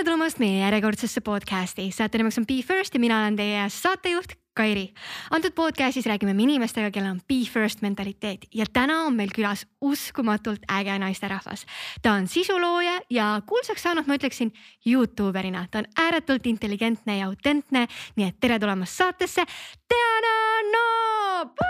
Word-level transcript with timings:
tere 0.00 0.14
tulemast 0.14 0.38
meie 0.40 0.62
järjekordsesse 0.62 1.20
podcasti, 1.20 1.90
saate 1.92 2.16
nimeks 2.16 2.38
on 2.40 2.46
Be 2.48 2.62
First 2.64 2.94
ja 2.96 3.00
mina 3.02 3.18
olen 3.20 3.34
teie 3.36 3.66
saatejuht 3.68 4.32
Kairi. 4.56 4.94
antud 5.30 5.52
podcastis 5.52 6.06
räägime 6.08 6.32
me 6.32 6.42
inimestega, 6.42 6.88
kellel 6.90 7.10
on 7.10 7.20
Be 7.28 7.44
First 7.44 7.82
mentaliteet 7.84 8.46
ja 8.54 8.64
täna 8.72 9.02
on 9.04 9.16
meil 9.16 9.28
külas 9.36 9.66
uskumatult 9.80 10.64
äge 10.72 10.98
naisterahvas. 10.98 11.66
ta 12.02 12.12
on 12.12 12.28
sisulooja 12.28 13.00
ja 13.10 13.42
kuulsaks 13.46 13.82
saanud, 13.82 14.06
ma 14.06 14.16
ütleksin 14.16 14.54
Youtuberina, 14.86 15.66
ta 15.70 15.78
on 15.78 15.92
ääretult 15.98 16.46
intelligentne 16.46 17.18
ja 17.18 17.26
autentne, 17.26 17.86
nii 18.16 18.28
et 18.28 18.40
tere 18.40 18.58
tulemast 18.58 18.96
saatesse, 18.96 19.44
Diana 19.92 20.36
Noop. 20.72 21.60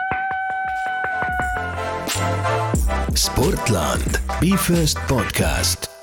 Sportland, 3.17 4.23
Be 4.39 4.57
First 4.57 4.99
podcast 5.09 6.00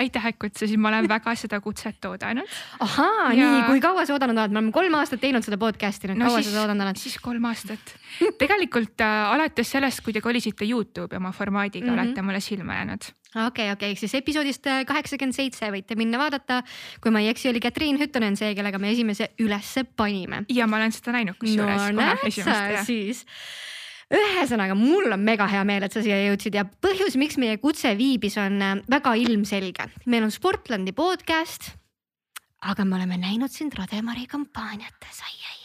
aitäh, 0.00 0.30
et 0.30 0.38
kutsusid, 0.40 0.80
ma 0.80 0.90
olen 0.92 1.08
väga 1.10 1.34
seda 1.38 1.60
kutset 1.64 2.04
oodanud. 2.08 2.56
ahaa 2.84 3.32
ja..., 3.32 3.50
nii, 3.50 3.62
kui 3.70 3.82
kaua 3.84 4.06
sa 4.06 4.16
oodanud 4.16 4.38
oled, 4.38 4.54
me 4.54 4.60
oleme 4.60 4.74
kolm 4.74 4.98
aastat 5.00 5.22
teinud 5.22 5.46
seda 5.46 5.58
podcast'i 5.60 6.10
nüüd 6.10 6.20
no, 6.20 6.30
kaua 6.30 6.40
siis, 6.40 6.50
sa 6.50 6.56
seda 6.56 6.64
oodanud 6.66 6.86
oled? 6.86 7.02
siis 7.02 7.18
kolm 7.22 7.50
aastat. 7.50 7.94
tegelikult 8.40 9.04
äh, 9.04 9.34
alates 9.34 9.70
sellest, 9.76 10.04
kui 10.04 10.16
te 10.16 10.24
kolisite 10.24 10.68
Youtube'i 10.68 11.20
oma 11.20 11.32
formaadiga 11.36 11.86
mm, 11.86 11.92
-hmm. 11.92 12.08
olete 12.08 12.22
mulle 12.22 12.40
silma 12.40 12.80
jäänud 12.80 13.10
okei 13.36 13.46
okay,, 13.46 13.72
okei 13.72 13.92
okay., 13.92 14.00
siis 14.00 14.14
episoodist 14.14 14.66
äh, 14.66 14.84
kaheksakümmend 14.88 15.36
seitse 15.36 15.70
võite 15.72 15.96
minna 15.96 16.18
vaadata. 16.18 16.62
kui 17.00 17.10
ma 17.10 17.20
ei 17.20 17.28
eksi, 17.28 17.50
oli 17.50 17.60
Katriin 17.60 18.00
Hüttonen 18.00 18.36
see, 18.36 18.54
kellega 18.54 18.78
me 18.78 18.90
esimese 18.90 19.30
ülesse 19.40 19.84
panime. 19.84 20.44
ja 20.48 20.66
ma 20.66 20.80
olen 20.80 20.92
seda 20.92 21.16
näinud 21.18 21.38
kusjuures 21.40 21.92
no,. 21.92 22.84
siis 22.84 23.26
ühesõnaga, 24.12 24.76
mul 24.78 25.10
on 25.12 25.24
mega 25.26 25.48
hea 25.50 25.64
meel, 25.66 25.86
et 25.86 25.94
sa 25.94 26.02
siia 26.04 26.18
jõudsid 26.28 26.54
ja 26.58 26.64
põhjus, 26.64 27.16
miks 27.18 27.38
meie 27.42 27.58
kutse 27.62 27.90
viibis, 27.98 28.36
on 28.38 28.60
äh, 28.62 28.76
väga 28.90 29.16
ilmselge. 29.18 29.90
meil 30.06 30.26
on 30.26 30.30
Sportlandi 30.34 30.92
podcast. 30.92 31.72
aga 32.66 32.84
me 32.84 32.96
oleme 32.96 33.16
näinud 33.18 33.50
sind 33.50 33.74
Rademari 33.74 34.26
kampaaniates, 34.26 35.22
ai, 35.26 35.36
ai, 35.50 35.55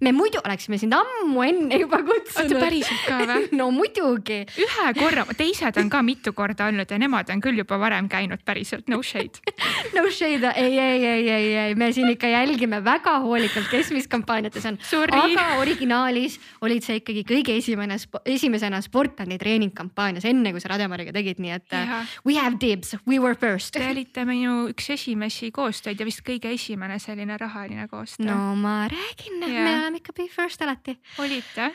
me 0.00 0.12
muidu 0.12 0.40
oleksime 0.44 0.78
sind 0.78 0.94
ammu 0.94 1.42
enne 1.42 1.78
juba 1.80 1.98
kutsunud. 2.06 2.52
oota 2.52 2.62
päriselt 2.62 3.04
ka 3.06 3.18
või? 3.28 3.48
no 3.58 3.68
muidugi. 3.74 4.40
ühe 4.60 4.86
korra, 4.98 5.26
teised 5.36 5.78
on 5.80 5.90
ka 5.92 6.02
mitu 6.06 6.32
korda 6.36 6.68
olnud 6.70 6.90
ja 6.90 6.98
nemad 7.00 7.30
on 7.34 7.42
küll 7.44 7.58
juba 7.58 7.78
varem 7.80 8.08
käinud 8.10 8.44
päriselt, 8.46 8.88
no 8.92 9.00
shade 9.02 9.42
no 9.96 10.06
shade, 10.10 10.52
ei, 10.60 10.78
ei, 10.78 11.04
ei, 11.04 11.28
ei, 11.28 11.48
ei, 11.64 11.74
me 11.78 11.90
siin 11.94 12.10
ikka 12.14 12.30
jälgime 12.30 12.80
väga 12.84 13.18
hoolikalt, 13.24 13.68
kes 13.72 13.90
mis 13.94 14.08
kampaaniates 14.10 14.66
on. 14.70 14.78
aga 15.18 15.46
originaalis 15.62 16.38
olid 16.64 16.84
sa 16.86 16.96
ikkagi 16.98 17.24
kõige 17.28 17.58
esimene, 17.58 17.98
esimesena 18.24 18.80
Sportlandi 18.84 19.38
treeningkampaanias, 19.40 20.26
enne 20.28 20.54
kui 20.54 20.62
sa 20.62 20.74
Rademariga 20.74 21.14
tegid, 21.14 21.40
nii 21.42 21.54
et 21.56 21.74
ja. 21.74 22.02
we 22.26 22.38
have 22.38 22.60
dibs, 22.62 22.94
we 23.08 23.18
were 23.22 23.34
first. 23.38 23.74
Te 23.74 23.86
olite 23.90 24.24
minu 24.28 24.68
üks 24.70 24.90
esimesi 24.94 25.50
koostöid 25.54 26.00
ja 26.00 26.06
vist 26.06 26.22
kõige 26.26 26.52
esimene 26.54 26.98
selline 27.02 27.38
rahaline 27.40 27.88
koostöö. 27.90 28.28
no 28.28 28.54
ma 28.58 28.84
räägin, 28.90 29.42
me 29.64 29.74
oleme 29.80 30.00
ikka 30.02 30.12
be 30.16 30.28
first 30.28 30.62
alati. 30.62 30.98
olite 31.18 31.70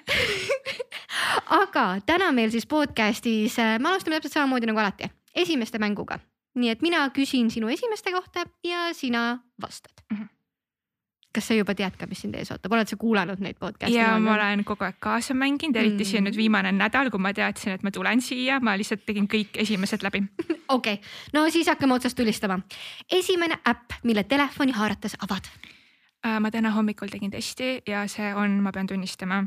aga 1.61 1.85
täna 2.05 2.31
meil 2.31 2.51
siis 2.53 2.67
podcast'is, 2.69 3.59
äh, 3.59 3.77
me 3.79 3.89
alustame 3.89 4.17
täpselt 4.17 4.39
samamoodi 4.39 4.69
nagu 4.69 4.79
alati, 4.79 5.11
esimeste 5.35 5.79
mänguga. 5.79 6.19
nii 6.55 6.73
et 6.73 6.81
mina 6.81 7.05
küsin 7.15 7.51
sinu 7.53 7.69
esimeste 7.69 8.11
kohta 8.11 8.45
ja 8.63 8.89
sina 8.93 9.39
vastad 9.61 10.03
mm. 10.11 10.17
-hmm 10.17 10.35
kas 11.33 11.47
sa 11.47 11.53
juba 11.53 11.75
tead 11.77 11.93
ka, 11.97 12.07
mis 12.09 12.23
sind 12.23 12.35
ees 12.39 12.49
ootab, 12.51 12.73
oled 12.73 12.89
sa 12.89 12.97
kuulanud 12.97 13.41
neid 13.43 13.59
podcast'e? 13.61 13.93
ja 13.93 14.15
ma 14.21 14.33
olen 14.33 14.63
kogu 14.65 14.87
aeg 14.87 14.97
kaasa 14.99 15.35
mänginud, 15.37 15.77
eriti 15.77 16.03
mm. 16.03 16.09
siin 16.11 16.25
nüüd 16.25 16.37
viimane 16.39 16.71
nädal, 16.75 17.11
kui 17.13 17.21
ma 17.21 17.33
teadsin, 17.37 17.75
et 17.77 17.85
ma 17.85 17.93
tulen 17.93 18.21
siia, 18.21 18.59
ma 18.65 18.73
lihtsalt 18.79 19.05
tegin 19.05 19.29
kõik 19.29 19.59
esimesed 19.61 20.05
läbi. 20.05 20.23
okei 20.77 20.97
no 21.33 21.45
siis 21.53 21.69
hakkame 21.69 21.99
otsast 21.99 22.17
tulistama. 22.17 22.59
esimene 23.11 23.59
äpp, 23.69 23.99
mille 24.03 24.23
telefoni 24.23 24.73
haarates 24.73 25.19
avad 25.21 25.45
ma 26.23 26.51
täna 26.51 26.71
hommikul 26.75 27.07
tegin 27.11 27.31
testi 27.31 27.79
ja 27.87 28.03
see 28.11 28.33
on, 28.35 28.59
ma 28.63 28.73
pean 28.75 28.87
tunnistama, 28.87 29.43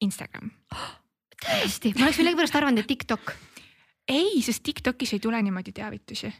Instagram 0.00 0.50
oh,. 0.74 0.90
tõesti, 1.44 1.94
ma 1.98 2.08
oleks 2.08 2.20
millegipärast 2.22 2.58
arvanud, 2.58 2.82
et 2.82 2.90
TikTok. 2.90 3.32
ei, 4.08 4.42
sest 4.42 4.62
TikTokis 4.64 5.16
ei 5.16 5.20
tule 5.20 5.42
niimoodi 5.42 5.72
teavitusi. 5.72 6.32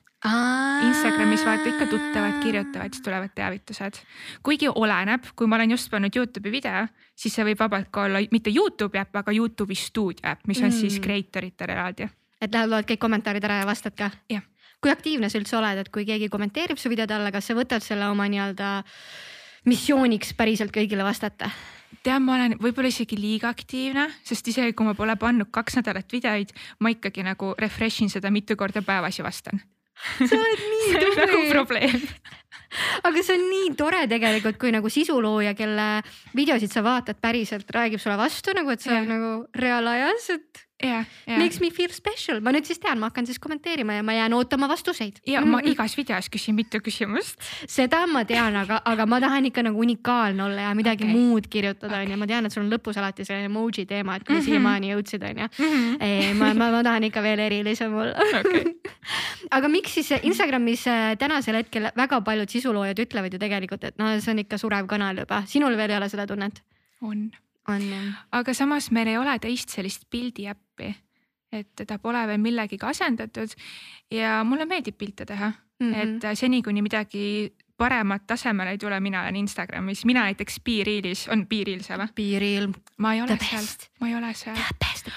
Instagramis 0.89 1.45
vaata 1.47 1.69
ikka 1.69 1.87
tuttavad 1.87 2.41
kirjutavad, 2.43 2.91
siis 2.91 3.03
tulevad 3.03 3.31
teavitused. 3.35 4.01
kuigi 4.43 4.69
oleneb, 4.75 5.29
kui 5.37 5.47
ma 5.47 5.57
olen 5.57 5.71
just 5.71 5.91
pannud 5.91 6.17
Youtube'i 6.17 6.53
video, 6.53 6.87
siis 7.15 7.35
see 7.35 7.45
võib 7.47 7.61
vabalt 7.61 7.87
ka 7.91 8.09
olla 8.09 8.19
mitte 8.33 8.51
Youtube'i 8.51 8.99
äpp, 8.99 9.15
aga 9.17 9.33
Youtube'i 9.33 9.79
stuudio 9.79 10.27
äpp, 10.27 10.49
mis 10.51 10.59
on 10.59 10.73
mm. 10.73 10.79
siis 10.81 10.99
creator 11.01 11.45
itele 11.45 11.73
eraldi. 11.73 12.09
et 12.41 12.51
lähed, 12.51 12.71
loed 12.71 12.89
kõik 12.89 12.99
kommentaarid 12.99 13.45
ära 13.45 13.61
ja 13.61 13.67
vastad 13.67 13.95
ka? 13.95 14.11
jah. 14.31 14.43
kui 14.81 14.91
aktiivne 14.91 15.31
sa 15.31 15.39
üldse 15.39 15.57
oled, 15.57 15.79
et 15.79 15.89
kui 15.95 16.07
keegi 16.07 16.29
kommenteerib 16.29 16.79
su 16.79 16.91
videode 16.91 17.15
alla, 17.15 17.31
kas 17.31 17.47
sa 17.47 17.55
võtad 17.55 17.85
selle 17.85 18.11
oma 18.11 18.27
nii-öelda 18.27 18.83
missiooniks 19.65 20.35
päriselt 20.39 20.75
kõigile 20.75 21.07
vastata? 21.07 21.51
tead, 22.05 22.23
ma 22.23 22.37
olen 22.37 22.55
võib-olla 22.61 22.91
isegi 22.93 23.17
liiga 23.19 23.49
aktiivne, 23.49 24.07
sest 24.25 24.47
isegi 24.53 24.75
kui 24.77 24.87
ma 24.87 24.95
pole 24.95 25.17
pannud 25.19 25.51
kaks 25.51 25.81
nädalat 25.81 26.13
videoid, 26.13 26.53
ma 26.85 26.93
ikkagi 26.93 27.25
nagu 27.27 27.55
refresh 27.59 28.05
in 28.05 28.13
seda 28.13 28.31
mitu 28.31 28.57
korda 28.61 28.85
päevas 28.85 29.19
ja 29.19 29.25
vastan. 29.27 29.63
sa 30.29 30.37
oled 30.37 30.61
nii 30.63 30.93
tubli. 30.95 31.01
see 31.01 31.09
on 31.09 31.25
nagu 31.25 31.41
probleem 31.51 32.05
aga 33.09 33.23
see 33.25 33.37
on 33.39 33.45
nii 33.49 33.73
tore 33.79 34.05
tegelikult, 34.11 34.59
kui 34.61 34.73
nagu 34.75 34.91
sisulooja, 34.93 35.55
kelle 35.59 35.89
videosid 36.37 36.73
sa 36.73 36.85
vaatad, 36.85 37.19
päriselt 37.23 37.71
räägib 37.75 38.03
sulle 38.03 38.19
vastu 38.21 38.55
nagu, 38.57 38.73
et 38.75 38.85
sa 38.85 38.95
yeah. 38.95 39.09
nagu 39.09 39.33
reaalajas, 39.57 40.29
et 40.37 40.68
yeah,. 40.85 41.05
Yeah. 41.27 41.39
Makes 41.39 41.61
me 41.61 41.71
feel 41.71 41.91
special, 41.93 42.41
ma 42.41 42.53
nüüd 42.55 42.67
siis 42.69 42.81
tean, 42.83 43.01
ma 43.01 43.11
hakkan 43.11 43.27
siis 43.27 43.41
kommenteerima 43.43 43.99
ja 43.99 44.05
ma 44.07 44.15
jään 44.15 44.35
ootama 44.37 44.69
vastuseid. 44.71 45.21
ja 45.27 45.43
ma 45.45 45.61
igas 45.65 45.97
videos 45.99 46.31
küsin 46.31 46.55
mitu 46.55 46.81
küsimust. 46.85 47.43
seda 47.67 48.05
ma 48.07 48.25
tean, 48.29 48.57
aga, 48.57 48.81
aga 48.85 49.07
ma 49.07 49.21
tahan 49.21 49.51
ikka 49.51 49.65
nagu 49.67 49.81
unikaalne 49.83 50.45
olla 50.45 50.69
ja 50.69 50.75
midagi 50.79 51.05
okay. 51.05 51.15
muud 51.17 51.49
kirjutada 51.51 51.99
onju 52.03 52.15
okay., 52.15 52.21
ma 52.23 52.31
tean, 52.31 52.47
et 52.47 52.55
sul 52.55 52.65
on 52.65 52.71
lõpus 52.73 53.01
alati 53.01 53.27
selline 53.27 53.51
emoji 53.51 53.87
teema, 53.87 54.17
et 54.17 54.27
kui 54.27 54.35
mm 54.35 54.41
-hmm. 54.41 54.51
siiamaani 54.51 54.93
jõudsid 54.95 55.27
onju 55.31 55.49
mm. 55.59 55.97
-hmm. 55.99 56.35
ma, 56.39 56.55
ma, 56.55 56.71
ma 56.77 56.83
tahan 56.83 57.09
ikka 57.11 57.23
veel 57.23 57.39
erilisem 57.39 57.95
olla 57.95 58.15
okay. 58.41 58.75
aga 59.57 59.69
miks 59.69 59.95
siis 59.95 60.13
Instagramis 60.23 60.87
äh, 60.87 61.17
tänasel 61.19 61.55
hetkel 61.63 61.91
väga 61.97 62.21
paljud 62.21 62.49
sisuloojad 62.49 62.99
ütlevad 62.99 63.33
ju 63.33 63.39
tegelikult, 63.39 63.85
et 63.85 63.99
noh, 63.99 64.15
see 64.21 64.33
on 64.33 64.39
ikka 64.39 64.59
surev 64.59 64.87
kanal 64.87 65.25
juba, 65.25 65.43
sinul 65.47 65.77
veel 65.77 65.91
ei 65.91 65.97
ole 65.97 66.09
seda 66.09 66.27
tunnet? 66.27 66.63
on. 67.03 67.31
Aga 68.33 68.55
samas 68.55 68.91
meil 68.91 69.13
ei 69.13 69.19
ole 69.19 69.39
teist 69.39 69.69
sellist 69.69 70.09
pildiäppi, 70.11 70.95
et 71.53 71.71
teda 71.77 71.99
pole 71.99 72.27
veel 72.27 72.41
millegagi 72.41 72.81
asendatud 72.83 73.55
ja 74.11 74.43
mulle 74.45 74.67
meeldib 74.69 74.99
pilte 74.99 75.25
teha 75.27 75.53
mm, 75.81 75.93
-hmm. 75.93 76.25
et 76.27 76.39
seni 76.39 76.63
kuni 76.63 76.83
midagi 76.83 77.55
paremat 77.79 78.27
tasemele 78.27 78.71
ei 78.75 78.79
tule, 78.79 79.01
mina 79.01 79.23
olen 79.23 79.37
Instagramis, 79.37 80.05
mina 80.05 80.23
näiteks 80.27 80.61
Be-Realis, 80.65 81.29
on 81.29 81.47
Be-Real 81.47 81.83
see 81.87 81.99
või? 82.01 82.09
Be-Real. 82.17 82.73
ma 82.99 83.15
ei 83.15 83.23
ole 83.23 83.37
seal, 83.39 83.69
ma 84.01 84.09
ei 84.09 84.17
ole 84.19 84.33
seal. 84.35 84.59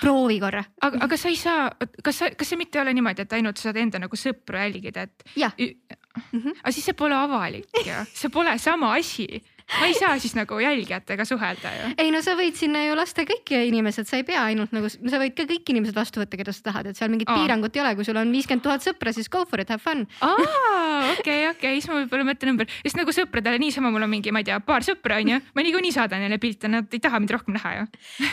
proovi 0.02 0.40
korra. 0.40 0.64
aga, 0.82 1.02
aga 1.08 1.18
sa 1.18 1.32
ei 1.32 1.40
saa, 1.42 1.72
kas 2.04 2.22
sa, 2.22 2.30
kas 2.38 2.54
see 2.54 2.62
mitte 2.62 2.78
ei 2.78 2.84
ole 2.84 2.94
niimoodi, 2.94 3.26
et 3.26 3.34
ainult 3.34 3.58
sa 3.58 3.70
saad 3.70 3.82
enda 3.82 4.04
nagu 4.04 4.20
sõpru 4.20 4.62
jälgida, 4.62 5.08
et. 5.10 5.26
Mm 6.32 6.40
-hmm. 6.40 6.56
aga 6.60 6.72
siis 6.72 6.86
see 6.86 6.94
pole 6.94 7.16
avalik 7.16 7.66
ju, 7.86 7.98
see 8.14 8.30
pole 8.30 8.58
sama 8.60 8.94
asi 8.94 9.44
ma 9.80 9.88
ei 9.88 9.96
saa 9.96 10.18
siis 10.20 10.34
nagu 10.36 10.60
jälgijatega 10.60 11.26
suhelda 11.26 11.72
ju. 11.76 11.92
ei 12.02 12.12
no 12.12 12.22
sa 12.24 12.36
võid 12.40 12.58
sinna 12.60 12.84
ju 12.84 12.96
lasta 12.98 13.24
kõik 13.28 13.52
inimesed, 13.56 14.08
sa 14.10 14.20
ei 14.20 14.26
pea 14.28 14.44
ainult 14.50 14.74
nagu, 14.76 14.90
sa 14.92 15.22
võid 15.22 15.36
ka 15.38 15.46
kõik 15.50 15.72
inimesed 15.74 15.96
vastu 15.96 16.22
võtta, 16.22 16.40
keda 16.40 16.54
sa 16.56 16.66
tahad, 16.68 16.90
et 16.92 17.00
seal 17.00 17.12
mingit 17.14 17.30
Aa. 17.32 17.38
piirangut 17.40 17.76
ei 17.76 17.84
ole, 17.84 17.94
kui 17.96 18.08
sul 18.08 18.20
on 18.20 18.32
viiskümmend 18.34 18.66
tuhat 18.66 18.84
sõpra, 18.86 19.14
siis 19.16 19.30
go 19.32 19.46
for 19.48 19.64
it, 19.64 19.72
have 19.72 19.84
fun. 19.84 20.04
okei, 21.16 21.48
okei, 21.52 21.80
siis 21.80 21.88
ma 21.92 22.02
võib-olla 22.02 22.28
mõtlen 22.32 22.54
ümber, 22.54 22.70
sest 22.84 23.00
nagu 23.00 23.16
sõpradele 23.16 23.62
niisama, 23.62 23.94
mul 23.94 24.08
on 24.08 24.12
mingi, 24.12 24.34
ma 24.36 24.44
ei 24.44 24.50
tea, 24.50 24.60
paar 24.66 24.86
sõpra 24.86 25.22
onju, 25.22 25.40
ma 25.56 25.66
niikuinii 25.66 25.94
saadan 25.96 26.24
neile 26.26 26.40
pilte, 26.42 26.72
nad 26.72 26.92
ei 26.92 27.04
taha 27.04 27.22
mind 27.24 27.36
rohkem 27.38 27.56
näha 27.56 27.74
ju. 27.78 27.88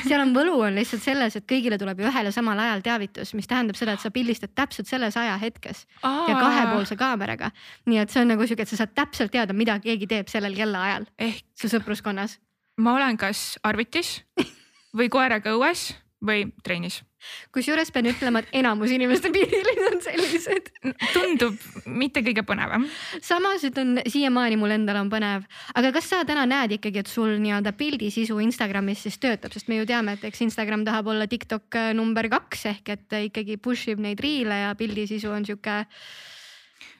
seal 0.08 0.24
on 0.24 0.34
võlu 0.36 0.58
on 0.66 0.78
lihtsalt 0.80 1.04
selles, 1.04 1.38
et 1.38 1.46
kõigile 1.48 1.78
tuleb 1.80 2.02
ju 2.02 2.10
ühel 2.10 2.30
ja 2.30 2.34
samal 2.34 2.58
ajal 2.66 2.82
teavitus, 2.84 3.34
mis 3.38 3.48
tähendab 3.50 3.78
seda, 3.78 3.94
et 3.94 4.02
sa 4.02 4.10
pildistad 4.14 4.54
täpselt 4.58 4.90
selles 4.90 5.16
ajahetkes 5.20 5.86
Aa. 6.02 6.26
ja 6.30 6.38
kahepoolse 6.40 6.98
kaameraga. 6.98 7.52
nii 7.86 8.02
et 8.02 8.10
see 8.10 8.24
on 8.24 8.32
nagu 8.34 8.46
sihuke, 8.46 8.66
et 8.66 8.72
sa 8.72 8.82
saad 8.82 8.94
täpselt 8.96 9.32
teada, 9.32 9.54
mida 9.56 9.78
keegi 9.82 10.08
teeb 10.10 10.30
sellel 10.32 10.56
kellaajal 10.56 11.06
ehk 11.28 11.44
su 11.58 11.70
sõpruskonnas? 11.72 12.38
ma 12.78 12.94
olen 12.94 13.18
kas 13.18 13.56
arvutis 13.66 14.20
või 14.98 15.10
koeraga 15.12 15.54
õues 15.56 15.90
või 16.24 16.48
trennis. 16.66 17.02
kusjuures 17.54 17.90
pean 17.94 18.06
ütlema, 18.10 18.40
et 18.42 18.50
enamus 18.60 18.90
inimeste 18.94 19.30
piirilid 19.34 19.80
on 19.86 20.00
sellised. 20.02 20.70
tundub 21.14 21.58
mitte 21.86 22.22
kõige 22.26 22.42
põnevam. 22.46 22.86
samas 23.22 23.64
ütlen 23.66 24.00
siiamaani 24.06 24.58
mul 24.58 24.74
endal 24.74 25.00
on 25.02 25.10
põnev, 25.10 25.46
aga 25.78 25.92
kas 25.94 26.10
sa 26.10 26.24
täna 26.26 26.46
näed 26.50 26.74
ikkagi, 26.78 27.04
et 27.04 27.10
sul 27.10 27.36
nii-öelda 27.42 27.74
pildisisu 27.78 28.38
Instagramis 28.42 29.04
siis 29.06 29.18
töötab, 29.22 29.54
sest 29.54 29.70
me 29.70 29.78
ju 29.78 29.86
teame, 29.86 30.16
et 30.18 30.24
eks 30.30 30.42
Instagram 30.48 30.86
tahab 30.86 31.12
olla 31.14 31.26
TikTok 31.30 31.78
number 31.94 32.30
kaks 32.32 32.66
ehk 32.72 32.94
et 32.96 33.18
ikkagi 33.30 33.58
push 33.62 33.94
ib 33.94 34.02
neid 34.02 34.22
riile 34.22 34.64
ja 34.64 34.74
pildisisu 34.78 35.30
on 35.34 35.46
sihuke 35.46 35.84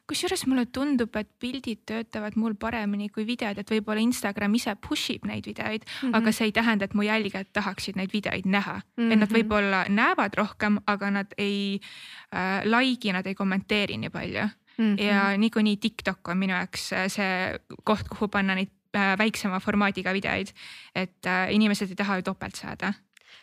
kusjuures 0.08 0.44
mulle 0.49 0.64
tundub, 0.72 1.16
et 1.20 1.28
pildid 1.40 1.82
töötavad 1.88 2.37
mul 2.40 2.55
paremini 2.58 3.10
kui 3.12 3.26
videod, 3.28 3.60
et 3.60 3.72
võib-olla 3.72 4.02
Instagram 4.02 4.55
ise 4.56 4.75
push 4.84 5.12
ib 5.14 5.26
neid 5.28 5.46
videoid 5.46 5.84
mm, 5.84 6.08
-hmm. 6.08 6.16
aga 6.16 6.32
see 6.32 6.49
ei 6.49 6.52
tähenda, 6.52 6.88
et 6.88 6.94
mu 6.94 7.05
jälgijad 7.06 7.50
tahaksid 7.52 7.96
neid 7.96 8.12
videoid 8.12 8.46
näha 8.46 8.81
mm. 8.81 9.02
-hmm. 9.02 9.12
et 9.12 9.19
nad 9.19 9.28
mhm. 9.28 9.37
võib-olla 9.37 9.84
näevad 9.88 10.34
rohkem, 10.34 10.81
aga 10.87 11.10
nad 11.10 11.34
ei 11.38 11.81
äh, 12.34 12.64
like'i, 12.64 13.12
nad 13.12 13.26
ei 13.26 13.34
kommenteeri 13.34 13.96
nii 13.96 14.10
palju 14.10 14.49
mm. 14.78 14.94
-hmm. 14.94 15.02
ja 15.02 15.37
niikuinii 15.37 15.76
TikTok 15.76 16.28
on 16.28 16.38
minu 16.38 16.52
jaoks 16.52 16.93
äh, 16.93 17.08
see 17.08 17.58
koht, 17.84 18.08
kuhu 18.08 18.28
panna 18.28 18.54
neid 18.54 18.70
äh, 18.96 19.19
väiksema 19.19 19.61
formaadiga 19.61 20.12
videoid, 20.12 20.49
et 20.94 21.26
äh, 21.26 21.52
inimesed 21.52 21.90
ei 21.90 21.96
taha 21.96 22.16
ju 22.16 22.22
topelt 22.22 22.54
saada. 22.54 22.93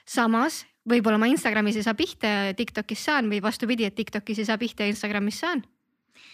samas 0.06 0.66
võib-olla 0.90 1.18
ma 1.18 1.26
Instagramis 1.26 1.76
ei 1.76 1.84
saa 1.84 1.94
pihta 1.94 2.28
ja 2.28 2.54
TikTokis 2.54 3.06
saan 3.06 3.30
või 3.30 3.42
vastupidi, 3.42 3.86
et 3.86 3.96
TikTokis 3.96 4.40
ei 4.40 4.46
saa 4.46 4.58
pihta 4.58 4.84
ja 4.84 4.94
Instagramis 4.94 5.40
saan 5.40 5.64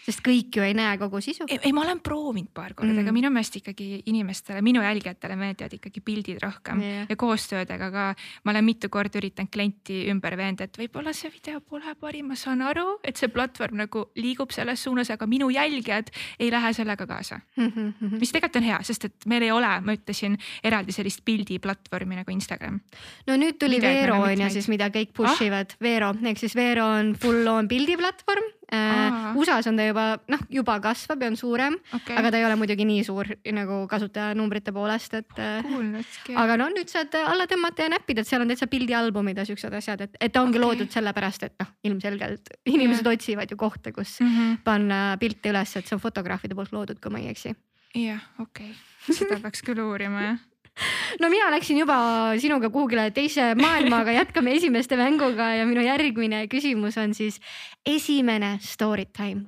sest 0.06 0.22
kõik 0.24 0.56
ju 0.58 0.64
ei 0.66 0.74
näe 0.76 0.96
kogu 1.00 1.20
sisu. 1.22 1.46
ei, 1.48 1.72
ma 1.74 1.84
olen 1.84 2.00
proovinud 2.04 2.50
paar 2.54 2.74
korda 2.74 2.92
mm., 2.92 3.04
aga 3.04 3.14
minu 3.14 3.30
meelest 3.32 3.58
ikkagi 3.60 4.02
inimestele, 4.10 4.62
minu 4.64 4.82
jälgijatele 4.82 5.36
meeldivad 5.38 5.76
ikkagi 5.78 6.02
pildid 6.04 6.42
rohkem 6.42 6.82
yeah. 6.82 7.06
ja 7.08 7.16
koostöödega 7.16 7.90
ka. 7.94 8.06
ma 8.44 8.54
olen 8.54 8.66
mitu 8.66 8.90
korda 8.92 9.20
üritanud 9.20 9.52
klienti 9.52 10.02
ümber 10.12 10.36
veenda, 10.38 10.66
et 10.66 10.78
võib-olla 10.78 11.14
see 11.16 11.30
video 11.32 11.60
pole 11.60 11.94
parim, 12.00 12.30
ma 12.32 12.38
saan 12.38 12.64
aru, 12.66 12.98
et 13.06 13.20
see 13.20 13.30
platvorm 13.32 13.82
nagu 13.84 14.06
liigub 14.18 14.54
selles 14.54 14.82
suunas, 14.82 15.10
aga 15.14 15.28
minu 15.30 15.50
jälgijad 15.52 16.10
ei 16.38 16.50
lähe 16.52 16.72
sellega 16.76 17.06
kaasa 17.06 17.40
mm. 17.56 17.72
-hmm. 17.76 18.18
mis 18.18 18.32
tegelikult 18.32 18.62
on 18.62 18.68
hea, 18.68 18.80
sest 18.82 19.04
et 19.10 19.26
meil 19.26 19.46
ei 19.46 19.52
ole, 19.54 19.70
ma 19.80 19.96
ütlesin, 19.96 20.38
eraldi 20.64 20.92
sellist 20.92 21.22
pildiplatvormi 21.24 22.18
nagu 22.22 22.30
Instagram. 22.30 22.80
no 23.26 23.36
nüüd 23.36 23.58
tuli 23.58 23.78
Videod 23.78 23.94
Veero 23.94 24.22
on 24.22 24.40
ju 24.46 24.50
siis, 24.50 24.68
mida 24.68 24.90
kõik 24.90 25.14
push 25.14 25.42
ivad 25.46 25.76
ah?, 25.76 25.82
Veero 25.82 26.14
ehk 26.22 26.38
siis 26.38 26.56
Veero 26.56 26.86
on 26.98 27.14
full 27.18 27.46
on 27.46 27.68
pildiplatvorm 27.68 28.50
äh,. 28.72 29.36
USA-s 29.38 29.68
on 29.70 29.78
ta 29.78 29.86
juba 29.86 30.04
noh, 30.32 30.42
juba 30.52 30.78
kasvab 30.84 31.22
ja 31.24 31.30
on 31.32 31.36
suurem 31.36 31.76
okay., 31.94 32.16
aga 32.18 32.32
ta 32.32 32.40
ei 32.40 32.46
ole 32.46 32.56
muidugi 32.60 32.86
nii 32.88 33.04
suur 33.06 33.28
nagu 33.56 33.82
kasutajanumbrite 33.90 34.74
poolest, 34.74 35.16
et 35.20 35.32
cool,. 35.36 36.36
aga 36.44 36.58
no 36.60 36.68
nüüd 36.74 36.92
saad 36.92 37.14
alla 37.22 37.48
tõmmata 37.50 37.86
ja 37.86 37.94
näppida, 37.94 38.24
et 38.24 38.30
seal 38.30 38.44
on 38.44 38.52
täitsa 38.52 38.68
pildialbumid 38.72 39.42
ja 39.42 39.46
siuksed 39.48 39.74
asjad, 39.80 40.06
et, 40.06 40.16
et 40.20 40.34
ta 40.34 40.44
ongi 40.44 40.58
okay. 40.58 40.66
loodud 40.66 40.94
sellepärast, 40.94 41.48
et 41.48 41.56
noh, 41.62 41.72
ilmselgelt 41.90 42.54
inimesed 42.64 43.06
yeah. 43.06 43.16
otsivad 43.16 43.52
ju 43.52 43.58
kohta, 43.60 43.92
kus 43.92 44.20
mm 44.20 44.32
-hmm. 44.36 44.62
panna 44.64 45.02
pilte 45.20 45.52
üles, 45.52 45.76
et 45.76 45.86
see 45.86 45.96
on 45.96 46.02
fotograafide 46.02 46.54
poolt 46.54 46.72
loodud, 46.72 47.00
kui 47.00 47.12
ma 47.12 47.20
ei 47.22 47.28
eksi. 47.32 47.54
jah, 47.94 48.22
okei 48.38 48.70
okay., 48.70 49.14
seda 49.18 49.40
peaks 49.42 49.62
küll 49.62 49.82
uurima 49.84 50.22
jah 50.22 50.40
no 51.20 51.28
mina 51.32 51.50
läksin 51.52 51.80
juba 51.82 51.96
sinuga 52.40 52.70
kuhugile 52.72 53.10
teise 53.14 53.52
maailma, 53.58 54.02
aga 54.02 54.16
jätkame 54.16 54.54
esimeste 54.56 54.96
mänguga 55.00 55.52
ja 55.58 55.66
minu 55.68 55.84
järgmine 55.84 56.46
küsimus 56.52 56.98
on 57.00 57.14
siis 57.16 57.40
esimene 57.86 58.56
story 58.62 59.06
time. 59.12 59.44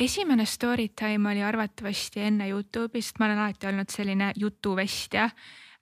esimene 0.00 0.44
story 0.46 0.88
time 0.88 1.30
oli 1.30 1.42
arvatavasti 1.42 2.20
enne 2.20 2.50
Youtube'i, 2.50 3.02
sest 3.02 3.20
ma 3.20 3.30
olen 3.30 3.44
alati 3.44 3.70
olnud 3.70 3.92
selline 3.92 4.32
jutuvestja 4.36 5.30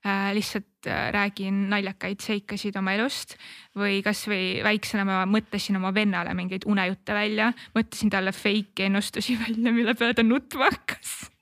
äh,. 0.05 0.31
lihtsalt 0.37 0.87
äh, 0.87 1.11
räägin 1.13 1.69
naljakaid 1.73 2.21
seikasid 2.21 2.77
oma 2.77 2.93
elust 2.93 3.39
või 3.75 4.03
kasvõi 4.05 4.61
väiksena 4.63 5.09
ma 5.09 5.25
mõtlesin 5.27 5.81
oma 5.81 5.95
vennale 5.97 6.37
mingeid 6.37 6.69
unejutte 6.69 7.17
välja, 7.17 7.53
mõtlesin 7.75 8.13
talle 8.13 8.37
fake 8.37 8.91
ennustusi 8.91 9.39
välja, 9.41 9.73
mille 9.73 9.97
peale 9.97 10.15
ta 10.15 10.23
nutma 10.23 10.69
hakkas 10.69 11.34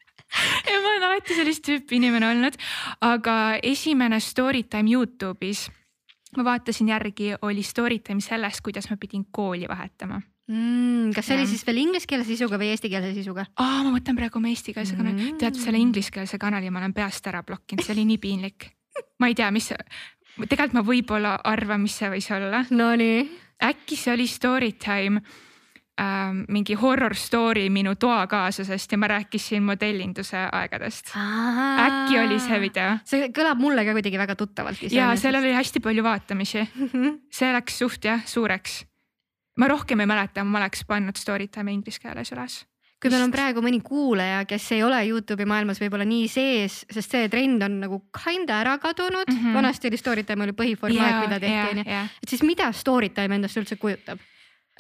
ja 0.67 0.81
ma 0.83 0.89
olen 0.95 1.07
alati 1.11 1.37
sellist 1.37 1.65
tüüpi 1.67 2.01
inimene 2.01 2.33
olnud, 2.33 2.59
aga 3.01 3.39
esimene 3.63 4.21
story 4.21 4.65
time 4.65 4.91
Youtube'is 4.93 5.69
ma 6.37 6.45
vaatasin 6.45 6.89
järgi, 6.89 7.33
oli 7.43 7.63
story 7.63 7.99
time 8.01 8.21
sellest, 8.25 8.63
kuidas 8.65 8.89
ma 8.91 8.97
pidin 9.01 9.27
kooli 9.31 9.69
vahetama 9.69 10.21
mm,. 10.49 11.13
kas 11.15 11.29
see 11.29 11.39
oli 11.39 11.49
siis 11.51 11.65
veel 11.67 11.83
ingliskeelse 11.85 12.27
sisuga 12.29 12.59
või 12.61 12.73
eestikeelse 12.73 13.13
sisuga? 13.17 13.47
aa, 13.57 13.83
ma 13.85 13.93
mõtlen 13.95 14.19
praegu 14.19 14.41
oma 14.41 14.51
eestikeelse 14.53 14.97
kanali 14.99 15.19
mm., 15.19 15.39
tead 15.43 15.59
selle 15.61 15.81
ingliskeelse 15.83 16.41
kanali 16.43 16.73
ma 16.73 16.83
olen 16.83 16.97
peast 16.97 17.27
ära 17.31 17.45
blokkinud, 17.47 17.85
see 17.85 17.95
oli 17.97 18.07
nii 18.13 18.21
piinlik. 18.23 18.69
ma 19.21 19.31
ei 19.31 19.37
tea, 19.39 19.51
mis, 19.55 19.71
tegelikult 20.43 20.79
ma 20.79 20.85
võib-olla 20.87 21.37
arvan, 21.49 21.85
mis 21.85 21.97
see 21.97 22.11
võis 22.13 22.29
olla. 22.35 22.65
Nonii. 22.71 23.25
äkki 23.63 23.97
see 23.97 24.13
oli 24.15 24.27
story 24.29 24.73
time 25.97 26.43
äh, 26.43 26.47
mingi 26.49 26.75
horror 26.75 27.15
story 27.15 27.69
minu 27.71 27.95
toakaaslasest 27.95 28.93
ja 28.93 28.99
ma 28.99 29.09
rääkisin 29.09 29.63
modellinduse 29.63 30.49
aegadest. 30.53 31.13
äkki 31.17 32.19
oli 32.19 32.41
see 32.41 32.61
video? 32.61 32.99
see 33.05 33.29
kõlab 33.29 33.61
mulle 33.61 33.85
ka 33.85 33.93
kuidagi 33.93 34.19
väga 34.19 34.37
tuttavalt. 34.37 34.83
ja 34.91 35.17
sellel 35.17 35.43
oli 35.43 35.55
hästi 35.55 35.81
palju 35.81 36.03
vaatamisi 36.03 36.67
see 37.31 37.53
läks 37.53 37.79
suht 37.79 38.05
jah 38.05 38.25
suureks. 38.27 38.85
ma 39.59 39.69
rohkem 39.69 40.01
ei 40.01 40.07
mäleta, 40.07 40.45
ma 40.45 40.59
oleks 40.59 40.85
pannud 40.85 41.17
story 41.17 41.49
time'i 41.49 41.75
inglise 41.75 42.01
keeles 42.01 42.33
üles 42.33 42.65
kui 43.03 43.11
meil 43.11 43.25
on 43.25 43.33
praegu 43.35 43.63
mõni 43.65 43.81
kuulaja, 43.83 44.45
kes 44.47 44.69
ei 44.77 44.83
ole 44.87 45.01
Youtube'i 45.09 45.47
maailmas 45.49 45.81
võib-olla 45.83 46.05
nii 46.07 46.29
sees, 46.31 46.85
sest 46.87 47.17
see 47.17 47.31
trend 47.33 47.65
on 47.67 47.81
nagu 47.83 47.99
kinda 48.15 48.61
ära 48.63 48.77
kadunud 48.79 49.27
mm. 49.27 49.39
-hmm. 49.39 49.57
vanasti 49.59 49.91
oli 49.91 49.99
story 49.99 50.23
time 50.23 50.47
oli 50.47 50.55
põhiformaat 50.55 51.09
yeah,, 51.11 51.25
mida 51.25 51.41
tehti 51.41 51.71
onju 51.73 51.83
yeah,. 51.83 51.97
Yeah. 51.97 52.21
et 52.23 52.29
siis 52.29 52.43
mida 52.47 52.71
story 52.73 53.09
time 53.09 53.35
endast 53.35 53.59
üldse 53.59 53.77
kujutab? 53.77 54.23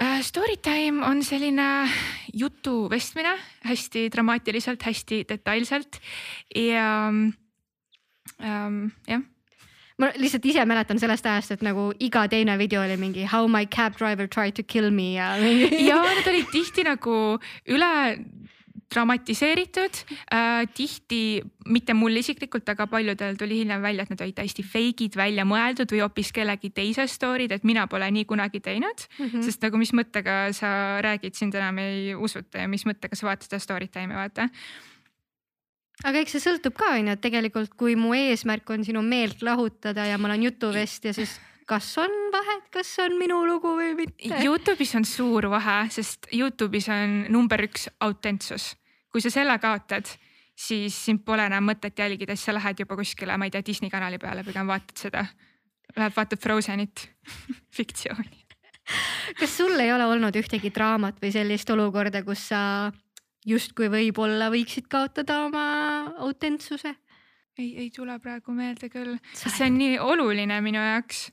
Äh, 0.00 0.22
Storytime 0.22 1.04
on 1.04 1.20
selline 1.22 1.88
jutu 2.32 2.88
vestmine 2.90 3.34
hästi 3.64 4.08
dramaatiliselt, 4.12 4.82
hästi 4.82 5.24
detailselt. 5.28 6.00
Ja 6.56 7.08
ähm, 8.40 8.86
jah. 9.06 9.20
Ma 10.00 10.08
lihtsalt 10.16 10.46
ise 10.48 10.64
mäletan 10.66 10.98
sellest 10.98 11.26
ajast, 11.28 11.52
et 11.52 11.62
nagu 11.62 11.90
iga 12.00 12.24
teine 12.32 12.56
video 12.58 12.80
oli 12.82 12.96
mingi 12.96 13.26
how 13.28 13.46
my 13.46 13.66
cab 13.66 13.98
driver 13.98 14.26
tried 14.26 14.56
to 14.56 14.62
kill 14.62 14.90
me 14.90 15.12
ja 15.12 15.36
ja 15.90 16.00
need 16.08 16.30
olid 16.32 16.48
tihti 16.50 16.86
nagu 16.88 17.18
üle 17.68 17.92
dramatiseeritud 18.92 20.02
äh,. 20.32 20.68
tihti, 20.76 21.42
mitte 21.66 21.96
mul 21.96 22.16
isiklikult, 22.20 22.68
aga 22.68 22.86
paljudel 22.90 23.36
tuli 23.40 23.62
hiljem 23.62 23.82
välja, 23.82 24.06
et 24.06 24.12
need 24.12 24.24
olid 24.26 24.38
täiesti 24.38 24.64
fake'id, 24.66 25.16
välja 25.18 25.46
mõeldud 25.48 25.92
või 25.92 26.04
hoopis 26.04 26.32
kellegi 26.36 26.72
teise 26.74 27.06
story'd, 27.10 27.52
et 27.56 27.66
mina 27.68 27.86
pole 27.90 28.10
nii 28.10 28.24
kunagi 28.28 28.60
teinud 28.60 29.06
mm. 29.18 29.26
-hmm. 29.26 29.42
sest 29.42 29.62
nagu 29.64 29.80
mis 29.80 29.92
mõttega 29.96 30.38
sa 30.56 31.00
räägid, 31.04 31.34
sind 31.38 31.54
enam 31.58 31.78
ei 31.82 32.14
usuta 32.14 32.64
ja 32.64 32.68
mis 32.68 32.86
mõttega 32.88 33.18
sa 33.18 33.30
vaatad 33.30 33.50
seda 33.50 33.62
story 33.62 33.88
time'i 33.88 34.16
vaata 34.16 34.48
aga 36.08 36.22
eks 36.22 36.36
see 36.36 36.44
sõltub 36.48 36.76
ka 36.78 36.94
on 36.96 37.08
ju, 37.08 37.14
et 37.16 37.22
tegelikult 37.22 37.74
kui 37.78 37.96
mu 37.98 38.12
eesmärk 38.16 38.70
on 38.74 38.84
sinu 38.86 39.02
meelt 39.06 39.42
lahutada 39.42 40.06
ja 40.08 40.18
ma 40.18 40.30
olen 40.30 40.48
jutuvestja, 40.48 41.14
siis 41.16 41.38
kas 41.68 41.88
on 42.02 42.12
vahet, 42.34 42.68
kas 42.74 42.90
on 43.04 43.16
minu 43.20 43.42
lugu 43.46 43.74
või 43.78 43.94
mitte? 43.96 44.34
Youtube'is 44.44 44.94
on 44.98 45.06
suur 45.08 45.48
vahe, 45.52 45.78
sest 45.94 46.28
Youtube'is 46.34 46.88
on 46.92 47.18
number 47.32 47.62
üks 47.68 47.88
autentsus 48.02 48.72
kui 49.12 49.20
sa 49.20 49.30
selle 49.32 49.58
kaotad, 49.60 50.08
siis 50.56 50.96
sind 51.06 51.22
pole 51.26 51.44
enam 51.46 51.66
mõtet 51.68 51.98
jälgida, 51.98 52.36
siis 52.36 52.48
sa 52.48 52.56
lähed 52.56 52.80
juba 52.82 52.96
kuskile, 52.98 53.36
ma 53.38 53.48
ei 53.48 53.52
tea, 53.54 53.64
Disney 53.66 53.92
kanali 53.92 54.18
peale, 54.22 54.44
pigem 54.46 54.68
vaatad 54.68 55.04
seda. 55.06 55.26
Lähed 55.96 56.16
vaatad 56.16 56.40
Frozenit 56.40 57.08
fiktsiooni. 57.76 58.40
kas 59.38 59.52
sul 59.56 59.78
ei 59.78 59.92
ole 59.94 60.08
olnud 60.10 60.34
ühtegi 60.36 60.72
draamat 60.74 61.20
või 61.22 61.30
sellist 61.32 61.70
olukorda, 61.70 62.24
kus 62.26 62.48
sa 62.50 62.60
justkui 63.46 63.86
võib-olla 63.92 64.48
võiksid 64.50 64.88
kaotada 64.90 65.44
oma 65.46 65.66
autentsuse? 66.24 66.96
ei, 67.58 67.68
ei 67.84 67.90
tule 67.94 68.16
praegu 68.18 68.54
meelde 68.56 68.88
küll, 68.90 69.18
sest 69.36 69.58
see 69.58 69.68
on 69.68 69.76
nii 69.76 69.98
oluline 70.00 70.56
minu 70.64 70.80
jaoks. 70.80 71.26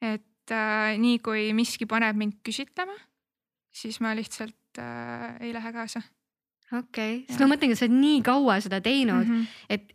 et 0.00 0.54
äh, 0.56 0.96
nii 0.98 1.20
kui 1.20 1.50
miski 1.54 1.86
paneb 1.86 2.16
mind 2.16 2.40
küsitlema, 2.46 2.96
siis 3.70 4.00
ma 4.00 4.14
lihtsalt 4.16 4.80
äh, 4.80 5.36
ei 5.44 5.52
lähe 5.54 5.72
kaasa 5.76 6.02
okei 6.72 7.20
okay., 7.20 7.20
sest 7.28 7.42
ma 7.42 7.50
mõtlengi, 7.52 7.76
et 7.76 7.80
sa 7.80 7.86
oled 7.86 8.00
nii 8.00 8.24
kaua 8.26 8.58
seda 8.64 8.80
teinud 8.84 9.26
mm, 9.26 9.34
-hmm. 9.34 9.68
et 9.68 9.92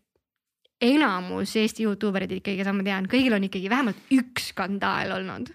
enamus 0.81 1.55
Eesti 1.55 1.85
Youtube 1.85 2.17
erid 2.21 2.39
ikkagi, 2.39 2.61
keda 2.61 2.73
ma 2.73 2.85
tean, 2.85 3.09
kõigil 3.09 3.35
on 3.37 3.45
ikkagi 3.45 3.69
vähemalt 3.69 4.15
üks 4.17 4.49
skandaal 4.53 5.13
olnud. 5.19 5.53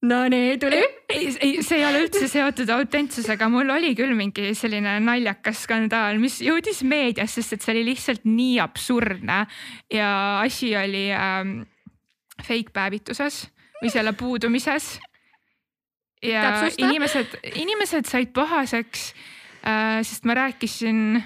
Nonii, 0.00 0.56
tuli. 0.58 0.78
ei, 1.12 1.26
ei, 1.40 1.62
see 1.62 1.76
ei 1.76 1.84
ole 1.84 2.06
üldse 2.06 2.24
seotud 2.30 2.70
autentsusega, 2.72 3.50
mul 3.52 3.68
oli 3.74 3.90
küll 3.96 4.14
mingi 4.16 4.54
selline 4.56 4.94
naljakas 5.04 5.66
skandaal, 5.66 6.16
mis 6.22 6.38
jõudis 6.40 6.80
meediasse, 6.88 7.42
sest 7.42 7.58
et 7.58 7.66
see 7.66 7.74
oli 7.74 7.82
lihtsalt 7.90 8.24
nii 8.24 8.54
absurdne 8.64 9.42
ja 9.92 10.12
asi 10.40 10.72
oli 10.80 11.10
ähm, 11.12 11.58
fake 12.40 12.72
päevituses 12.72 13.42
või 13.82 13.92
selle 13.92 14.14
puudumises. 14.16 14.94
ja 16.24 16.46
Täpsusta. 16.48 16.86
inimesed, 16.86 17.36
inimesed 17.60 18.08
said 18.08 18.32
pahaseks 18.32 19.10
sest 19.60 20.24
ma 20.24 20.34
rääkisin 20.38 21.20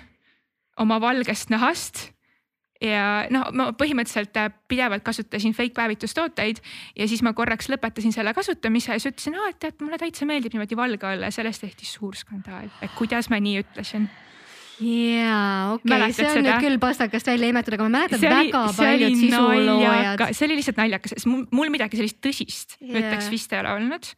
oma 0.82 0.98
valgest 1.00 1.52
nahast 1.54 2.08
ja 2.82 3.04
noh, 3.32 3.48
ma 3.54 3.68
põhimõtteliselt 3.78 4.36
äh, 4.40 4.50
pidevalt 4.70 5.04
kasutasin 5.06 5.54
fake 5.56 5.74
päevitustooteid 5.76 6.60
ja 6.98 7.08
siis 7.10 7.22
ma 7.24 7.34
korraks 7.36 7.70
lõpetasin 7.72 8.14
selle 8.14 8.34
kasutamise 8.36 8.94
ja 8.94 9.00
siis 9.00 9.12
ütlesin, 9.12 9.38
et 9.48 9.60
tead, 9.62 9.78
mulle 9.84 9.98
täitsa 10.00 10.26
meeldib 10.28 10.56
niimoodi 10.56 10.78
valge 10.78 11.08
olla 11.08 11.30
ja 11.30 11.36
sellest 11.38 11.64
tehti 11.64 11.88
suur 11.88 12.18
skandaal, 12.18 12.70
et 12.82 12.94
kuidas 12.98 13.30
ma 13.32 13.40
nii 13.42 13.62
ütlesin 13.62 14.08
jaa, 14.82 15.76
okei 15.76 15.94
okay., 15.94 16.12
see 16.16 16.26
on 16.26 16.36
seda? 16.40 16.48
nüüd 16.48 16.66
küll 16.66 16.82
pastakast 16.82 17.30
välja 17.30 17.52
imetud, 17.54 17.78
aga 17.78 17.86
ma 17.86 17.94
mäletan 18.00 18.20
see 18.20 18.34
väga 18.34 18.64
oli, 18.66 18.76
paljud 18.80 19.18
sisuloojad. 19.22 20.26
see 20.32 20.48
oli 20.48 20.60
lihtsalt 20.60 20.82
naljakas, 20.82 21.16
sest 21.16 21.30
mul, 21.30 21.46
mul 21.54 21.72
midagi 21.74 22.00
sellist 22.00 22.20
tõsist 22.24 22.78
yeah. 22.80 22.98
ütleks 23.00 23.30
vist 23.32 23.54
ei 23.54 23.62
ole 23.62 23.76
olnud 23.78 24.12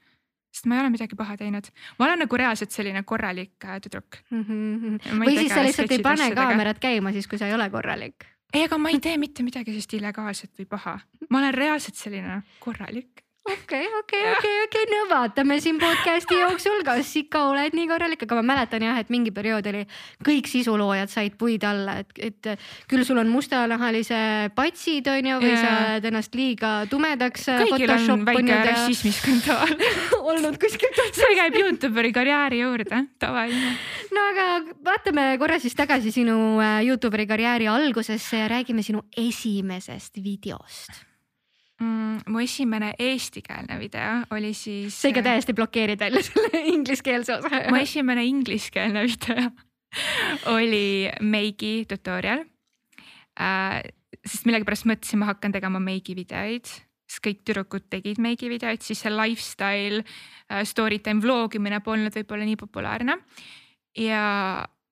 sest 0.56 0.68
ma 0.70 0.78
ei 0.78 0.84
ole 0.84 0.92
midagi 0.94 1.18
paha 1.18 1.36
teinud. 1.40 1.68
ma 1.98 2.08
olen 2.08 2.24
nagu 2.24 2.40
reaalselt 2.42 2.72
selline 2.72 3.02
korralik 3.08 3.66
äh, 3.68 3.80
tüdruk 3.84 4.22
mm. 4.30 4.46
-hmm. 4.46 5.20
või 5.20 5.36
siis 5.36 5.52
sa 5.52 5.66
lihtsalt 5.66 5.92
ei 5.92 6.04
pane 6.04 6.30
kaamerat 6.34 6.80
käima 6.80 7.12
siis, 7.12 7.28
kui 7.28 7.38
sa 7.38 7.50
ei 7.50 7.54
ole 7.54 7.68
korralik. 7.70 8.24
ei, 8.54 8.64
aga 8.64 8.78
ma 8.78 8.94
ei 8.94 9.00
tee 9.00 9.18
mitte 9.20 9.44
midagi 9.46 9.70
sellist 9.74 9.92
illegaalset 9.98 10.52
või 10.58 10.68
paha. 10.76 10.98
ma 11.30 11.44
olen 11.44 11.54
reaalselt 11.54 12.00
selline 12.00 12.42
korralik 12.60 13.25
okei, 13.52 13.86
okei, 13.98 14.22
okei, 14.32 14.54
okei, 14.64 14.84
no 14.90 15.02
vaatame 15.10 15.58
siin 15.62 15.78
podcast'i 15.80 16.38
jooksul, 16.42 16.82
kas 16.86 17.12
ikka 17.20 17.44
oled 17.50 17.76
nii 17.76 17.88
korralik, 17.90 18.24
aga 18.26 18.38
ma 18.40 18.44
mäletan 18.52 18.84
jah, 18.86 18.98
et 19.00 19.12
mingi 19.12 19.32
periood 19.34 19.66
oli, 19.70 19.84
kõik 20.26 20.50
sisuloojad 20.50 21.12
said 21.12 21.36
puid 21.38 21.64
alla, 21.66 21.98
et, 22.02 22.12
et 22.30 22.50
küll 22.90 23.06
sul 23.06 23.20
on 23.22 23.30
mustanahalise 23.30 24.20
patsid 24.56 25.10
on 25.12 25.30
ju, 25.30 25.40
või 25.44 25.52
yeah. 25.52 25.62
sa 25.62 25.72
oled 25.94 26.10
ennast 26.10 26.38
liiga 26.38 26.72
tumedaks. 26.90 27.48
kõigil 27.62 27.94
on 28.16 28.26
väike 28.28 28.60
rassismiskandaal 28.70 29.74
olnud 30.32 30.60
kuskil. 30.62 31.02
see 31.16 31.34
käib 31.38 31.58
Youtuberi 31.60 32.12
karjääri 32.16 32.62
juurde, 32.64 33.02
tavaline. 33.22 33.74
no 34.14 34.28
aga 34.32 34.46
vaatame 34.90 35.28
korra 35.40 35.60
siis 35.62 35.76
tagasi 35.78 36.14
sinu 36.14 36.56
äh, 36.60 36.80
Youtuberi 36.86 37.28
karjääri 37.30 37.70
algusesse 37.70 38.44
ja 38.44 38.48
räägime 38.50 38.82
sinu 38.86 39.06
esimesest 39.16 40.18
videost 40.24 41.06
mm,? 41.80 42.24
mu 42.32 42.40
esimene 42.42 42.92
eestikeelne 42.98 43.78
video 43.80 44.24
oli 44.36 44.52
siis. 44.54 44.96
sa 45.00 45.10
ikka 45.10 45.22
äh, 45.22 45.28
täiesti 45.30 45.54
blokeerid 45.56 46.00
välja 46.00 46.22
selle 46.26 46.62
ingliskeelse 46.74 47.38
osa. 47.38 47.62
mu 47.70 47.80
esimene 47.80 48.24
ingliskeelne 48.26 49.04
video 49.06 49.50
oli 50.56 51.10
meigi 51.20 51.84
tutorial 51.88 52.44
äh,. 53.40 53.82
sest 54.26 54.46
millegipärast 54.48 54.88
mõtlesin, 54.88 55.20
ma 55.22 55.30
hakkan 55.30 55.54
tegema 55.54 55.78
meigi 55.82 56.16
videoid, 56.18 56.66
sest 57.06 57.22
kõik 57.22 57.44
tüdrukud 57.46 57.84
tegid 57.92 58.18
meigi 58.22 58.48
videoid, 58.50 58.82
siis 58.82 59.04
see 59.04 59.12
lifestyle 59.12 60.02
äh, 60.02 60.64
story 60.66 60.98
time 60.98 61.22
vlogimine 61.22 61.80
polnud 61.84 62.16
võib-olla 62.16 62.48
nii 62.48 62.58
populaarne. 62.60 63.20
ja 64.00 64.24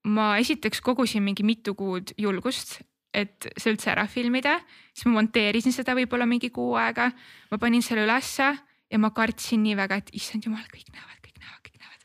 ma 0.04 0.34
esiteks 0.38 0.82
kogusin 0.84 1.24
mingi 1.24 1.44
mitu 1.46 1.74
kuud 1.74 2.12
julgust, 2.20 2.78
et 3.14 3.48
see 3.56 3.72
üldse 3.72 3.90
ära 3.92 4.06
filmida, 4.10 4.58
siis 4.92 5.06
ma 5.08 5.18
monteerisin 5.18 5.74
seda 5.74 5.94
võib-olla 5.96 6.26
mingi 6.28 6.50
kuu 6.54 6.74
aega. 6.80 7.10
ma 7.50 7.58
panin 7.58 7.82
selle 7.82 8.04
ülesse 8.06 8.50
ja 8.90 9.00
ma 9.00 9.10
kartsin 9.14 9.62
nii 9.64 9.76
väga, 9.78 10.00
et 10.02 10.12
issand 10.18 10.46
jumal, 10.46 10.64
kõik 10.70 10.90
näevad, 10.92 11.18
kõik 11.22 11.40
näevad, 11.40 11.62
kõik 11.68 11.80
näevad. 11.80 12.04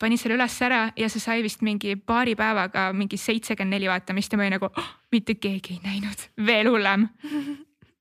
panin 0.00 0.18
selle 0.18 0.38
üles 0.38 0.58
ära 0.62 0.80
ja 0.96 1.08
see 1.08 1.22
sai 1.22 1.42
vist 1.42 1.62
mingi 1.62 1.96
paari 1.96 2.36
päevaga 2.38 2.92
mingi 2.92 3.18
seitsekümmend 3.20 3.76
neli 3.76 3.90
vaatamist 3.90 4.32
ja 4.32 4.38
ma 4.38 4.46
olin 4.46 4.58
nagu 4.58 4.70
oh, 4.70 4.90
mitte 5.12 5.34
keegi 5.34 5.78
ei 5.78 5.80
näinud, 5.84 6.28
veel 6.46 6.70
hullem. 6.70 7.08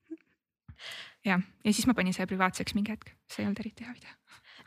jah, 1.29 1.41
ja 1.41 1.74
siis 1.74 1.88
ma 1.88 1.98
panin 1.98 2.13
selle 2.13 2.29
privaatseks 2.31 2.75
mingi 2.77 2.93
hetk, 2.93 3.15
see 3.27 3.43
ei 3.43 3.50
olnud 3.50 3.65
eriti 3.65 3.88
hea 3.88 3.95
video 3.95 4.19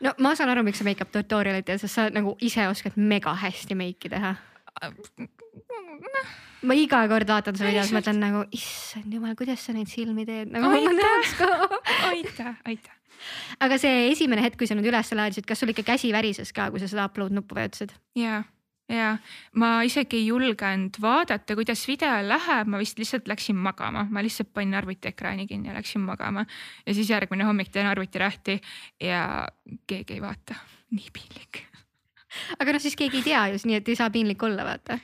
no 0.03 0.13
ma 0.21 0.35
saan 0.37 0.51
aru, 0.53 0.63
miks 0.67 0.81
sa 0.81 0.85
make-up 0.87 1.11
tutorial'id 1.13 1.65
teed, 1.65 1.81
sest 1.81 1.97
sa 1.97 2.07
nagu 2.13 2.35
ise 2.43 2.67
oskad 2.69 2.97
mega 2.97 3.33
hästi 3.37 3.77
meiki 3.77 4.11
teha 4.13 4.35
ma 6.65 6.75
iga 6.77 7.03
kord 7.09 7.29
vaatan 7.29 7.57
su 7.57 7.65
videos, 7.67 7.93
mõtlen 7.95 8.19
nagu 8.21 8.43
issand 8.55 9.13
jumal, 9.13 9.35
kuidas 9.37 9.63
sa 9.67 9.75
neid 9.75 9.89
silmi 9.91 10.25
teed 10.27 10.51
nagu. 10.53 10.71
aitäh, 12.11 12.53
aitäh. 12.65 12.93
aga 13.63 13.79
see 13.81 14.11
esimene 14.11 14.43
hetk, 14.45 14.59
kui 14.59 14.69
sa 14.69 14.77
nüüd 14.77 14.89
üles 14.89 15.13
laadisid, 15.13 15.47
kas 15.47 15.61
sul 15.61 15.73
ikka 15.73 15.85
käsi 15.93 16.11
värises 16.15 16.53
ka, 16.55 16.69
kui 16.73 16.81
sa 16.81 16.89
seda 16.89 17.07
upload 17.09 17.35
nuppu 17.35 17.57
vajutasid? 17.57 17.93
ja, 18.17 18.41
ja 18.91 19.15
ma 19.57 19.71
isegi 19.85 20.21
ei 20.21 20.29
julgenud 20.31 20.97
vaadata, 21.03 21.57
kuidas 21.59 21.85
video 21.89 22.21
läheb, 22.25 22.71
ma 22.73 22.81
vist 22.81 23.01
lihtsalt 23.01 23.29
läksin 23.29 23.57
magama, 23.57 24.07
ma 24.09 24.25
lihtsalt 24.25 24.53
panin 24.53 24.77
arvutiekraani 24.79 25.47
kinni 25.49 25.71
ja 25.71 25.77
läksin 25.77 26.05
magama. 26.05 26.45
ja 26.85 26.97
siis 26.97 27.09
järgmine 27.13 27.45
hommik 27.47 27.69
teen 27.73 27.89
arvutirahti 27.89 28.59
ja 29.03 29.47
keegi 29.87 30.17
ei 30.17 30.23
vaata, 30.25 30.57
nii 30.93 31.13
piinlik 31.13 31.67
aga 32.57 32.73
noh, 32.73 32.81
siis 32.81 32.97
keegi 32.97 33.21
ei 33.21 33.29
tea 33.29 33.45
ju, 33.53 33.61
nii 33.69 33.79
et 33.79 33.93
ei 33.93 33.97
saa 33.97 34.09
piinlik 34.13 34.41
olla, 34.43 34.65
vaata 34.67 34.97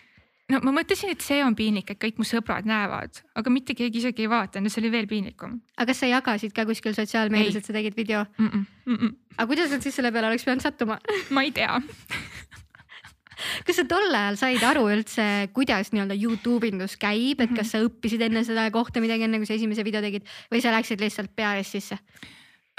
no 0.51 0.59
ma 0.65 0.73
mõtlesin, 0.75 1.13
et 1.13 1.23
see 1.23 1.39
on 1.45 1.55
piinlik, 1.55 1.93
et 1.93 2.00
kõik 2.01 2.19
mu 2.19 2.27
sõbrad 2.27 2.67
näevad, 2.67 3.21
aga 3.39 3.53
mitte 3.53 3.75
keegi 3.77 4.01
isegi 4.01 4.25
ei 4.25 4.31
vaadanud 4.31 4.67
ja 4.67 4.73
see 4.73 4.83
oli 4.83 4.91
veel 4.93 5.07
piinlikum. 5.12 5.59
aga 5.77 5.91
kas 5.91 6.03
sa 6.03 6.12
jagasid 6.12 6.55
ka 6.55 6.65
kuskil 6.69 6.95
sotsiaalmeedias, 6.97 7.62
et 7.62 7.69
sa 7.69 7.75
tegid 7.75 7.95
video 7.97 8.25
mm? 8.38 8.47
-mm, 8.47 8.65
mm 8.85 8.97
-mm. 8.97 9.15
aga 9.38 9.47
kuidas 9.47 9.71
nad 9.71 9.81
siis 9.81 9.95
selle 9.95 10.12
peale 10.12 10.27
oleks 10.27 10.43
pidanud 10.43 10.62
sattuma? 10.62 11.00
ma 11.29 11.43
ei 11.43 11.51
tea 11.51 11.81
kas 13.65 13.75
sa 13.75 13.85
tol 13.88 14.15
ajal 14.15 14.38
said 14.38 14.63
aru 14.63 14.85
üldse, 14.91 15.50
kuidas 15.53 15.91
nii-öelda 15.93 16.15
Youtube 16.19 16.67
indus 16.67 16.95
käib, 17.00 17.41
et 17.41 17.51
kas 17.55 17.67
mhm. 17.67 17.71
sa 17.71 17.83
õppisid 17.88 18.21
enne 18.21 18.43
seda 18.43 18.69
kohta 18.71 19.01
midagi, 19.03 19.23
enne 19.23 19.38
kui 19.41 19.50
sa 19.50 19.57
esimese 19.57 19.83
video 19.83 20.01
tegid 20.01 20.27
või 20.51 20.62
sa 20.63 20.73
läksid 20.75 21.03
lihtsalt 21.03 21.35
pea 21.35 21.57
ees 21.59 21.71
sisse? 21.71 22.00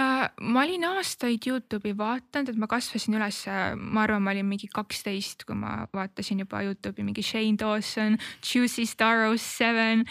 Äh,? 0.00 0.30
ma 0.40 0.62
olin 0.62 0.84
aastaid 0.88 1.46
Youtube'i 1.46 1.94
vaadanud, 1.98 2.50
et 2.50 2.58
ma 2.58 2.66
kasvasin 2.70 3.16
üles, 3.18 3.40
ma 3.78 4.02
arvan, 4.04 4.22
ma 4.24 4.32
olin 4.34 4.46
mingi 4.48 4.68
kaksteist, 4.72 5.44
kui 5.46 5.56
ma 5.58 5.84
vaatasin 5.94 6.42
juba 6.42 6.62
Youtube'i 6.66 7.06
mingi 7.06 7.22
Shane 7.22 7.58
Dawson, 7.60 8.18
Juicy 8.42 8.86
Star 8.90 9.26
Seven. 9.38 10.04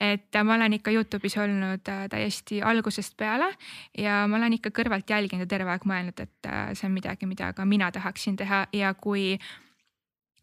et 0.00 0.40
ma 0.44 0.54
olen 0.54 0.76
ikka 0.78 0.92
Youtube'is 0.94 1.38
olnud 1.40 1.88
äh, 1.88 2.04
täiesti 2.12 2.62
algusest 2.62 3.16
peale 3.16 3.50
ja 3.98 4.26
ma 4.28 4.36
olen 4.36 4.58
ikka 4.58 4.74
kõrvalt 4.76 5.10
jälginud 5.10 5.46
ja 5.46 5.50
terve 5.50 5.74
aeg 5.74 5.88
mõelnud, 5.88 6.20
et 6.20 6.48
äh, 6.48 6.70
see 6.74 6.88
on 6.88 6.96
midagi, 6.96 7.26
mida 7.26 7.52
ka 7.56 7.64
mina 7.64 7.90
tahaksin 7.92 8.36
teha 8.40 8.66
ja 8.76 8.94
kui 8.94 9.36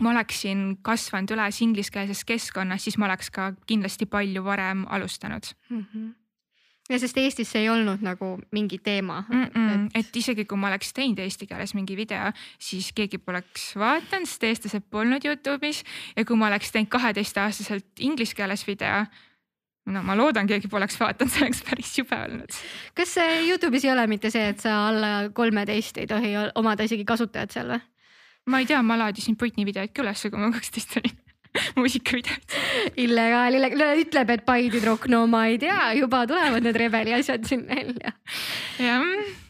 ma 0.01 0.13
oleksin 0.13 0.77
kasvanud 0.85 1.33
üles 1.33 1.61
ingliskeelses 1.65 2.23
keskkonnas, 2.25 2.85
siis 2.85 2.97
ma 3.01 3.09
oleks 3.09 3.31
ka 3.33 3.51
kindlasti 3.69 4.05
palju 4.05 4.43
varem 4.45 4.85
alustanud 4.89 5.53
mm. 5.69 5.83
-hmm 5.83 6.15
ja 6.89 6.99
sest 6.99 7.17
Eestis 7.19 7.51
see 7.51 7.65
ei 7.65 7.69
olnud 7.71 8.03
nagu 8.05 8.33
mingi 8.55 8.79
teema 8.83 9.23
mm. 9.27 9.43
-mm. 9.43 9.85
Et... 9.93 10.07
et 10.07 10.15
isegi 10.15 10.45
kui 10.45 10.57
ma 10.57 10.69
oleks 10.71 10.93
teinud 10.93 11.19
eesti 11.19 11.47
keeles 11.47 11.73
mingi 11.75 11.97
video, 11.97 12.31
siis 12.59 12.91
keegi 12.95 13.17
poleks 13.17 13.75
vaadanud, 13.75 14.27
sest 14.27 14.43
eestlased 14.43 14.89
polnud 14.89 15.25
Youtube'is 15.25 15.83
ja 16.15 16.25
kui 16.25 16.35
ma 16.35 16.47
oleks 16.47 16.71
teinud 16.71 16.89
kaheteistaastaselt 16.89 17.99
inglise 17.99 18.35
keeles 18.35 18.67
video 18.67 19.05
no 19.87 20.03
ma 20.03 20.15
loodan, 20.17 20.47
keegi 20.47 20.67
poleks 20.67 20.99
vaadanud, 20.99 21.31
see 21.31 21.45
oleks 21.45 21.61
päris 21.67 21.93
jube 21.97 22.15
olnud. 22.15 22.57
kas 22.95 23.15
Youtube'is 23.49 23.85
ei 23.85 23.91
ole 23.91 24.07
mitte 24.07 24.31
see, 24.31 24.47
et 24.53 24.59
sa 24.59 24.87
alla 24.87 25.29
kolmeteist 25.33 25.97
ei 25.97 26.07
tohi 26.07 26.33
omada 26.55 26.83
isegi 26.87 27.05
kasutajat 27.05 27.51
seal 27.51 27.75
või? 27.75 27.85
ma 28.47 28.59
ei 28.63 28.65
tea, 28.65 28.81
ma 28.83 28.99
laadisin 28.99 29.35
Britney 29.35 29.67
videoid 29.67 29.91
ka 29.93 30.03
ülesse, 30.03 30.31
kui 30.31 30.39
ma 30.39 30.51
kaksteist 30.55 30.99
olin 31.01 31.26
muusikavideot. 31.79 32.55
illegaal, 33.03 33.57
illegaal, 33.57 34.03
ütleb, 34.03 34.31
et 34.35 34.45
Pai 34.47 34.69
tüdruk, 34.73 35.07
no 35.11 35.25
ma 35.29 35.45
ei 35.51 35.59
tea, 35.61 35.91
juba 35.99 36.23
tulevad 36.29 36.65
need 36.65 36.79
rebeli 36.79 37.15
asjad 37.17 37.47
siin 37.47 37.65
välja. 37.67 38.13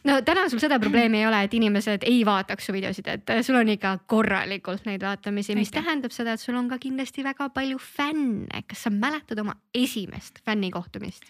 no 0.07 0.19
täna 0.25 0.47
sul 0.51 0.61
seda 0.63 0.79
probleemi 0.83 1.21
ei 1.21 1.27
ole, 1.29 1.43
et 1.47 1.57
inimesed 1.57 2.07
ei 2.07 2.23
vaataks 2.27 2.69
su 2.69 2.75
videosid, 2.75 3.11
et 3.13 3.35
sul 3.45 3.59
on 3.59 3.73
ikka 3.73 3.97
korralikult 4.09 4.87
neid 4.89 5.03
vaatamisi, 5.05 5.55
mis 5.57 5.71
Aitäh. 5.71 5.83
tähendab 5.83 6.15
seda, 6.15 6.37
et 6.37 6.43
sul 6.43 6.57
on 6.59 6.69
ka 6.71 6.79
kindlasti 6.81 7.25
väga 7.27 7.49
palju 7.53 7.81
fänne. 7.81 8.63
kas 8.67 8.87
sa 8.87 8.93
mäletad 8.93 9.39
oma 9.43 9.57
esimest 9.73 10.43
fännikohtumist? 10.45 11.23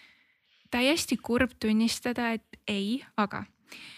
täiesti 0.70 1.16
kurb 1.16 1.54
tunnistada, 1.60 2.34
et 2.36 2.58
ei, 2.68 3.00
aga 3.16 3.46
Äh, 3.72 3.97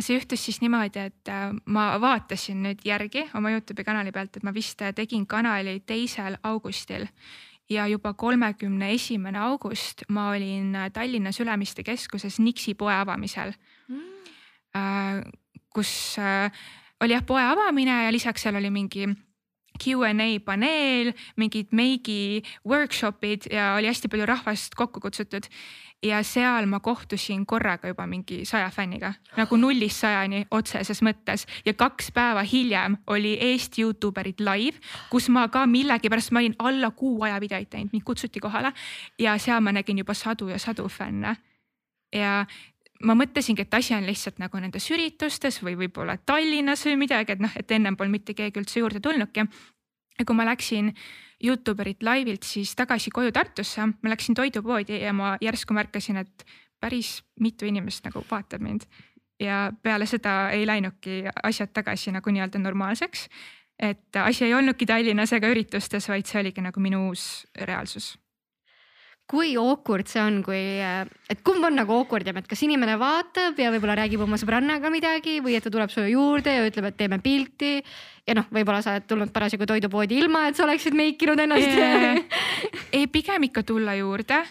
see 0.00 0.16
juhtus 0.16 0.44
siis 0.44 0.60
niimoodi, 0.62 1.06
et 1.10 1.30
äh, 1.30 1.50
ma 1.66 1.92
vaatasin 2.00 2.62
nüüd 2.66 2.84
järgi 2.86 3.24
oma 3.38 3.52
Youtube'i 3.54 3.86
kanali 3.86 4.12
pealt, 4.14 4.36
et 4.36 4.46
ma 4.46 4.52
vist 4.54 4.82
äh, 4.82 4.92
tegin 4.96 5.26
kanali 5.26 5.80
teisel 5.86 6.38
augustil. 6.42 7.08
Ja 7.70 7.86
juba 7.88 8.12
kolmekümne 8.18 8.90
esimene 8.92 9.38
august 9.40 10.02
ma 10.12 10.28
olin 10.34 10.74
Tallinnas 10.92 11.38
Ülemiste 11.40 11.84
keskuses 11.86 12.40
Nixi 12.42 12.74
poe 12.74 12.92
avamisel. 12.92 13.54
Mm.. 13.88 15.22
kus 15.72 16.16
oli 17.00 17.12
jah 17.12 17.24
poe 17.26 17.42
avamine 17.44 18.04
ja 18.06 18.12
lisaks 18.12 18.44
seal 18.44 18.56
oli 18.56 18.70
mingi 18.72 19.06
Q&A 19.80 20.28
paneel, 20.44 21.12
mingid 21.36 21.72
meigi 21.72 22.42
workshop'id 22.68 23.48
ja 23.52 23.74
oli 23.78 23.88
hästi 23.90 24.10
palju 24.12 24.26
rahvast 24.28 24.76
kokku 24.78 25.00
kutsutud 25.00 25.48
ja 26.02 26.22
seal 26.26 26.66
ma 26.66 26.80
kohtusin 26.80 27.46
korraga 27.46 27.88
juba 27.88 28.06
mingi 28.06 28.44
saja 28.44 28.70
fänniga 28.70 29.12
nagu 29.36 29.56
nullist 29.56 30.02
sajani 30.02 30.46
otseses 30.50 31.02
mõttes 31.02 31.46
ja 31.66 31.74
kaks 31.78 32.10
päeva 32.12 32.42
hiljem 32.42 32.96
oli 33.06 33.36
Eesti 33.40 33.82
Youtuberid 33.82 34.42
live, 34.42 34.78
kus 35.10 35.28
ma 35.28 35.46
ka 35.48 35.66
millegipärast, 35.66 36.32
ma 36.32 36.42
olin 36.42 36.56
alla 36.58 36.90
kuu 36.90 37.22
aja 37.22 37.38
videoid 37.40 37.70
teinud, 37.70 37.92
mind 37.92 38.04
kutsuti 38.04 38.40
kohale 38.40 38.72
ja 39.18 39.38
seal 39.38 39.60
ma 39.60 39.72
nägin 39.72 39.98
juba 39.98 40.14
sadu 40.14 40.48
ja 40.48 40.58
sadu 40.58 40.88
fänne. 40.88 41.36
ja 42.12 42.46
ma 43.02 43.14
mõtlesingi, 43.18 43.64
et 43.64 43.74
asi 43.74 43.94
on 43.94 44.06
lihtsalt 44.06 44.38
nagu 44.42 44.58
nendes 44.62 44.86
üritustes 44.90 45.60
või 45.62 45.76
võib-olla 45.78 46.16
Tallinnas 46.26 46.84
või 46.86 46.96
midagi, 47.04 47.34
et 47.34 47.42
noh, 47.42 47.52
et 47.56 47.70
ennem 47.70 47.96
polnud 47.96 48.18
mitte 48.18 48.34
keegi 48.34 48.60
üldse 48.60 48.80
juurde 48.80 49.00
tulnudki. 49.00 49.46
ja 50.18 50.24
kui 50.24 50.36
ma 50.36 50.44
läksin 50.46 50.92
Youtuberit 51.42 52.02
laivilt 52.02 52.46
siis 52.46 52.74
tagasi 52.78 53.10
koju 53.10 53.32
Tartusse, 53.32 53.86
ma 53.86 54.12
läksin 54.12 54.34
toidupoodi 54.38 55.00
ja 55.02 55.12
ma 55.12 55.36
järsku 55.42 55.74
märkasin, 55.74 56.22
et 56.22 56.44
päris 56.80 57.22
mitu 57.40 57.66
inimest 57.66 58.04
nagu 58.04 58.24
vaatab 58.30 58.62
mind. 58.62 58.86
ja 59.40 59.72
peale 59.82 60.06
seda 60.06 60.50
ei 60.54 60.66
läinudki 60.66 61.24
asjad 61.42 61.72
tagasi 61.74 62.12
nagu 62.12 62.30
nii-öelda 62.30 62.58
normaalseks. 62.58 63.28
et 63.78 64.16
asi 64.16 64.44
ei 64.44 64.54
olnudki 64.54 64.86
Tallinnas 64.86 65.32
ega 65.32 65.48
üritustes, 65.48 66.08
vaid 66.08 66.26
see 66.26 66.40
oligi 66.40 66.60
nagu 66.60 66.80
minu 66.80 67.08
uus 67.08 67.46
reaalsus 67.58 68.21
kui 69.30 69.54
awkward 69.56 70.08
see 70.10 70.20
on, 70.20 70.40
kui, 70.44 70.60
et 71.32 71.40
kumb 71.46 71.64
on 71.64 71.76
nagu 71.78 71.94
awkward 71.94 72.26
jääb, 72.28 72.42
et 72.42 72.48
kas 72.50 72.62
inimene 72.66 72.98
vaatab 73.00 73.58
ja 73.60 73.70
võib-olla 73.72 73.96
räägib 74.02 74.24
oma 74.24 74.38
sõbrannaga 74.40 74.90
midagi 74.92 75.38
või 75.44 75.56
et 75.56 75.64
ta 75.64 75.72
tuleb 75.72 75.92
sulle 75.92 76.10
juurde 76.12 76.52
ja 76.52 76.66
ütleb, 76.68 76.90
et 76.90 76.98
teeme 76.98 77.18
pilti. 77.22 77.78
ja 78.28 78.36
noh, 78.38 78.48
võib-olla 78.52 78.82
sa 78.84 78.96
oled 78.96 79.08
tulnud 79.08 79.32
parasjagu 79.32 79.66
toidupoodi 79.70 80.20
ilma, 80.20 80.46
et 80.50 80.58
sa 80.58 80.66
oleksid 80.66 80.96
meikinud 80.98 81.40
ennast 81.40 81.72
yeah.. 81.72 82.20
ei, 82.92 83.06
pigem 83.06 83.48
ikka 83.48 83.64
tulla 83.66 83.96
juurde, 83.98 84.42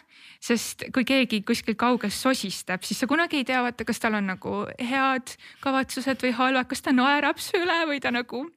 sest 0.42 0.88
kui 0.96 1.06
keegi 1.08 1.44
kuskil 1.46 1.78
kaugel 1.80 2.12
sosistab, 2.16 2.84
siis 2.88 3.04
sa 3.04 3.10
kunagi 3.12 3.44
ei 3.44 3.48
tea, 3.48 3.62
vaata, 3.64 3.86
kas 3.88 4.02
tal 4.02 4.18
on 4.18 4.32
nagu 4.34 4.66
head 4.80 5.36
kavatsused 5.62 6.26
või 6.26 6.36
halvad, 6.40 6.72
kas 6.72 6.82
ta 6.82 6.96
naerab 6.96 7.40
su 7.44 7.60
üle 7.62 7.84
või 7.92 8.02
ta 8.02 8.12
nagu 8.16 8.48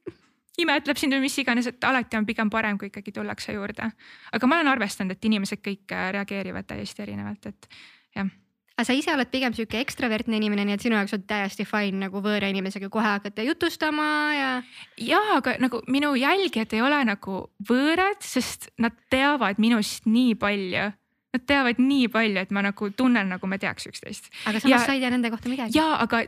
imetleb 0.61 0.97
sind 0.97 1.15
või 1.15 1.25
mis 1.27 1.37
iganes, 1.41 1.67
et 1.71 1.83
alati 1.83 2.17
on 2.17 2.25
pigem 2.25 2.49
parem, 2.49 2.79
kui 2.79 2.91
ikkagi 2.91 3.11
tullakse 3.15 3.53
juurde. 3.53 3.91
aga 4.31 4.47
ma 4.47 4.61
olen 4.61 4.71
arvestanud, 4.75 5.17
et 5.17 5.29
inimesed 5.31 5.61
kõik 5.65 5.91
äh, 5.91 6.09
reageerivad 6.19 6.67
täiesti 6.69 7.05
erinevalt, 7.07 7.51
et 7.51 7.69
jah 8.15 8.33
aga 8.75 8.85
sa 8.89 8.95
ise 8.95 9.13
oled 9.13 9.29
pigem 9.31 9.55
sihuke 9.55 9.79
ekstravertne 9.79 10.35
inimene, 10.35 10.65
nii 10.67 10.75
et 10.75 10.83
sinu 10.83 10.97
jaoks 10.97 11.15
on 11.15 11.23
täiesti 11.27 11.65
fine 11.67 12.01
nagu 12.01 12.19
võõra 12.23 12.49
inimesega 12.51 12.89
kohe 12.91 13.07
hakata 13.07 13.45
jutustama 13.47 14.07
ja. 14.35 14.51
ja, 14.99 15.21
aga 15.37 15.55
nagu 15.63 15.79
minu 15.91 16.11
jälgijad 16.19 16.75
ei 16.75 16.83
ole 16.83 16.99
nagu 17.07 17.39
võõrad, 17.69 18.19
sest 18.23 18.69
nad 18.83 18.95
teavad 19.11 19.61
minust 19.63 20.09
nii 20.09 20.35
palju. 20.39 20.91
Nad 21.35 21.43
teavad 21.47 21.79
nii 21.83 22.07
palju, 22.11 22.39
et 22.45 22.51
ma 22.55 22.61
nagu 22.63 22.89
tunnen, 22.95 23.27
nagu 23.31 23.47
me 23.51 23.59
teaks 23.59 23.89
üksteist. 23.89 24.29
aga 24.47 24.61
samas 24.63 24.85
sa 24.87 24.95
ei 24.95 25.01
tea 25.03 25.11
nende 25.11 25.31
kohta 25.31 25.51
midagi. 25.51 25.75
ja, 25.75 25.95
aga 26.03 26.25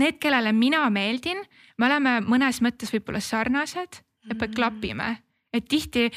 need, 0.00 0.18
kellele 0.22 0.52
mina 0.56 0.84
meeldin, 0.92 1.42
me 1.78 1.88
oleme 1.88 2.18
mõnes 2.24 2.60
mõttes 2.64 2.92
võib-olla 2.94 3.20
sarnased 3.24 4.00
mm. 4.28 4.56
klapime, 4.56 5.12
et 5.54 5.68
tihti 5.68 6.08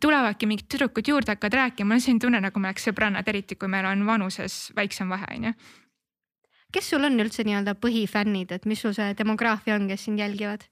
tulevadki 0.00 0.48
mingid 0.48 0.68
tüdrukud 0.68 1.08
juurde, 1.08 1.32
hakkavad 1.32 1.56
rääkima, 1.62 1.88
mul 1.88 1.98
on 1.98 2.04
selline 2.04 2.24
tunne, 2.24 2.40
nagu 2.44 2.60
me 2.60 2.68
oleks 2.70 2.88
sõbrannad, 2.88 3.28
eriti 3.30 3.56
kui 3.56 3.70
meil 3.72 3.88
on 3.88 4.04
vanuses 4.06 4.68
väiksem 4.76 5.08
vahe, 5.12 5.28
on 5.36 5.48
ju. 5.48 5.54
kes 6.76 6.90
sul 6.92 7.04
on 7.08 7.16
üldse 7.20 7.44
nii-öelda 7.48 7.74
põhifännid, 7.80 8.52
et 8.52 8.68
mis 8.68 8.82
sul 8.84 8.92
see 8.96 9.14
demograafia 9.16 9.78
on, 9.78 9.88
kes 9.88 10.08
sind 10.08 10.20
jälgivad? 10.20 10.66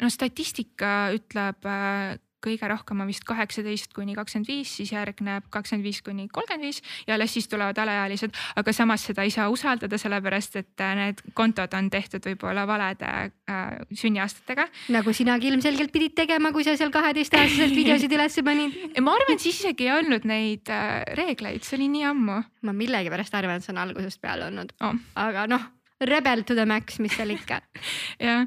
no 0.00 0.10
statistika 0.10 1.10
ütleb 1.14 1.68
äh, 1.68 2.16
kõige 2.44 2.68
rohkem 2.70 3.00
on 3.00 3.08
vist 3.10 3.24
kaheksateist 3.28 3.92
kuni 3.96 4.14
kakskümmend 4.16 4.48
viis, 4.48 4.72
siis 4.78 4.92
järgneb 4.92 5.46
kakskümmend 5.52 5.86
viis 5.86 6.00
kuni 6.04 6.26
kolmkümmend 6.32 6.66
viis 6.66 6.80
ja 7.08 7.16
alles 7.16 7.32
siis 7.34 7.48
tulevad 7.50 7.78
alaealised. 7.80 8.34
aga 8.56 8.72
samas 8.72 9.04
seda 9.08 9.24
ei 9.24 9.32
saa 9.34 9.48
usaldada, 9.52 9.98
sellepärast 10.00 10.58
et 10.60 10.84
äh, 10.84 10.94
need 10.98 11.22
kontod 11.34 11.74
on 11.78 11.90
tehtud 11.90 12.24
võib-olla 12.28 12.66
valede 12.68 13.10
äh, 13.10 13.62
sünniaastatega. 13.92 14.66
nagu 14.96 15.12
sinagi 15.12 15.48
ilmselgelt 15.52 15.92
pidid 15.94 16.16
tegema, 16.18 16.52
kui 16.52 16.66
sa 16.66 16.76
seal 16.76 16.92
kaheteistaastaselt 16.94 17.76
videosid 17.80 18.12
üles 18.12 18.40
panid. 18.44 19.00
ma 19.00 19.16
arvan, 19.16 19.40
siis 19.40 19.60
isegi 19.60 19.88
ei 19.88 19.94
olnud 19.96 20.28
neid 20.28 20.72
äh, 20.72 21.00
reegleid, 21.18 21.64
see 21.64 21.78
oli 21.78 21.88
nii 21.96 22.04
ammu. 22.12 22.42
ma 22.64 22.76
millegipärast 22.76 23.34
arvan, 23.34 23.60
et 23.60 23.66
see 23.66 23.74
on 23.74 23.82
algusest 23.84 24.20
peale 24.22 24.48
olnud 24.50 24.76
oh., 24.84 24.94
aga 25.20 25.48
noh, 25.50 25.66
rebel 26.04 26.44
to 26.44 26.56
the 26.58 26.66
max, 26.68 27.00
mis 27.00 27.16
seal 27.16 27.32
ikka 27.34 27.60
jah 28.24 28.46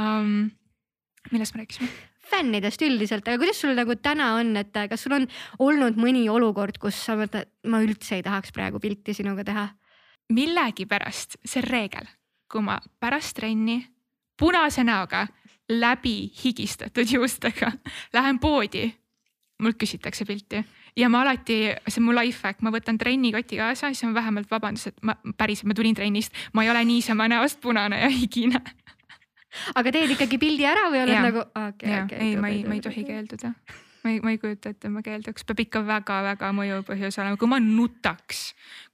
um,, 0.00 0.50
millest 1.32 1.54
me 1.54 1.64
rääkisime? 1.64 2.13
Fännidest 2.30 2.82
üldiselt, 2.82 3.28
aga 3.28 3.40
kuidas 3.40 3.60
sul 3.62 3.74
nagu 3.76 3.96
täna 4.00 4.34
on, 4.38 4.54
et 4.60 4.74
kas 4.90 5.06
sul 5.06 5.16
on 5.18 5.26
olnud 5.62 5.98
mõni 6.00 6.26
olukord, 6.32 6.78
kus 6.82 6.98
sa 7.06 7.16
mõtled, 7.18 7.50
ma 7.70 7.82
üldse 7.84 8.18
ei 8.18 8.26
tahaks 8.26 8.54
praegu 8.54 8.82
pilti 8.82 9.16
sinuga 9.16 9.46
teha? 9.46 9.68
millegipärast 10.32 11.36
see 11.44 11.60
reegel, 11.60 12.06
kui 12.48 12.62
ma 12.64 12.78
pärast 13.00 13.36
trenni 13.36 13.82
punase 14.40 14.80
näoga 14.84 15.26
läbi 15.68 16.30
higistatud 16.40 17.12
juustega 17.12 17.72
lähen 18.16 18.38
poodi, 18.40 18.86
mult 19.62 19.76
küsitakse 19.80 20.24
pilti 20.24 20.62
ja 20.96 21.08
ma 21.12 21.22
alati, 21.24 21.58
see 21.88 22.00
on 22.00 22.08
mu 22.08 22.16
life 22.16 22.40
hack, 22.46 22.62
ma 22.62 22.72
võtan 22.74 22.98
trennikoti 22.98 23.58
kaasa, 23.60 23.90
siis 23.92 24.04
on 24.06 24.14
vähemalt 24.14 24.50
vabandus, 24.50 24.88
et 24.90 24.98
ma 25.02 25.16
päriselt, 25.36 25.68
ma 25.68 25.76
tulin 25.76 25.96
trennist, 25.96 26.34
ma 26.54 26.64
ei 26.64 26.72
ole 26.72 26.84
niisama 26.88 27.28
näost 27.28 27.60
punane 27.60 28.00
ja 28.00 28.10
higine 28.12 28.62
aga 29.74 29.94
teed 29.94 30.14
ikkagi 30.16 30.40
pildi 30.42 30.66
ära 30.68 30.88
või 30.92 31.04
oled 31.04 31.16
ja. 31.16 31.22
nagu 31.24 31.44
okei 31.44 31.68
okay,, 31.68 32.02
okei 32.02 32.02
okay,? 32.04 32.28
ei, 32.28 32.36
ma 32.40 32.50
ei, 32.52 32.64
ma 32.68 32.78
ei 32.78 32.82
tohi 32.84 33.04
keelduda. 33.06 33.54
ma 34.04 34.12
ei, 34.12 34.20
ma 34.24 34.34
ei 34.34 34.40
kujuta 34.42 34.74
ette, 34.74 34.90
ma 34.92 35.04
keelduks, 35.04 35.46
peab 35.48 35.64
ikka 35.64 35.84
väga-väga 35.86 36.52
mõjuv 36.56 36.84
põhjus 36.90 37.20
olema, 37.22 37.40
kui 37.40 37.50
ma 37.50 37.60
nutaks, 37.62 38.44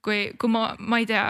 kui, 0.05 0.23
kui 0.39 0.51
ma, 0.53 0.71
ma 0.79 1.01
ei 1.01 1.09
tea 1.09 1.25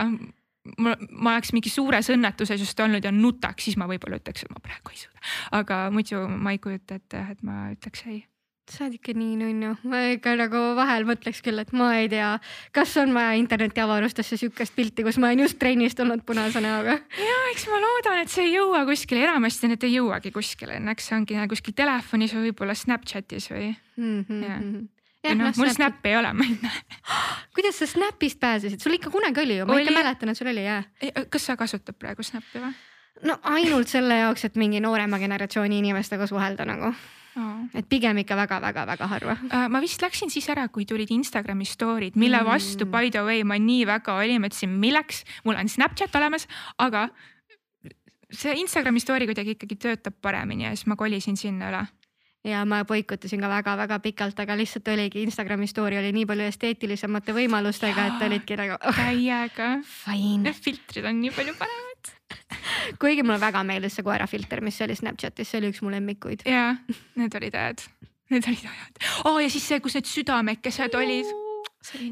ma, 0.77 0.95
ma 1.11 1.35
oleks 1.35 1.53
mingi 1.55 1.71
suures 1.73 2.11
õnnetuses 2.13 2.61
just 2.61 2.83
olnud 2.83 3.05
ja 3.05 3.13
nutaks, 3.15 3.65
siis 3.67 3.79
ma 3.81 3.89
võib-olla 3.89 4.21
ütleks, 4.21 4.45
et 4.45 4.53
ma 4.53 4.61
praegu 4.63 4.93
ei 4.93 5.01
suuda. 5.01 5.23
aga 5.61 5.85
muidu 5.93 6.25
ma 6.29 6.53
ei 6.55 6.61
kujuta 6.61 6.99
ette, 7.01 7.25
et 7.33 7.41
ma 7.47 7.63
ütleks 7.73 8.05
ei 8.09 8.21
sa 8.69 8.85
oled 8.85 8.95
ikka 8.97 9.15
nii 9.17 9.35
nunnu, 9.39 9.71
ma 9.89 10.01
ikka 10.13 10.35
nagu 10.39 10.61
vahel 10.77 11.05
mõtleks 11.09 11.41
küll, 11.45 11.59
et 11.61 11.73
ma 11.75 11.89
ei 11.97 12.07
tea, 12.11 12.29
kas 12.75 12.93
on 13.01 13.13
vaja 13.15 13.33
internetiavarustesse 13.39 14.37
sihukest 14.39 14.75
pilti, 14.77 15.05
kus 15.07 15.19
ma 15.21 15.31
olen 15.31 15.45
just 15.45 15.59
trennist 15.61 15.97
tulnud 15.99 16.23
punase 16.27 16.61
näoga. 16.63 16.99
ja 17.17 17.37
eks 17.51 17.67
ma 17.71 17.81
loodan, 17.83 18.21
et 18.23 18.31
see 18.31 18.47
ei 18.47 18.55
jõua 18.55 18.85
kuskile, 18.89 19.25
enamasti 19.27 19.71
need 19.71 19.85
ei 19.87 19.97
jõuagi 19.97 20.33
kuskile, 20.35 20.79
õnneks 20.81 21.09
see 21.09 21.17
ongi 21.17 21.39
kuskil 21.51 21.75
telefonis 21.77 22.35
või 22.37 22.49
võib-olla 22.49 22.77
Snapchatis 22.77 23.49
või 23.51 23.71
mm. 23.71 24.25
-hmm. 24.29 24.43
Ja. 24.45 24.59
Ja, 25.21 25.35
noh, 25.37 25.51
mul 25.53 25.69
Snappi 25.69 26.09
ei 26.09 26.15
ole, 26.17 26.31
ma 26.33 26.45
ei 26.45 26.55
näe. 26.63 26.79
kuidas 27.55 27.77
sa 27.77 27.85
Snapist 27.85 28.39
pääsesid, 28.41 28.81
sul 28.81 28.97
ikka 28.97 29.11
kunagi 29.13 29.43
oli 29.43 29.59
ju, 29.59 29.67
ma 29.69 29.75
oli... 29.75 29.85
ikka 29.85 29.99
mäletan, 29.99 30.31
et 30.31 30.37
sul 30.37 30.49
oli 30.49 30.63
jah. 30.65 30.87
kas 31.29 31.45
sa 31.45 31.57
kasutad 31.57 31.97
praegu 31.99 32.25
Snappi 32.25 32.63
või? 32.63 32.73
no 33.27 33.37
ainult 33.53 33.91
selle 33.91 34.17
jaoks, 34.23 34.45
et 34.47 34.57
mingi 34.57 34.81
noorema 34.81 35.19
generatsiooni 35.21 35.77
inimestega 35.81 36.27
suhelda 36.29 36.65
nagu. 36.65 36.93
Et 37.77 37.87
pigem 37.87 38.17
ikka 38.23 38.35
väga-väga-väga 38.35 39.07
harva 39.07 39.35
uh,. 39.39 39.67
ma 39.71 39.81
vist 39.83 40.01
läksin 40.03 40.31
siis 40.33 40.49
ära, 40.51 40.67
kui 40.67 40.85
tulid 40.85 41.11
Instagrami 41.13 41.65
story'd, 41.67 42.17
mille 42.19 42.41
mm. 42.41 42.47
vastu 42.47 42.87
by 42.89 43.11
the 43.13 43.23
way 43.23 43.45
ma 43.47 43.59
nii 43.61 43.85
väga 43.87 44.17
olin, 44.19 44.41
mõtlesin, 44.43 44.73
milleks, 44.81 45.23
mul 45.47 45.59
on 45.59 45.71
Snapchat 45.71 46.15
olemas, 46.19 46.47
aga 46.81 47.07
see 48.31 48.55
Instagrami 48.59 48.99
story 49.03 49.27
kuidagi 49.29 49.55
ikkagi 49.55 49.79
töötab 49.79 50.19
paremini 50.21 50.67
ja 50.67 50.75
siis 50.75 50.87
ma 50.91 50.99
kolisin 50.99 51.39
sinna 51.39 51.71
üle 51.71 51.85
ja 52.47 52.63
ma 52.65 52.81
boikotasin 52.87 53.41
ka 53.43 53.51
väga-väga 53.51 53.99
pikalt, 54.01 54.39
aga 54.41 54.57
lihtsalt 54.57 54.87
oligi 54.91 55.23
Instagrami 55.27 55.69
story 55.69 55.99
oli 56.01 56.11
nii 56.15 56.25
palju 56.29 56.49
esteetilisemate 56.49 57.35
võimalustega, 57.37 58.07
et 58.09 58.27
olidki 58.27 58.57
nagu 58.59 58.79
oh,. 58.79 58.97
täiega. 58.97 59.75
Need 60.41 60.61
filtrid 60.65 61.05
on 61.05 61.21
nii 61.21 61.33
palju 61.37 61.55
paremad 61.59 61.90
kuigi 63.01 63.25
mulle 63.25 63.39
väga 63.41 63.63
meeldis 63.67 63.99
see 63.99 64.07
koerafilter, 64.07 64.63
mis 64.65 64.81
oli 64.85 64.97
Snapchatis, 64.97 65.51
see 65.51 65.61
oli 65.61 65.71
üks 65.73 65.83
mu 65.85 65.93
lemmikuid. 65.93 66.45
ja, 66.49 66.75
need 67.19 67.37
olid 67.39 67.57
head, 67.57 67.85
need 68.33 68.47
olid 68.47 68.67
head 68.67 69.05
oh,. 69.25 69.39
ja 69.41 69.49
siis 69.49 69.67
see, 69.67 69.79
kus 69.83 69.97
need 69.99 70.09
südamekesed 70.09 70.99
olid 70.99 71.31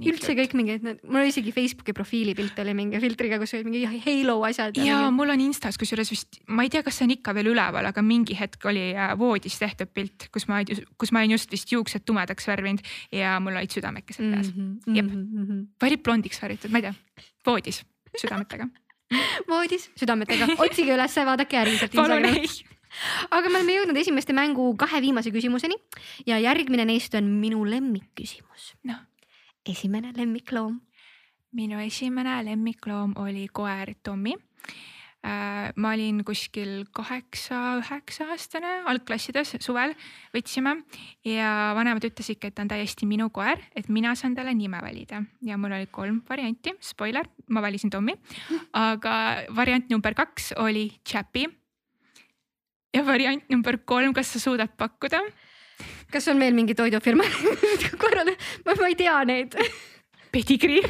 üldse 0.10 0.34
kõik 0.34 0.56
mingid, 0.58 0.86
mul 1.06 1.22
oli 1.22 1.30
isegi 1.30 1.52
Facebooki 1.54 1.94
profiilipilt 1.94 2.58
oli 2.64 2.74
mingi 2.78 3.00
filtriga, 3.02 3.38
kus 3.42 3.54
olid 3.54 3.70
mingi 3.70 4.02
Halo 4.02 4.40
asjad. 4.48 4.78
ja, 4.80 4.86
ja 4.88 4.98
mingi... 5.04 5.16
mul 5.20 5.34
on 5.36 5.44
Instas 5.46 5.78
kusjuures 5.78 6.10
vist, 6.10 6.40
ma 6.50 6.66
ei 6.66 6.74
tea, 6.74 6.82
kas 6.86 6.98
see 6.98 7.06
on 7.06 7.14
ikka 7.14 7.36
veel 7.38 7.52
üleval, 7.54 7.86
aga 7.92 8.04
mingi 8.06 8.38
hetk 8.40 8.66
oli 8.70 8.90
äh, 8.96 9.14
voodis 9.20 9.60
tehtud 9.62 9.94
pilt, 9.94 10.28
kus 10.34 10.50
ma, 10.50 10.64
kus 10.98 11.14
ma 11.14 11.22
olin 11.22 11.38
just 11.38 11.54
vist 11.54 11.70
juuksed 11.74 12.06
tumedaks 12.10 12.50
värvinud 12.50 12.82
ja 13.14 13.38
mul 13.44 13.62
olid 13.62 13.78
südamekesed 13.78 14.26
peas 14.26 14.50
mm. 14.50 14.60
-hmm, 14.60 14.98
jep 14.98 15.06
mm, 15.06 15.46
-hmm. 15.46 15.66
või 15.78 15.94
olid 15.94 16.06
blondiks 16.06 16.42
värvitud, 16.42 16.74
ma 16.74 16.82
ei 16.82 16.90
tea, 16.90 17.26
voodis 17.46 17.84
südametega 18.18 18.72
voodis 19.52 19.90
südametega, 20.00 20.54
otsige 20.66 20.94
ülesse, 20.96 21.26
vaadake 21.26 21.58
järgmiselt 21.60 21.96
Instagramis 21.96 22.62
aga 23.36 23.50
me 23.50 23.60
oleme 23.60 23.78
jõudnud 23.78 24.02
esimeste 24.02 24.34
mängu 24.36 24.72
kahe 24.80 25.02
viimase 25.04 25.34
küsimuseni 25.34 25.78
ja 26.28 26.40
järgmine 26.42 26.88
neist 26.90 27.16
on 27.18 27.30
minu 27.42 27.64
lemmikküsimus. 27.68 28.74
No.. 28.90 28.96
esimene 29.66 30.14
lemmikloom. 30.18 30.80
minu 31.54 31.80
esimene 31.82 32.44
lemmikloom 32.46 33.14
oli 33.18 33.48
koer 33.54 33.94
Tommy 34.04 34.36
ma 35.24 35.92
olin 35.94 36.22
kuskil 36.24 36.86
kaheksa-üheksa 36.96 38.30
aastane, 38.34 38.72
algklassides 38.90 39.58
suvel 39.64 39.94
võtsime. 40.34 40.78
Ja 41.28 41.74
vanemad 41.78 42.06
ütlesidki, 42.08 42.50
et 42.50 42.56
ta 42.56 42.64
on 42.64 42.72
täiesti 42.72 43.08
minu 43.10 43.30
koer, 43.36 43.60
et 43.76 43.90
mina 43.92 44.16
saan 44.20 44.38
talle 44.38 44.54
nime 44.56 44.80
valida. 44.84 45.22
Ja 45.46 45.58
mul 45.60 45.76
oli 45.76 45.90
kolm 45.92 46.22
varianti, 46.30 46.74
spoiler, 46.84 47.28
ma 47.50 47.64
valisin 47.66 47.92
Tommy, 47.92 48.16
aga 48.74 49.16
variant 49.56 49.90
number 49.92 50.16
kaks 50.18 50.54
oli 50.58 50.90
Chappy. 51.06 51.48
ja 52.94 53.04
variant 53.06 53.44
number 53.50 53.78
kolm, 53.86 54.14
kas 54.14 54.34
sa 54.34 54.40
suudad 54.40 54.72
pakkuda? 54.78 55.22
kas 56.12 56.28
on 56.28 56.40
veel 56.40 56.56
mingi 56.58 56.76
toidufirma? 56.76 57.24
Korralda, 58.02 58.34
ma 58.66 58.88
ei 58.88 58.96
tea 58.96 59.24
neid. 59.24 59.56
Pedigree 60.32 60.82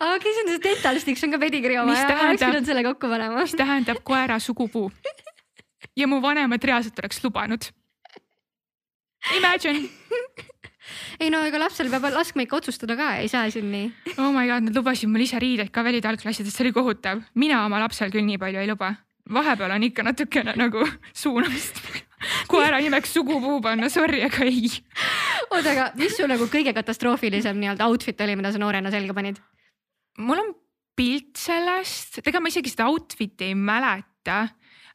aga 0.00 0.16
küsimus 0.22 0.60
dental 0.64 1.00
sticks 1.02 1.24
on 1.26 1.34
ka 1.34 1.40
pedigrii 1.42 1.78
oma 1.82 1.96
ja 1.96 2.06
oleks 2.08 2.42
pidanud 2.42 2.68
selle 2.68 2.84
kokku 2.86 3.10
panema. 3.10 3.40
mis 3.40 3.56
tähendab 3.58 4.02
koera 4.04 4.38
sugupuu. 4.38 4.90
ja 5.96 6.08
mu 6.10 6.20
vanemad 6.22 6.64
reaalselt 6.64 6.98
oleks 6.98 7.22
lubanud. 7.24 7.70
Imagine 9.38 9.88
ei 11.20 11.30
no 11.32 11.40
ega 11.46 11.60
lapsel 11.62 11.88
peab 11.92 12.10
laskma 12.12 12.44
ikka 12.44 12.58
otsustada 12.60 12.96
ka, 12.98 13.14
ei 13.22 13.30
saa 13.32 13.48
siin 13.50 13.70
nii. 13.72 13.90
oh 14.18 14.30
my 14.34 14.46
god, 14.50 14.68
nad 14.68 14.76
lubasid 14.76 15.10
mul 15.10 15.24
ise 15.24 15.40
riideid 15.42 15.72
ka 15.74 15.84
valida 15.86 16.10
algklassidest, 16.12 16.56
see 16.56 16.66
oli 16.66 16.74
kohutav. 16.76 17.22
mina 17.34 17.64
oma 17.64 17.80
lapsel 17.82 18.12
küll 18.14 18.26
nii 18.26 18.40
palju 18.42 18.62
ei 18.62 18.70
luba. 18.70 18.94
vahepeal 19.34 19.76
on 19.76 19.86
ikka 19.88 20.04
natukene 20.06 20.56
nagu 20.60 20.84
suunamist 21.22 21.80
koera 22.48 22.80
nimeks 22.80 23.14
sugupuu 23.14 23.60
panna, 23.64 23.88
sorry, 23.92 24.22
aga 24.24 24.44
ei. 24.48 24.70
Oota, 25.50 25.70
aga 25.70 25.86
mis 26.00 26.16
su 26.16 26.26
nagu 26.30 26.48
kõige 26.50 26.74
katastroofilisem 26.76 27.58
nii-öelda 27.60 27.88
outfit 27.90 28.20
oli, 28.24 28.36
mida 28.40 28.52
sa 28.52 28.62
noorena 28.62 28.92
selga 28.94 29.16
panid? 29.16 29.40
mul 30.18 30.40
on 30.40 30.52
pilt 30.94 31.36
sellest, 31.40 32.20
ega 32.22 32.40
ma 32.40 32.52
isegi 32.52 32.70
seda 32.70 32.86
outfit'i 32.90 33.50
ei 33.50 33.56
mäleta 33.58 34.44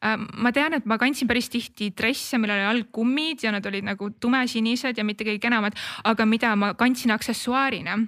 Äh, 0.00 0.16
ma 0.16 0.48
tean, 0.48 0.72
et 0.72 0.86
ma 0.88 0.96
kandsin 0.96 1.28
päris 1.28 1.50
tihti 1.52 1.90
dresse, 1.92 2.38
millel 2.40 2.62
oli 2.62 2.68
all 2.70 2.86
kummid 2.88 3.42
ja 3.44 3.50
nad 3.52 3.66
olid 3.68 3.84
nagu 3.84 4.08
tumesinised 4.16 4.96
ja 4.96 5.04
mitte 5.04 5.26
kõige 5.28 5.42
kenamad, 5.42 5.76
aga 6.08 6.24
mida 6.24 6.54
ma 6.56 6.72
kandsin 6.72 7.12
aksessuaarina. 7.12 7.98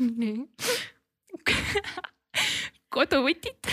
nii 0.00 0.42
koduvõtit. 2.94 3.70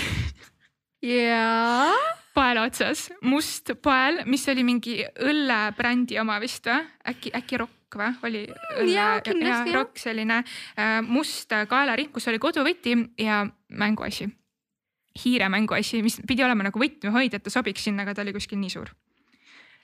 jaa. 1.02 1.98
Paela 2.40 2.64
otsas, 2.68 3.10
must 3.28 3.74
pael, 3.84 4.24
mis 4.30 4.48
oli 4.52 4.64
mingi 4.68 4.96
õllebrändi 5.04 6.20
oma 6.22 6.40
vist 6.42 6.70
või, 6.70 6.82
äkki, 7.12 7.34
äkki 7.36 7.60
Rock 7.62 8.00
või 8.00 8.12
oli? 8.30 8.44
jaa, 8.94 9.20
kindlasti 9.26 9.74
jah. 9.74 9.76
Rock 9.76 10.00
selline 10.00 10.42
äh, 10.42 11.00
must 11.06 11.52
kaelarihm, 11.70 12.14
kus 12.16 12.30
oli 12.32 12.40
koduvõti 12.42 12.96
ja 13.20 13.44
mänguasi 13.70 14.30
hiiremängu 15.20 15.74
asi, 15.74 16.04
mis 16.06 16.20
pidi 16.28 16.44
olema 16.46 16.68
nagu 16.68 16.80
võtmehoidja, 16.80 17.40
et 17.40 17.48
ta 17.48 17.54
sobiks 17.54 17.84
sinna, 17.84 18.06
aga 18.06 18.16
ta 18.16 18.24
oli 18.24 18.36
kuskil 18.36 18.60
nii 18.62 18.72
suur. 18.72 18.92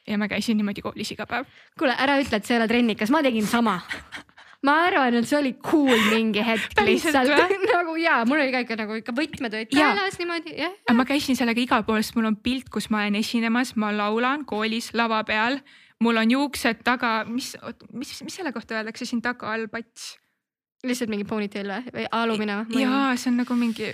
ja 0.07 0.19
ma 0.21 0.29
käisin 0.29 0.57
niimoodi 0.59 0.83
koolis 0.85 1.11
iga 1.11 1.25
päev. 1.25 1.49
kuule, 1.79 1.95
ära 1.97 2.19
ütle, 2.21 2.37
et 2.39 2.45
sa 2.45 2.55
ei 2.55 2.61
ole 2.61 2.69
trennikas, 2.71 3.11
ma 3.11 3.23
tegin 3.25 3.47
sama 3.49 3.79
ma 4.65 4.77
arvan, 4.87 5.19
et 5.19 5.27
see 5.29 5.39
oli 5.39 5.53
cool 5.65 5.97
mingi 6.11 6.43
hetk 6.45 6.79
lihtsalt 6.87 7.29
nagu 7.75 7.95
ja 7.99 8.17
mul 8.27 8.41
oli 8.41 8.53
ka 8.53 8.63
ikka 8.65 8.77
nagu 8.79 8.97
ikka 8.99 9.15
võtmed 9.15 9.57
olid 9.59 9.71
käelas 9.73 10.19
niimoodi 10.21 10.55
jah 10.57 10.73
ja.. 10.73 10.97
ma 10.97 11.05
käisin 11.07 11.37
sellega 11.39 11.61
igal 11.61 11.85
pool, 11.87 12.01
sest 12.03 12.17
mul 12.17 12.29
on 12.31 12.37
pilt, 12.41 12.69
kus 12.73 12.89
ma 12.93 13.03
olen 13.03 13.19
esinemas, 13.21 13.75
ma 13.79 13.91
laulan 13.95 14.45
koolis 14.49 14.91
lava 14.97 15.23
peal. 15.27 15.59
mul 16.03 16.21
on 16.21 16.31
juuksed 16.31 16.83
taga, 16.83 17.17
mis, 17.29 17.55
mis, 17.93 18.17
mis 18.25 18.37
selle 18.41 18.53
kohta 18.55 18.79
öeldakse 18.79 19.07
siin 19.07 19.23
taga 19.25 19.53
all 19.53 19.67
pats? 19.71 20.15
lihtsalt 20.85 21.09
mingi 21.09 21.25
ponytail 21.25 21.71
või, 21.71 21.93
või 21.95 22.11
alumine 22.11 22.59
või? 22.65 22.83
jaa, 22.83 23.15
see 23.17 23.31
on 23.31 23.41
nagu 23.43 23.57
mingi 23.57 23.93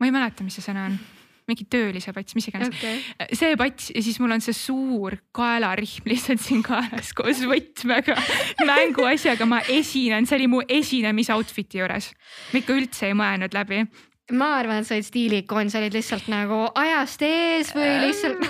ma 0.00 0.08
ei 0.08 0.14
mäleta, 0.14 0.46
mis 0.46 0.56
see 0.58 0.64
sõna 0.64 0.88
on 0.90 0.98
mingi 1.48 1.66
töölise 1.70 2.12
pats, 2.16 2.34
mis 2.36 2.48
iganes 2.48 2.70
okay.. 2.72 3.00
see 3.36 3.56
pats 3.60 3.90
ja 3.92 4.02
siis 4.04 4.18
mul 4.22 4.34
on 4.36 4.44
see 4.44 4.56
suur 4.56 5.18
kaelarihm 5.36 6.08
lihtsalt 6.12 6.42
siin 6.44 6.64
kaelas 6.64 7.12
koos 7.16 7.44
võtmega, 7.48 8.16
mänguasjaga, 8.70 9.48
ma 9.48 9.60
esinen, 9.68 10.28
see 10.28 10.40
oli 10.40 10.50
mu 10.50 10.62
esinemis 10.68 11.32
outfit'i 11.34 11.82
juures. 11.82 12.12
ma 12.52 12.62
ikka 12.62 12.76
üldse 12.78 13.10
ei 13.10 13.18
mõelnud 13.18 13.56
läbi. 13.56 13.84
ma 14.32 14.54
arvan, 14.60 14.80
et 14.80 14.88
sa 14.88 14.96
olid 14.96 15.08
stiiliikoon, 15.08 15.72
sa 15.72 15.82
olid 15.82 15.96
lihtsalt 15.96 16.30
nagu 16.32 16.64
ajast 16.80 17.26
ees 17.28 17.74
või 17.76 17.90
lihtsalt 18.06 18.46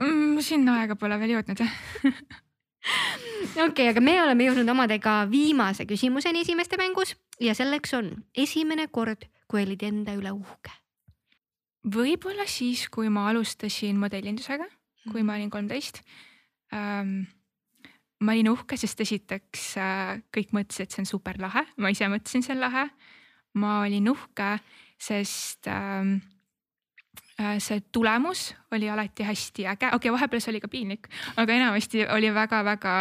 mm,. 0.00 0.40
sinna 0.42 0.80
aega 0.82 0.98
pole 0.98 1.18
veel 1.22 1.36
jõudnud 1.36 1.62
jah 1.62 1.76
okei 2.84 3.68
okay,, 3.68 3.90
aga 3.92 4.02
me 4.04 4.16
oleme 4.22 4.48
jõudnud 4.48 4.74
omadega 4.74 5.20
viimase 5.30 5.86
küsimuseni 5.88 6.42
esimeste 6.44 6.80
mängus 6.80 7.14
ja 7.40 7.54
selleks 7.54 7.94
on 7.96 8.10
esimene 8.34 8.88
kord 8.90 9.28
kui 9.48 9.62
olid 9.62 9.86
enda 9.86 10.16
üle 10.18 10.34
uhke? 10.34 10.72
Võib-olla 11.84 12.46
siis, 12.48 12.88
kui 12.92 13.10
ma 13.12 13.28
alustasin 13.30 13.98
modellindusega, 14.00 14.66
kui 15.10 15.24
ma 15.26 15.38
olin 15.38 15.50
kolmteist 15.52 16.02
ähm,. 16.74 17.24
ma 18.24 18.32
olin 18.32 18.48
uhke, 18.48 18.76
sest 18.80 19.00
esiteks 19.04 19.64
äh, 19.76 20.20
kõik 20.32 20.54
mõtlesid, 20.56 20.86
et 20.86 20.94
see 20.94 21.02
on 21.02 21.08
super 21.08 21.36
lahe, 21.42 21.64
ma 21.76 21.90
ise 21.92 22.08
mõtlesin, 22.08 22.44
see 22.46 22.54
on 22.54 22.62
lahe. 22.62 22.86
ma 23.60 23.80
olin 23.84 24.08
uhke, 24.10 24.56
sest 24.98 25.68
ähm, 25.70 26.16
äh, 27.38 27.58
see 27.62 27.82
tulemus 27.92 28.54
oli 28.72 28.88
alati 28.90 29.26
hästi 29.28 29.66
äge, 29.66 29.92
okei 29.92 30.08
okay,, 30.08 30.14
vahepeal 30.16 30.40
see 30.42 30.54
oli 30.54 30.62
ka 30.64 30.72
piinlik, 30.72 31.08
aga 31.36 31.52
enamasti 31.52 32.06
oli 32.08 32.32
väga-väga 32.34 32.94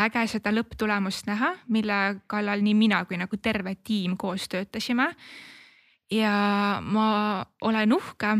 äge 0.00 0.26
seda 0.30 0.52
lõpptulemust 0.54 1.26
näha, 1.26 1.54
mille 1.68 2.20
kallal 2.30 2.62
nii 2.62 2.76
mina 2.78 3.02
kui 3.04 3.18
nagu 3.20 3.36
terve 3.42 3.74
tiim 3.84 4.16
koos 4.16 4.46
töötasime 4.48 5.10
ja 6.10 6.80
ma 6.82 7.44
olen 7.60 7.92
uhke, 7.92 8.36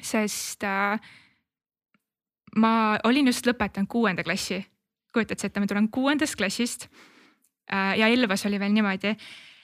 sest 0.00 0.64
äh, 0.66 1.00
ma 2.56 2.72
olin 3.04 3.30
just 3.30 3.46
lõpetanud 3.46 3.90
kuuenda 3.90 4.24
klassi. 4.24 4.64
kujutad 5.12 5.40
sa 5.40 5.48
ette, 5.48 5.60
ma 5.60 5.66
tulen 5.66 5.88
kuuendast 5.90 6.36
klassist 6.36 6.88
äh, 7.72 7.98
ja 7.98 8.08
Elvas 8.08 8.46
oli 8.46 8.58
veel 8.60 8.74
niimoodi, 8.74 9.14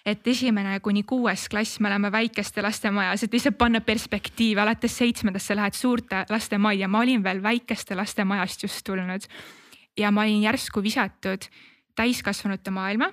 et 0.07 0.27
esimene 0.27 0.79
kuni 0.81 1.03
kuues 1.03 1.49
klass, 1.49 1.81
me 1.81 1.89
oleme 1.89 2.13
väikeste 2.13 2.63
laste 2.63 2.91
majas, 2.91 3.23
et 3.25 3.33
lihtsalt 3.33 3.59
panna 3.59 3.81
perspektiivi, 3.81 4.61
alates 4.61 4.99
seitsmendast 4.99 5.51
sa 5.51 5.57
lähed 5.57 5.77
suurte 5.77 6.25
laste 6.31 6.59
majja, 6.59 6.89
ma 6.89 7.03
olin 7.05 7.25
veel 7.25 7.43
väikeste 7.43 7.97
laste 7.97 8.25
majast 8.25 8.63
just 8.63 8.85
tulnud. 8.87 9.29
ja 9.97 10.11
ma 10.11 10.23
olin 10.23 10.43
järsku 10.43 10.83
visatud 10.83 11.47
täiskasvanute 11.95 12.71
maailma 12.71 13.13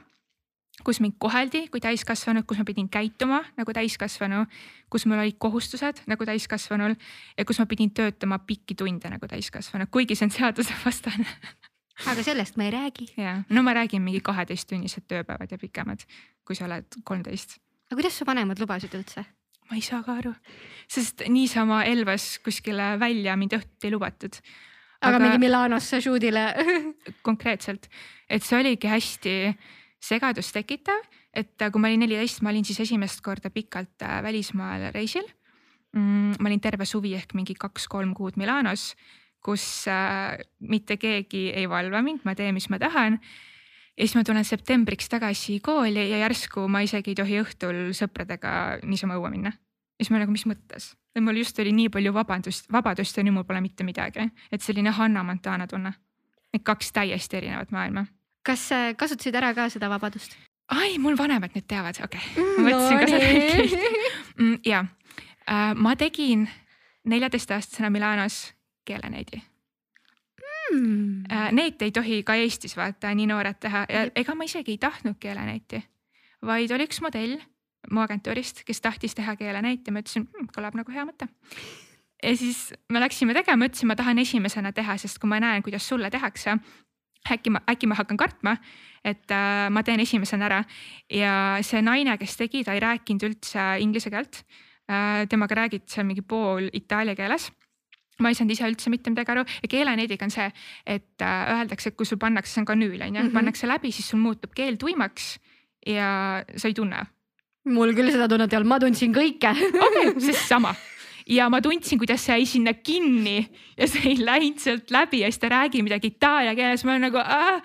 kus 0.86 1.02
mind 1.04 1.17
koheldi 1.20 1.67
kui 1.72 1.82
täiskasvanut, 1.84 2.46
kus 2.50 2.62
ma 2.62 2.65
pidin 2.67 2.89
käituma 2.89 3.41
nagu 3.58 3.74
täiskasvanu, 3.74 4.46
kus 4.89 5.06
mul 5.06 5.24
olid 5.24 5.39
kohustused 5.39 6.04
nagu 6.12 6.26
täiskasvanul 6.26 6.96
ja 7.38 7.46
kus 7.46 7.60
ma 7.60 7.65
pidin 7.65 7.91
töötama 7.96 8.39
pikki 8.39 8.76
tunde 8.76 9.10
nagu 9.10 9.28
täiskasvanu, 9.28 9.89
kuigi 9.91 10.15
see 10.15 10.30
on 10.30 10.36
seadusevastane 10.39 11.28
aga 12.10 12.24
sellest 12.24 12.58
me 12.58 12.67
ei 12.70 12.72
räägi. 12.72 13.13
ja, 13.17 13.41
no 13.50 13.63
ma 13.63 13.74
räägin 13.74 14.02
mingi 14.02 14.22
kaheteisttunnised 14.24 15.06
tööpäevad 15.08 15.52
ja 15.52 15.58
pikemad, 15.58 16.06
kui 16.46 16.56
sa 16.56 16.65
oled 16.65 17.02
kolmteist. 17.04 17.58
aga 17.89 18.00
kuidas 18.00 18.17
su 18.17 18.26
vanemad 18.28 18.60
lubasid 18.60 18.94
üldse? 18.98 19.26
ma 19.70 19.78
ei 19.78 19.84
saa 19.86 20.02
ka 20.04 20.17
aru, 20.20 20.34
sest 20.91 21.24
niisama 21.30 21.84
Elvas 21.88 22.39
kuskile 22.44 22.96
välja 23.00 23.38
mind 23.39 23.56
õhtuti 23.60 23.89
ei 23.89 23.94
lubatud. 23.94 24.39
aga 25.02 25.20
mingi 25.20 25.41
Milanosse 25.41 26.02
shoot'ile 26.02 26.48
konkreetselt, 27.28 27.88
et 28.30 28.44
see 28.44 28.60
oligi 28.60 28.89
hästi 28.91 29.36
segadust 30.02 30.54
tekitav, 30.56 31.06
et 31.34 31.62
äh, 31.62 31.72
kui 31.72 31.82
ma 31.82 31.92
olin 31.92 32.04
neliteist, 32.06 32.42
ma 32.42 32.52
olin 32.52 32.66
siis 32.68 32.82
esimest 32.84 33.22
korda 33.26 33.52
pikalt 33.54 34.04
äh, 34.06 34.20
välismaal 34.26 34.90
reisil. 34.96 35.28
Mm, 35.96 36.40
ma 36.40 36.50
olin 36.50 36.62
terve 36.64 36.88
suvi 36.88 37.14
ehk 37.18 37.36
mingi 37.38 37.56
kaks-kolm 37.60 38.14
kuud 38.18 38.40
Milanos, 38.40 38.92
kus 39.44 39.64
äh, 39.92 40.40
mitte 40.60 40.98
keegi 41.02 41.50
ei 41.58 41.68
valva 41.70 42.02
mind, 42.06 42.26
ma 42.26 42.36
teen, 42.38 42.56
mis 42.56 42.70
ma 42.72 42.80
tahan. 42.82 43.20
ja 43.98 44.08
siis 44.08 44.16
ma 44.16 44.24
tulen 44.24 44.46
septembriks 44.48 45.10
tagasi 45.12 45.60
kooli 45.60 46.10
ja 46.10 46.22
järsku 46.24 46.68
ma 46.68 46.82
isegi 46.82 47.12
ei 47.12 47.16
tohi 47.20 47.42
õhtul 47.42 47.92
sõpradega 47.94 48.80
niisama 48.84 49.20
õue 49.20 49.30
minna. 49.30 49.52
ja 49.52 50.06
siis 50.06 50.14
ma 50.14 50.24
nagu, 50.24 50.32
mis 50.32 50.48
mõttes, 50.50 50.94
et 51.16 51.22
mul 51.22 51.44
just 51.44 51.60
oli 51.60 51.76
nii 51.76 51.92
palju 51.94 52.14
vabandust, 52.14 52.72
vabadust 52.72 53.18
ja 53.18 53.24
nüüd 53.24 53.36
mul 53.36 53.46
pole 53.46 53.62
mitte 53.62 53.84
midagi, 53.84 54.32
et 54.52 54.62
selline 54.62 54.96
Hanna 54.96 55.24
Montana 55.24 55.68
tunne. 55.68 55.94
Need 56.52 56.66
kaks 56.68 56.90
täiesti 56.92 57.38
erinevat 57.38 57.72
maailma 57.72 58.04
kas 58.45 58.69
kasutasid 58.97 59.36
ära 59.38 59.54
ka 59.58 59.69
seda 59.73 59.89
vabadust? 59.91 60.38
ai, 60.71 60.97
mul 61.01 61.17
vanemad 61.19 61.54
nüüd 61.56 61.67
teavad, 61.69 61.99
okei 62.04 62.21
okay. 62.21 62.43
Mm, 62.43 62.58
ma 62.58 62.69
mõtlesin 62.69 62.95
no, 62.95 63.01
ka 63.01 63.12
seda 63.12 63.30
kõike 63.30 63.77
mm,. 64.38 64.58
ja 64.67 64.82
äh, 65.45 65.71
ma 65.75 65.95
tegin 65.99 66.47
neljateistaastasena 67.12 67.91
Milanos 67.93 68.41
keeleneidi 68.88 69.41
mm.. 70.71 71.23
Äh, 71.32 71.51
neeti 71.58 71.89
ei 71.89 71.95
tohi 71.95 72.21
ka 72.27 72.38
Eestis 72.39 72.77
vaata 72.77 73.13
nii 73.17 73.30
noored 73.32 73.60
teha 73.62 73.86
ja 73.89 74.06
ega 74.15 74.36
ma 74.38 74.47
isegi 74.47 74.75
ei 74.75 74.82
tahtnud 74.82 75.19
keeleneiti, 75.19 75.82
vaid 76.47 76.71
oli 76.71 76.88
üks 76.89 77.01
modell 77.04 77.39
mu 77.91 78.04
agentuurist, 78.04 78.62
kes 78.65 78.82
tahtis 78.82 79.15
teha 79.17 79.36
keeleneiti, 79.39 79.91
ma 79.91 80.04
ütlesin 80.04 80.27
hm,, 80.27 80.51
kõlab 80.56 80.77
nagu 80.77 80.93
hea 80.93 81.06
mõte. 81.08 81.27
ja 82.21 82.36
siis 82.38 82.69
me 82.93 83.01
läksime 83.01 83.34
tegema, 83.38 83.67
ütlesin, 83.67 83.89
ma 83.89 83.97
tahan 83.97 84.21
esimesena 84.21 84.71
teha, 84.71 84.97
sest 85.01 85.19
kui 85.19 85.30
ma 85.30 85.41
näen, 85.41 85.65
kuidas 85.65 85.88
sulle 85.89 86.12
tehakse, 86.13 86.60
äkki 87.30 87.54
ma, 87.54 87.62
äkki 87.70 87.90
ma 87.90 87.98
hakkan 88.00 88.18
kartma, 88.20 88.56
et 89.06 89.32
äh, 89.34 89.70
ma 89.70 89.84
teen 89.86 90.02
esimesena 90.04 90.48
ära 90.50 90.60
ja 91.10 91.34
see 91.66 91.82
naine, 91.86 92.18
kes 92.22 92.38
tegi, 92.40 92.64
ta 92.66 92.76
ei 92.76 92.84
rääkinud 92.84 93.26
üldse 93.30 93.72
inglise 93.84 94.12
keelt 94.14 94.44
äh,. 94.90 95.28
temaga 95.30 95.64
räägiti 95.64 95.96
seal 95.96 96.08
mingi 96.08 96.22
pool 96.22 96.70
itaalia 96.74 97.16
keeles 97.16 97.52
ma 98.22 98.30
ei 98.30 98.38
saanud 98.38 98.54
ise 98.54 98.68
üldse 98.70 98.92
mitte 98.94 99.14
midagi 99.14 99.34
aru 99.34 99.46
ja 99.46 99.70
keeleneediga 99.72 100.28
on 100.28 100.34
see, 100.34 100.50
et 100.86 101.26
äh, 101.26 101.56
öeldakse, 101.58 101.92
et 101.92 101.98
kui 101.98 102.06
sul 102.10 102.22
pannakse, 102.22 102.54
see 102.54 102.62
on 102.64 102.70
kanüül 102.70 103.02
on 103.02 103.16
ju, 103.16 103.24
mhm. 103.24 103.34
pannakse 103.36 103.70
läbi, 103.70 103.94
siis 103.96 104.12
sul 104.14 104.22
muutub 104.22 104.54
keel 104.58 104.78
tuimaks 104.82 105.34
ja 105.88 106.44
sa 106.56 106.70
ei 106.70 106.78
tunne. 106.78 107.06
mul 107.72 107.94
küll 107.98 108.14
seda 108.14 108.30
tunnet 108.30 108.54
ei 108.54 108.58
olnud, 108.60 108.74
ma 108.74 108.80
tundsin 108.82 109.14
kõike. 109.16 109.54
okei 109.54 110.12
okay,, 110.12 110.16
siis 110.22 110.48
sama 110.50 110.76
ja 111.30 111.50
ma 111.50 111.62
tundsin, 111.62 112.00
kuidas 112.00 112.26
see 112.26 112.40
jäi 112.40 112.46
sinna 112.46 112.74
kinni 112.74 113.38
ja 113.78 113.88
see 113.88 114.14
ei 114.14 114.26
läinud 114.26 114.60
sealt 114.60 114.92
läbi 114.92 115.22
ja 115.22 115.32
siis 115.32 115.40
ta 115.40 115.50
räägib 115.50 115.86
midagi 115.88 116.14
itaalia 116.14 116.56
keeles, 116.56 116.86
ma 116.86 116.96
olen 116.96 117.08
nagu 117.10 117.22
äh, 117.22 117.62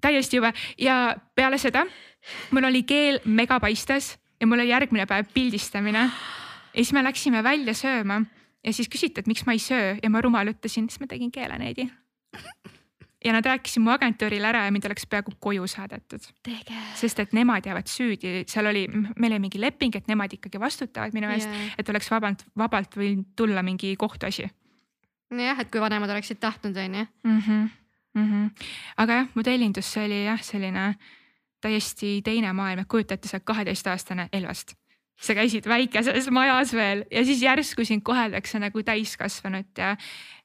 täiesti 0.00 0.36
jube. 0.36 0.52
Ja 0.78 1.16
peale 1.34 1.58
seda 1.58 1.86
mul 2.50 2.64
oli 2.64 2.82
keel 2.82 3.20
megapaistes 3.24 4.16
ja 4.40 4.46
mul 4.46 4.60
oli 4.60 4.68
järgmine 4.68 5.06
päev 5.06 5.30
pildistamine. 5.34 5.98
ja 5.98 6.10
siis 6.74 6.92
me 6.92 7.04
läksime 7.04 7.42
välja 7.42 7.74
sööma 7.74 8.22
ja 8.64 8.72
siis 8.72 8.88
küsiti, 8.88 9.20
et 9.20 9.26
miks 9.26 9.46
ma 9.46 9.52
ei 9.52 9.62
söö 9.62 9.96
ja 10.02 10.10
ma 10.10 10.20
rumal 10.20 10.48
ütlesin, 10.52 10.90
siis 10.90 11.00
ma 11.00 11.06
tegin 11.06 11.32
keeleneedi 11.32 11.88
ja 13.24 13.32
nad 13.32 13.46
rääkisid 13.46 13.82
mu 13.82 13.90
agentuurile 13.90 14.48
ära 14.48 14.64
ja 14.66 14.72
mind 14.74 14.84
oleks 14.86 15.06
peaaegu 15.10 15.32
koju 15.40 15.66
saadetud. 15.66 16.20
sest 16.94 17.20
et 17.20 17.32
nemad 17.32 17.66
jäävad 17.66 17.88
süüdi, 17.88 18.44
seal 18.48 18.66
oli, 18.66 18.86
meil 18.88 19.32
oli 19.32 19.40
mingi 19.46 19.60
leping, 19.60 19.96
et 19.96 20.08
nemad 20.08 20.32
ikkagi 20.32 20.60
vastutavad 20.60 21.16
minu 21.16 21.30
eest 21.32 21.48
yeah., 21.48 21.74
et 21.78 21.88
oleks 21.88 22.10
vabalt, 22.10 22.44
vabalt 22.56 22.96
võinud 22.96 23.32
tulla 23.36 23.62
mingi 23.62 23.96
kohtuasi. 23.96 24.48
nojah, 25.30 25.60
et 25.60 25.70
kui 25.70 25.80
vanemad 25.80 26.10
oleksid 26.10 26.40
tahtnud, 26.40 26.76
on 26.76 26.94
ju. 26.94 27.06
Mhm. 27.24 27.66
-hmm. 28.16 28.50
aga 28.96 29.12
jah, 29.12 29.28
modellindus, 29.34 29.92
see 29.92 30.04
oli 30.04 30.24
jah, 30.24 30.42
selline 30.42 30.94
täiesti 31.60 32.22
teine 32.22 32.52
maailm, 32.52 32.78
et 32.78 32.88
kujuta 32.88 33.14
ette, 33.14 33.28
sa 33.28 33.36
oled 33.36 33.44
kaheteistaastane 33.44 34.28
Elvast. 34.32 34.74
sa 35.16 35.32
käisid 35.32 35.64
väikeses 35.64 36.26
majas 36.30 36.74
veel 36.76 37.04
ja 37.10 37.24
siis 37.24 37.42
järsku 37.42 37.84
sind 37.84 38.02
koheldakse 38.04 38.58
nagu 38.58 38.82
täiskasvanut 38.82 39.78
ja, 39.78 39.96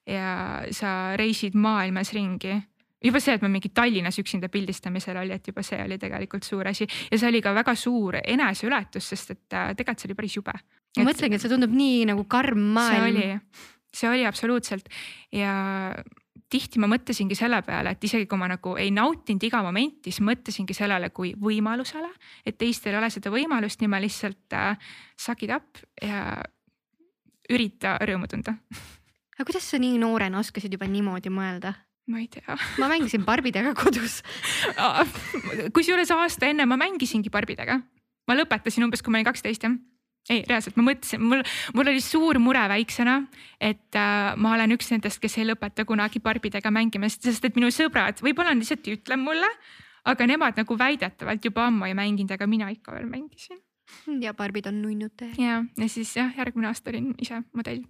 ja 0.08 0.62
sa 0.74 1.16
reisid 1.20 1.56
maailmas 1.56 2.14
ringi 2.14 2.56
juba 3.02 3.20
see, 3.22 3.36
et 3.36 3.44
ma 3.44 3.50
mingi 3.50 3.72
Tallinnas 3.74 4.20
üksinda 4.22 4.50
pildistamisel 4.52 5.18
oli, 5.24 5.34
et 5.36 5.50
juba 5.50 5.64
see 5.66 5.80
oli 5.82 5.98
tegelikult 6.02 6.46
suur 6.46 6.70
asi 6.70 6.86
ja 6.86 7.18
see 7.18 7.30
oli 7.32 7.42
ka 7.42 7.54
väga 7.58 7.76
suur 7.76 8.20
eneseületus, 8.22 9.12
sest 9.14 9.36
et 9.36 9.58
äh, 9.58 9.74
tegelikult 9.78 10.04
see 10.04 10.12
oli 10.12 10.18
päris 10.22 10.38
jube. 10.38 10.56
ma 10.98 11.06
mõtlengi, 11.08 11.38
et 11.38 11.44
see 11.44 11.52
tundub 11.52 11.74
nii 11.76 12.06
nagu 12.12 12.26
karm 12.30 12.74
maailm. 12.78 13.06
see 13.06 13.14
oli, 13.16 13.70
see 14.02 14.12
oli 14.12 14.28
absoluutselt 14.30 14.90
ja 15.34 15.56
tihti 16.52 16.82
ma 16.84 16.90
mõtlesingi 16.92 17.36
selle 17.38 17.62
peale, 17.64 17.96
et 17.96 18.04
isegi 18.04 18.28
kui 18.30 18.40
ma 18.40 18.50
nagu 18.52 18.76
ei 18.80 18.92
nautinud 18.94 19.44
iga 19.48 19.64
momenti, 19.64 20.12
siis 20.12 20.22
mõtlesingi 20.28 20.76
sellele 20.76 21.10
kui 21.16 21.32
võimalusele, 21.40 22.10
et 22.46 22.60
teistel 22.60 22.98
ei 22.98 23.02
ole 23.02 23.10
seda 23.14 23.32
võimalust, 23.34 23.82
nii 23.82 23.92
ma 23.92 24.02
lihtsalt 24.04 24.58
äh, 24.58 24.90
suck 25.18 25.48
it 25.48 25.56
up 25.56 25.80
ja 26.04 26.42
ürita 27.52 27.98
rõõmu 28.04 28.30
tunda. 28.30 28.60
aga 29.41 29.49
kuidas 29.49 29.65
sa 29.65 29.80
nii 29.82 29.97
noorena 29.97 30.38
oskasid 30.38 30.77
juba 30.77 30.86
niimoodi 30.86 31.34
mõelda? 31.34 31.73
ma 32.12 32.19
ei 32.21 32.27
tea. 32.30 32.58
ma 32.77 32.89
mängisin 32.91 33.23
barbidega 33.25 33.73
kodus 33.77 34.19
kusjuures 35.75 36.12
aasta 36.13 36.49
enne 36.49 36.67
ma 36.69 36.77
mängisingi 36.77 37.34
barbidega. 37.34 37.80
ma 38.30 38.38
lõpetasin 38.38 38.86
umbes, 38.86 39.01
kui 39.01 39.13
ma 39.13 39.17
olin 39.17 39.30
kaksteist 39.32 39.65
jah 39.65 39.73
ei, 40.30 40.43
reaalselt 40.45 40.75
ma 40.77 40.86
mõtlesin, 40.86 41.21
mul, 41.25 41.41
mul 41.73 41.89
oli 41.89 42.01
suur 42.06 42.38
mure 42.38 42.62
väiksena, 42.69 43.15
et 43.58 43.97
äh, 43.97 44.36
ma 44.38 44.51
olen 44.54 44.75
üks 44.75 44.91
nendest, 44.93 45.17
kes 45.23 45.39
ei 45.41 45.47
lõpeta 45.49 45.82
kunagi 45.89 46.21
barbidega 46.21 46.69
mängimist, 46.69 47.25
sest 47.25 47.47
et 47.49 47.58
minu 47.58 47.71
sõbrad 47.73 48.21
võib-olla 48.21 48.54
lihtsalt 48.54 48.86
ei 48.86 48.99
ütle 48.99 49.17
mulle, 49.17 49.49
aga 50.06 50.27
nemad 50.30 50.62
nagu 50.62 50.77
väidetavalt 50.77 51.49
juba 51.49 51.65
ammu 51.71 51.89
ei 51.89 51.97
mänginud, 51.97 52.36
aga 52.38 52.45
mina 52.45 52.69
ikka 52.69 52.93
veel 52.99 53.10
mängisin. 53.10 53.63
ja 54.21 54.36
barbid 54.38 54.69
on 54.69 54.77
nunnud. 54.84 55.25
ja, 55.41 55.63
ja 55.65 55.89
siis 55.89 56.13
jah, 56.15 56.30
järgmine 56.38 56.69
aasta 56.69 56.93
olin 56.93 57.15
ise 57.17 57.41
modell 57.58 57.82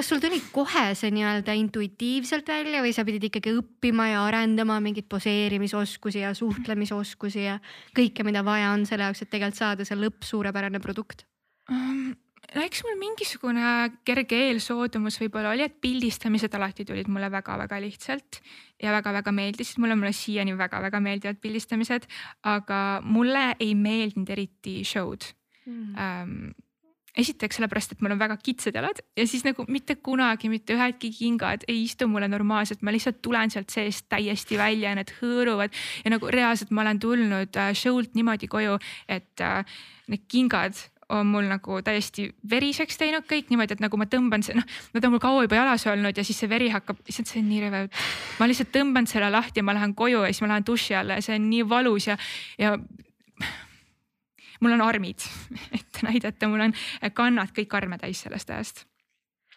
kas 0.00 0.08
sul 0.08 0.20
tuli 0.22 0.38
kohe 0.48 0.94
see 0.96 1.10
nii-öelda 1.12 1.52
intuitiivselt 1.60 2.48
välja 2.48 2.80
või 2.80 2.94
sa 2.96 3.04
pidid 3.04 3.26
ikkagi 3.28 3.52
õppima 3.52 4.06
ja 4.08 4.22
arendama 4.24 4.78
mingeid 4.80 5.04
poseerimisoskusi 5.12 6.22
ja 6.22 6.30
suhtlemisoskusi 6.36 7.42
ja 7.44 7.58
kõike, 7.96 8.24
mida 8.24 8.40
vaja 8.46 8.70
on 8.72 8.86
selle 8.88 9.04
jaoks, 9.04 9.20
et 9.20 9.28
tegelikult 9.28 9.60
saada 9.60 9.84
see 9.84 9.98
lõpp 10.00 10.24
suurepärane 10.24 10.80
produkt? 10.80 11.26
um,? 11.68 12.14
no 12.54 12.64
eks 12.64 12.80
mul 12.86 12.96
mingisugune 13.02 13.74
kerge 14.08 14.38
eelsoodumus 14.46 15.20
võib-olla 15.20 15.52
oli, 15.52 15.66
et 15.68 15.76
pildistamised 15.84 16.56
alati 16.56 16.88
tulid 16.88 17.12
mulle 17.12 17.28
väga-väga 17.30 17.82
lihtsalt 17.84 18.40
ja 18.80 18.96
väga-väga 18.96 19.36
meeldisid, 19.36 19.82
mulle, 19.84 19.98
mulle 20.00 20.14
siiani 20.16 20.56
väga-väga 20.58 21.02
meeldivad 21.04 21.44
pildistamised, 21.44 22.08
aga 22.48 22.80
mulle 23.04 23.50
ei 23.60 23.76
meeldinud 23.76 24.32
eriti 24.32 24.80
show'd 24.88 25.28
mm.. 25.68 25.92
Um, 25.92 26.69
esiteks 27.18 27.58
sellepärast, 27.58 27.94
et 27.94 28.04
mul 28.04 28.14
on 28.14 28.20
väga 28.20 28.36
kitsad 28.42 28.76
jalad 28.76 29.00
ja 29.18 29.26
siis 29.26 29.44
nagu 29.46 29.64
mitte 29.68 29.96
kunagi 29.96 30.50
mitte 30.52 30.76
ühedki 30.76 31.10
kingad 31.14 31.66
ei 31.68 31.82
istu 31.84 32.08
mulle 32.08 32.28
normaalselt, 32.30 32.84
ma 32.86 32.94
lihtsalt 32.94 33.20
tulen 33.22 33.50
sealt 33.50 33.72
seest 33.72 34.06
täiesti 34.12 34.58
välja 34.60 34.92
ja 34.92 35.00
need 35.00 35.12
hõõruvad 35.18 35.74
ja 36.04 36.14
nagu 36.14 36.30
reaalselt 36.30 36.70
ma 36.70 36.84
olen 36.84 37.02
tulnud 37.02 37.58
äh, 37.58 37.74
show'lt 37.74 38.14
niimoodi 38.18 38.50
koju, 38.50 38.78
et 39.08 39.44
äh, 39.44 39.64
need 40.10 40.26
kingad 40.30 40.78
on 41.10 41.26
mul 41.26 41.48
nagu 41.50 41.80
täiesti 41.82 42.28
veriseks 42.50 42.98
teinud 43.00 43.26
kõik 43.28 43.50
niimoodi, 43.50 43.74
et 43.74 43.82
nagu 43.82 43.98
ma 43.98 44.06
tõmban, 44.10 44.44
noh, 44.54 44.66
nad 44.94 45.06
on 45.06 45.14
mul 45.14 45.22
kaua 45.22 45.44
juba 45.46 45.58
jalas 45.58 45.86
olnud 45.90 46.16
ja 46.16 46.24
siis 46.26 46.38
see 46.38 46.50
veri 46.50 46.70
hakkab, 46.70 47.00
lihtsalt 47.08 47.30
see 47.30 47.42
on 47.42 47.48
nii 47.50 47.64
rõve. 47.64 47.82
ma 48.38 48.48
lihtsalt 48.50 48.70
tõmban 48.74 49.10
selle 49.10 49.30
lahti 49.32 49.60
ja 49.60 49.66
ma 49.66 49.74
lähen 49.76 49.96
koju 49.98 50.22
ja 50.22 50.30
siis 50.30 50.44
ma 50.44 50.52
lähen 50.54 50.66
duši 50.66 50.96
alla 51.00 51.18
ja 51.18 51.26
see 51.26 51.38
on 51.38 51.50
nii 51.50 51.66
valus 51.68 52.06
ja, 52.12 52.18
ja 52.62 52.76
mul 54.60 54.76
on 54.76 54.84
armid, 54.84 55.26
et 55.78 56.02
näidata, 56.06 56.48
mul 56.48 56.68
on 56.68 56.76
kannad 57.14 57.54
kõik 57.56 57.76
arme 57.76 57.98
täis 57.98 58.22
sellest 58.26 58.50
ajast. 58.50 58.84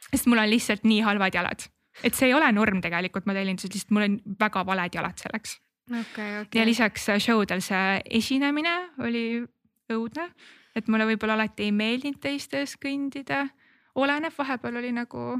sest 0.09 0.29
mul 0.31 0.41
on 0.41 0.49
lihtsalt 0.49 0.87
nii 0.87 1.01
halvad 1.05 1.35
jalad, 1.35 1.67
et 2.03 2.15
see 2.15 2.31
ei 2.31 2.33
ole 2.37 2.51
norm 2.51 2.81
tegelikult 2.81 3.29
modellinduses, 3.29 3.73
lihtsalt 3.73 3.95
mul 3.95 4.07
on 4.07 4.17
väga 4.39 4.65
valed 4.65 4.99
jalad 4.99 5.19
selleks 5.19 5.59
okay,. 5.89 6.41
Okay. 6.41 6.59
ja 6.59 6.65
lisaks 6.65 7.09
show 7.19 7.45
del 7.47 7.61
see 7.61 8.01
esinemine 8.21 8.75
oli 9.03 9.43
õudne 9.93 10.29
et 10.75 10.89
mulle 10.89 11.07
võib-olla 11.07 11.37
alati 11.37 11.67
ei 11.67 11.73
meeldinud 11.75 12.19
teiste 12.21 12.61
ees 12.61 12.75
kõndida. 12.81 13.47
oleneb, 13.95 14.33
vahepeal 14.37 14.77
oli 14.81 14.91
nagu, 14.91 15.39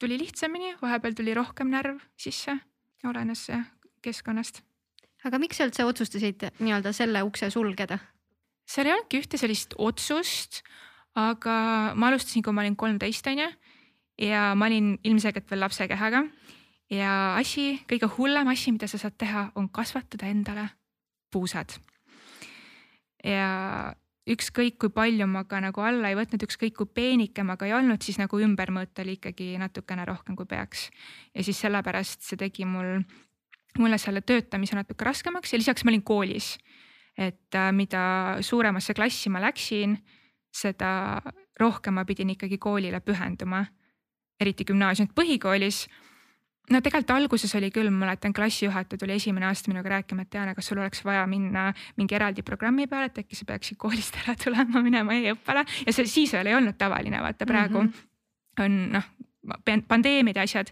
tuli 0.00 0.18
lihtsamini, 0.18 0.76
vahepeal 0.80 1.14
tuli 1.14 1.34
rohkem 1.34 1.70
närv 1.70 2.00
sisse, 2.16 2.56
olenes 3.04 3.48
keskkonnast. 4.02 4.62
aga 5.24 5.38
miks 5.38 5.56
sa 5.56 5.68
üldse 5.68 5.84
otsustasid 5.84 6.48
nii-öelda 6.58 6.92
selle 6.92 7.22
ukse 7.22 7.50
sulgeda? 7.50 7.98
Seal 8.68 8.88
ei 8.88 8.94
olnudki 8.94 9.20
ühte 9.22 9.40
sellist 9.40 9.74
otsust, 9.78 10.62
aga 11.18 11.54
ma 11.94 12.08
alustasin, 12.08 12.42
kui 12.42 12.54
ma 12.56 12.64
olin 12.64 12.76
kolmteist 12.76 13.26
on 13.28 13.44
ju 13.44 13.48
ja 14.22 14.52
ma 14.54 14.68
olin 14.68 14.94
ilmselgelt 15.04 15.50
veel 15.50 15.60
lapse 15.64 15.88
kehaga 15.88 16.24
ja 16.92 17.36
asi, 17.40 17.80
kõige 17.88 18.08
hullem 18.16 18.52
asi, 18.52 18.72
mida 18.74 18.88
sa 18.90 19.00
saad 19.00 19.16
teha, 19.20 19.48
on 19.56 19.68
kasvatada 19.72 20.28
endale 20.30 20.68
puusad. 21.32 21.78
ja 23.24 23.94
ükskõik 24.28 24.78
kui 24.82 24.90
palju 24.94 25.26
ma 25.30 25.44
ka 25.46 25.60
nagu 25.62 25.82
alla 25.82 26.10
ei 26.10 26.16
võtnud, 26.18 26.42
ükskõik 26.46 26.76
kui 26.78 26.90
peenike 26.94 27.44
ma 27.46 27.56
ka 27.58 27.66
ei 27.66 27.74
olnud, 27.74 28.02
siis 28.02 28.18
nagu 28.18 28.38
ümbermõõt 28.38 28.98
oli 29.02 29.16
ikkagi 29.18 29.56
natukene 29.58 30.06
rohkem 30.06 30.36
kui 30.36 30.46
peaks. 30.46 30.90
ja 31.34 31.42
siis 31.42 31.60
sellepärast 31.60 32.22
see 32.22 32.36
tegi 32.36 32.66
mul, 32.66 33.02
mulle 33.78 33.98
selle 33.98 34.20
töötamise 34.20 34.76
natuke 34.76 35.04
raskemaks 35.04 35.52
ja 35.52 35.58
lisaks 35.58 35.84
ma 35.84 35.90
olin 35.94 36.02
koolis. 36.02 36.58
Et 37.18 37.54
äh, 37.54 37.72
mida 37.72 38.38
suuremasse 38.40 38.94
klassi 38.94 39.30
ma 39.30 39.40
läksin, 39.40 39.96
seda 40.52 41.20
rohkem 41.60 41.94
ma 41.94 42.04
pidin 42.04 42.32
ikkagi 42.34 42.58
koolile 42.58 43.00
pühenduma. 43.00 43.66
eriti 44.40 44.64
gümnaasiumit, 44.66 45.12
põhikoolis 45.14 45.84
no 46.70 46.80
tegelikult 46.82 47.12
alguses 47.14 47.52
oli 47.58 47.70
küll, 47.74 47.90
ma 47.90 48.06
mäletan, 48.06 48.34
klassijuhataja 48.34 48.98
tuli 48.98 49.16
esimene 49.16 49.46
aasta 49.46 49.70
minuga 49.70 49.92
rääkima, 49.96 50.24
et 50.24 50.32
Diana, 50.32 50.54
kas 50.54 50.70
sul 50.70 50.80
oleks 50.82 51.04
vaja 51.04 51.24
minna 51.30 51.68
mingi 51.96 52.16
eraldi 52.18 52.42
programmi 52.46 52.86
peale, 52.90 53.10
et 53.10 53.20
äkki 53.22 53.38
sa 53.38 53.46
peaksid 53.48 53.78
koolist 53.78 54.16
ära 54.22 54.36
tulema, 54.38 54.82
minema 54.84 55.16
e-õppele 55.18 55.66
ja 55.86 55.94
see 55.94 56.08
siis 56.10 56.34
veel 56.36 56.52
ei 56.52 56.58
olnud 56.58 56.78
tavaline, 56.78 57.20
vaata 57.22 57.46
praegu 57.46 57.82
mm 57.82 57.92
-hmm. 57.92 58.64
on 58.64 58.80
noh, 58.98 59.10
pandeemiad 59.88 60.36
ja 60.36 60.44
asjad. 60.46 60.70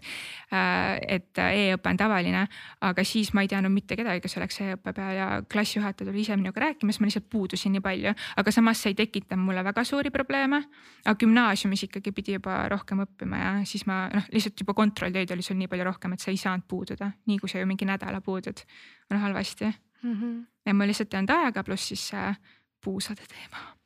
Äh, 0.51 1.17
et 1.17 1.37
e-õpe 1.37 1.91
on 1.91 1.99
tavaline, 1.99 2.45
aga 2.87 3.03
siis 3.07 3.33
ma 3.35 3.43
ei 3.43 3.49
teadnud 3.51 3.73
mitte 3.73 3.97
kedagi, 3.99 4.23
kes 4.23 4.37
oleks 4.39 4.61
e-õppe 4.63 4.93
peal 4.95 5.17
ja 5.17 5.27
klassijuhataja 5.51 6.09
tuli 6.09 6.23
ise 6.23 6.37
minuga 6.39 6.63
rääkima, 6.63 6.91
siis 6.91 7.01
ma 7.01 7.09
lihtsalt 7.09 7.27
puudusin 7.31 7.75
nii 7.75 7.83
palju, 7.83 8.13
aga 8.41 8.53
samas 8.55 8.83
see 8.83 8.93
ei 8.93 8.99
tekitanud 9.01 9.45
mulle 9.47 9.63
väga 9.67 9.83
suuri 9.87 10.11
probleeme. 10.11 10.63
aga 11.05 11.15
gümnaasiumis 11.19 11.83
ikkagi 11.87 12.11
pidi 12.15 12.37
juba 12.37 12.63
rohkem 12.71 13.03
õppima 13.05 13.41
ja 13.41 13.51
siis 13.65 13.85
ma 13.89 14.05
noh, 14.13 14.27
lihtsalt 14.31 14.59
juba 14.59 14.75
kontrolltöid 14.77 15.31
oli 15.35 15.45
sul 15.45 15.59
nii 15.59 15.69
palju 15.71 15.87
rohkem, 15.87 16.13
et 16.13 16.23
sa 16.23 16.31
ei 16.31 16.39
saanud 16.39 16.67
puududa, 16.67 17.11
nii 17.27 17.39
kui 17.41 17.49
sa 17.49 17.59
ju 17.59 17.67
mingi 17.69 17.87
nädala 17.87 18.21
puudud, 18.21 18.63
on 19.11 19.19
halvasti 19.19 19.65
mm. 19.67 20.13
-hmm. 20.13 20.39
ja 20.65 20.73
mul 20.73 20.87
lihtsalt 20.87 21.13
ei 21.13 21.19
olnud 21.19 21.35
aega, 21.35 21.63
pluss 21.63 21.87
siis 21.87 22.07
see 22.13 22.33
puusade 22.83 23.21
teema. 23.27 23.77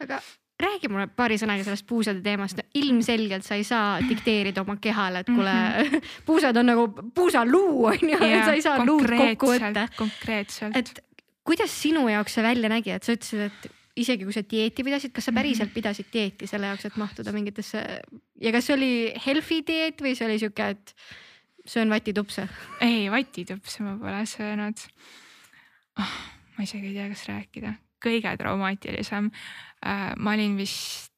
aga 0.00 0.20
räägi 0.60 0.88
mulle 0.88 1.06
paari 1.12 1.36
sõnaga 1.40 1.64
sellest 1.66 1.86
puusade 1.88 2.22
teemast 2.24 2.60
no,. 2.60 2.64
ilmselgelt 2.80 3.44
sa 3.44 3.58
ei 3.58 3.64
saa 3.66 3.98
dikteerida 4.00 4.62
oma 4.64 4.78
kehale, 4.80 5.20
et 5.20 5.28
kuule 5.28 5.52
mm, 5.52 5.88
-hmm. 5.90 6.12
puusad 6.28 6.56
on 6.56 6.66
nagu 6.72 6.88
puusaluu 7.14 7.84
on 7.92 8.12
ju, 8.12 8.18
sa 8.18 8.52
ei 8.52 8.62
saa 8.62 8.84
luud 8.84 9.10
kokku 9.16 9.52
võtta. 9.52 9.88
konkreetselt. 9.96 10.76
et 10.76 11.04
kuidas 11.44 11.82
sinu 11.82 12.08
jaoks 12.08 12.34
see 12.38 12.44
välja 12.44 12.68
nägi, 12.72 12.90
et 12.90 13.06
sa 13.06 13.14
ütlesid, 13.14 13.46
et 13.50 13.70
isegi 13.96 14.26
kui 14.28 14.34
sa 14.34 14.42
dieeti 14.44 14.84
pidasid, 14.84 15.12
kas 15.16 15.28
sa 15.28 15.32
päriselt 15.36 15.70
mhm. 15.70 15.74
pidasid 15.78 16.10
dieeti 16.12 16.48
selle 16.50 16.72
jaoks, 16.72 16.88
et 16.88 16.98
mahtuda 17.00 17.32
mingitesse 17.36 17.84
ja 18.42 18.52
kas 18.52 18.68
see 18.68 18.76
oli 18.76 18.92
healthy 19.26 19.62
dieet 19.66 20.02
või 20.04 20.16
see 20.18 20.28
oli 20.28 20.38
sihuke, 20.42 20.68
et 20.76 20.94
söön 21.66 21.92
vatitupse? 21.92 22.48
ei, 22.84 23.10
vatitupse 23.12 23.84
ma 23.86 23.96
pole 24.00 24.22
söönud 24.30 24.84
oh,. 26.00 26.14
ma 26.56 26.64
isegi 26.64 26.92
ei 26.92 26.96
tea, 26.98 27.08
kas 27.12 27.26
rääkida, 27.30 27.74
kõige 28.02 28.36
traumaatilisem 28.36 29.30
Äh, 29.84 30.12
ma 30.18 30.32
olin 30.32 30.56
vist 30.56 31.12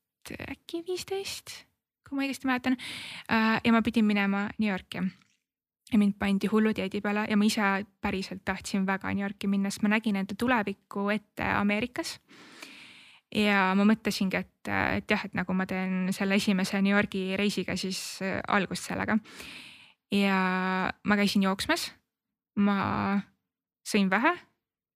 äkki 0.50 0.82
viisteist, 0.86 1.52
kui 2.04 2.18
ma 2.18 2.26
õigesti 2.26 2.48
mäletan. 2.48 2.76
Äh, 3.30 3.60
ja 3.64 3.72
ma 3.72 3.82
pidin 3.86 4.06
minema 4.08 4.48
New 4.58 4.70
Yorki 4.70 5.02
ja 5.88 5.96
mind 5.96 6.18
pandi 6.20 6.50
hullu 6.52 6.74
dieedi 6.76 7.00
peale 7.00 7.22
ja 7.30 7.36
ma 7.40 7.46
ise 7.48 7.68
päriselt 8.04 8.42
tahtsin 8.44 8.84
väga 8.86 9.12
New 9.14 9.24
Yorki 9.24 9.48
minna, 9.48 9.70
sest 9.70 9.86
ma 9.86 9.94
nägin 9.94 10.18
enda 10.20 10.36
tulevikku 10.36 11.06
ette 11.14 11.46
Ameerikas. 11.54 12.18
ja 13.34 13.72
ma 13.76 13.86
mõtlesingi, 13.88 14.36
et, 14.36 14.68
et 14.98 15.10
jah, 15.10 15.24
et 15.24 15.34
nagu 15.36 15.54
ma 15.54 15.66
teen 15.68 16.12
selle 16.12 16.36
esimese 16.36 16.82
New 16.82 16.92
Yorgi 16.92 17.36
reisiga 17.36 17.76
siis 17.76 18.20
äh, 18.22 18.40
algust 18.48 18.90
sellega. 18.90 19.16
ja 20.12 20.42
ma 21.04 21.16
käisin 21.16 21.46
jooksmas, 21.46 21.92
ma 22.56 23.22
sõin 23.86 24.10
vähe 24.10 24.34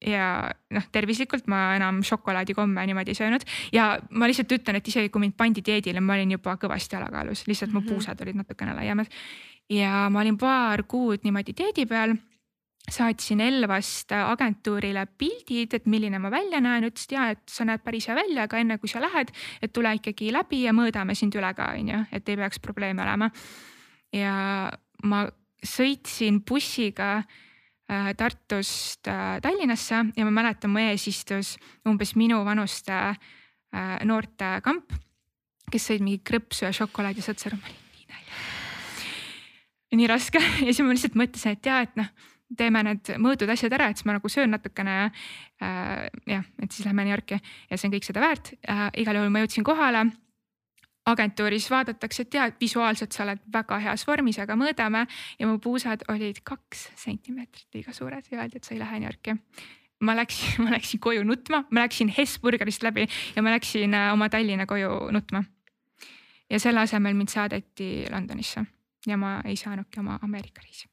ja 0.07 0.51
noh, 0.75 0.89
tervislikult 0.93 1.47
ma 1.51 1.77
enam 1.77 2.03
šokolaadikomme 2.07 2.87
niimoodi 2.87 3.15
ei 3.15 3.19
söönud 3.19 3.47
ja 3.75 3.93
ma 4.11 4.29
lihtsalt 4.31 4.53
ütlen, 4.59 4.79
et 4.79 4.89
isegi 4.89 5.13
kui 5.13 5.23
mind 5.23 5.37
pandi 5.39 5.65
dieedile, 5.65 6.01
ma 6.01 6.17
olin 6.17 6.37
juba 6.37 6.57
kõvasti 6.61 6.99
jalakaalus, 6.99 7.47
lihtsalt 7.47 7.73
mm 7.73 7.79
-hmm. 7.79 7.85
mu 7.85 7.91
mhm. 7.91 7.95
puusad 7.95 8.21
olid 8.21 8.37
natukene 8.37 8.75
laiemad. 8.75 9.07
ja 9.71 10.09
ma 10.11 10.21
olin 10.21 10.39
paar 10.39 10.83
kuud 10.83 11.21
niimoodi 11.25 11.55
dieedi 11.57 11.87
peal 11.87 12.17
saatsin 12.91 13.41
Elvast 13.41 14.13
agentuurile 14.13 15.07
pildid, 15.19 15.75
et 15.75 15.87
milline 15.87 16.19
ma 16.19 16.31
välja 16.31 16.61
näen, 16.61 16.85
ütlesid 16.85 17.15
ja, 17.15 17.29
et 17.31 17.43
sa 17.49 17.65
näed 17.65 17.83
päris 17.85 18.09
hea 18.09 18.17
välja, 18.17 18.43
aga 18.49 18.59
enne 18.59 18.79
kui 18.79 18.89
sa 18.89 19.01
lähed, 19.01 19.31
et 19.63 19.73
tule 19.73 19.95
ikkagi 19.95 20.33
läbi 20.33 20.65
ja 20.65 20.73
mõõdame 20.73 21.15
sind 21.15 21.35
üle 21.39 21.55
ka, 21.55 21.73
on 21.79 21.93
ju, 21.95 22.01
et 22.13 22.29
ei 22.29 22.37
peaks 22.37 22.59
probleeme 22.59 23.03
olema. 23.03 23.31
ja 24.13 24.35
ma 25.05 25.27
sõitsin 25.63 26.43
bussiga 26.45 27.23
Tartust 28.17 29.09
äh, 29.11 29.39
Tallinnasse 29.43 29.99
ja 30.17 30.25
ma 30.25 30.33
mäletan, 30.33 30.73
mu 30.73 30.81
ees 30.81 31.07
istus 31.11 31.57
umbes 31.89 32.15
minu 32.17 32.41
vanuste 32.47 32.95
äh, 32.95 33.97
noorte 34.09 34.55
kamp, 34.65 34.95
kes 35.73 35.91
sõid 35.91 36.05
mingi 36.05 36.23
krõpsu 36.25 36.67
ja 36.67 36.73
šokolaadi 36.77 37.25
sõtsaru, 37.25 37.59
ma 37.61 37.69
olin 37.69 37.81
nii 37.97 38.09
näljas. 38.13 39.07
nii 40.01 40.11
raske 40.11 40.45
ja 40.67 40.71
siis 40.71 40.85
ma 40.87 40.95
lihtsalt 40.95 41.19
mõtlesin, 41.19 41.59
et 41.59 41.71
ja, 41.71 41.81
et 41.85 41.99
noh 42.01 42.13
teeme 42.59 42.83
need 42.85 43.15
mõõdud 43.23 43.51
asjad 43.53 43.73
ära, 43.77 43.89
et 43.91 44.01
siis 44.01 44.09
ma 44.09 44.17
nagu 44.19 44.29
söön 44.33 44.53
natukene 44.53 44.97
äh,. 45.07 46.09
jah, 46.29 46.45
et 46.63 46.73
siis 46.73 46.87
lähme 46.87 47.07
New 47.07 47.15
Yorki 47.15 47.39
ja 47.39 47.79
see 47.79 47.89
on 47.89 47.95
kõik 47.95 48.09
seda 48.09 48.25
väärt 48.25 48.53
äh,. 48.63 48.89
igal 49.03 49.19
juhul 49.19 49.33
ma 49.33 49.45
jõudsin 49.45 49.67
kohale 49.67 50.07
agentuuris 51.07 51.67
vaadatakse, 51.71 52.23
et 52.23 52.31
tead, 52.31 52.57
visuaalselt 52.61 53.15
sa 53.15 53.25
oled 53.25 53.41
väga 53.53 53.79
heas 53.83 54.05
vormis, 54.07 54.39
aga 54.43 54.55
mõõdame 54.59 55.05
ja 55.39 55.49
mu 55.51 55.59
puusad 55.63 56.05
olid 56.13 56.43
kaks 56.47 56.89
sentimeetrit 57.03 57.75
liiga 57.75 57.95
suured 57.97 58.29
ja 58.31 58.43
öeldi, 58.43 58.61
et 58.61 58.69
sa 58.69 58.75
ei 58.77 58.83
lähe 58.83 59.01
New 59.01 59.11
Yorki. 59.11 59.37
ma 60.03 60.17
läksin, 60.19 60.59
ma 60.65 60.77
läksin 60.77 61.01
koju 61.01 61.25
nutma, 61.27 61.65
ma 61.71 61.87
läksin 61.87 62.13
Hesburgerist 62.17 62.87
läbi 62.87 63.09
ja 63.37 63.43
ma 63.43 63.55
läksin 63.55 63.95
äh, 63.95 64.13
oma 64.13 64.29
Tallinna 64.29 64.67
koju 64.67 65.11
nutma. 65.11 65.45
ja 66.51 66.61
selle 66.61 66.81
asemel 66.81 67.15
mind 67.15 67.35
saadeti 67.35 68.07
Londonisse 68.11 68.65
ja 69.07 69.17
ma 69.17 69.41
ei 69.45 69.57
saanudki 69.57 70.01
oma 70.01 70.19
Ameerika 70.23 70.63
reisi 70.63 70.89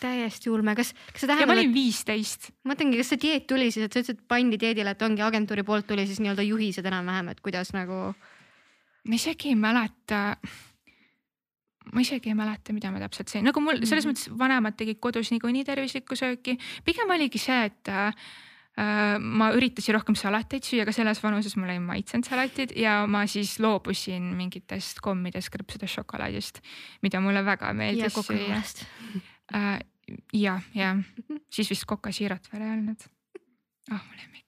täiesti 0.00 0.50
ulme, 0.50 0.74
kas, 0.76 0.90
kas 1.12 1.22
see 1.22 1.28
tähendab? 1.28 1.48
ma 1.48 1.54
olin 1.54 1.72
viisteist. 1.72 2.50
ma 2.64 2.74
mõtlengi, 2.74 2.98
kas 3.00 3.12
see 3.12 3.20
dieet 3.22 3.46
tuli 3.48 3.70
siis, 3.70 3.86
et 3.86 3.92
sa 3.92 4.02
ütlesid, 4.02 4.18
et 4.18 4.28
pandi 4.28 4.58
dieedile, 4.60 4.92
et 4.92 5.04
ongi 5.06 5.22
agentuuri 5.24 5.64
poolt 5.64 5.86
tuli 5.88 6.04
siis 6.08 6.18
nii-öelda 6.20 6.44
juhised 6.44 6.88
enam-vähem, 6.90 7.30
et 7.32 7.40
kuidas 7.44 7.72
nagu 7.76 8.10
ma 9.06 9.18
isegi 9.18 9.52
ei 9.52 9.58
mäleta, 9.58 10.22
ma 11.92 12.02
isegi 12.02 12.32
ei 12.32 12.38
mäleta, 12.38 12.74
mida 12.76 12.90
ma 12.94 13.02
täpselt 13.02 13.30
sõin, 13.32 13.46
nagu 13.46 13.62
mul 13.62 13.82
selles 13.84 14.04
mm 14.04 14.10
-hmm. 14.10 14.16
mõttes 14.16 14.38
vanemad 14.38 14.76
tegid 14.78 15.00
kodus 15.00 15.30
niikuinii 15.34 15.64
tervislikku 15.64 16.18
sööki. 16.18 16.58
pigem 16.84 17.10
oligi 17.10 17.38
see, 17.38 17.64
et 17.70 17.88
äh, 17.88 18.12
ma 19.20 19.50
üritasin 19.56 19.94
rohkem 19.96 20.14
salateid 20.18 20.64
süüa, 20.64 20.82
aga 20.84 20.92
selles 20.92 21.22
vanuses 21.22 21.56
mulle 21.56 21.72
ei 21.72 21.80
maitsenud 21.80 22.28
salatid 22.28 22.76
ja 22.76 23.06
ma 23.06 23.26
siis 23.26 23.58
loobusin 23.60 24.34
mingitest 24.36 25.00
kommidest, 25.00 25.50
krõpsudest, 25.54 25.94
šokolaadist, 25.94 26.60
mida 27.02 27.20
mulle 27.20 27.44
väga 27.44 27.72
meeldis 27.72 28.12
süüa. 28.12 28.62
Äh, 29.54 29.78
ja, 30.32 30.60
ja 30.74 30.96
siis 31.54 31.70
vist 31.70 31.84
kokasiirat 31.86 32.52
veel 32.52 32.62
ei 32.62 32.72
olnud. 32.78 33.08
ah 33.90 33.94
oh,, 33.94 34.02
mu 34.02 34.18
lemmik 34.18 34.45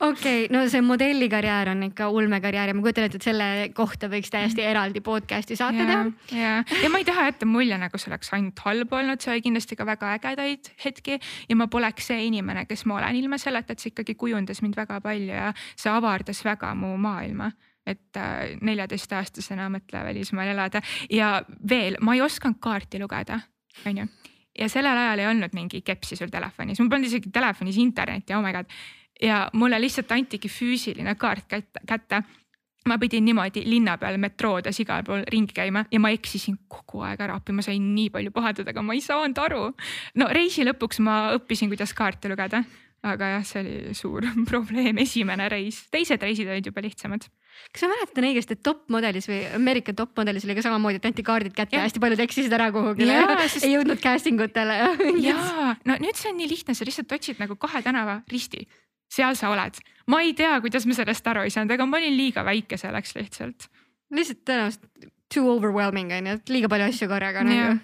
okei 0.00 0.44
okay,, 0.44 0.48
no 0.50 0.64
see 0.68 0.82
modellikarjäär 0.82 1.70
on 1.70 1.82
ikka 1.88 2.08
ulmekarjäär 2.08 2.68
ja 2.68 2.74
ma 2.74 2.82
kujutan 2.82 3.06
ette, 3.06 3.18
et 3.20 3.26
selle 3.26 3.48
kohta 3.76 4.08
võiks 4.12 4.32
täiesti 4.32 4.62
mm. 4.62 4.70
eraldi 4.72 5.02
podcast'i 5.04 5.56
saate 5.58 5.86
teha. 5.86 6.00
ja, 6.34 6.54
ja 6.82 6.90
ma 6.92 7.00
ei 7.00 7.06
taha 7.06 7.28
jätta 7.28 7.48
mulje, 7.48 7.78
nagu 7.80 8.00
see 8.00 8.10
oleks 8.10 8.32
ainult 8.36 8.64
halb 8.66 8.96
olnud, 8.98 9.22
see 9.22 9.34
oli 9.34 9.44
kindlasti 9.44 9.78
ka 9.78 9.86
väga 9.88 10.14
ägedaid 10.18 10.72
hetki 10.84 11.18
ja 11.20 11.58
ma 11.58 11.68
poleks 11.72 12.10
see 12.10 12.26
inimene, 12.28 12.66
kes 12.70 12.84
ma 12.90 12.98
olen. 12.98 13.20
Ilma 13.20 13.38
selleta, 13.40 13.74
et 13.74 13.84
see 13.84 13.92
ikkagi 13.92 14.16
kujundas 14.18 14.62
mind 14.64 14.76
väga 14.78 14.98
palju 15.04 15.30
ja 15.32 15.52
see 15.74 15.92
avardas 15.92 16.42
väga 16.46 16.74
mu 16.78 16.96
maailma. 17.00 17.52
Et 17.84 18.16
äh, 18.16 18.54
neljateistaastasena 18.64 19.66
mõtle 19.68 20.00
välismaal 20.06 20.54
elada. 20.54 20.80
Ja 21.12 21.36
veel 21.68 21.98
ma 22.00 22.14
ei 22.16 22.22
osanud 22.24 22.56
kaarti 22.64 23.00
lugeda, 23.02 23.42
onju. 23.84 24.06
Ja 24.54 24.68
sellel 24.70 24.96
ajal 24.96 25.20
ei 25.20 25.26
olnud 25.28 25.52
mingi 25.52 25.82
kepsi 25.84 26.16
sul 26.16 26.30
telefonis, 26.32 26.78
mul 26.80 26.88
polnud 26.88 27.10
isegi 27.10 27.32
telefonis 27.34 27.76
internetti, 27.82 28.36
oh 28.36 28.42
my 28.44 28.54
god 28.54 28.70
ja 29.22 29.48
mulle 29.52 29.80
lihtsalt 29.80 30.10
antigi 30.12 30.48
füüsiline 30.48 31.14
kaart 31.14 31.46
kätte 31.86 32.24
ma 32.88 32.98
pidin 33.00 33.24
niimoodi 33.24 33.64
linna 33.66 33.96
peal 34.00 34.18
metroodes 34.20 34.78
igal 34.82 35.04
pool 35.06 35.24
ringi 35.32 35.56
käima 35.56 35.84
ja 35.92 36.00
ma 36.02 36.12
eksisin 36.14 36.58
kogu 36.68 37.04
aeg 37.06 37.22
ära 37.24 37.38
appi, 37.38 37.54
ma 37.56 37.64
sain 37.64 37.92
nii 37.94 38.10
palju 38.14 38.32
pahandada, 38.34 38.74
aga 38.74 38.84
ma 38.84 38.96
ei 38.96 39.04
saanud 39.04 39.40
aru. 39.40 39.68
no 40.20 40.32
reisi 40.36 40.66
lõpuks 40.68 41.00
ma 41.04 41.18
õppisin, 41.38 41.72
kuidas 41.72 41.94
kaarte 41.96 42.28
lugeda, 42.28 42.60
aga 43.04 43.30
jah, 43.36 43.46
see 43.48 43.62
oli 43.62 43.96
suur 43.96 44.28
probleem, 44.50 45.00
esimene 45.00 45.48
reis, 45.52 45.84
teised 45.92 46.20
reisid 46.24 46.50
olid 46.50 46.68
juba 46.68 46.84
lihtsamad. 46.84 47.24
kas 47.72 47.86
ma 47.86 47.94
mäletan 47.94 48.28
õigesti, 48.28 48.58
et 48.58 48.64
top 48.66 48.84
modelis 48.92 49.30
või 49.30 49.40
Ameerika 49.56 49.96
top 49.96 50.16
modelis 50.20 50.44
oli 50.44 50.58
ka 50.58 50.68
samamoodi, 50.68 51.00
et 51.00 51.08
anti 51.08 51.24
kaardid 51.24 51.56
kätte 51.56 51.78
ja 51.78 51.86
hästi 51.86 52.04
paljud 52.04 52.20
eksisid 52.26 52.52
ära 52.52 52.68
kuhugi 52.74 53.08
ja, 53.08 53.24
ja 53.24 53.42
sest... 53.48 53.64
ei 53.64 53.78
jõudnud 53.78 54.04
casting 54.04 54.44
utele 54.44 54.76
ja 55.24 55.36
no 55.88 56.00
nüüd 56.02 56.20
see 56.20 56.34
on 56.34 56.40
nii 56.42 56.52
lihtne, 56.52 56.76
sa 56.76 56.84
lihtsalt 56.84 57.16
otsid 57.16 57.40
nagu 57.40 57.56
kahe 57.56 57.80
tänava 57.86 58.20
risti 58.28 58.66
seal 59.14 59.36
sa 59.38 59.52
oled. 59.54 59.80
ma 60.10 60.20
ei 60.24 60.34
tea, 60.36 60.56
kuidas 60.64 60.86
ma 60.88 60.96
sellest 60.96 61.26
aru 61.32 61.46
ei 61.46 61.52
saanud, 61.54 61.74
aga 61.76 61.86
ma 61.88 62.00
olin 62.00 62.16
liiga 62.18 62.44
väike 62.46 62.78
selleks 62.80 63.14
lihtsalt. 63.18 63.68
lihtsalt 64.14 64.42
tõenäoliselt 64.48 65.12
too 65.32 65.50
overwhelming 65.50 66.12
on 66.14 66.30
ju, 66.30 66.40
et 66.40 66.52
liiga 66.52 66.70
palju 66.70 66.90
asju 66.90 67.10
korraga 67.10 67.44
nagu. 67.46 67.78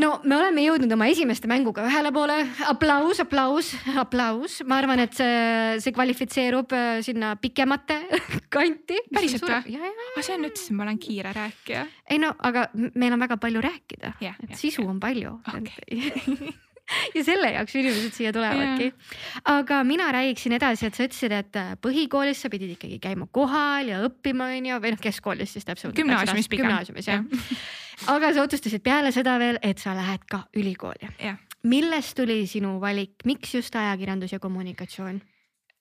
no 0.00 0.10
me 0.24 0.36
oleme 0.36 0.64
jõudnud 0.64 0.94
oma 0.94 1.08
esimeste 1.10 1.50
mänguga 1.50 1.84
ühele 1.88 2.12
poole, 2.14 2.38
aplaus, 2.70 3.20
aplaus, 3.22 3.72
aplaus, 4.00 4.60
ma 4.68 4.78
arvan, 4.80 5.02
et 5.04 5.16
see, 5.18 5.76
see 5.84 5.94
kvalifitseerub 5.96 6.72
äh, 6.76 7.02
sinna 7.06 7.34
pikemate 7.40 7.98
kanti. 8.54 9.02
päriselt 9.12 9.46
või? 9.46 9.76
aga 9.82 10.24
see 10.24 10.38
on 10.38 10.46
nüüd, 10.46 10.64
ma 10.78 10.86
olen 10.88 11.02
kiire 11.02 11.34
rääkija. 11.36 11.84
ei 12.10 12.22
no 12.22 12.32
aga 12.38 12.68
meil 12.74 13.16
on 13.16 13.26
väga 13.26 13.40
palju 13.42 13.62
rääkida, 13.68 14.16
et 14.48 14.58
sisu 14.58 14.86
ja. 14.86 14.90
on 14.94 15.02
palju 15.02 15.36
okay. 15.52 16.56
ja 17.16 17.22
selle 17.24 17.50
jaoks 17.54 17.74
inimesed 17.78 18.16
siia 18.16 18.32
tulevadki. 18.34 18.90
aga 19.52 19.82
mina 19.86 20.10
räägiksin 20.14 20.54
edasi, 20.56 20.88
et 20.88 20.98
sa 20.98 21.06
ütlesid, 21.06 21.34
et 21.36 21.58
äh, 21.60 21.72
põhikoolis 21.82 22.42
sa 22.44 22.50
pidid 22.52 22.74
ikkagi 22.76 23.00
käima 23.02 23.28
kohal 23.32 23.92
ja 23.92 24.00
õppima, 24.06 24.50
onju, 24.56 24.80
või 24.82 24.94
noh, 24.94 25.02
keskkoolis 25.02 25.56
siis 25.56 25.68
täpselt. 25.68 25.96
gümnaasiumis 25.98 26.50
pigem. 26.50 26.68
gümnaasiumis 26.68 27.10
jah 27.10 27.20
ja. 27.22 27.58
aga 28.14 28.32
sa 28.36 28.46
otsustasid 28.46 28.84
peale 28.86 29.12
seda 29.14 29.36
veel, 29.42 29.60
et 29.66 29.82
sa 29.82 29.94
lähed 29.96 30.26
ka 30.30 30.44
ülikooli. 30.56 31.12
millest 31.70 32.16
tuli 32.18 32.42
sinu 32.50 32.78
valik, 32.82 33.20
miks 33.28 33.54
just 33.54 33.76
ajakirjandus 33.76 34.34
ja 34.36 34.40
kommunikatsioon? 34.42 35.20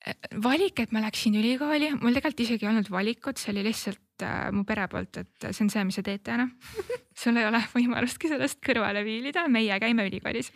Äh, 0.08 0.16
valik, 0.44 0.80
et 0.80 0.94
ma 0.96 1.04
läksin 1.04 1.36
ülikooli, 1.40 1.94
mul 2.00 2.16
tegelikult 2.16 2.46
isegi 2.46 2.66
ei 2.68 2.72
olnud 2.74 2.92
valikut, 2.92 3.42
see 3.42 3.52
oli 3.56 3.66
lihtsalt 3.68 4.24
äh, 4.24 4.46
mu 4.56 4.64
pere 4.68 4.88
poolt, 4.92 5.24
et 5.24 5.50
see 5.50 5.66
on 5.66 5.74
see, 5.74 5.84
mis 5.90 6.00
sa 6.00 6.06
teed 6.06 6.24
täna 6.28 6.48
sul 7.20 7.36
ei 7.40 7.50
ole 7.50 7.60
võimalustki 7.74 8.32
sellest 8.32 8.62
kõrvale 8.64 9.04
viilida, 9.04 9.48
meie 9.52 9.76
käime 9.82 10.06
ülikoolis 10.08 10.54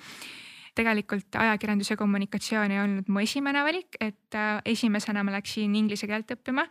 tegelikult 0.75 1.36
ajakirjandus 1.39 1.91
ja 1.93 1.97
kommunikatsioon 1.97 2.71
ei 2.73 2.81
olnud 2.81 3.09
mu 3.12 3.21
esimene 3.23 3.63
valik, 3.65 3.97
et 4.01 4.38
äh, 4.38 4.57
esimesena 4.73 5.23
ma 5.23 5.36
läksin 5.38 5.75
inglise 5.77 6.09
keelt 6.09 6.33
õppima 6.36 6.65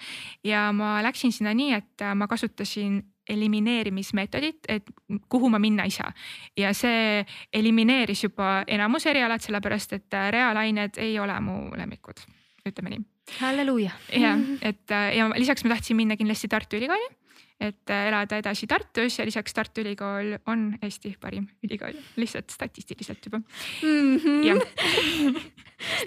ja 0.46 0.68
ma 0.76 0.96
läksin 1.04 1.34
sinna 1.34 1.54
nii, 1.56 1.78
et 1.78 2.04
äh, 2.04 2.14
ma 2.18 2.28
kasutasin 2.30 3.00
elimineerimismeetodit, 3.32 4.66
et 4.68 4.90
kuhu 5.30 5.48
ma 5.52 5.60
minna 5.62 5.86
ei 5.86 5.94
saa. 5.94 6.10
ja 6.58 6.72
see 6.74 7.22
elimineeris 7.54 8.24
juba 8.24 8.64
enamus 8.66 9.06
erialad, 9.06 9.42
sellepärast 9.44 9.98
et 9.98 10.18
äh, 10.18 10.30
reaalained 10.34 10.98
ei 10.98 11.18
ole 11.22 11.38
mu 11.40 11.58
lemmikud, 11.78 12.26
ütleme 12.66 12.96
nii. 12.96 13.06
halleluuja. 13.38 13.94
jah, 14.18 14.46
et 14.62 14.98
ja 15.16 15.30
lisaks 15.36 15.64
ma 15.64 15.76
tahtsin 15.76 15.96
minna 15.96 16.18
kindlasti 16.18 16.50
Tartu 16.50 16.80
Ülikooli 16.80 17.21
et 17.62 17.90
äh, 17.90 18.08
elada 18.10 18.38
edasi 18.42 18.66
Tartus 18.70 19.18
ja 19.18 19.26
lisaks 19.28 19.54
Tartu 19.54 19.82
Ülikool 19.84 20.34
on 20.50 20.72
Eesti 20.82 21.14
parim 21.20 21.46
ülikool, 21.62 21.94
lihtsalt 22.16 22.50
statistiliselt 22.50 23.26
juba 23.26 23.38
mm. 23.38 24.16
-hmm. 24.16 24.64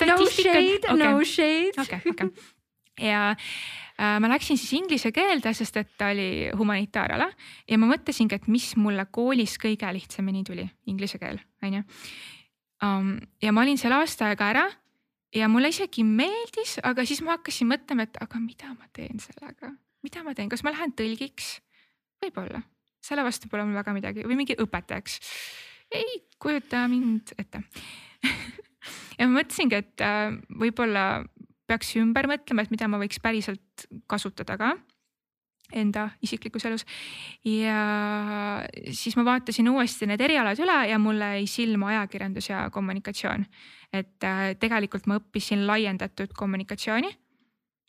no 0.09 0.17
shade 0.25 0.83
okay., 0.83 0.97
no 0.97 1.23
shade. 1.23 1.73
okei 1.81 2.11
okei 2.11 2.29
ja 3.01 3.35
äh, 3.99 4.19
ma 4.19 4.29
läksin 4.29 4.57
siis 4.57 4.73
inglise 4.73 5.11
keelde, 5.11 5.53
sest 5.53 5.77
et 5.77 5.91
ta 5.97 6.09
oli 6.13 6.49
humanitaarala 6.57 7.29
ja 7.69 7.77
ma 7.77 7.89
mõtlesingi, 7.91 8.35
et 8.35 8.47
mis 8.47 8.75
mulle 8.75 9.05
koolis 9.11 9.57
kõige 9.61 9.91
lihtsamini 9.93 10.43
tuli, 10.43 10.67
inglise 10.85 11.19
keel, 11.19 11.39
onju. 11.63 11.83
Um, 12.83 13.15
ja 13.41 13.51
ma 13.55 13.63
olin 13.63 13.77
seal 13.79 13.95
aasta 13.95 14.29
aega 14.29 14.49
ära 14.51 14.65
ja 15.35 15.47
mulle 15.51 15.71
isegi 15.71 16.03
meeldis, 16.03 16.77
aga 16.83 17.05
siis 17.07 17.21
ma 17.23 17.37
hakkasin 17.37 17.71
mõtlema, 17.71 18.07
et 18.07 18.19
aga 18.21 18.39
mida 18.39 18.71
ma 18.73 18.87
teen 18.93 19.19
sellega 19.19 19.71
mida 20.05 20.23
ma 20.25 20.35
teen, 20.37 20.51
kas 20.51 20.63
ma 20.65 20.73
lähen 20.75 20.93
tõlgiks? 20.97 21.59
võib-olla, 22.23 22.61
selle 23.03 23.25
vastu 23.25 23.49
pole 23.51 23.65
mul 23.67 23.77
väga 23.77 23.93
midagi 23.95 24.25
või 24.25 24.39
mingi 24.39 24.57
õpetajaks. 24.61 25.19
ei 25.93 26.21
kujuta 26.41 26.85
mind 26.91 27.35
ette 27.37 27.61
ja 29.19 29.27
ma 29.27 29.39
mõtlesingi, 29.39 29.81
et 29.81 30.03
äh, 30.05 30.33
võib-olla 30.61 31.05
peaks 31.65 31.95
ümber 31.99 32.29
mõtlema, 32.29 32.65
et 32.65 32.73
mida 32.73 32.89
ma 32.89 32.99
võiks 33.01 33.21
päriselt 33.21 33.87
kasutada 34.11 34.57
ka 34.61 34.75
enda 35.73 36.09
isiklikus 36.21 36.65
elus. 36.69 36.85
ja 37.45 38.61
siis 38.91 39.15
ma 39.17 39.25
vaatasin 39.25 39.69
uuesti 39.69 40.05
need 40.05 40.21
erialad 40.21 40.59
üle 40.61 40.77
ja 40.91 40.99
mulle 41.01 41.31
jäi 41.39 41.47
silma 41.49 41.89
ajakirjandus 41.93 42.49
ja 42.49 42.69
kommunikatsioon. 42.69 43.45
et 43.93 44.23
äh, 44.23 44.53
tegelikult 44.59 45.07
ma 45.07 45.19
õppisin 45.19 45.65
laiendatud 45.67 46.33
kommunikatsiooni 46.37 47.11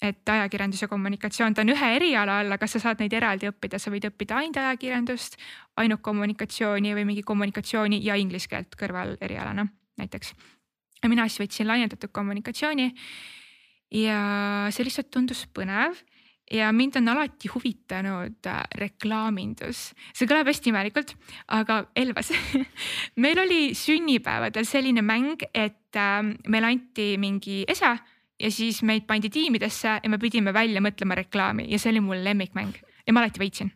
et 0.02 0.28
ajakirjandus 0.28 0.82
ja 0.84 0.88
kommunikatsioon, 0.88 1.54
ta 1.54 1.62
on 1.64 1.72
ühe 1.72 1.92
eriala 1.96 2.40
all, 2.42 2.52
aga 2.52 2.68
sa 2.68 2.80
saad 2.82 3.00
neid 3.00 3.14
eraldi 3.16 3.48
õppida, 3.48 3.80
sa 3.80 3.92
võid 3.92 4.04
õppida 4.10 4.40
ainult 4.42 4.58
ajakirjandust, 4.60 5.38
ainult 5.80 6.02
kommunikatsiooni 6.04 6.92
või 6.98 7.06
mingi 7.08 7.24
kommunikatsiooni 7.26 8.02
ja 8.04 8.18
inglise 8.20 8.50
keelt 8.52 8.76
kõrval 8.76 9.16
erialana 9.24 9.66
näiteks. 9.96 10.34
ja 11.02 11.08
mina 11.08 11.28
siis 11.28 11.40
võtsin 11.40 11.68
laiendatud 11.68 12.12
kommunikatsiooni. 12.12 12.92
ja 13.92 14.20
see 14.70 14.84
lihtsalt 14.84 15.10
tundus 15.10 15.46
põnev 15.46 15.96
ja 16.52 16.72
mind 16.72 16.96
on 16.96 17.08
alati 17.08 17.48
huvitanud 17.48 18.46
äh, 18.46 18.62
reklaamindus, 18.78 19.94
see 20.14 20.28
kõlab 20.28 20.46
hästi 20.46 20.70
imelikult, 20.70 21.14
aga 21.48 21.86
Elvas 21.96 22.30
meil 23.22 23.40
oli 23.42 23.74
sünnipäevadel 23.74 24.68
selline 24.68 25.02
mäng, 25.02 25.42
et 25.54 25.96
äh, 25.96 26.20
meile 26.48 26.70
anti 26.70 27.14
mingi 27.18 27.64
esa 27.68 27.96
ja 28.40 28.50
siis 28.50 28.82
meid 28.82 29.06
pandi 29.06 29.30
tiimidesse 29.30 30.00
ja 30.02 30.10
me 30.10 30.18
pidime 30.18 30.52
välja 30.54 30.80
mõtlema 30.84 31.16
reklaami 31.16 31.66
ja 31.70 31.78
see 31.78 31.94
oli 31.94 32.04
mul 32.04 32.24
lemmikmäng 32.24 32.76
ja 33.06 33.14
ma 33.14 33.22
alati 33.22 33.40
võitsin. 33.40 33.70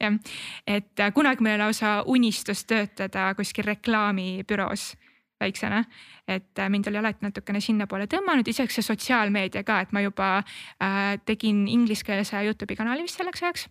jah, 0.00 0.18
et 0.66 1.00
äh, 1.00 1.12
kunagi 1.12 1.42
meil 1.42 1.56
oli 1.56 1.64
lausa 1.66 2.02
unistus 2.06 2.64
töötada 2.64 3.32
kuskil 3.34 3.64
reklaamibüroos 3.64 4.94
väiksena, 5.40 5.84
et 6.28 6.58
äh, 6.58 6.68
mind 6.70 6.88
oli 6.88 7.00
alati 7.00 7.24
natukene 7.26 7.60
sinnapoole 7.60 8.06
tõmmanud, 8.12 8.48
isegi 8.48 8.72
see 8.76 8.86
sotsiaalmeedia 8.86 9.64
ka, 9.66 9.80
et 9.84 9.92
ma 9.92 10.02
juba 10.04 10.30
äh, 10.38 11.16
tegin 11.28 11.66
ingliskeelse 11.68 12.44
Youtube'i 12.46 12.76
kanali 12.78 13.04
vist 13.04 13.20
selleks 13.20 13.42
ajaks. 13.42 13.66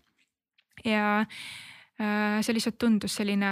ja 0.85 1.05
äh, 1.21 2.41
see 2.41 2.53
lihtsalt 2.53 2.77
tundus 2.77 3.15
selline 3.15 3.51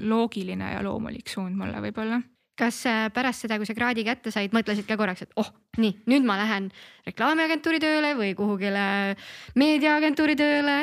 loogiline 0.00 0.72
ja 0.72 0.82
loomulik 0.82 1.28
suund 1.28 1.56
mulle 1.56 1.80
võib-olla 1.84 2.20
kas 2.58 2.82
äh, 2.88 3.08
pärast 3.14 3.46
seda, 3.46 3.58
kui 3.60 3.68
sa 3.68 3.76
kraadi 3.76 4.04
kätte 4.06 4.32
said, 4.34 4.52
mõtlesid 4.56 4.88
ka 4.88 4.98
korraks, 5.00 5.24
et 5.26 5.40
oh, 5.40 5.48
nii 5.80 6.02
nüüd 6.10 6.26
ma 6.28 6.38
lähen 6.40 6.68
reklaamiagentuuri 7.08 7.80
tööle 7.82 8.14
või 8.18 8.34
kuhugile 8.38 9.16
meediaagentuuri 9.60 10.38
tööle 10.40 10.76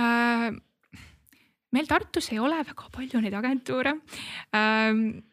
äh,? 0.00 0.50
meil 1.72 1.86
Tartus 1.88 2.28
ei 2.34 2.40
ole 2.42 2.58
väga 2.68 2.90
palju 2.92 3.22
neid 3.22 3.36
agentuure 3.38 3.96
äh,. 4.56 4.92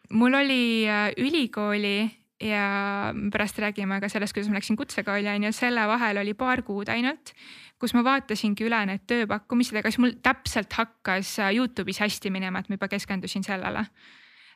mul 0.09 0.39
oli 0.39 0.87
äh, 0.87 1.09
ülikooli 1.17 1.97
ja 2.39 3.11
pärast 3.31 3.59
räägime 3.59 3.99
ka 3.99 4.09
sellest, 4.09 4.33
kuidas 4.33 4.49
ma 4.49 4.59
läksin 4.59 4.77
kutsekooli 4.79 5.27
on 5.27 5.49
ju, 5.49 5.51
selle 5.55 5.83
vahel 5.87 6.21
oli 6.21 6.33
paar 6.33 6.61
kuud 6.63 6.89
ainult, 6.89 7.33
kus 7.79 7.93
ma 7.95 8.03
vaatasingi 8.05 8.63
üle 8.67 8.79
need 8.87 9.03
tööpakkumised, 9.09 9.75
aga 9.79 9.91
siis 9.91 9.99
mul 10.03 10.15
täpselt 10.23 10.73
hakkas 10.77 11.35
äh, 11.43 11.51
Youtube'is 11.57 11.99
hästi 11.99 12.31
minema, 12.31 12.61
et 12.61 12.69
ma 12.71 12.79
juba 12.79 12.91
keskendusin 12.91 13.43
sellele 13.43 13.87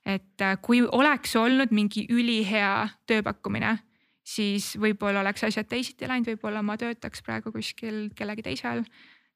et 0.06 0.41
äh, 0.41 0.58
kui 0.62 0.82
oleks 0.84 1.36
olnud 1.39 1.72
mingi 1.72 2.06
ülihea 2.12 2.89
tööpakkumine, 3.08 3.78
siis 4.24 4.74
võib-olla 4.80 5.24
oleks 5.24 5.43
asjad 5.47 5.68
teisiti 5.70 6.08
läinud, 6.08 6.28
võib-olla 6.34 6.64
ma 6.64 6.78
töötaks 6.80 7.24
praegu 7.24 7.51
kuskil 7.51 8.10
kellegi 8.16 8.43
teisel. 8.43 8.84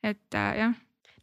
et 0.04 0.36
äh, 0.36 0.52
jah 0.58 0.76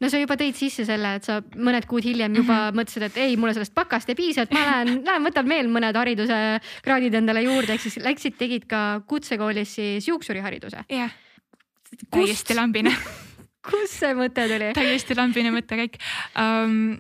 no 0.03 0.11
sa 0.11 0.21
juba 0.21 0.37
tõid 0.39 0.57
sisse 0.59 0.85
selle, 0.89 1.15
et 1.19 1.27
sa 1.27 1.39
mõned 1.55 1.87
kuud 1.89 2.05
hiljem 2.05 2.35
juba 2.41 2.55
mm 2.55 2.63
-hmm. 2.69 2.79
mõtlesid, 2.81 3.07
et 3.09 3.17
ei, 3.25 3.37
mulle 3.37 3.55
sellest 3.55 3.75
pakast 3.75 4.09
ei 4.11 4.19
piisa, 4.19 4.43
et 4.43 4.53
ma 4.53 4.65
lähen, 4.65 5.01
lähen 5.09 5.29
võtan 5.29 5.49
veel 5.49 5.71
mõned 5.71 5.97
hariduse 5.97 6.41
kraadid 6.83 7.15
endale 7.15 7.45
juurde, 7.47 7.75
ehk 7.75 7.85
siis 7.87 7.99
läksid, 8.03 8.37
tegid 8.39 8.67
ka 8.71 9.03
kutsekoolis 9.07 9.75
siis 9.75 10.09
juuksurihariduse. 10.09 10.85
jah, 10.89 11.15
täiesti 12.11 12.55
lambine 12.59 12.93
kust 13.71 14.01
see 14.03 14.15
mõte 14.19 14.49
tuli? 14.51 14.73
täiesti 14.77 15.17
lambine 15.17 15.55
mõttekäik 15.55 15.99
um, 16.37 16.97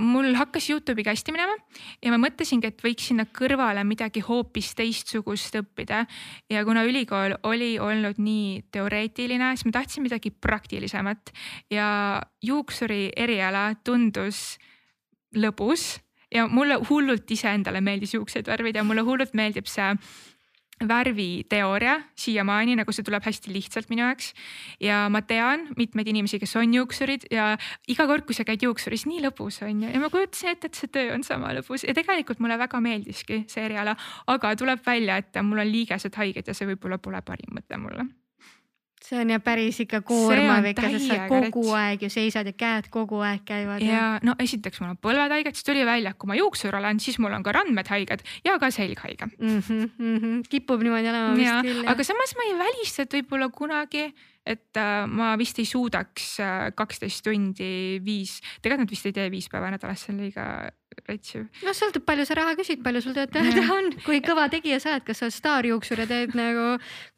mul 0.00 0.34
hakkas 0.34 0.68
Youtube'iga 0.70 1.12
hästi 1.14 1.32
minema 1.34 1.54
ja 2.02 2.12
ma 2.12 2.18
mõtlesingi, 2.22 2.70
et 2.70 2.82
võiks 2.82 3.08
sinna 3.10 3.26
kõrvale 3.30 3.84
midagi 3.86 4.22
hoopis 4.26 4.72
teistsugust 4.78 5.54
õppida. 5.60 6.04
ja 6.50 6.64
kuna 6.64 6.84
ülikool 6.84 7.36
oli 7.42 7.78
olnud 7.78 8.18
nii 8.18 8.64
teoreetiline, 8.74 9.54
siis 9.54 9.66
ma 9.68 9.76
tahtsin 9.78 10.02
midagi 10.06 10.30
praktilisemat 10.30 11.32
ja 11.70 12.22
juuksuri 12.42 13.12
eriala 13.16 13.74
tundus 13.84 14.58
lõbus 15.34 16.00
ja 16.34 16.48
mulle 16.50 16.78
hullult 16.88 17.30
iseendale 17.30 17.80
meeldis 17.80 18.14
juukseid 18.14 18.46
värvida 18.50 18.82
mulle 18.84 19.04
hullult 19.06 19.34
meeldib 19.34 19.70
see 19.70 19.94
värviteooria 20.82 21.98
siiamaani, 22.18 22.76
nagu 22.80 22.92
see 22.92 23.06
tuleb 23.06 23.24
hästi 23.24 23.52
lihtsalt 23.54 23.90
minu 23.92 24.04
jaoks. 24.06 24.32
ja 24.80 25.04
ma 25.12 25.22
tean 25.22 25.68
mitmeid 25.78 26.08
inimesi, 26.10 26.40
kes 26.42 26.56
on 26.60 26.74
juuksurid 26.74 27.28
ja 27.30 27.54
iga 27.88 28.08
kord, 28.10 28.26
kui 28.26 28.34
sa 28.34 28.46
käid 28.48 28.64
juuksuris, 28.64 29.06
nii 29.10 29.22
lõbus 29.26 29.62
on 29.66 29.86
ju 29.86 29.92
ja 29.92 30.02
ma 30.02 30.10
kujutasin 30.10 30.54
ette, 30.54 30.72
et 30.72 30.80
see 30.80 30.90
töö 30.90 31.14
on 31.14 31.24
sama 31.26 31.54
lõbus 31.56 31.86
ja 31.86 31.94
tegelikult 31.94 32.42
mulle 32.42 32.58
väga 32.58 32.80
meeldiski 32.80 33.44
see 33.48 33.64
eriala. 33.68 33.96
aga 34.26 34.56
tuleb 34.56 34.84
välja, 34.86 35.20
et 35.22 35.42
mul 35.42 35.62
on 35.62 35.70
liigesed 35.70 36.14
haiged 36.20 36.48
ja 36.48 36.54
see 36.54 36.68
võib-olla 36.74 36.98
pole 36.98 37.22
parim 37.22 37.54
mõte 37.54 37.78
mulle 37.80 38.08
see 39.04 39.20
on 39.20 39.30
ja 39.34 39.40
päris 39.44 39.78
ikka 39.84 40.00
koormav 40.06 40.66
ikka, 40.70 40.88
sest 40.94 41.10
sa 41.10 41.28
kogu 41.28 41.64
aeg 41.76 42.04
ju 42.06 42.10
seisad 42.12 42.48
ja 42.48 42.54
käed 42.56 42.90
kogu 42.92 43.20
aeg 43.24 43.44
käivad. 43.48 43.84
ja 43.84 44.18
no 44.24 44.36
esiteks 44.40 44.80
mul 44.80 44.94
on 44.94 45.00
põlved 45.04 45.34
haiged, 45.36 45.56
siis 45.58 45.66
tuli 45.66 45.84
välja, 45.86 46.14
et 46.14 46.20
kui 46.20 46.30
ma 46.30 46.38
juuksur 46.38 46.76
olen, 46.80 47.00
siis 47.02 47.18
mul 47.22 47.34
on 47.36 47.44
ka 47.44 47.54
randmed 47.56 47.90
haiged 47.92 48.24
ja 48.46 48.58
ka 48.62 48.70
selg 48.74 49.00
haige 49.04 49.28
mm. 49.28 49.58
-hmm, 49.58 49.90
mm 49.98 50.16
-hmm. 50.18 50.44
kipub 50.48 50.82
niimoodi 50.82 51.10
olema 51.10 51.34
vist 51.36 51.68
küll. 51.68 51.88
aga 51.88 52.04
samas 52.04 52.36
ma 52.36 52.48
ei 52.48 52.54
välista, 52.66 53.02
et 53.02 53.18
võib-olla 53.18 53.50
kunagi 53.52 54.08
et 54.44 54.76
äh, 54.76 55.06
ma 55.08 55.34
vist 55.40 55.58
ei 55.58 55.64
suudaks 55.64 56.38
äh, 56.40 56.70
kaksteist 56.76 57.24
tundi 57.24 58.00
viis, 58.04 58.40
tegelikult 58.60 58.84
nad 58.84 58.90
vist 58.92 59.06
ei 59.08 59.16
tee 59.16 59.30
viis 59.32 59.48
päeva 59.48 59.70
nädalas, 59.72 60.04
see 60.04 60.12
on 60.12 60.20
liiga 60.20 60.44
retsiv. 61.08 61.46
noh, 61.64 61.76
sõltub, 61.76 62.04
palju 62.06 62.26
sa 62.28 62.38
raha 62.38 62.56
küsid, 62.58 62.82
palju 62.84 63.02
sul 63.04 63.16
tööd 63.16 63.32
teha 63.34 63.66
on, 63.76 63.90
kui 64.04 64.20
kõva 64.24 64.46
tegija 64.52 64.80
sa 64.82 64.94
oled, 64.94 65.06
kas 65.06 65.20
sa 65.20 65.28
oled 65.28 65.36
staarjuuksur 65.36 66.04
ja 66.04 66.08
teed 66.10 66.36
nagu 66.38 66.66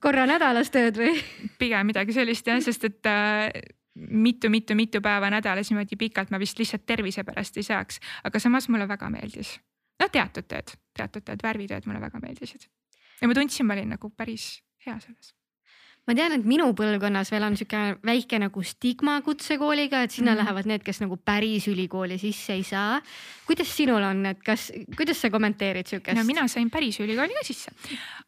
korra 0.02 0.26
nädalas 0.28 0.72
tööd 0.74 1.00
või? 1.00 1.14
pigem 1.60 1.90
midagi 1.92 2.16
sellist 2.16 2.48
jah, 2.48 2.60
sest 2.64 2.88
et 2.88 3.10
äh, 3.10 3.48
mitu-mitu-mitu 3.96 5.00
päeva 5.04 5.30
nädalas 5.32 5.70
niimoodi 5.72 5.98
pikalt 6.00 6.32
ma 6.32 6.40
vist 6.42 6.58
lihtsalt 6.60 6.84
tervise 6.86 7.24
pärast 7.24 7.56
ei 7.56 7.66
saaks, 7.66 8.00
aga 8.28 8.42
samas 8.42 8.68
mulle 8.68 8.88
väga 8.88 9.10
meeldis. 9.12 9.56
noh, 10.02 10.12
teatud 10.12 10.48
tööd, 10.48 10.76
teatud 10.96 11.24
tööd, 11.24 11.42
värvitööd 11.44 11.88
mulle 11.88 12.02
väga 12.04 12.20
meeldisid 12.22 12.68
ja 13.20 13.28
ma 13.28 13.36
tundsin, 13.36 13.66
ma 13.66 13.76
olin 13.76 13.96
nagu 13.96 14.12
päris 14.12 14.56
hea 14.86 14.98
selles 15.00 15.32
ma 16.06 16.14
tean, 16.14 16.36
et 16.36 16.46
minu 16.46 16.68
põlvkonnas 16.78 17.30
veel 17.34 17.46
on 17.48 17.56
sihuke 17.58 17.82
väike 18.06 18.38
nagu 18.42 18.62
stigma 18.66 19.18
kutsekooliga, 19.26 20.04
et 20.06 20.14
sinna 20.14 20.34
mm. 20.34 20.42
lähevad 20.42 20.70
need, 20.70 20.84
kes 20.86 21.02
nagu 21.02 21.18
päris 21.18 21.66
ülikooli 21.70 22.18
sisse 22.22 22.54
ei 22.54 22.62
saa. 22.66 23.00
kuidas 23.46 23.72
sinul 23.76 24.04
on, 24.06 24.24
et 24.30 24.42
kas, 24.46 24.70
kuidas 24.96 25.20
sa 25.22 25.30
kommenteerid 25.34 25.90
sihukest? 25.90 26.18
no 26.18 26.26
mina 26.28 26.46
sain 26.48 26.70
päris 26.70 27.00
ülikooli 27.02 27.34
ka 27.38 27.46
sisse, 27.46 27.74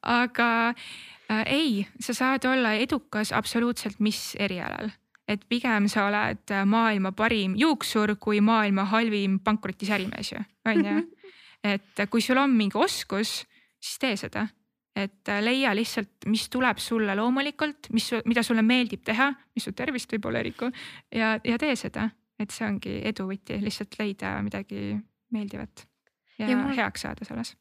aga 0.02 0.48
äh, 0.70 1.44
ei, 1.46 1.86
sa 2.00 2.16
saad 2.16 2.48
olla 2.50 2.74
edukas 2.78 3.32
absoluutselt 3.32 4.00
mis 4.00 4.34
erialal 4.38 4.90
et 5.28 5.42
pigem 5.48 5.90
sa 5.92 6.06
oled 6.08 6.54
maailma 6.66 7.12
parim 7.12 7.54
juuksur 7.60 8.16
kui 8.16 8.40
maailma 8.40 8.86
halvim 8.88 9.38
pankrotis 9.44 9.90
ärimees 9.92 10.32
ju, 10.32 10.44
on 10.66 10.84
ju. 10.84 11.00
et 11.74 12.06
kui 12.10 12.22
sul 12.24 12.40
on 12.40 12.54
mingi 12.56 12.78
oskus, 12.78 13.42
siis 13.78 13.98
tee 14.00 14.16
seda 14.16 14.48
et 14.98 15.30
äh, 15.30 15.42
leia 15.44 15.74
lihtsalt, 15.76 16.26
mis 16.30 16.48
tuleb 16.52 16.80
sulle 16.82 17.14
loomulikult, 17.18 17.90
mis, 17.94 18.10
mida 18.28 18.44
sulle 18.46 18.64
meeldib 18.66 19.04
teha, 19.06 19.30
mis 19.54 19.68
su 19.68 19.74
tervist 19.76 20.12
võib-olla 20.14 20.42
ei 20.42 20.48
riku 20.50 20.70
ja, 21.14 21.36
ja 21.44 21.60
tee 21.60 21.76
seda, 21.78 22.08
et 22.38 22.54
see 22.54 22.66
ongi 22.66 22.98
edu 23.08 23.28
võti, 23.30 23.60
lihtsalt 23.62 23.98
leida 24.00 24.36
midagi 24.44 24.92
meeldivat 25.34 25.86
ja, 26.38 26.48
ja 26.48 26.56
mul... 26.56 26.76
heaks 26.78 27.06
saada 27.06 27.28
selles 27.28 27.54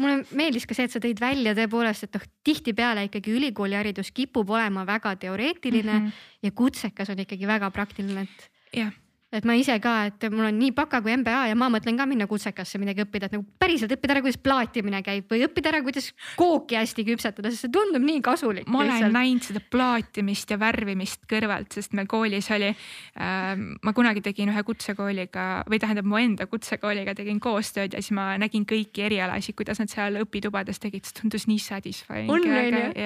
mulle 0.00 0.26
meeldis 0.36 0.66
ka 0.68 0.76
see, 0.76 0.88
et 0.88 0.92
sa 0.92 1.00
tõid 1.00 1.20
välja 1.22 1.54
tõepoolest, 1.56 2.06
et 2.06 2.18
noh, 2.18 2.28
tihtipeale 2.44 3.06
ikkagi 3.08 3.32
ülikooliharidus 3.38 4.12
kipub 4.16 4.50
olema 4.52 4.84
väga 4.88 5.14
teoreetiline 5.24 5.92
mm 5.92 6.06
-hmm. 6.06 6.22
ja 6.42 6.52
kutsekas 6.52 7.10
on 7.10 7.24
ikkagi 7.24 7.48
väga 7.48 7.70
praktiline, 7.70 8.28
et. 8.28 8.50
jah 8.76 8.92
et 9.34 9.46
ma 9.48 9.56
ise 9.58 9.74
ka, 9.82 9.94
et 10.06 10.26
mul 10.30 10.46
on 10.48 10.58
nii 10.58 10.70
baka 10.76 11.00
kui 11.02 11.14
MBA 11.18 11.48
ja 11.50 11.56
ma 11.58 11.68
mõtlen 11.72 11.98
ka 11.98 12.06
minna 12.08 12.28
kutsekasse 12.30 12.78
midagi 12.78 13.02
õppida, 13.02 13.26
et 13.26 13.34
nagu 13.34 13.44
päriselt 13.58 13.92
õppida 13.96 14.14
ära, 14.14 14.22
kuidas 14.22 14.38
plaatimine 14.38 15.02
käib 15.06 15.26
või 15.32 15.42
õppida 15.48 15.72
ära, 15.72 15.82
kuidas 15.86 16.12
kooki 16.38 16.78
hästi 16.78 17.04
küpsetada, 17.08 17.50
sest 17.50 17.66
see 17.66 17.74
tundub 17.74 18.06
nii 18.06 18.22
kasulik. 18.24 18.70
ma 18.70 18.84
olen 18.84 19.10
näinud 19.14 19.48
seda 19.48 19.62
plaatimist 19.72 20.54
ja 20.54 20.60
värvimist 20.62 21.26
kõrvalt, 21.30 21.74
sest 21.74 21.96
meil 21.98 22.08
koolis 22.10 22.50
oli 22.54 22.70
äh,, 22.70 23.52
ma 23.56 23.94
kunagi 23.96 24.22
tegin 24.24 24.54
ühe 24.54 24.64
kutsekooliga 24.66 25.66
või 25.66 25.82
tähendab, 25.82 26.06
mu 26.06 26.22
enda 26.22 26.46
kutsekooliga 26.50 27.16
tegin 27.18 27.42
koostööd 27.42 27.98
ja 27.98 28.02
siis 28.04 28.14
ma 28.16 28.32
nägin 28.40 28.66
kõiki 28.68 29.08
erialasid, 29.10 29.58
kuidas 29.58 29.82
nad 29.82 29.90
seal 29.90 30.22
õpitubades 30.22 30.78
tegid, 30.82 31.04
see 31.04 31.20
tundus 31.20 31.48
nii 31.50 31.60
satisfying. 31.62 32.30
on 32.30 32.46
on 32.46 32.52
ju? 32.94 33.04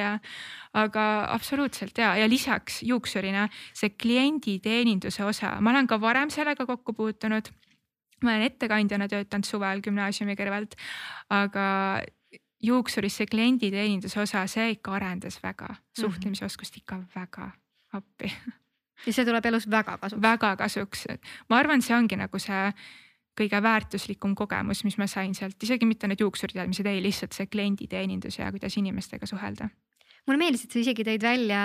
Aga 0.73 1.05
absoluutselt 1.35 1.99
ja, 1.99 2.15
ja 2.17 2.29
lisaks 2.29 2.83
juuksurina 2.87 3.49
see 3.75 3.91
klienditeeninduse 3.91 5.25
osa, 5.25 5.57
ma 5.61 5.73
olen 5.75 5.89
ka 5.91 5.99
varem 6.01 6.31
sellega 6.31 6.67
kokku 6.67 6.93
puutunud. 6.93 7.51
ma 8.23 8.31
olen 8.31 8.43
ettekandjana 8.43 9.09
töötanud 9.09 9.49
suvel 9.49 9.81
gümnaasiumi 9.81 10.37
kõrvalt, 10.37 10.77
aga 11.33 11.67
juuksuris 12.63 13.17
see 13.17 13.27
klienditeeninduse 13.27 14.21
osa, 14.21 14.47
see 14.47 14.77
ikka 14.77 14.95
arendas 14.99 15.41
väga, 15.43 15.73
mhm. 15.73 16.01
suhtlemisoskust 16.01 16.77
ikka 16.77 17.03
väga 17.17 17.51
appi. 17.93 18.33
Ja 19.07 19.13
see 19.17 19.25
tuleb 19.25 19.47
elus 19.49 19.65
väga 19.71 19.97
kasuks. 19.99 20.23
väga 20.23 20.57
kasuks, 20.57 21.07
ma 21.49 21.57
arvan, 21.57 21.83
see 21.83 21.97
ongi 21.97 22.21
nagu 22.21 22.39
see 22.39 22.73
kõige 23.41 23.63
väärtuslikum 23.63 24.35
kogemus, 24.37 24.85
mis 24.85 24.99
ma 25.01 25.07
sain 25.09 25.33
sealt, 25.35 25.57
isegi 25.63 25.87
mitte 25.89 26.07
need 26.11 26.21
juuksuriteadmised, 26.21 26.87
ei 26.87 27.01
lihtsalt 27.03 27.33
see 27.33 27.47
klienditeenindus 27.49 28.39
ja 28.39 28.51
kuidas 28.53 28.77
inimestega 28.77 29.27
suhelda 29.27 29.71
mulle 30.31 30.41
meeldis, 30.41 30.65
et 30.65 30.73
sa 30.73 30.81
isegi 30.81 31.07
tõid 31.07 31.27
välja 31.27 31.61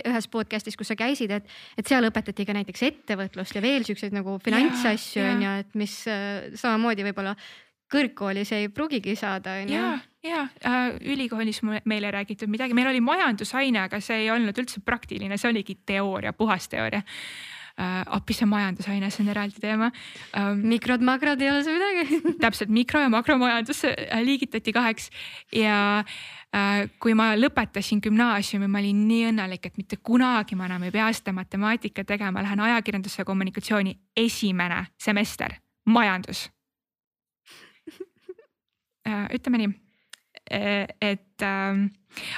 ühes 0.00 0.28
podcast'is, 0.32 0.76
kus 0.78 0.90
sa 0.90 0.98
käisid, 0.98 1.36
et, 1.36 1.56
et 1.78 1.88
seal 1.88 2.08
õpetati 2.08 2.48
ka 2.48 2.56
näiteks 2.56 2.84
ettevõtlust 2.88 3.56
ja 3.56 3.64
veel 3.64 3.86
siukseid 3.86 4.16
nagu 4.16 4.38
finantsasju 4.42 5.24
on 5.34 5.44
ju, 5.44 5.56
et 5.62 5.78
mis 5.78 5.96
samamoodi 6.58 7.06
võib-olla 7.10 7.36
kõrgkoolis 7.92 8.52
ei 8.56 8.68
pruugigi 8.72 9.14
saada, 9.16 9.58
on 9.62 9.70
ju. 9.72 9.80
ja, 9.80 9.92
ja 10.24 10.40
äh, 10.66 10.96
ülikoolis 11.14 11.62
meile 11.64 12.10
räägitud 12.12 12.50
midagi, 12.52 12.76
meil 12.76 12.90
oli 12.90 13.00
majandusaine, 13.04 13.86
aga 13.86 14.00
see 14.04 14.24
ei 14.24 14.32
olnud 14.32 14.58
üldse 14.60 14.82
praktiline, 14.84 15.38
see 15.40 15.50
oligi 15.52 15.78
teooria, 15.88 16.34
puhas 16.36 16.68
teooria 16.68 17.04
äh,. 17.78 18.02
appi 18.18 18.34
see 18.36 18.48
majandusaine, 18.48 19.10
see 19.10 19.24
on 19.24 19.30
eraldi 19.34 19.62
teema 19.62 19.90
ähm,. 20.36 20.64
mikrod, 20.68 21.04
makrod 21.04 21.42
ei 21.42 21.52
ole 21.52 21.62
see 21.66 21.76
midagi 21.76 22.20
täpselt 22.44 22.72
mikro 22.74 23.02
ja 23.04 23.12
makromajandus 23.12 23.84
äh, 23.88 24.18
liigitati 24.24 24.74
kaheks 24.76 25.08
ja 25.54 25.78
äh, 26.02 26.84
kui 27.00 27.16
ma 27.18 27.30
lõpetasin 27.38 28.02
gümnaasiumi, 28.04 28.68
ma 28.68 28.82
olin 28.82 29.06
nii 29.08 29.30
õnnelik, 29.32 29.70
et 29.70 29.80
mitte 29.80 30.00
kunagi 30.02 30.58
ma 30.58 30.68
enam 30.68 30.86
ei 30.88 30.94
pea 30.94 31.08
seda 31.16 31.34
matemaatikat 31.36 32.08
tegema, 32.14 32.44
lähen 32.44 32.66
ajakirjandusse 32.68 33.22
ja 33.22 33.28
kommunikatsiooni 33.28 33.96
esimene 34.26 34.84
semester, 35.00 35.58
majandus 35.88 36.48
ütleme 39.08 39.60
nii, 39.62 39.70
et 40.50 41.44
ähm, 41.44 41.88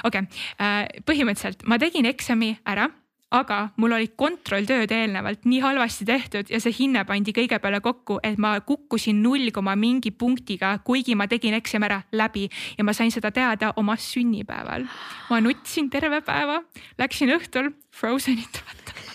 okei 0.07 0.23
okay., 0.23 1.03
põhimõtteliselt 1.07 1.65
ma 1.67 1.77
tegin 1.81 2.07
eksami 2.09 2.53
ära 2.67 2.89
aga 3.31 3.57
mul 3.79 3.95
olid 3.95 4.13
kontrolltööd 4.19 4.91
eelnevalt 4.91 5.45
nii 5.47 5.61
halvasti 5.63 6.05
tehtud 6.07 6.51
ja 6.51 6.59
see 6.63 6.73
hinne 6.75 7.03
pandi 7.07 7.33
kõige 7.35 7.59
peale 7.63 7.79
kokku, 7.83 8.19
et 8.23 8.39
ma 8.41 8.53
kukkusin 8.67 9.21
null 9.23 9.53
koma 9.55 9.75
mingi 9.79 10.11
punktiga, 10.11 10.73
kuigi 10.85 11.15
ma 11.15 11.29
tegin 11.31 11.55
eksami 11.57 11.87
ära 11.87 12.01
läbi 12.11 12.47
ja 12.77 12.85
ma 12.87 12.95
sain 12.97 13.13
seda 13.13 13.31
teada 13.31 13.71
oma 13.79 13.95
sünnipäeval. 13.95 14.87
ma 15.29 15.39
nutsin 15.41 15.89
terve 15.89 16.21
päeva, 16.27 16.61
läksin 16.99 17.31
õhtul 17.37 17.71
Frozenit 17.95 18.61
vaatama. 18.65 19.07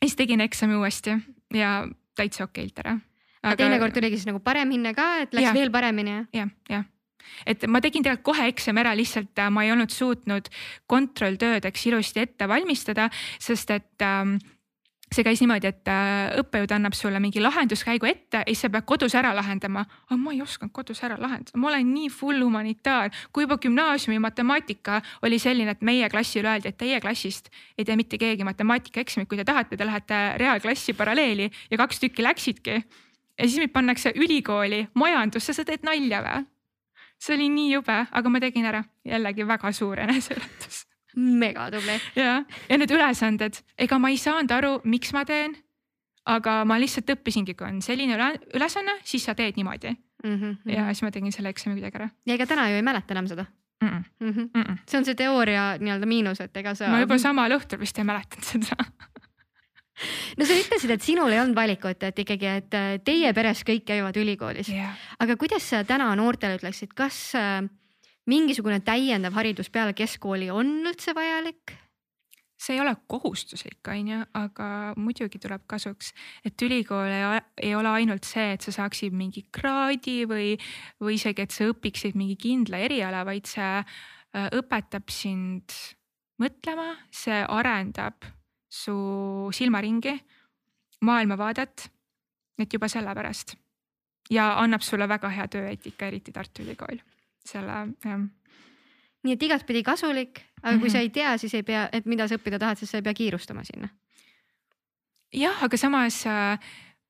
ja 0.00 0.08
siis 0.08 0.16
tegin 0.16 0.40
eksami 0.40 0.80
uuesti 0.80 1.18
ja 1.54 1.84
täitsa 2.16 2.48
okeilt 2.48 2.80
ära 2.84 2.98
aga 3.46 3.56
teinekord 3.60 3.94
tuligi 3.94 4.18
siis 4.18 4.28
nagu 4.28 4.40
parem 4.42 4.72
hinne 4.72 4.94
ka, 4.96 5.08
et 5.26 5.34
läks 5.36 5.50
ja. 5.50 5.56
veel 5.56 5.70
paremini 5.74 6.16
ja,? 6.16 6.26
jah, 6.32 6.52
jah 6.70 6.92
et 7.46 7.66
ma 7.66 7.80
tegin 7.84 8.04
tegelikult 8.06 8.26
kohe 8.32 8.48
eksami 8.50 8.82
ära, 8.82 8.96
lihtsalt 8.98 9.38
äh, 9.38 9.50
ma 9.52 9.64
ei 9.66 9.72
olnud 9.74 9.92
suutnud 9.92 10.50
kontrolltöödeks 10.86 11.86
ilusti 11.90 12.24
ette 12.24 12.48
valmistada, 12.48 13.10
sest 13.42 13.70
et 13.74 14.04
ähm, 14.04 14.36
see 15.14 15.24
käis 15.24 15.40
niimoodi, 15.42 15.70
et 15.70 15.88
äh, 15.90 16.34
õppejõud 16.40 16.72
annab 16.74 16.96
sulle 16.98 17.20
mingi 17.22 17.40
lahenduskäigu 17.42 18.08
ette 18.08 18.42
ja 18.42 18.48
siis 18.48 18.64
sa 18.64 18.70
pead 18.72 18.86
kodus 18.88 19.14
ära 19.18 19.30
lahendama. 19.36 19.84
aga 20.08 20.18
ma 20.18 20.34
ei 20.34 20.42
osanud 20.42 20.72
kodus 20.74 21.02
ära 21.06 21.18
lahendada, 21.20 21.58
ma 21.62 21.70
olen 21.70 21.92
nii 21.94 22.10
full 22.10 22.42
humanitaar, 22.42 23.12
kui 23.32 23.46
juba 23.46 23.58
gümnaasiumi 23.62 24.18
matemaatika 24.22 25.00
oli 25.22 25.38
selline, 25.38 25.76
et 25.76 25.86
meie 25.86 26.10
klassile 26.10 26.50
öeldi, 26.50 26.72
et 26.72 26.78
teie 26.78 27.00
klassist 27.00 27.50
ei 27.78 27.84
tee 27.84 27.96
mitte 27.96 28.18
keegi 28.18 28.44
matemaatikaeksamit, 28.44 29.28
kui 29.30 29.38
te 29.38 29.46
tahate, 29.46 29.78
te 29.78 29.86
lähete 29.86 30.20
reaalklassi 30.42 30.96
paralleeli 30.98 31.50
ja 31.70 31.78
kaks 31.78 32.02
tükki 32.02 32.26
läksidki. 32.26 32.82
Ja 33.36 33.44
siis 33.44 33.60
mind 33.60 33.72
pannakse 33.72 34.12
ülikooli 34.16 34.86
majandusse, 34.94 35.52
sa 35.52 35.64
teed 35.64 35.84
nalja 35.86 36.22
või? 36.24 36.44
See 37.18 37.36
oli 37.36 37.48
nii 37.52 37.72
jube, 37.72 37.96
aga 38.10 38.32
ma 38.32 38.40
tegin 38.40 38.68
ära, 38.68 38.82
jällegi 39.04 39.46
väga 39.48 39.72
suur 39.72 40.00
eneseületus. 40.04 40.84
mega 41.42 41.70
tubli. 41.72 42.00
ja, 42.16 42.42
ja 42.68 42.78
need 42.78 42.92
ülesanded, 42.92 43.62
ega 43.78 43.98
ma 43.98 44.12
ei 44.12 44.18
saanud 44.20 44.52
aru, 44.52 44.72
miks 44.84 45.14
ma 45.16 45.24
teen. 45.28 45.56
aga 46.26 46.64
ma 46.66 46.76
lihtsalt 46.82 47.12
õppisingi, 47.14 47.54
kui 47.54 47.68
on 47.68 47.78
selline 47.82 48.16
ülesanne, 48.54 48.98
siis 49.06 49.24
sa 49.24 49.34
teed 49.38 49.56
niimoodi 49.56 49.94
mm. 50.24 50.34
-hmm. 50.40 50.72
ja 50.72 50.86
siis 50.86 51.02
ma 51.02 51.10
tegin 51.10 51.32
selle 51.32 51.48
eksami 51.48 51.76
kuidagi 51.78 52.02
ära. 52.02 52.08
ja 52.26 52.34
ega 52.34 52.46
täna 52.46 52.68
ju 52.70 52.76
ei 52.76 52.82
mäleta 52.82 53.14
enam 53.14 53.26
seda 53.26 53.44
mm. 53.82 53.88
-mm. 53.88 54.02
Mm 54.20 54.48
-mm. 54.62 54.78
see 54.88 54.98
on 54.98 55.04
see 55.04 55.14
teooria 55.14 55.76
nii-öelda 55.78 56.06
miinus, 56.06 56.40
et 56.40 56.56
ega 56.56 56.74
sa. 56.74 56.88
ma 56.88 57.00
juba 57.00 57.18
samal 57.18 57.52
õhtul 57.58 57.80
vist 57.80 57.98
ei 57.98 58.04
mäletanud 58.04 58.44
seda 58.44 58.76
no 60.36 60.48
sa 60.48 60.58
ütlesid, 60.58 60.92
et 60.92 61.04
sinul 61.04 61.32
ei 61.32 61.40
olnud 61.42 61.56
valikut, 61.56 62.02
et 62.08 62.20
ikkagi, 62.24 62.52
et 62.60 62.76
äh, 62.76 62.92
teie 63.04 63.32
peres 63.36 63.64
kõik 63.66 63.86
käivad 63.88 64.16
ülikoolis 64.20 64.70
yeah.. 64.72 64.94
aga 65.22 65.38
kuidas 65.40 65.66
sa 65.72 65.82
täna 65.88 66.10
noortele 66.18 66.58
ütleksid, 66.60 66.92
kas 66.96 67.18
äh, 67.38 67.64
mingisugune 68.28 68.82
täiendav 68.84 69.36
haridus 69.38 69.70
peale 69.72 69.96
keskkooli 69.96 70.50
on 70.52 70.78
üldse 70.86 71.16
vajalik? 71.16 71.76
see 72.56 72.72
ei 72.72 72.80
ole 72.80 72.94
kohustuslik, 73.06 73.82
on 73.92 74.06
ju, 74.08 74.18
aga 74.38 74.68
muidugi 74.96 75.36
tuleb 75.40 75.66
kasuks, 75.68 76.14
et 76.40 76.62
ülikool 76.64 77.10
ei, 77.12 77.74
ole 77.76 77.90
ainult 78.00 78.24
see, 78.24 78.54
et 78.54 78.64
sa 78.64 78.72
saaksid 78.72 79.12
mingi 79.12 79.44
kraadi 79.52 80.22
või, 80.28 80.54
või 81.02 81.18
isegi, 81.18 81.44
et 81.44 81.52
sa 81.52 81.68
õpiksid 81.68 82.16
mingi 82.16 82.38
kindla 82.40 82.80
eriala, 82.88 83.26
vaid 83.28 83.44
see 83.50 83.68
äh, 83.76 84.48
õpetab 84.56 85.12
sind 85.12 85.76
mõtlema, 86.40 86.94
see 87.12 87.44
arendab 87.44 88.24
su 88.68 88.96
silmaringi, 89.52 90.16
maailmavaadet. 91.00 91.90
et 92.58 92.72
juba 92.72 92.88
sellepärast 92.88 93.52
ja 94.30 94.54
annab 94.60 94.82
sulle 94.82 95.08
väga 95.08 95.28
hea 95.28 95.46
tööeetika, 95.48 96.06
eriti 96.06 96.32
Tartu 96.32 96.62
Ülikool, 96.62 96.98
selle 97.44 97.82
jah. 98.04 98.24
nii 99.26 99.34
et 99.34 99.42
igatpidi 99.42 99.82
kasulik, 99.82 100.40
aga 100.62 100.70
mm 100.70 100.76
-hmm. 100.76 100.80
kui 100.80 100.90
sa 100.90 100.98
mhm. 100.98 101.02
ei 101.02 101.10
tea, 101.10 101.38
siis 101.38 101.54
ei 101.54 101.62
pea, 101.62 101.88
et 101.92 102.06
mida 102.06 102.28
sa 102.28 102.34
õppida 102.34 102.58
tahad, 102.58 102.78
siis 102.78 102.90
sa 102.90 102.98
ei 102.98 103.02
pea 103.02 103.14
kiirustama 103.14 103.64
sinna. 103.64 103.88
jah, 105.34 105.62
aga 105.62 105.76
samas 105.76 106.26
äh, 106.26 106.58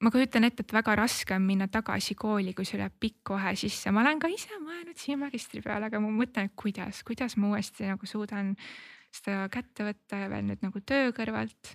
ma 0.01 0.11
kujutan 0.11 0.45
ette, 0.45 0.65
et 0.67 0.73
väga 0.73 0.95
raske 0.97 1.35
on 1.35 1.43
minna 1.43 1.69
tagasi 1.69 2.15
kooli, 2.15 2.53
kui 2.55 2.65
sul 2.65 2.81
jääb 2.81 2.93
pikk 3.01 3.31
vahe 3.31 3.55
sisse, 3.57 3.91
ma 3.91 4.01
olen 4.01 4.19
ka 4.19 4.29
ise 4.29 4.59
mõelnud 4.61 4.97
siia 4.97 5.17
magistri 5.17 5.63
peale, 5.65 5.87
aga 5.87 6.01
ma 6.01 6.09
mõtlen, 6.09 6.51
et 6.51 6.57
kuidas, 6.57 7.03
kuidas 7.07 7.37
ma 7.37 7.49
uuesti 7.49 7.89
nagu 7.89 8.07
suudan 8.07 8.57
seda 9.17 9.47
kätte 9.53 9.87
võtta 9.87 10.21
ja 10.25 10.31
veel 10.33 10.45
nüüd 10.49 10.63
nagu 10.65 10.83
töö 10.87 11.13
kõrvalt. 11.17 11.73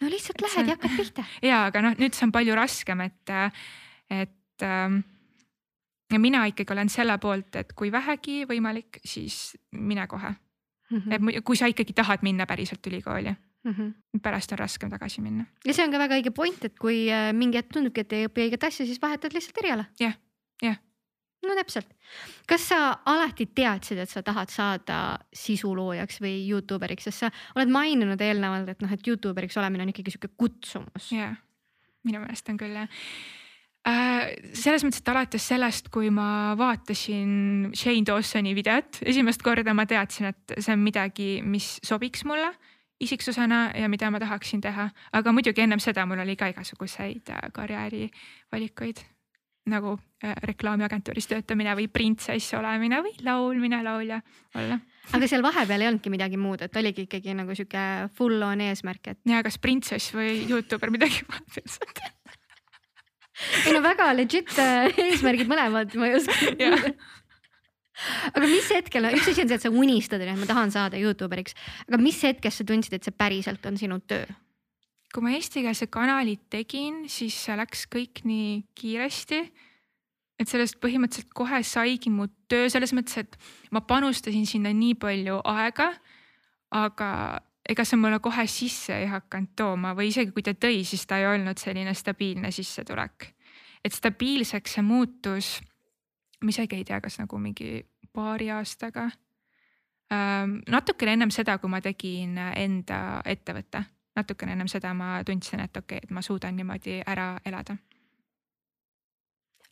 no 0.00 0.12
lihtsalt 0.12 0.38
et 0.38 0.46
lähed 0.46 0.62
on... 0.62 0.70
ja 0.70 0.76
hakkad 0.78 0.96
pihta. 1.00 1.26
ja, 1.50 1.64
aga 1.70 1.82
noh, 1.88 1.98
nüüd 2.00 2.16
see 2.16 2.28
on 2.28 2.34
palju 2.34 2.56
raskem, 2.58 3.04
et, 3.06 3.34
et 4.14 4.66
ähm, 4.66 5.02
ja 6.12 6.20
mina 6.22 6.44
ikkagi 6.50 6.74
olen 6.76 6.92
selle 6.92 7.16
poolt, 7.22 7.56
et 7.60 7.74
kui 7.76 7.92
vähegi 7.94 8.44
võimalik, 8.50 9.00
siis 9.04 9.56
mine 9.72 10.06
kohe 10.10 10.30
mm. 10.34 10.98
-hmm. 10.98 11.34
et 11.34 11.44
kui 11.44 11.56
sa 11.56 11.70
ikkagi 11.70 11.92
tahad 11.92 12.22
minna 12.22 12.46
päriselt 12.46 12.86
ülikooli 12.86 13.30
mm. 13.30 13.72
-hmm. 13.72 14.20
pärast 14.22 14.52
on 14.52 14.58
raskem 14.58 14.90
tagasi 14.90 15.20
minna. 15.20 15.44
ja 15.64 15.74
see 15.74 15.84
on 15.84 15.92
ka 15.92 15.98
väga 15.98 16.20
õige 16.20 16.30
point, 16.30 16.64
et 16.64 16.78
kui 16.78 17.10
äh, 17.10 17.32
mingi 17.32 17.58
hetk 17.58 17.72
tundubki, 17.72 18.00
et 18.00 18.12
ei 18.12 18.26
õpi 18.26 18.48
õiget 18.48 18.66
asja, 18.66 18.86
siis 18.86 19.02
vahetad 19.02 19.32
lihtsalt 19.34 19.58
eriala. 19.58 19.84
jah, 20.00 20.14
jah 20.62 20.76
no 21.48 21.56
täpselt. 21.58 21.88
kas 22.48 22.68
sa 22.70 22.80
alati 23.10 23.46
teadsid, 23.54 24.00
et 24.04 24.10
sa 24.10 24.22
tahad 24.26 24.52
saada 24.52 24.98
sisuloojaks 25.34 26.20
või 26.24 26.36
Youtuberiks, 26.48 27.08
sest 27.08 27.24
sa 27.24 27.30
oled 27.56 27.72
maininud 27.72 28.20
eelnevalt, 28.20 28.74
et 28.74 28.84
noh, 28.84 28.92
et 28.92 29.06
Youtuberiks 29.06 29.56
olemine 29.60 29.86
on 29.86 29.94
ikkagi 29.94 30.14
sihuke 30.14 30.34
kutsumus. 30.36 31.12
jah, 31.14 31.36
minu 32.04 32.22
meelest 32.24 32.52
on 32.52 32.60
küll 32.60 32.76
jah 32.76 32.90
äh,. 33.88 34.34
selles 34.56 34.84
mõttes, 34.84 35.02
et 35.02 35.14
alates 35.14 35.48
sellest, 35.54 35.90
kui 35.94 36.10
ma 36.14 36.54
vaatasin 36.58 37.72
Shane 37.76 38.04
Dawsoni 38.06 38.54
videot, 38.56 39.02
esimest 39.04 39.42
korda 39.44 39.74
ma 39.76 39.86
teadsin, 39.88 40.32
et 40.32 40.58
see 40.58 40.76
on 40.76 40.84
midagi, 40.84 41.34
mis 41.42 41.76
sobiks 41.84 42.24
mulle 42.28 42.52
isiksusena 43.04 43.72
ja 43.74 43.88
mida 43.88 44.10
ma 44.10 44.20
tahaksin 44.22 44.62
teha, 44.64 44.88
aga 45.12 45.32
muidugi 45.34 45.64
ennem 45.64 45.82
seda 45.82 46.06
mul 46.06 46.22
oli 46.22 46.36
ka 46.38 46.48
igasuguseid 46.52 47.32
äh, 47.34 47.48
karjäärivalikuid 47.52 49.02
nagu 49.70 49.94
äh, 50.24 50.34
reklaamiagentuuris 50.50 51.28
töötamine 51.30 51.72
või 51.78 51.86
printsess 51.92 52.54
olemine 52.58 53.00
või 53.04 53.14
laulmine, 53.24 53.80
laulja 53.84 54.20
olla. 54.60 54.78
aga 55.16 55.28
seal 55.30 55.44
vahepeal 55.44 55.84
ei 55.84 55.90
olnudki 55.92 56.12
midagi 56.12 56.40
muud, 56.40 56.66
et 56.66 56.76
oligi 56.76 57.06
ikkagi 57.08 57.36
nagu 57.36 57.56
sihuke 57.56 57.84
full 58.18 58.44
on 58.44 58.60
eesmärk, 58.64 59.14
et. 59.14 59.22
ja 59.28 59.42
kas 59.46 59.58
printsess 59.62 60.12
või 60.16 60.44
Youtuber 60.50 60.92
midagi 60.94 61.24
vahepealset 61.30 62.04
ei 63.64 63.74
no 63.74 63.82
väga 63.84 64.12
legit 64.14 64.52
äh, 64.62 64.92
eesmärgid 65.08 65.50
mõlemad, 65.50 65.96
ma 65.98 66.12
ei 66.12 66.18
oska 66.20 66.52
aga 68.34 68.46
mis 68.46 68.70
hetkel, 68.74 69.08
üks 69.14 69.28
asi 69.30 69.44
on 69.44 69.50
see, 69.50 69.58
et 69.58 69.66
sa 69.66 69.72
unistad, 69.72 70.22
et 70.22 70.38
ma 70.38 70.48
tahan 70.48 70.72
saada 70.74 71.00
Youtuberiks, 71.00 71.56
aga 71.88 72.00
mis 72.02 72.20
hetkest 72.26 72.62
sa 72.62 72.68
tundsid, 72.68 72.96
et 72.98 73.06
see 73.06 73.14
päriselt 73.16 73.66
on 73.70 73.78
sinu 73.80 74.00
töö? 74.04 74.26
Kui 75.14 75.22
ma 75.22 75.30
eestikeelse 75.36 75.86
kanali 75.94 76.34
tegin, 76.50 77.04
siis 77.10 77.36
see 77.46 77.54
läks 77.58 77.86
kõik 77.92 78.24
nii 78.26 78.64
kiiresti. 78.74 79.40
et 80.34 80.50
sellest 80.50 80.80
põhimõtteliselt 80.82 81.30
kohe 81.30 81.60
saigi 81.62 82.10
mu 82.10 82.26
töö 82.50 82.66
selles 82.68 82.90
mõttes, 82.92 83.20
et 83.22 83.36
ma 83.70 83.84
panustasin 83.86 84.46
sinna 84.46 84.72
nii 84.74 84.96
palju 84.98 85.38
aega. 85.44 85.92
aga 86.74 87.40
ega 87.68 87.84
see 87.86 87.96
mulle 87.96 88.18
kohe 88.18 88.46
sisse 88.50 88.96
ei 88.96 89.06
hakanud 89.06 89.54
tooma 89.56 89.94
või 89.94 90.10
isegi 90.10 90.32
kui 90.34 90.42
ta 90.42 90.52
tõi, 90.52 90.82
siis 90.84 91.06
ta 91.06 91.18
ei 91.18 91.26
olnud 91.30 91.58
selline 91.58 91.94
stabiilne 91.94 92.50
sissetulek. 92.50 93.30
et 93.84 93.92
stabiilseks 93.92 94.74
see 94.74 94.82
muutus, 94.82 95.60
ma 96.42 96.50
isegi 96.50 96.76
ei 96.76 96.84
tea, 96.84 97.00
kas 97.00 97.20
nagu 97.22 97.38
mingi 97.38 97.86
paari 98.12 98.50
aastaga. 98.50 99.10
natukene 100.68 101.12
ennem 101.12 101.30
seda, 101.30 101.58
kui 101.58 101.70
ma 101.70 101.80
tegin 101.80 102.38
enda 102.38 103.22
ettevõtte 103.24 103.93
natukene 104.16 104.52
ennem 104.52 104.70
seda 104.70 104.94
ma 104.94 105.16
tundsin, 105.26 105.60
et 105.60 105.76
okei 105.76 105.98
okay,, 105.98 106.06
et 106.06 106.14
ma 106.14 106.22
suudan 106.22 106.56
niimoodi 106.56 107.00
ära 107.06 107.34
elada 107.44 107.76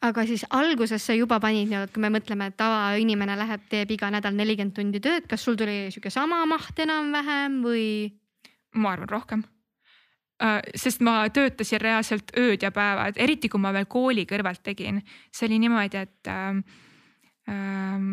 aga 0.02 0.24
siis 0.26 0.42
alguses 0.50 1.04
sa 1.06 1.14
juba 1.14 1.38
panid 1.40 1.68
nii-öelda, 1.70 1.92
kui 1.94 2.02
me 2.02 2.10
mõtleme, 2.10 2.48
et 2.50 2.56
tavainimene 2.58 3.36
läheb, 3.38 3.64
teeb 3.70 3.94
iga 3.94 4.10
nädal 4.10 4.34
nelikümmend 4.34 4.74
tundi 4.74 5.00
tööd, 5.02 5.28
kas 5.30 5.44
sul 5.46 5.56
tuli 5.58 5.92
sihuke 5.94 6.10
sama 6.10 6.42
maht 6.50 6.78
enam-vähem 6.82 7.62
või? 7.64 7.86
ma 8.74 8.94
arvan 8.94 9.10
rohkem 9.10 9.42
uh,. 9.44 10.58
sest 10.74 11.02
ma 11.04 11.26
töötasin 11.28 11.80
reaalselt 11.82 12.32
ööd 12.40 12.64
ja 12.64 12.72
päevad, 12.74 13.20
eriti 13.20 13.50
kui 13.52 13.60
ma 13.60 13.72
veel 13.76 13.86
kooli 13.86 14.26
kõrvalt 14.28 14.62
tegin, 14.64 15.02
see 15.30 15.46
oli 15.46 15.60
niimoodi, 15.62 16.02
et 16.02 16.32
uh, 16.32 16.58
uh, 17.52 18.08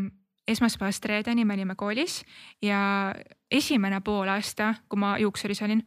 esmaspäevast 0.50 1.06
reedeni 1.06 1.46
me 1.46 1.58
olime 1.58 1.78
koolis 1.80 2.22
ja 2.62 3.16
esimene 3.52 4.02
poolaasta, 4.06 4.74
kui 4.90 5.00
ma 5.00 5.16
juuksuris 5.22 5.64
olin 5.66 5.84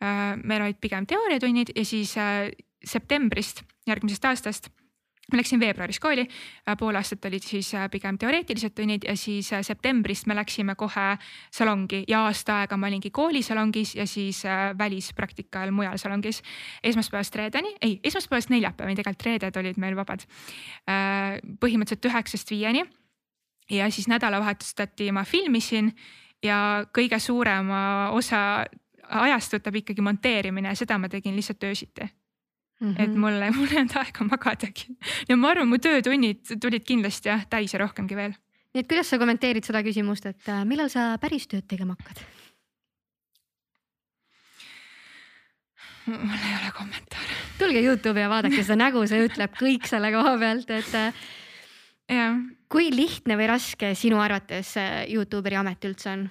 meil 0.00 0.62
olid 0.62 0.76
pigem 0.80 1.06
teooriatunnid 1.08 1.70
ja 1.76 1.84
siis 1.84 2.10
uh, 2.20 2.50
septembrist 2.84 3.62
järgmisest 3.88 4.24
aastast 4.28 4.68
ma 5.32 5.40
läksin 5.40 5.60
veebruaris 5.60 5.98
kooli, 6.00 6.22
äh, 6.22 6.76
pool 6.78 6.94
aastat 6.94 7.24
olid 7.26 7.42
siis 7.42 7.72
äh, 7.74 7.88
pigem 7.90 8.18
teoreetilised 8.18 8.74
tunnid 8.76 9.06
ja 9.08 9.16
siis 9.18 9.50
äh, 9.52 9.62
septembrist 9.66 10.28
me 10.30 10.36
läksime 10.38 10.76
kohe 10.78 11.06
salongi 11.54 12.04
ja 12.08 12.22
aasta 12.28 12.60
aega 12.60 12.78
ma 12.78 12.86
olingi 12.86 13.10
koolisalongis 13.10 13.96
ja 13.98 14.06
siis 14.06 14.44
välispraktika 14.78 15.60
ajal 15.60 15.74
mujal 15.74 15.98
salongis. 15.98 16.42
esmaspäevast 16.82 17.34
reedeni, 17.34 17.74
ei 17.82 17.98
esmaspäevast 18.04 18.50
neljapäevani, 18.54 18.96
tegelikult 18.96 19.26
reeded 19.26 19.56
olid 19.56 19.80
meil 19.82 19.96
vabad. 19.96 20.22
põhimõtteliselt 21.60 22.10
üheksast 22.10 22.50
viieni. 22.50 22.84
ja 23.70 23.90
siis 23.90 24.08
nädalavahetustati 24.08 25.10
ma 25.12 25.24
filmisin 25.24 25.92
ja 26.42 26.86
kõige 26.94 27.18
suurema 27.18 28.10
osa 28.12 28.66
ajast 29.08 29.58
võtab 29.58 29.76
ikkagi 29.82 30.04
monteerimine 30.04 30.68
ja 30.68 30.78
seda 30.78 30.98
ma 30.98 31.08
tegin 31.08 31.36
lihtsalt 31.36 31.64
öösiti 31.64 32.08
Mm 32.80 32.94
-hmm. 32.94 33.02
et 33.02 33.14
mul, 33.14 33.32
mul 33.56 33.70
ei 33.72 33.78
olnud 33.80 33.94
aega 33.96 34.24
magadagi 34.24 34.96
ja 35.28 35.36
ma 35.36 35.48
arvan, 35.48 35.68
mu 35.68 35.78
töötunnid 35.78 36.58
tulid 36.60 36.84
kindlasti 36.84 37.28
jah 37.28 37.46
täis 37.48 37.72
ja 37.72 37.78
rohkemgi 37.78 38.16
veel. 38.16 38.34
nii 38.74 38.80
et 38.80 38.88
kuidas 38.88 39.08
sa 39.10 39.18
kommenteerid 39.18 39.64
seda 39.64 39.80
küsimust, 39.82 40.26
et 40.26 40.48
äh, 40.48 40.64
millal 40.64 40.90
sa 40.92 41.16
päris 41.18 41.48
tööd 41.48 41.64
tegema 41.64 41.96
hakkad? 41.96 42.20
mul 46.06 46.36
ei 46.36 46.54
ole 46.60 46.72
kommentaare. 46.76 47.40
tulge 47.58 47.80
Youtube'i 47.80 48.26
ja 48.26 48.28
vaadake 48.28 48.62
seda 48.62 48.76
nägu, 48.76 49.06
see 49.08 49.24
ütleb 49.24 49.56
kõik 49.56 49.88
selle 49.88 50.12
koha 50.12 50.36
pealt, 50.38 50.70
et. 50.70 50.94
Äh, 50.94 51.26
jah. 52.12 52.36
kui 52.68 52.90
lihtne 52.92 53.38
või 53.40 53.48
raske 53.48 53.94
sinu 53.94 54.20
arvates 54.20 54.76
äh, 54.76 55.06
Youtuberi 55.08 55.56
amet 55.56 55.84
üldse 55.88 56.12
on? 56.12 56.28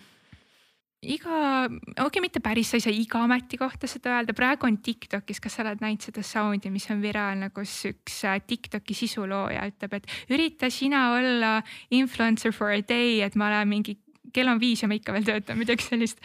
Iga, 1.07 1.65
okei 1.67 2.05
okay,, 2.05 2.21
mitte 2.23 2.41
päris, 2.43 2.71
sa 2.71 2.79
ei 2.79 2.83
saa 2.83 2.93
iga 2.95 3.21
ameti 3.25 3.59
kohta 3.61 3.87
seda 3.89 4.15
öelda, 4.15 4.35
praegu 4.37 4.67
on 4.67 4.79
Tiktokis, 4.83 5.39
kas 5.43 5.57
sa 5.57 5.63
oled 5.65 5.83
näinud 5.83 6.05
seda 6.05 6.23
sound'i, 6.25 6.71
mis 6.73 6.87
on 6.93 7.01
viraalne, 7.03 7.51
kus 7.55 7.73
üks 7.91 8.21
äh, 8.27 8.39
Tiktoki 8.47 8.97
sisulooja 8.97 9.65
ütleb, 9.69 9.97
et 9.99 10.33
ürita 10.33 10.69
sina 10.73 11.07
olla 11.15 11.55
influencer 11.93 12.53
for 12.55 12.73
a 12.73 12.81
day, 12.81 13.21
et 13.25 13.37
ma 13.39 13.49
olen 13.51 13.71
mingi, 13.71 13.97
kell 14.35 14.51
on 14.51 14.61
viis 14.61 14.83
ja 14.83 14.89
ma 14.91 14.97
ikka 14.97 15.15
veel 15.15 15.27
töötan, 15.27 15.59
midagi 15.61 15.87
sellist. 15.87 16.21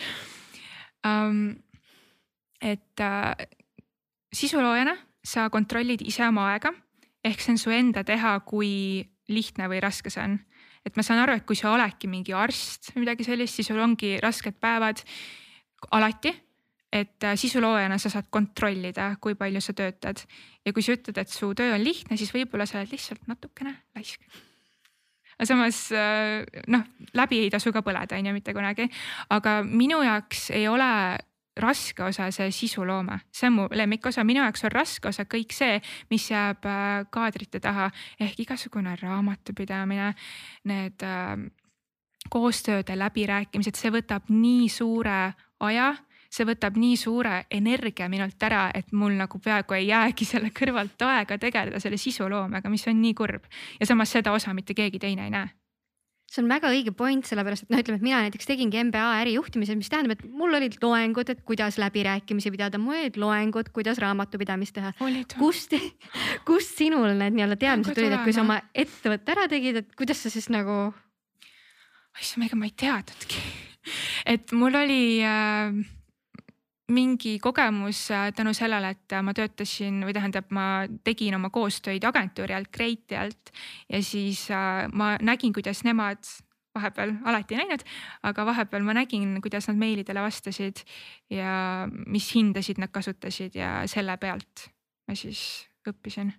Um,. 1.07 1.57
et 2.61 3.01
äh, 3.01 3.47
sisuloojana 4.37 4.93
sa 5.25 5.49
kontrollid 5.51 6.03
ise 6.05 6.27
oma 6.29 6.51
aega. 6.53 6.75
Ehk 7.25 7.41
see 7.41 7.55
on 7.55 7.59
su 7.61 7.73
enda 7.73 8.05
teha, 8.05 8.39
kui 8.45 9.01
lihtne 9.29 9.69
või 9.69 9.81
raske 9.81 10.13
see 10.13 10.23
on 10.25 10.39
et 10.87 10.97
ma 10.97 11.05
saan 11.07 11.23
aru, 11.23 11.37
et 11.37 11.47
kui 11.47 11.59
sa 11.59 11.75
oledki 11.75 12.09
mingi 12.11 12.35
arst 12.37 12.93
või 12.95 13.05
midagi 13.05 13.27
sellist, 13.27 13.59
siis 13.59 13.69
sul 13.71 13.81
ongi 13.83 14.17
rasked 14.23 14.57
päevad 14.61 15.03
alati. 15.97 16.35
et 16.91 17.23
äh, 17.23 17.37
sisuloojana 17.39 17.99
sa 18.03 18.11
saad 18.11 18.27
kontrollida, 18.35 19.13
kui 19.23 19.37
palju 19.39 19.61
sa 19.63 19.73
töötad 19.73 20.25
ja 20.67 20.73
kui 20.73 20.83
sa 20.83 20.97
ütled, 20.97 21.19
et 21.23 21.31
su 21.31 21.53
töö 21.55 21.77
on 21.77 21.85
lihtne, 21.85 22.17
siis 22.19 22.33
võib-olla 22.35 22.67
sa 22.67 22.81
oled 22.81 22.91
lihtsalt 22.91 23.29
natukene 23.31 23.77
laisk 23.95 24.25
aga 25.41 25.47
samas 25.47 25.79
äh, 25.95 26.43
noh, 26.69 26.83
läbi 27.17 27.45
ei 27.45 27.51
tasu 27.51 27.73
ka 27.73 27.81
põleda, 27.87 28.19
on 28.19 28.27
ju, 28.27 28.35
mitte 28.37 28.53
kunagi. 28.53 28.91
aga 29.31 29.61
minu 29.65 30.03
jaoks 30.05 30.51
ei 30.51 30.67
ole 30.69 30.91
raske 31.61 32.05
osa 32.05 32.31
see 32.35 32.51
sisuloome, 32.55 33.21
see 33.33 33.49
on 33.51 33.57
mu 33.57 33.69
lemmikosa, 33.75 34.25
minu 34.25 34.43
jaoks 34.45 34.65
on 34.69 34.75
raske 34.75 35.11
osa 35.11 35.27
kõik 35.31 35.55
see, 35.55 35.81
mis 36.11 36.31
jääb 36.31 36.67
äh, 36.69 37.07
kaadrite 37.11 37.61
taha. 37.61 37.91
Ehk 38.21 38.41
igasugune 38.47 38.97
raamatupidamine, 39.01 40.13
need 40.71 41.07
äh, 41.07 41.35
koostööde 42.31 42.99
läbirääkimised, 42.99 43.79
see 43.79 43.93
võtab 43.95 44.31
nii 44.33 44.69
suure 44.69 45.21
aja. 45.61 45.93
See 46.31 46.47
võtab 46.47 46.77
nii 46.79 46.95
suure 46.95 47.41
energia 47.51 48.07
minult 48.09 48.39
ära, 48.47 48.69
et 48.71 48.93
mul 48.95 49.17
nagu 49.19 49.41
peaaegu 49.43 49.75
ei 49.75 49.89
jäägi 49.89 50.29
selle 50.29 50.53
kõrvalt 50.55 51.03
aega 51.03 51.39
tegeleda 51.43 51.81
selle 51.83 51.99
sisuloomega, 51.99 52.71
mis 52.71 52.87
on 52.87 53.01
nii 53.03 53.17
kurb. 53.19 53.51
Ja 53.81 53.91
samas 53.91 54.15
seda 54.15 54.31
osa 54.31 54.55
mitte 54.55 54.77
keegi 54.79 55.03
teine 55.03 55.27
ei 55.27 55.35
näe 55.35 55.51
see 56.31 56.43
on 56.45 56.51
väga 56.51 56.71
õige 56.71 56.93
point, 56.95 57.27
sellepärast 57.27 57.67
et 57.67 57.73
noh, 57.75 57.81
ütleme, 57.83 57.99
et 57.99 58.07
mina 58.07 58.21
näiteks 58.25 58.47
tegingi 58.47 58.85
MBA 58.87 59.07
ärijuhtimise, 59.25 59.75
mis 59.79 59.91
tähendab, 59.91 60.15
et 60.15 60.27
mul 60.31 60.55
olid 60.55 60.77
loengud, 60.83 61.33
et 61.33 61.43
kuidas 61.47 61.79
läbirääkimisi 61.83 62.53
pidada, 62.55 62.79
mul 62.79 63.01
olid 63.01 63.19
loengud, 63.21 63.73
kuidas 63.75 63.99
raamatupidamist 64.03 64.77
teha. 64.79 64.93
kust, 65.37 65.75
kust 66.49 66.79
sinul 66.79 67.17
need 67.19 67.35
nii-öelda 67.35 67.59
teadmised 67.61 67.99
tulid, 67.99 68.15
et 68.15 68.27
kui 68.27 68.37
sa 68.37 68.45
oma 68.47 68.61
ettevõtte 68.71 69.35
ära 69.35 69.49
tegid, 69.51 69.83
et 69.83 69.97
kuidas 69.99 70.23
sa 70.23 70.33
siis 70.33 70.51
nagu? 70.55 70.93
issand, 72.21 72.47
ega 72.47 72.59
ma 72.59 72.69
ei 72.69 72.77
teadnudki 72.77 73.43
et 74.29 74.53
mul 74.53 74.75
oli 74.77 75.03
äh 75.25 75.99
mingi 76.91 77.39
kogemus 77.43 78.11
äh, 78.11 78.29
tänu 78.37 78.53
sellele, 78.57 78.93
et 78.97 79.15
äh, 79.15 79.23
ma 79.23 79.35
töötasin 79.37 80.03
või 80.07 80.15
tähendab, 80.17 80.51
ma 80.55 80.67
tegin 81.07 81.37
oma 81.39 81.51
koostöid 81.55 82.05
agentuuri 82.05 82.57
alt, 82.57 82.71
Create'i 82.75 83.19
alt 83.19 83.53
ja 83.89 84.03
siis 84.05 84.47
äh, 84.55 84.87
ma 84.93 85.15
nägin, 85.23 85.55
kuidas 85.57 85.85
nemad 85.87 86.27
vahepeal 86.75 87.17
alati 87.27 87.57
ei 87.57 87.65
näinud, 87.65 87.83
aga 88.31 88.45
vahepeal 88.47 88.85
ma 88.87 88.95
nägin, 89.01 89.33
kuidas 89.43 89.67
nad 89.71 89.81
meilidele 89.81 90.23
vastasid 90.23 90.85
ja 91.31 91.89
mis 92.07 92.31
hindasid 92.35 92.79
nad 92.79 92.93
kasutasid 92.95 93.59
ja 93.59 93.81
selle 93.91 94.17
pealt 94.23 94.69
ma 95.09 95.19
siis 95.19 95.67
õppisin 95.89 96.31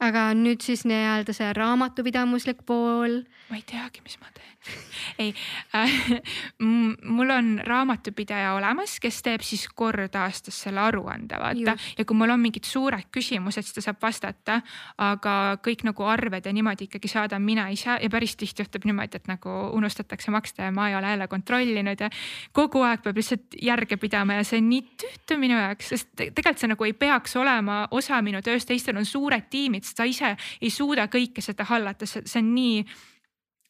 aga 0.00 0.30
nüüd 0.36 0.64
siis 0.64 0.86
nii-öelda 0.88 1.34
see 1.36 1.50
raamatupidamislik 1.56 2.64
pool. 2.68 3.20
ma 3.50 3.58
ei 3.58 3.64
teagi, 3.68 4.00
mis 4.04 4.16
ma 4.22 4.32
teen 4.36 4.56
ei 5.22 5.34
äh,, 5.74 6.20
mul 7.16 7.30
on 7.30 7.60
raamatupidaja 7.64 8.52
olemas, 8.54 8.98
kes 9.00 9.22
teeb 9.24 9.44
siis 9.44 9.66
kord 9.74 10.14
aastas 10.16 10.58
selle 10.66 10.80
aruande, 10.80 11.38
vaata. 11.40 11.76
ja 11.98 12.04
kui 12.04 12.16
mul 12.16 12.34
on 12.34 12.40
mingid 12.42 12.68
suured 12.68 13.08
küsimused, 13.14 13.66
siis 13.66 13.78
ta 13.78 13.84
saab 13.88 14.00
vastata. 14.02 14.60
aga 14.98 15.56
kõik 15.64 15.84
nagu 15.88 16.04
arved 16.04 16.46
ja 16.46 16.52
niimoodi 16.52 16.88
ikkagi 16.88 17.08
saadan 17.08 17.42
mina 17.42 17.68
ise 17.72 17.96
ja 18.02 18.10
päris 18.10 18.36
tihti 18.36 18.62
juhtub 18.62 18.84
niimoodi, 18.84 19.20
et 19.20 19.28
nagu 19.30 19.56
unustatakse 19.76 20.30
maksta 20.30 20.68
ja 20.68 20.72
ma 20.72 20.88
ei 20.90 20.96
ole 20.96 21.10
jälle 21.14 21.28
kontrollinud 21.28 22.00
ja 22.00 22.10
kogu 22.52 22.82
aeg 22.86 23.02
peab 23.02 23.16
lihtsalt 23.16 23.56
järge 23.62 23.96
pidama 23.96 24.40
ja 24.40 24.44
see 24.44 24.60
on 24.60 24.68
nii 24.70 24.82
tüütu 25.02 25.38
minu 25.40 25.56
jaoks, 25.58 25.92
sest 25.94 26.12
tegelikult 26.16 26.60
see 26.60 26.72
nagu 26.72 26.84
ei 26.84 26.92
peaks 26.92 27.36
olema 27.40 27.86
osa 27.90 28.20
minu 28.22 28.42
tööst, 28.44 28.68
teistel 28.68 28.98
on 29.00 29.08
suured 29.08 29.48
tiimid, 29.50 29.86
sa 29.88 30.04
ise 30.08 30.34
ei 30.60 30.70
suuda 30.70 31.08
kõike 31.12 31.42
seda 31.44 31.64
hallata, 31.68 32.06
see 32.06 32.42
on 32.42 32.52
nii 32.54 32.84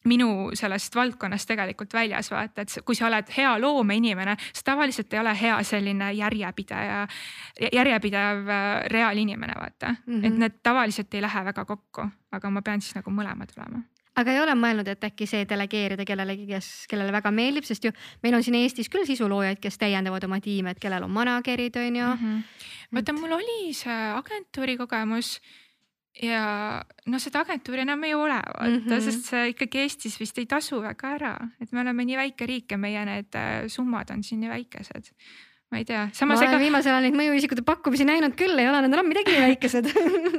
minu 0.03 0.49
sellest 0.57 0.95
valdkonnast 0.95 1.47
tegelikult 1.47 1.93
väljas 1.93 2.31
vaata, 2.31 2.61
et 2.61 2.75
kui 2.85 2.97
sa 2.97 3.07
oled 3.07 3.29
hea 3.37 3.51
loomeinimene, 3.61 4.35
sa 4.53 4.65
tavaliselt 4.71 5.13
ei 5.13 5.19
ole 5.19 5.35
hea 5.41 5.61
selline 5.63 6.11
järjepideja, 6.17 7.07
järjepidev 7.73 8.49
äh, 8.49 8.67
reaalinimene 8.93 9.53
vaata 9.59 9.93
mm, 9.93 10.13
-hmm. 10.13 10.27
et 10.27 10.37
need 10.37 10.59
tavaliselt 10.63 11.13
ei 11.13 11.21
lähe 11.21 11.45
väga 11.45 11.65
kokku, 11.65 12.07
aga 12.31 12.49
ma 12.49 12.61
pean 12.61 12.81
siis 12.81 12.95
nagu 12.95 13.11
mõlemad 13.11 13.53
olema 13.57 13.83
aga 14.15 14.33
ei 14.33 14.41
ole 14.41 14.55
mõelnud, 14.55 14.87
et 14.91 15.03
äkki 15.03 15.27
see 15.29 15.45
delegeerida 15.47 16.05
kellelegi, 16.07 16.45
kes, 16.49 16.69
kellele 16.91 17.13
väga 17.15 17.31
meeldib, 17.31 17.63
sest 17.67 17.85
ju 17.87 17.93
meil 18.23 18.35
on 18.35 18.43
siin 18.43 18.57
Eestis 18.59 18.89
küll 18.91 19.07
sisuloojaid, 19.07 19.61
kes 19.63 19.77
täiendavad 19.77 20.23
oma 20.27 20.41
tiime, 20.43 20.71
et 20.71 20.79
kellel 20.79 21.03
on 21.07 21.11
manager'id 21.15 21.79
on 21.79 21.95
ju. 21.95 22.05
-hmm. 22.05 22.43
vaata, 22.95 23.13
mul 23.13 23.31
oli 23.31 23.73
see 23.73 24.01
agentuuri 24.15 24.77
kogemus 24.77 25.39
ja 26.21 26.41
noh, 27.09 27.21
seda 27.21 27.43
agentuuri 27.45 27.85
enam 27.85 28.03
ei 28.05 28.15
ole 28.15 28.37
vaata 28.37 28.67
mm, 28.67 28.81
-hmm. 28.85 29.05
sest 29.05 29.29
see 29.31 29.53
ikkagi 29.53 29.85
Eestis 29.85 30.19
vist 30.19 30.37
ei 30.37 30.45
tasu 30.45 30.81
väga 30.81 31.15
ära, 31.17 31.35
et 31.61 31.71
me 31.71 31.81
oleme 31.81 32.05
nii 32.05 32.17
väike 32.17 32.47
riik 32.49 32.71
ja 32.71 32.77
meie 32.77 33.05
need 33.05 33.37
äh, 33.37 33.67
summad 33.67 34.11
on 34.13 34.23
siin 34.23 34.41
nii 34.41 34.49
väikesed. 34.49 35.11
ma 35.71 35.79
ei 35.79 35.85
tea, 35.85 36.09
samas. 36.13 36.35
ma 36.35 36.43
olen 36.43 36.53
ega... 36.53 36.59
viimasel 36.59 36.91
ajal 36.93 37.05
neid 37.07 37.15
mõjuisikute 37.15 37.63
pakkumisi 37.65 38.05
näinud 38.05 38.35
küll, 38.35 38.59
ei 38.59 38.67
ole 38.69 38.81
need 38.83 38.93
enam 38.93 39.07
midagi 39.07 39.37
väikesed 39.39 39.87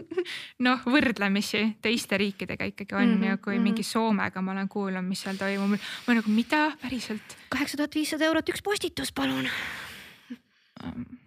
noh, 0.67 0.85
võrdlemisi 0.85 1.65
teiste 1.83 2.19
riikidega 2.21 2.69
ikkagi 2.69 2.95
on 2.95 3.07
mm 3.07 3.17
-hmm, 3.17 3.31
ja 3.31 3.37
kui 3.37 3.55
mm 3.55 3.59
-hmm. 3.59 3.63
mingi 3.63 3.83
Soomega 3.83 4.43
ma 4.43 4.53
olen 4.53 4.69
kuulnud, 4.69 5.05
mis 5.05 5.23
seal 5.23 5.41
toimub, 5.41 5.81
ma 6.07 6.15
nagu 6.15 6.31
mida 6.31 6.71
päriselt. 6.83 7.37
kaheksa 7.49 7.77
tuhat 7.77 7.95
viissada 7.95 8.25
eurot 8.25 8.49
üks 8.49 8.63
postitus, 8.63 9.13
palun 9.13 9.49
um 10.85 11.22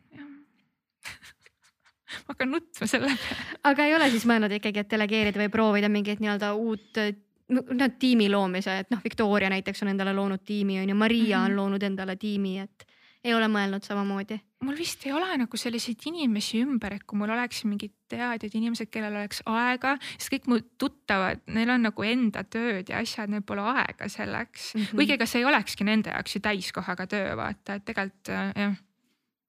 ma 2.25 2.31
hakkan 2.33 2.51
nutma 2.51 2.87
selle 2.89 3.11
peale. 3.13 3.51
aga 3.71 3.85
ei 3.85 3.95
ole 3.95 4.09
siis 4.13 4.25
mõelnud 4.29 4.57
ikkagi, 4.59 4.83
et 4.85 4.91
delegeerida 4.91 5.43
või 5.43 5.53
proovida 5.53 5.89
mingit 5.89 6.23
nii-öelda 6.23 6.53
uut 6.57 7.03
no 7.49 7.89
tiimi 7.99 8.29
loomise, 8.29 8.79
et 8.81 8.91
noh, 8.93 9.01
Victoria 9.03 9.49
näiteks 9.53 9.83
on 9.85 9.93
endale 9.93 10.15
loonud 10.17 10.41
tiimi 10.45 10.79
on 10.81 10.89
ju, 10.89 10.95
Maria 10.95 11.37
mm 11.37 11.43
-hmm. 11.43 11.51
on 11.51 11.55
loonud 11.55 11.83
endale 11.83 12.15
tiimi, 12.15 12.59
et 12.59 12.87
ei 13.23 13.33
ole 13.33 13.47
mõelnud 13.49 13.85
samamoodi? 13.85 14.39
mul 14.65 14.77
vist 14.77 15.05
ei 15.05 15.11
ole 15.13 15.37
nagu 15.37 15.57
selliseid 15.57 16.01
inimesi 16.09 16.63
ümber, 16.63 16.93
et 16.93 17.03
kui 17.03 17.17
mul 17.19 17.29
oleks 17.29 17.63
mingid 17.69 17.91
teadjad 18.09 18.55
inimesed, 18.57 18.89
kellel 18.89 19.13
oleks 19.13 19.43
aega, 19.45 19.97
sest 20.17 20.31
kõik 20.33 20.47
mu 20.49 20.57
tuttavad, 20.77 21.43
neil 21.47 21.69
on 21.69 21.85
nagu 21.85 22.03
enda 22.03 22.43
tööd 22.43 22.89
ja 22.89 22.97
asjad, 22.97 23.29
neil 23.29 23.41
pole 23.45 23.61
aega 23.61 24.09
selleks 24.09 24.73
mm. 24.73 24.81
-hmm. 24.81 24.95
kuigi 24.95 25.13
ega 25.13 25.25
see 25.25 25.39
ei 25.39 25.45
olekski 25.45 25.83
nende 25.83 26.09
jaoks 26.09 26.35
ju 26.35 26.41
täiskohaga 26.41 27.07
töö, 27.07 27.37
vaata, 27.37 27.75
et 27.75 27.85
tegelikult 27.85 28.29
äh, 28.29 28.51
jah 28.55 28.75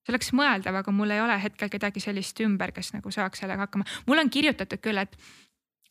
see 0.06 0.14
oleks 0.14 0.30
mõeldav, 0.38 0.78
aga 0.82 0.94
mul 0.94 1.10
ei 1.10 1.22
ole 1.22 1.34
hetkel 1.42 1.70
kedagi 1.72 2.02
sellist 2.02 2.38
ümber, 2.44 2.70
kes 2.74 2.92
nagu 2.94 3.10
saaks 3.10 3.42
sellega 3.42 3.66
hakkama. 3.66 3.86
mulle 4.06 4.22
on 4.22 4.30
kirjutatud 4.30 4.78
küll, 4.82 5.02
et 5.02 5.18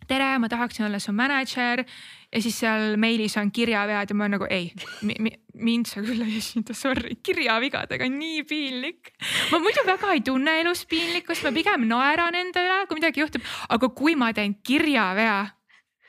tere, 0.07 0.38
ma 0.39 0.47
tahaksin 0.49 0.86
olla 0.86 0.99
su 0.99 1.11
mänedžer 1.16 1.84
ja 1.84 2.41
siis 2.41 2.59
seal 2.61 2.95
meilis 3.01 3.36
on 3.41 3.51
kirjavead 3.51 4.09
ja 4.09 4.16
ma 4.16 4.26
olen 4.26 4.38
nagu 4.38 4.47
ei 4.49 4.72
mi, 5.01 5.18
mi, 5.20 5.34
mind 5.53 5.89
sa 5.89 6.03
küll 6.05 6.24
ei 6.24 6.38
esinda, 6.39 6.76
sorry, 6.78 7.18
kirjavigadega 7.24 8.07
on 8.07 8.18
nii 8.22 8.43
piinlik. 8.47 9.11
ma 9.51 9.59
muidu 9.59 9.84
väga 9.88 10.13
ei 10.16 10.24
tunne 10.24 10.59
elus 10.61 10.86
piinlikkust, 10.89 11.43
ma 11.43 11.51
pigem 11.55 11.88
naeran 11.91 12.39
enda 12.39 12.63
üle, 12.63 12.82
kui 12.88 13.01
midagi 13.01 13.24
juhtub, 13.24 13.45
aga 13.70 13.91
kui 13.97 14.16
ma 14.16 14.32
teen 14.34 14.55
kirjavea, 14.63 15.39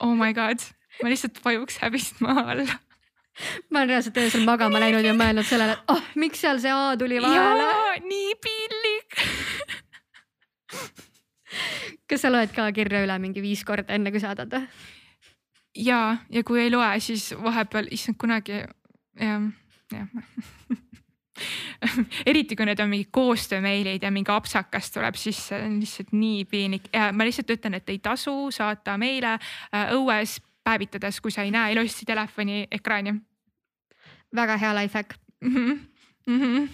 oh 0.07 0.15
my 0.15 0.33
god, 0.37 0.63
ma 1.03 1.11
lihtsalt 1.11 1.43
vajuks 1.45 1.81
häbist 1.83 2.23
maa 2.25 2.53
alla 2.53 2.86
ma 3.71 3.83
olen 3.83 3.95
reaalselt 3.95 4.21
öösel 4.23 4.45
magama 4.47 4.81
läinud 4.83 5.05
ja 5.05 5.15
mõelnud 5.17 5.47
sellele, 5.49 5.77
et 5.77 5.93
oh, 5.93 6.05
miks 6.21 6.39
seal 6.45 6.61
see 6.63 6.73
A 6.73 6.97
tuli 6.99 7.21
vahele. 7.23 7.69
nii 8.07 8.33
piinlik 8.43 9.11
kas 12.09 12.21
sa 12.25 12.33
loed 12.33 12.51
ka 12.55 12.63
kirja 12.77 13.05
üle 13.05 13.17
mingi 13.23 13.41
viis 13.45 13.63
korda, 13.67 13.95
enne 13.97 14.13
kui 14.15 14.23
saadad 14.23 14.53
või? 14.53 14.65
ja, 15.77 16.01
ja 16.33 16.41
kui 16.47 16.59
ei 16.65 16.71
loe, 16.73 16.91
siis 17.05 17.25
vahepeal, 17.37 17.87
issand 17.95 18.19
kunagi 18.21 18.53
jah, 19.21 19.43
jah 19.93 20.09
eriti 22.31 22.57
kui 22.57 22.65
need 22.65 22.81
on 22.81 22.89
mingid 22.89 23.11
koostöömeilid 23.13 24.03
ja 24.03 24.11
mingi 24.15 24.33
apsakas 24.33 24.89
tuleb 24.95 25.19
sisse, 25.21 25.59
on 25.67 25.75
lihtsalt 25.83 26.15
nii 26.17 26.47
piinlik 26.49 26.89
ja 26.95 27.11
ma 27.13 27.27
lihtsalt 27.29 27.51
ütlen, 27.53 27.75
et 27.77 27.89
ei 27.93 27.99
tasu 28.03 28.49
saata 28.55 28.97
meile 29.01 29.33
äh, 29.37 29.93
õues 29.97 30.39
päevitades, 30.67 31.21
kui 31.23 31.31
sa 31.35 31.47
ei 31.47 31.55
näe 31.55 31.73
ilusti 31.77 32.07
telefoni 32.07 32.67
ekraani. 32.71 33.15
väga 34.35 34.57
hea 34.59 34.75
life 34.75 34.99
hack 34.99 35.15
mm. 35.41 35.55
-hmm. 35.55 35.79
Mm 36.27 36.41
-hmm 36.41 36.69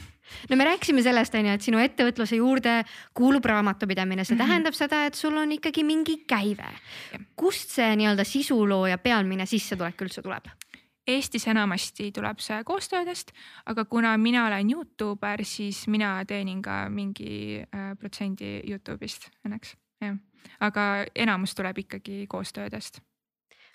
no 0.51 0.57
me 0.57 0.65
rääkisime 0.65 1.03
sellest, 1.03 1.35
on 1.35 1.47
ju, 1.47 1.53
et 1.53 1.63
sinu 1.67 1.79
ettevõtluse 1.83 2.37
juurde 2.37 2.83
kuulub 3.15 3.45
raamatupidamine, 3.45 4.25
see 4.25 4.35
mm 4.35 4.41
-hmm. 4.41 4.47
tähendab 4.47 4.75
seda, 4.75 5.05
et 5.07 5.15
sul 5.15 5.37
on 5.37 5.53
ikkagi 5.53 5.85
mingi 5.85 6.25
käive. 6.29 6.69
kust 7.37 7.71
see 7.71 7.97
nii-öelda 7.97 8.25
sisulooja 8.25 8.99
pealmine 8.99 9.47
sissetulek 9.47 10.03
üldse 10.03 10.23
tuleb? 10.23 10.49
Eestis 11.07 11.47
enamasti 11.47 12.13
tuleb 12.13 12.39
see 12.39 12.65
koostöödest, 12.65 13.33
aga 13.67 13.85
kuna 13.85 14.17
mina 14.19 14.47
olen 14.47 14.71
Youtuber, 14.71 15.45
siis 15.45 15.89
mina 15.89 16.25
teenin 16.25 16.63
ka 16.63 16.89
mingi 16.89 17.61
äh, 17.61 17.99
protsendi 17.99 18.63
Youtube'ist 18.71 19.31
õnneks, 19.47 19.75
jah. 20.01 20.17
aga 20.61 21.07
enamus 21.15 21.55
tuleb 21.55 21.79
ikkagi 21.79 22.27
koostöödest 22.29 23.01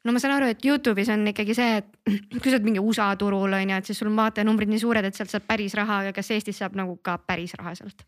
no 0.07 0.15
ma 0.15 0.21
saan 0.23 0.37
aru, 0.37 0.49
et 0.53 0.63
Youtube'is 0.63 1.11
on 1.11 1.27
ikkagi 1.33 1.55
see, 1.57 1.81
et 1.81 1.87
kui 2.39 2.47
sa 2.49 2.55
oled 2.55 2.67
mingi 2.69 2.83
USA 2.83 3.09
turul 3.19 3.51
on 3.51 3.73
ju, 3.73 3.79
et 3.81 3.89
siis 3.89 3.99
sul 3.99 4.09
on 4.11 4.19
vaatajanumbrid 4.21 4.71
nii 4.71 4.83
suured, 4.83 5.05
et 5.05 5.17
sealt 5.17 5.33
saab 5.33 5.47
päris 5.49 5.75
raha, 5.77 6.05
aga 6.05 6.15
kas 6.15 6.31
Eestis 6.35 6.63
saab 6.63 6.77
nagu 6.79 6.95
ka 7.03 7.19
päris 7.19 7.57
raha 7.59 7.75
sealt? 7.77 8.07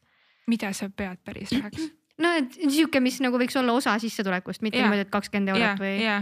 mida 0.49 0.71
sa 0.73 0.89
pead 0.89 1.19
päris 1.25 1.51
rahaks? 1.53 1.91
No 2.19 2.31
et 2.39 2.55
sihuke, 2.59 3.01
mis 3.03 3.19
nagu 3.23 3.39
võiks 3.39 3.55
olla 3.59 3.73
osa 3.77 3.95
sissetulekust, 4.01 4.63
mitte 4.65 4.79
niimoodi, 4.81 5.05
et 5.05 5.11
kakskümmend 5.13 5.53
eurot 5.53 5.83
või. 5.83 5.93
ja, 6.03 6.17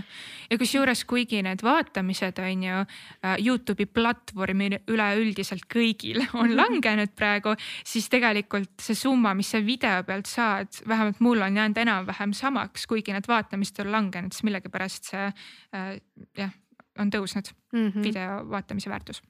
ja 0.50 0.60
kusjuures, 0.62 1.04
kuigi 1.10 1.42
need 1.46 1.64
vaatamised 1.66 2.42
on 2.44 2.66
ju 2.68 2.82
uh, 2.84 3.36
Youtube'i 3.44 3.90
platvormil 3.90 4.80
üleüldiselt 4.94 5.68
kõigil 5.72 6.22
on 6.42 6.56
langenud 6.58 7.14
praegu, 7.18 7.56
siis 7.88 8.10
tegelikult 8.14 8.76
see 8.84 8.98
summa, 8.98 9.34
mis 9.38 9.54
sa 9.54 9.62
video 9.64 10.04
pealt 10.08 10.30
saad, 10.30 10.84
vähemalt 10.88 11.24
mul 11.26 11.46
on 11.46 11.62
jäänud 11.62 11.82
enam-vähem 11.86 12.36
samaks, 12.38 12.88
kuigi 12.90 13.16
need 13.16 13.30
vaatamised 13.30 13.82
on 13.86 13.92
langenud, 13.96 14.36
siis 14.36 14.48
millegipärast 14.48 15.14
see 15.14 15.32
uh, 15.32 15.96
jah, 16.38 16.54
on 17.02 17.14
tõusnud 17.14 17.50
mm 17.74 17.90
-hmm. 17.90 18.04
video 18.04 18.44
vaatamise 18.50 18.90
väärtus 18.90 19.22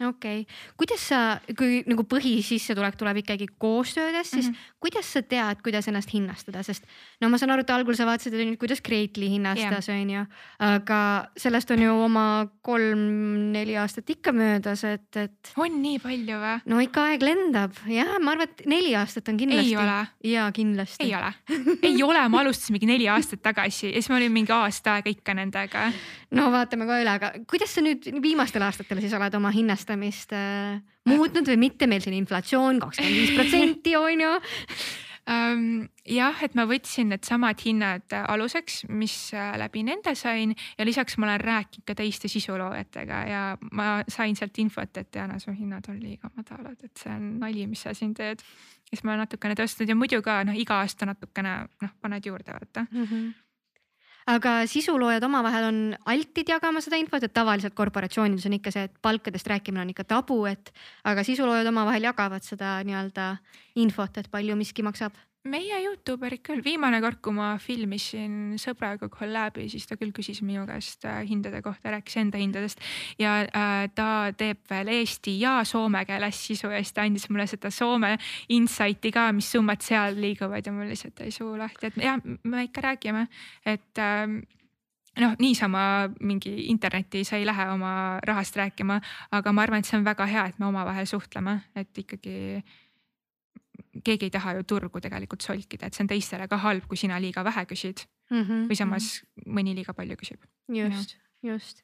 okei 0.00 0.40
okay., 0.40 0.54
kuidas 0.78 1.02
sa, 1.08 1.20
kui 1.58 1.82
nagu 1.88 2.04
põhisissetulek 2.08 2.96
tuleb 2.98 3.22
ikkagi 3.22 3.46
koostöödest, 3.60 4.34
siis 4.34 4.48
mm 4.48 4.54
-hmm. 4.54 4.78
kuidas 4.80 5.12
sa 5.12 5.22
tead, 5.22 5.62
kuidas 5.62 5.88
ennast 5.88 6.12
hinnastada, 6.12 6.62
sest 6.62 6.86
no 7.20 7.28
ma 7.28 7.38
saan 7.38 7.50
aru, 7.50 7.60
et 7.60 7.70
algul 7.70 7.94
sa 7.94 8.06
vaatasid, 8.06 8.56
kuidas 8.58 8.80
Kreetli 8.80 9.30
hinnastas 9.30 9.88
yeah., 9.88 10.02
on 10.02 10.10
ju. 10.10 10.24
aga 10.58 11.28
sellest 11.36 11.70
on 11.70 11.82
ju 11.82 11.92
oma 12.04 12.46
kolm-neli 12.62 13.76
aastat 13.76 14.10
ikka 14.10 14.32
möödas, 14.32 14.84
et, 14.84 15.16
et. 15.16 15.52
on 15.56 15.82
nii 15.82 15.98
palju 15.98 16.38
või? 16.38 16.60
no 16.66 16.80
ikka 16.80 17.04
aeg 17.04 17.22
lendab 17.22 17.72
ja 17.86 18.18
ma 18.18 18.32
arvan, 18.32 18.48
et 18.48 18.66
neli 18.66 18.94
aastat 18.96 19.28
on 19.28 19.36
kindlasti. 19.36 19.68
ei 19.68 19.76
ole. 19.76 20.06
ja 20.24 20.50
kindlasti. 20.52 21.04
ei 21.04 21.14
ole, 21.14 21.32
ei 21.82 22.02
ole, 22.02 22.28
ma 22.28 22.40
alustasin 22.40 22.72
mingi 22.72 22.86
neli 22.86 23.08
aastat 23.08 23.42
tagasi 23.42 23.86
ja 23.86 23.92
siis 23.92 24.08
ma 24.08 24.16
olin 24.16 24.32
mingi 24.32 24.52
aasta 24.52 24.94
aega 24.94 25.10
ikka 25.10 25.34
nendega. 25.34 25.92
no 26.30 26.50
vaatame 26.50 26.86
ka 26.86 27.00
üle, 27.00 27.10
aga 27.10 27.32
kuidas 27.50 27.74
sa 27.74 27.80
nüüd 27.80 28.22
viimastel 28.22 28.62
aastatel 28.62 29.00
siis 29.00 29.12
oled 29.12 29.34
oma 29.34 29.50
hinnastamist 29.50 29.81
rahastamist 29.82 30.32
äh, 30.32 30.80
muutnud 31.08 31.48
või 31.48 31.58
mitte, 31.68 31.88
meil 31.90 32.02
siin 32.02 32.14
inflatsioon 32.20 32.80
kakskümmend 32.82 33.18
viis 33.18 33.32
protsenti 33.36 33.96
on 34.00 34.20
ju 34.22 34.30
um,. 35.26 35.88
jah, 36.06 36.38
et 36.42 36.54
ma 36.58 36.64
võtsin 36.66 37.12
needsamad 37.12 37.60
hinnad 37.62 38.14
aluseks, 38.26 38.84
mis 38.88 39.32
äh, 39.34 39.52
läbi 39.58 39.84
nende 39.86 40.14
sain 40.18 40.54
ja 40.78 40.86
lisaks 40.86 41.18
ma 41.18 41.28
olen 41.28 41.40
rääkinud 41.40 41.86
ka 41.86 41.94
teiste 41.98 42.28
sisuloojatega 42.28 43.22
ja 43.28 43.42
ma 43.72 44.02
sain 44.08 44.36
sealt 44.36 44.58
infot, 44.58 44.96
et 44.96 45.14
Jana, 45.14 45.38
su 45.38 45.54
hinnad 45.54 45.88
on 45.90 46.00
liiga 46.02 46.30
madalad, 46.36 46.78
et 46.82 46.96
see 46.96 47.12
on 47.12 47.38
nali, 47.42 47.66
mis 47.66 47.82
sa 47.82 47.94
siin 47.94 48.14
teed. 48.14 48.42
siis 48.92 49.04
ma 49.04 49.16
natukene 49.16 49.54
tõstnud 49.56 49.88
ja 49.88 49.96
muidu 49.96 50.22
ka 50.22 50.42
noh, 50.44 50.58
iga 50.58 50.82
aasta 50.82 51.06
natukene 51.08 51.62
noh, 51.82 51.96
paned 52.00 52.26
juurde 52.26 52.52
vaata 52.52 52.86
mm. 52.90 53.06
-hmm 53.06 53.32
aga 54.26 54.54
sisuloojad 54.70 55.24
omavahel 55.26 55.66
on 55.68 55.80
altid 56.06 56.52
jagama 56.54 56.82
seda 56.84 57.00
infot, 57.00 57.22
et 57.22 57.34
tavaliselt 57.34 57.74
korporatsioonides 57.74 58.46
on 58.46 58.56
ikka 58.58 58.72
see, 58.74 58.86
et 58.88 58.94
palkadest 59.02 59.48
rääkimine 59.50 59.82
on 59.82 59.90
ikka 59.94 60.04
tabu, 60.04 60.44
et 60.50 60.72
aga 61.08 61.24
sisuloojad 61.26 61.66
omavahel 61.72 62.08
jagavad 62.10 62.46
seda 62.46 62.78
nii-öelda 62.86 63.36
infot, 63.82 64.18
et 64.18 64.30
palju 64.30 64.56
miski 64.58 64.84
maksab 64.86 65.16
meie 65.48 65.78
Youtuberid 65.82 66.42
küll, 66.46 66.62
viimane 66.62 67.00
kord, 67.02 67.18
kui 67.24 67.34
ma 67.34 67.52
filmisin 67.62 68.54
sõbraga 68.62 69.08
kolläbi, 69.10 69.66
siis 69.72 69.88
ta 69.90 69.96
küll 69.98 70.12
küsis 70.14 70.42
minu 70.46 70.62
käest 70.68 71.06
äh, 71.08 71.22
hindade 71.26 71.62
kohta, 71.64 71.90
rääkis 71.96 72.20
enda 72.22 72.38
hindadest. 72.38 72.82
Ja 73.18 73.40
äh, 73.42 73.88
ta 73.94 74.08
teeb 74.38 74.62
veel 74.70 74.92
eesti 75.00 75.34
ja 75.40 75.58
soome 75.68 76.04
keeles 76.06 76.38
sisu 76.46 76.70
ja 76.70 76.78
siis 76.82 76.94
ta 76.94 77.06
andis 77.06 77.28
mulle 77.30 77.48
seda 77.50 77.72
Soome 77.74 78.14
insight'i 78.54 79.10
ka, 79.14 79.30
mis 79.34 79.50
summad 79.50 79.82
seal 79.82 80.18
liiguvad. 80.22 80.66
Ja 80.66 80.74
mul 80.74 80.90
lihtsalt 80.92 81.24
jäi 81.24 81.34
suu 81.34 81.56
lahti, 81.58 81.90
et 81.90 82.02
jah, 82.02 82.22
me 82.22 82.66
ikka 82.68 82.86
räägime, 82.86 83.26
et 83.66 83.98
äh, 83.98 84.26
noh, 85.20 85.34
niisama 85.42 86.08
mingi 86.20 86.54
internetti 86.70 87.24
sa 87.26 87.36
ei 87.40 87.46
lähe 87.48 87.66
oma 87.74 88.20
rahast 88.24 88.56
rääkima, 88.56 89.00
aga 89.34 89.52
ma 89.52 89.66
arvan, 89.66 89.82
et 89.82 89.90
see 89.90 89.98
on 89.98 90.06
väga 90.06 90.28
hea, 90.30 90.46
et 90.52 90.62
me 90.62 90.70
omavahel 90.70 91.08
suhtleme, 91.10 91.58
et 91.76 91.98
ikkagi 91.98 92.62
keegi 94.04 94.28
ei 94.28 94.34
taha 94.34 94.56
ju 94.58 94.66
turgu 94.68 95.00
tegelikult 95.04 95.44
solkida, 95.44 95.86
et 95.86 95.94
see 95.94 96.04
on 96.04 96.10
teistele 96.10 96.48
ka 96.48 96.58
halb, 96.64 96.88
kui 96.88 96.96
sina 96.96 97.20
liiga 97.20 97.44
vähe 97.44 97.64
küsid 97.68 98.06
mm. 98.30 98.42
-hmm. 98.42 98.66
või 98.70 98.78
samas 98.78 99.14
mõni 99.46 99.74
liiga 99.76 99.94
palju 99.94 100.16
küsib. 100.16 100.44
just, 100.72 101.16
just 101.42 101.82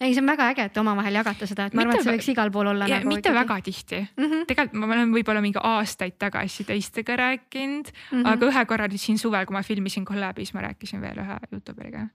ei, 0.00 0.14
see 0.14 0.22
on 0.22 0.30
väga 0.30 0.48
äge, 0.52 0.64
et 0.70 0.78
omavahel 0.80 1.14
jagate 1.14 1.46
seda, 1.46 1.66
et 1.68 1.74
ma 1.76 1.84
arvan, 1.84 1.98
et 1.98 2.06
see 2.06 2.14
võiks 2.14 2.30
igal 2.32 2.50
pool 2.54 2.70
olla. 2.72 2.86
Nagu 2.88 3.08
mitte 3.08 3.28
ikkagi. 3.28 3.36
väga 3.36 3.56
tihti 3.66 3.98
mm 4.00 4.24
-hmm., 4.24 4.46
tegelikult 4.48 4.80
ma 4.80 4.94
olen 4.94 5.12
võib-olla 5.12 5.42
mingi 5.44 5.60
aastaid 5.62 6.16
tagasi 6.18 6.64
teistega 6.64 7.16
rääkinud 7.16 7.92
mm, 7.92 8.22
-hmm. 8.22 8.30
aga 8.32 8.46
ühe 8.46 8.64
korra 8.66 8.88
nüüd 8.88 9.00
siin 9.00 9.18
suvel, 9.18 9.44
kui 9.46 9.54
ma 9.54 9.62
filmisin 9.62 10.04
Collabis, 10.04 10.54
ma 10.54 10.60
rääkisin 10.60 11.00
veel 11.00 11.20
ühe 11.20 11.36
Youtuberiga 11.52 12.08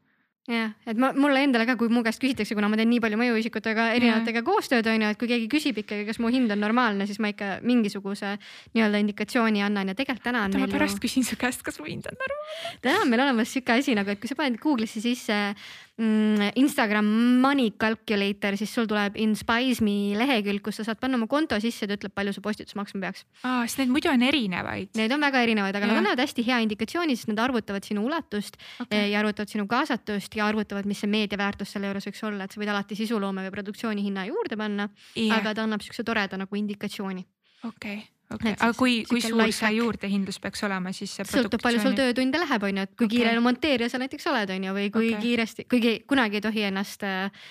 jah, 0.49 0.73
et 0.85 0.99
ma, 1.01 1.09
mulle 1.17 1.41
endale 1.41 1.65
ka, 1.65 1.73
kui 1.79 1.89
mu 1.89 2.03
käest 2.05 2.21
küsitakse, 2.21 2.53
kuna 2.57 2.69
ma 2.69 2.77
teen 2.77 2.89
nii 2.91 3.01
palju 3.01 3.17
mõjuisikutega 3.17 3.87
erinevatega 3.97 4.41
yeah. 4.41 4.45
koostööd 4.45 4.89
on 4.91 5.05
ju, 5.05 5.11
et 5.15 5.19
kui 5.21 5.29
keegi 5.31 5.47
küsib 5.49 5.79
ikkagi, 5.81 6.05
kas 6.05 6.19
mu 6.21 6.29
hind 6.33 6.53
on 6.53 6.61
normaalne, 6.61 7.07
siis 7.09 7.17
ma 7.23 7.31
ikka 7.33 7.59
mingisuguse 7.65 8.35
nii-öelda 8.75 9.01
indikatsiooni 9.01 9.63
annan 9.65 9.89
ja 9.89 9.97
tegelikult 9.97 10.27
täna 10.29 10.45
on. 10.45 10.59
ma 10.61 10.69
pärast 10.69 10.99
ju... 10.99 11.05
küsin 11.07 11.25
su 11.25 11.39
käest, 11.41 11.65
kas 11.65 11.81
mu 11.81 11.89
hind 11.89 12.05
on 12.11 12.19
normaalne. 12.21 12.77
täna 12.85 13.01
on 13.01 13.09
meil 13.13 13.25
olemas 13.25 13.53
sihuke 13.55 13.79
asi 13.79 13.97
nagu, 13.97 14.13
et 14.13 14.21
kui 14.21 14.29
sa 14.29 14.37
paned 14.37 14.61
Google'isse 14.61 15.01
sisse 15.01 15.33
mm, 15.33 15.84
Instagram 15.95 17.07
money 17.39 17.71
calculator, 17.79 18.57
siis 18.59 18.73
sul 18.75 18.87
tuleb 18.89 19.15
Inspice.me 19.23 20.17
lehekülg, 20.19 20.59
kus 20.65 20.81
sa 20.81 20.83
saad 20.89 20.99
panna 20.99 21.15
oma 21.15 21.27
konto 21.31 21.55
sisse, 21.63 21.87
ta 21.87 21.95
ütleb, 21.95 22.11
palju 22.11 22.33
su 22.35 22.43
postitus 22.43 22.75
maksma 22.75 22.99
peaks. 23.05 23.23
aa, 23.47 23.63
sest 23.63 23.79
need 23.79 23.93
muidu 23.93 24.11
on 24.11 24.25
erinevaid. 24.27 24.91
Need 24.99 25.15
on 25.15 25.23
väga 25.23 25.43
erinevad, 25.45 25.71
aga 25.71 25.87
ja. 25.87 25.91
nad 25.93 26.01
annavad 26.01 26.23
hästi 26.25 26.43
hea 26.49 26.57
indikatsiooni, 26.65 27.15
sest 27.15 27.31
nad 27.31 27.39
arvutavad 27.45 27.87
sinu 27.87 28.03
ulatust 28.09 28.59
okay. 28.83 29.07
ja 29.13 29.21
arvutavad 29.23 29.53
sinu 29.53 29.67
kaasatust 29.71 30.35
ja 30.35 30.49
arvutavad, 30.49 30.89
mis 30.89 30.99
see 30.99 31.11
meediaväärtus 31.11 31.71
selle 31.77 31.87
juures 31.91 32.09
võiks 32.09 32.25
olla, 32.27 32.43
et 32.43 32.51
sa 32.51 32.59
võid 32.59 32.73
alati 32.73 32.99
sisuloome 32.99 33.47
või 33.47 33.55
produktsiooni 33.55 34.03
hinna 34.03 34.27
juurde 34.27 34.59
panna 34.59 34.89
yeah.. 35.15 35.39
aga 35.39 35.55
ta 35.55 35.63
annab 35.63 35.85
siukse 35.85 36.03
toreda 36.03 36.39
nagu 36.41 36.59
indikatsiooni. 36.59 37.23
okei 37.63 37.71
okay 37.71 38.03
okei 38.03 38.14
okay., 38.33 38.55
aga 38.55 38.71
kui, 38.77 38.95
kui 39.09 39.21
suur 39.23 39.51
see 39.53 39.73
juurdehindlus 39.77 40.39
peaks 40.43 40.63
olema 40.67 40.93
siis 40.95 41.13
see 41.19 41.27
sõltub 41.29 41.61
palju 41.63 41.83
sul 41.83 41.97
töötunde 41.97 42.41
läheb, 42.41 42.65
on 42.69 42.81
ju, 42.81 42.87
et 42.87 42.95
kui 42.95 43.09
okay. 43.09 43.17
kiire 43.17 43.43
monteerija 43.43 43.91
sa 43.91 44.01
näiteks 44.01 44.31
oled, 44.31 44.55
on 44.55 44.69
ju, 44.69 44.73
või 44.79 44.89
kui 44.93 45.11
okay. 45.13 45.21
kiiresti, 45.27 45.67
kuigi 45.71 45.95
kunagi 46.09 46.41
ei 46.41 46.45
tohi 46.45 46.65
ennast 46.71 47.05
äh, 47.05 47.45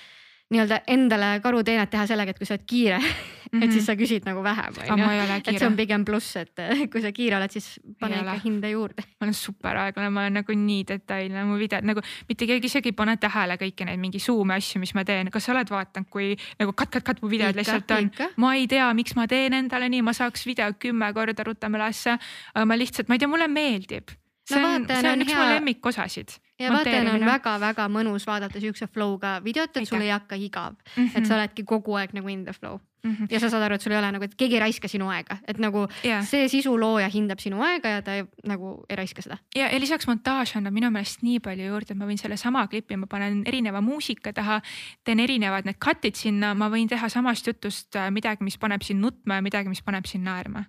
nii-öelda 0.54 0.80
endale 0.94 1.28
karuteenet 1.44 1.90
teha 1.90 2.06
sellega, 2.10 2.30
et 2.34 2.38
kui 2.40 2.46
sa 2.48 2.54
oled 2.54 2.64
kiire 2.70 2.98
mm, 2.98 3.04
-hmm. 3.54 3.62
et 3.64 3.72
siis 3.72 3.82
Mhm. 3.82 3.86
sa 3.86 3.94
küsid 3.98 4.24
nagu 4.26 4.42
vähem, 4.42 4.72
aga 4.82 4.92
on 4.92 4.98
ma 5.00 5.04
ju. 5.06 5.10
ei 5.10 5.20
ole 5.26 5.36
et 5.38 5.58
see 5.58 5.66
on, 5.66 5.76
pigem 5.76 6.04
pluss, 6.04 6.36
et 6.36 6.58
eh, 6.58 6.86
kui 6.90 7.02
sa 7.02 7.12
kiire 7.12 7.36
oled, 7.36 7.50
siis 7.50 7.80
pane 8.00 8.16
ikka 8.16 8.30
ole. 8.32 8.40
hinda 8.44 8.68
juurde. 8.70 9.02
ma 9.20 9.24
olen 9.26 9.34
super 9.34 9.76
aeglane, 9.76 10.10
ma 10.10 10.20
olen 10.24 10.32
nagu 10.40 10.52
nii 10.52 10.84
detailne, 10.88 11.44
mu 11.44 11.58
videod 11.58 11.84
nagu 11.84 12.00
mitte 12.28 12.46
keegi 12.46 12.66
isegi 12.66 12.88
ei 12.88 12.92
pane 12.92 13.16
tähele 13.16 13.56
kõiki 13.60 13.84
neid 13.84 13.98
mingi 14.00 14.18
suume 14.18 14.54
asju, 14.54 14.80
mis 14.80 14.94
ma 14.94 15.04
teen, 15.04 15.30
kas 15.30 15.44
sa 15.44 15.52
oled 15.52 15.70
vaadanud, 15.70 16.08
kui 16.10 16.36
nagu 16.60 16.72
kat-kat-kat 16.72 17.22
mu 17.22 17.28
videod 17.28 17.54
Ikka, 17.56 17.60
lihtsalt 17.60 17.90
on 17.90 18.10
ma 18.36 18.54
ei 18.54 18.66
tea, 18.66 18.92
miks 18.94 19.14
ma 19.16 19.26
teen 19.26 19.52
endale 19.52 19.88
nii, 19.88 20.02
ma 20.02 20.12
saaks 20.12 20.46
video 20.46 20.72
kümme 20.78 21.12
korda 21.14 21.44
rutame 21.44 21.78
ülesse, 21.78 22.18
aga 22.54 22.64
ma 22.64 22.74
lihtsalt, 22.76 23.08
ma 23.08 23.14
ei 23.14 23.18
tea, 23.18 23.28
mulle 23.28 23.48
meeldib. 23.48 24.08
see 24.46 24.60
No 24.60 24.68
on, 24.74 24.86
see 24.86 24.98
on 24.98 25.06
on 25.06 25.20
üks 25.22 25.34
mu 25.34 25.40
hea- 25.42 25.54
lemmikosasid. 25.54 26.28
Ja 26.58 26.70
vaata, 26.72 26.90
on 27.14 27.24
väga-väga 27.26 27.88
mõnus 27.90 28.26
vaadata 28.26 28.60
siukse 28.60 28.86
flow'ga 28.86 29.40
videot, 29.44 29.76
et 29.76 29.88
sul 29.88 30.00
ei 30.02 30.10
hakka 30.14 30.36
igav, 30.36 30.76
Mhm. 30.96 31.16
et 31.16 31.26
sa 31.26 31.34
oledki 31.34 31.64
kogu 31.64 31.96
aeg 31.98 32.12
nagu 32.14 32.28
in 32.28 32.44
the 32.44 32.52
flow. 32.52 32.80
Ja 33.28 33.36
sa 33.38 33.50
saad 33.52 33.60
aru, 33.62 33.74
et 33.74 33.82
sul 33.82 33.92
ei 33.92 33.98
ole 33.98 34.08
nagu, 34.12 34.24
et 34.24 34.32
keegi 34.34 34.54
ei 34.56 34.60
raiska 34.62 34.88
sinu 34.88 35.10
aega, 35.12 35.36
et 35.46 35.58
nagu 35.60 35.82
ja, 36.02 36.22
see 36.24 36.46
sisulooja 36.48 37.10
hindab 37.12 37.38
sinu 37.38 37.60
aega 37.62 37.88
ja 37.88 38.02
ta 38.02 38.14
ei, 38.16 38.22
nagu 38.48 38.70
ei 38.88 38.96
raiska 38.96 39.20
seda. 39.20 39.36
ja, 39.54 39.68
ja 39.68 39.78
lisaks 39.80 40.06
montaaž 40.08 40.54
annab 40.56 40.72
minu 40.72 40.88
meelest 40.90 41.20
nii 41.22 41.38
palju 41.44 41.66
juurde, 41.68 41.90
et 41.92 41.98
ma 42.00 42.06
võin 42.08 42.16
sellesama 42.16 42.66
klipi, 42.66 42.96
ma 42.96 43.06
panen 43.06 43.42
erineva 43.46 43.82
muusika 43.84 44.32
taha, 44.32 44.62
teen 45.04 45.20
erinevad 45.20 45.66
need 45.66 45.76
cut'id 45.84 46.16
sinna, 46.16 46.54
ma 46.54 46.70
võin 46.70 46.88
teha 46.88 47.08
samast 47.12 47.46
jutust 47.46 47.94
äh, 47.96 48.08
midagi, 48.10 48.40
mis 48.42 48.56
paneb 48.56 48.80
sind 48.82 49.00
nutma 49.04 49.34
ja 49.34 49.42
midagi, 49.42 49.68
mis 49.68 49.82
paneb 49.82 50.06
sind 50.06 50.24
naerma. 50.24 50.64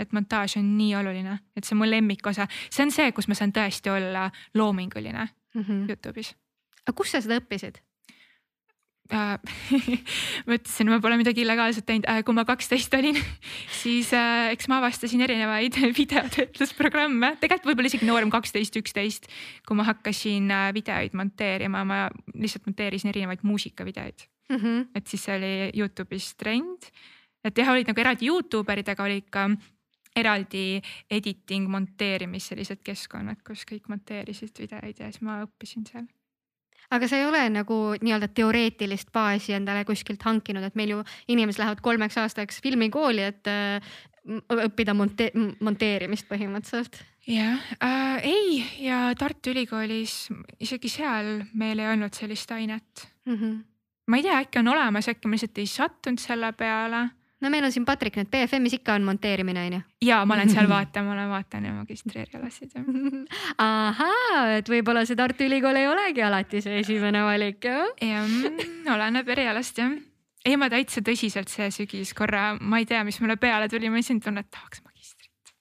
Et 0.00 0.12
montaaž 0.12 0.56
on 0.58 0.76
nii 0.78 0.94
oluline, 0.98 1.38
et 1.56 1.64
see 1.64 1.74
on 1.76 1.78
mu 1.78 1.86
lemmikosa, 1.90 2.48
see 2.70 2.82
on 2.84 2.90
see, 2.90 3.12
kus 3.12 3.28
ma 3.28 3.34
saan 3.34 3.52
tõesti 3.52 3.90
olla 3.92 4.30
loominguline 4.54 5.28
Mhm. 5.54 5.84
Youtube'is 5.88 6.34
aga 6.84 6.92
kus 6.96 7.10
sa 7.14 7.20
seda 7.22 7.38
õppisid? 7.38 7.76
äh. 9.12 9.38
ma 10.46 10.56
ütlesin, 10.56 10.88
ma 10.88 10.98
pole 10.98 11.16
midagi 11.20 11.42
illegaalset 11.44 11.84
teinud 11.86 12.06
äh,, 12.08 12.22
kui 12.24 12.34
ma 12.34 12.44
kaksteist 12.48 12.94
olin, 12.96 13.18
siis 13.82 14.10
äh, 14.16 14.50
eks 14.54 14.66
ma 14.72 14.78
avastasin 14.80 15.20
erinevaid 15.26 15.76
videotöötlusprogramme, 16.00 17.34
tegelikult 17.40 17.68
võib-olla 17.70 17.90
isegi 17.92 18.08
noorem, 18.08 18.32
kaksteist, 18.32 18.76
üksteist, 18.80 19.28
kui 19.68 19.76
ma 19.78 19.84
hakkasin 19.90 20.48
äh, 20.50 20.70
videoid 20.74 21.14
monteerima, 21.20 21.84
ma 21.84 21.98
lihtsalt 22.34 22.66
monteerisin 22.70 23.12
erinevaid 23.14 23.44
muusikavideoid, 23.46 24.26
Mhm. 24.52 24.80
et 24.94 25.06
siis 25.08 25.22
see 25.24 25.36
oli 25.38 25.52
Youtube'is 25.72 26.34
trend. 26.36 26.90
Et 27.44 27.58
jah, 27.58 27.70
olid 27.72 27.88
nagu 27.90 28.00
eraldi 28.00 28.26
Youtube 28.30 28.72
erid, 28.72 28.88
aga 28.88 29.04
olid 29.04 29.30
ka 29.30 29.48
eraldi 30.16 30.80
editing, 31.10 31.68
monteerimis 31.70 32.50
sellised 32.52 32.82
keskkonnad, 32.86 33.40
kus 33.46 33.64
kõik 33.68 33.88
monteerisid 33.90 34.54
videoid 34.62 35.00
ja 35.00 35.10
siis 35.10 35.24
ma 35.26 35.40
õppisin 35.42 35.86
seal. 35.88 36.06
aga 36.94 37.08
sa 37.08 37.18
ei 37.18 37.26
ole 37.26 37.42
nagu 37.50 37.78
nii-öelda 37.98 38.28
teoreetilist 38.36 39.10
baasi 39.12 39.56
endale 39.56 39.84
kuskilt 39.88 40.22
hankinud, 40.22 40.62
et 40.62 40.76
meil 40.78 40.94
ju 40.94 41.04
inimesed 41.28 41.62
lähevad 41.62 41.80
kolmeks 41.82 42.18
aastaks 42.22 42.60
filmikooli, 42.62 43.24
et 43.32 43.50
äh, 43.50 43.94
õppida 44.52 44.94
monte-, 44.96 45.32
monteerimist 45.60 46.28
põhimõtteliselt. 46.30 47.00
jah 47.26 47.60
äh,, 47.82 48.22
ei 48.22 48.62
ja 48.86 49.10
Tartu 49.18 49.50
Ülikoolis 49.50 50.28
isegi 50.60 50.88
seal 50.92 51.44
meil 51.54 51.80
ei 51.80 51.90
olnud 51.92 52.14
sellist 52.14 52.50
ainet. 52.52 53.08
Mm 53.26 53.36
-hmm. 53.36 53.60
ma 54.06 54.16
ei 54.16 54.22
tea, 54.22 54.38
äkki 54.38 54.58
on 54.58 54.68
olemas, 54.68 55.08
äkki 55.08 55.28
ma 55.28 55.36
lihtsalt 55.36 55.58
ei 55.58 55.66
sattunud 55.66 56.18
selle 56.18 56.52
peale. 56.52 57.08
No 57.40 57.50
meil 57.50 57.64
on 57.66 57.72
siin 57.72 57.84
Patrik, 57.84 58.16
need 58.18 58.30
BFM-is 58.32 58.78
ikka 58.78 58.94
on 58.98 59.04
monteerimine 59.06 59.66
on 59.66 59.76
ju. 59.78 59.80
ja 60.08 60.20
ma 60.24 60.36
olen 60.36 60.50
seal 60.52 60.68
vaataja, 60.76 61.04
ma 61.06 61.26
vaatan 61.30 61.68
ja 61.68 61.74
magistrierialasid 61.76 62.74
ja. 62.74 62.84
ahaa, 63.66 64.44
et 64.58 64.70
võib-olla 64.70 65.04
see 65.08 65.18
Tartu 65.18 65.46
Ülikool 65.48 65.80
ei 65.80 65.88
olegi 65.90 66.24
alati 66.24 66.62
see 66.64 66.80
esimene 66.82 67.24
valik 67.26 67.68
jah? 67.68 67.90
ja 68.00 68.22
mm, 68.24 68.88
oleneb 68.94 69.34
erialast 69.36 69.82
jah. 69.82 69.92
ei, 70.44 70.56
ma 70.60 70.70
täitsa 70.72 71.04
tõsiselt 71.04 71.52
see 71.52 71.70
sügis 71.74 72.14
korra, 72.16 72.52
ma 72.60 72.82
ei 72.82 72.88
tea, 72.88 73.04
mis 73.06 73.20
mulle 73.24 73.38
peale 73.40 73.68
tuli, 73.72 73.90
ma 73.90 74.00
lihtsalt 74.00 74.24
tunnen, 74.24 74.46
et 74.46 74.52
tahaks 74.54 74.84
magistrit. 74.86 75.54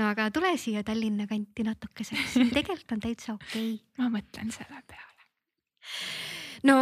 no 0.00 0.10
aga 0.12 0.30
tule 0.34 0.54
siia 0.60 0.84
Tallinna 0.86 1.28
kanti 1.30 1.66
natukeseks, 1.66 2.38
tegelikult 2.52 2.96
on 2.98 3.04
täitsa 3.08 3.34
okei 3.38 3.74
okay. 3.74 3.82
ma 3.98 4.12
mõtlen 4.18 4.54
selle 4.54 4.84
peale. 4.84 5.12
No 6.68 6.76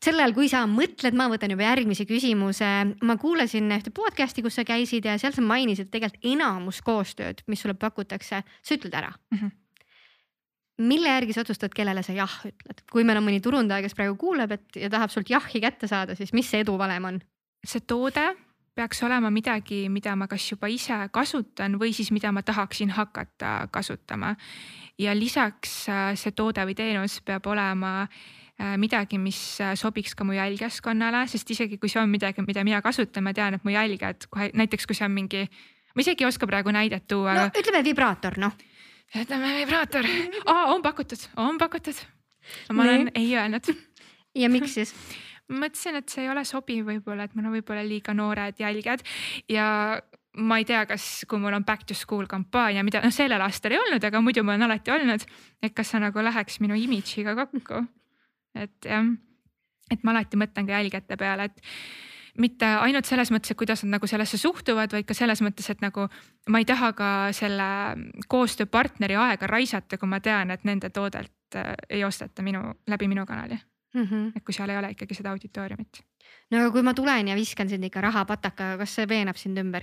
sel 0.00 0.18
ajal, 0.18 0.34
kui 0.36 0.48
sa 0.50 0.64
mõtled, 0.70 1.16
ma 1.16 1.28
võtan 1.30 1.52
juba 1.52 1.66
järgmise 1.66 2.06
küsimuse. 2.08 2.70
ma 3.04 3.16
kuulasin 3.20 3.70
ühte 3.76 3.92
podcast'i, 3.94 4.42
kus 4.44 4.58
sa 4.58 4.64
käisid 4.68 5.06
ja 5.08 5.18
seal 5.20 5.34
sa 5.36 5.44
mainisid 5.44 5.92
tegelikult 5.92 6.24
enamus 6.32 6.80
koostööd, 6.84 7.44
mis 7.46 7.62
sulle 7.62 7.76
pakutakse, 7.78 8.42
sa 8.42 8.74
ütled 8.74 8.94
ära 8.94 9.12
mm. 9.12 9.38
-hmm. 9.38 9.50
mille 10.88 11.08
järgi 11.08 11.36
sa 11.36 11.44
otsustad, 11.44 11.74
kellele 11.74 12.02
sa 12.02 12.12
jah 12.12 12.40
ütled, 12.44 12.84
kui 12.90 13.04
meil 13.04 13.20
on 13.20 13.28
mõni 13.28 13.40
turundaja, 13.44 13.82
kes 13.82 13.94
praegu 13.94 14.16
kuuleb, 14.16 14.52
et 14.52 14.76
ja 14.76 14.90
tahab 14.90 15.10
sult 15.10 15.30
jahhi 15.30 15.60
kätte 15.60 15.86
saada, 15.86 16.14
siis 16.14 16.32
mis 16.32 16.50
see 16.50 16.60
eduvalem 16.60 17.04
on? 17.04 17.20
see 17.66 17.80
toode 17.80 18.36
peaks 18.74 19.02
olema 19.02 19.30
midagi, 19.30 19.88
mida 19.90 20.14
ma 20.16 20.28
kas 20.28 20.52
juba 20.52 20.68
ise 20.70 20.94
kasutan 21.10 21.74
või 21.80 21.90
siis 21.92 22.12
mida 22.14 22.30
ma 22.32 22.42
tahaksin 22.42 22.90
hakata 22.90 23.68
kasutama. 23.70 24.36
ja 24.98 25.14
lisaks 25.14 25.88
äh, 25.88 26.14
see 26.14 26.32
toode 26.32 26.64
või 26.64 26.74
teenus 26.74 27.20
peab 27.20 27.46
olema 27.46 28.02
äh, 28.02 28.37
midagi, 28.58 29.18
mis 29.22 29.38
äh, 29.62 29.74
sobiks 29.78 30.16
ka 30.18 30.26
mu 30.26 30.34
jälgijaskonnale, 30.34 31.26
sest 31.30 31.50
isegi 31.54 31.78
kui 31.78 31.90
see 31.90 32.00
on 32.02 32.10
midagi, 32.10 32.42
mida 32.46 32.64
mina 32.66 32.80
kasutan, 32.82 33.22
ma 33.26 33.34
tean, 33.36 33.54
et 33.54 33.66
mu 33.66 33.70
jälgijad 33.70 34.26
kohe 34.30 34.50
näiteks, 34.58 34.88
kui 34.88 34.98
see 34.98 35.06
on 35.06 35.14
mingi, 35.14 35.44
ma 35.94 36.02
isegi 36.02 36.26
ei 36.26 36.28
oska 36.28 36.48
praegu 36.50 36.74
näidet 36.74 37.06
tuua 37.10 37.36
no 37.36 37.46
aga..., 37.46 37.62
ütleme 37.62 37.84
vibraator, 37.86 38.38
noh. 38.42 38.56
ütleme 39.14 39.54
vibraator, 39.60 40.10
on 40.74 40.82
pakutud, 40.82 41.28
on 41.36 41.58
pakutud. 41.58 42.02
ma 42.72 42.82
olen 42.82 43.08
Nii. 43.08 43.16
ei 43.22 43.36
öelnud 43.36 43.72
ja 44.42 44.50
miks 44.50 44.74
siis? 44.74 44.94
ma 45.48 45.64
mõtlesin, 45.64 46.00
et 46.02 46.10
see 46.10 46.26
ei 46.26 46.32
ole 46.32 46.44
sobiv 46.44 46.90
võib-olla, 46.90 47.28
et 47.28 47.36
mul 47.38 47.48
on 47.48 47.54
võib-olla 47.60 47.84
liiga 47.86 48.14
noored 48.16 48.58
jälgijad 48.58 49.04
ja 49.48 49.68
ma 50.38 50.58
ei 50.58 50.66
tea, 50.66 50.82
kas, 50.86 51.06
kui 51.28 51.38
mul 51.40 51.54
on 51.56 51.64
back 51.66 51.86
to 51.86 51.94
school 51.94 52.26
kampaania, 52.30 52.82
mida 52.86 53.00
noh, 53.02 53.14
sellel 53.14 53.42
aastal 53.42 53.74
ei 53.74 53.80
olnud, 53.80 54.02
aga 54.04 54.20
muidu 54.22 54.44
mul 54.46 54.58
on 54.58 54.66
alati 54.68 54.92
olnud, 54.94 55.24
et 55.62 55.74
kas 55.74 55.94
see 55.94 56.02
nagu 56.02 56.22
läheks 56.26 56.60
minu 56.62 56.78
imidžiga 56.78 57.34
kokku. 57.38 57.86
Et 58.64 58.90
jah, 58.90 59.08
et 59.90 60.04
ma 60.04 60.12
alati 60.14 60.36
mõtlen 60.40 60.66
ka 60.68 60.76
jälgijate 60.76 61.16
peale, 61.16 61.48
et 61.48 61.62
mitte 62.38 62.66
ainult 62.84 63.08
selles 63.08 63.32
mõttes, 63.34 63.50
et 63.50 63.58
kuidas 63.58 63.82
nad 63.84 63.96
nagu 63.96 64.06
sellesse 64.06 64.38
suhtuvad, 64.38 64.92
vaid 64.94 65.06
ka 65.08 65.14
selles 65.16 65.40
mõttes, 65.42 65.70
et 65.72 65.80
nagu 65.82 66.06
ma 66.48 66.60
ei 66.60 66.68
taha 66.68 66.92
ka 66.98 67.08
selle 67.36 67.70
koostööpartneri 68.28 69.16
aega 69.18 69.48
raisata, 69.50 69.98
kui 69.98 70.08
ma 70.10 70.20
tean, 70.20 70.52
et 70.54 70.64
nende 70.68 70.90
toodelt 70.94 71.58
äh, 71.58 71.74
ei 71.88 72.04
osteta 72.04 72.44
minu 72.46 72.62
läbi 72.86 73.08
minu 73.08 73.26
kanali, 73.26 73.58
Mhm. 73.94 74.36
et 74.36 74.44
kui 74.44 74.52
seal 74.52 74.68
ei 74.70 74.76
ole 74.76 74.90
ikkagi 74.92 75.14
seda 75.16 75.30
auditooriumit. 75.32 76.02
no 76.50 76.58
aga 76.58 76.70
kui 76.70 76.82
ma 76.82 76.94
tulen 76.94 77.28
ja 77.28 77.34
viskan 77.34 77.68
sind 77.68 77.84
ikka 77.84 78.00
rahapatakaga, 78.04 78.76
kas 78.78 78.94
see 78.94 79.08
veenab 79.08 79.36
sind 79.36 79.58
ümber? 79.58 79.82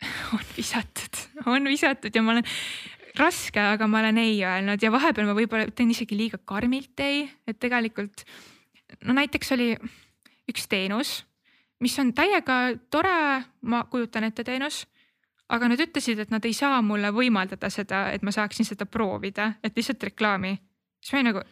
on 0.34 0.44
visatud, 0.56 1.20
on 1.46 1.64
visatud 1.70 2.14
ja 2.14 2.22
ma 2.22 2.32
olen 2.32 2.44
raske, 3.18 3.60
aga 3.60 3.86
ma 3.90 4.00
olen 4.02 4.18
ei 4.18 4.40
öelnud. 4.44 4.82
Ja 4.82 4.90
vahepeal 4.94 5.28
ma 5.28 5.36
võib-olla 5.36 5.70
teen 5.74 5.92
isegi 5.94 6.16
liiga 6.18 6.40
karmilt 6.44 7.00
ei, 7.04 7.24
et 7.46 7.60
tegelikult 7.62 8.24
no 9.04 9.16
näiteks 9.16 9.54
oli 9.56 9.72
üks 10.50 10.66
teenus, 10.70 11.22
mis 11.82 11.96
on 11.98 12.12
täiega 12.16 12.58
tore, 12.92 13.44
ma 13.62 13.84
kujutan 13.90 14.28
ette 14.28 14.44
teenus, 14.46 14.84
aga 15.52 15.68
nad 15.70 15.80
ütlesid, 15.80 16.20
et 16.20 16.32
nad 16.32 16.44
ei 16.44 16.54
saa 16.56 16.80
mulle 16.84 17.10
võimaldada 17.14 17.70
seda, 17.72 18.06
et 18.12 18.24
ma 18.24 18.32
saaksin 18.34 18.66
seda 18.68 18.86
proovida, 18.86 19.54
et 19.64 19.76
lihtsalt 19.76 20.10
reklaami. 20.10 20.56
siis 21.00 21.12
ma 21.12 21.20
olin 21.20 21.30
nagu 21.32 21.44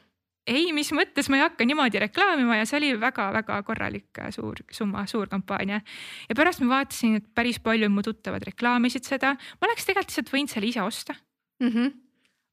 ei, 0.46 0.72
mis 0.74 0.90
mõttes? 0.90 1.28
Ma 1.30 1.38
ei 1.38 1.44
hakka 1.44 1.66
niimoodi 1.66 2.00
reklaamima. 2.02 2.56
Ja 2.58 2.66
see 2.66 2.80
oli 2.80 2.88
väga-väga 2.98 3.60
korralik 3.62 4.18
äh, 4.18 4.32
suur 4.34 4.58
summa, 4.74 5.04
suur 5.06 5.30
kampaania. 5.30 5.78
Ja 6.28 6.34
pärast 6.34 6.64
ma 6.64 6.80
vaatasin, 6.80 7.20
et 7.20 7.28
päris 7.34 7.60
palju 7.62 7.90
mu 7.92 8.02
tuttavad 8.02 8.42
reklaamisid 8.48 9.06
seda, 9.06 9.36
ma 9.36 9.68
oleks 9.68 9.86
tegelikult 9.86 10.10
lihtsalt 10.10 10.32
võinud 10.34 10.50
selle 10.50 10.70
ise 10.72 10.82
osta, 10.82 11.14
Mm 11.62 11.68
-hmm. 11.68 11.92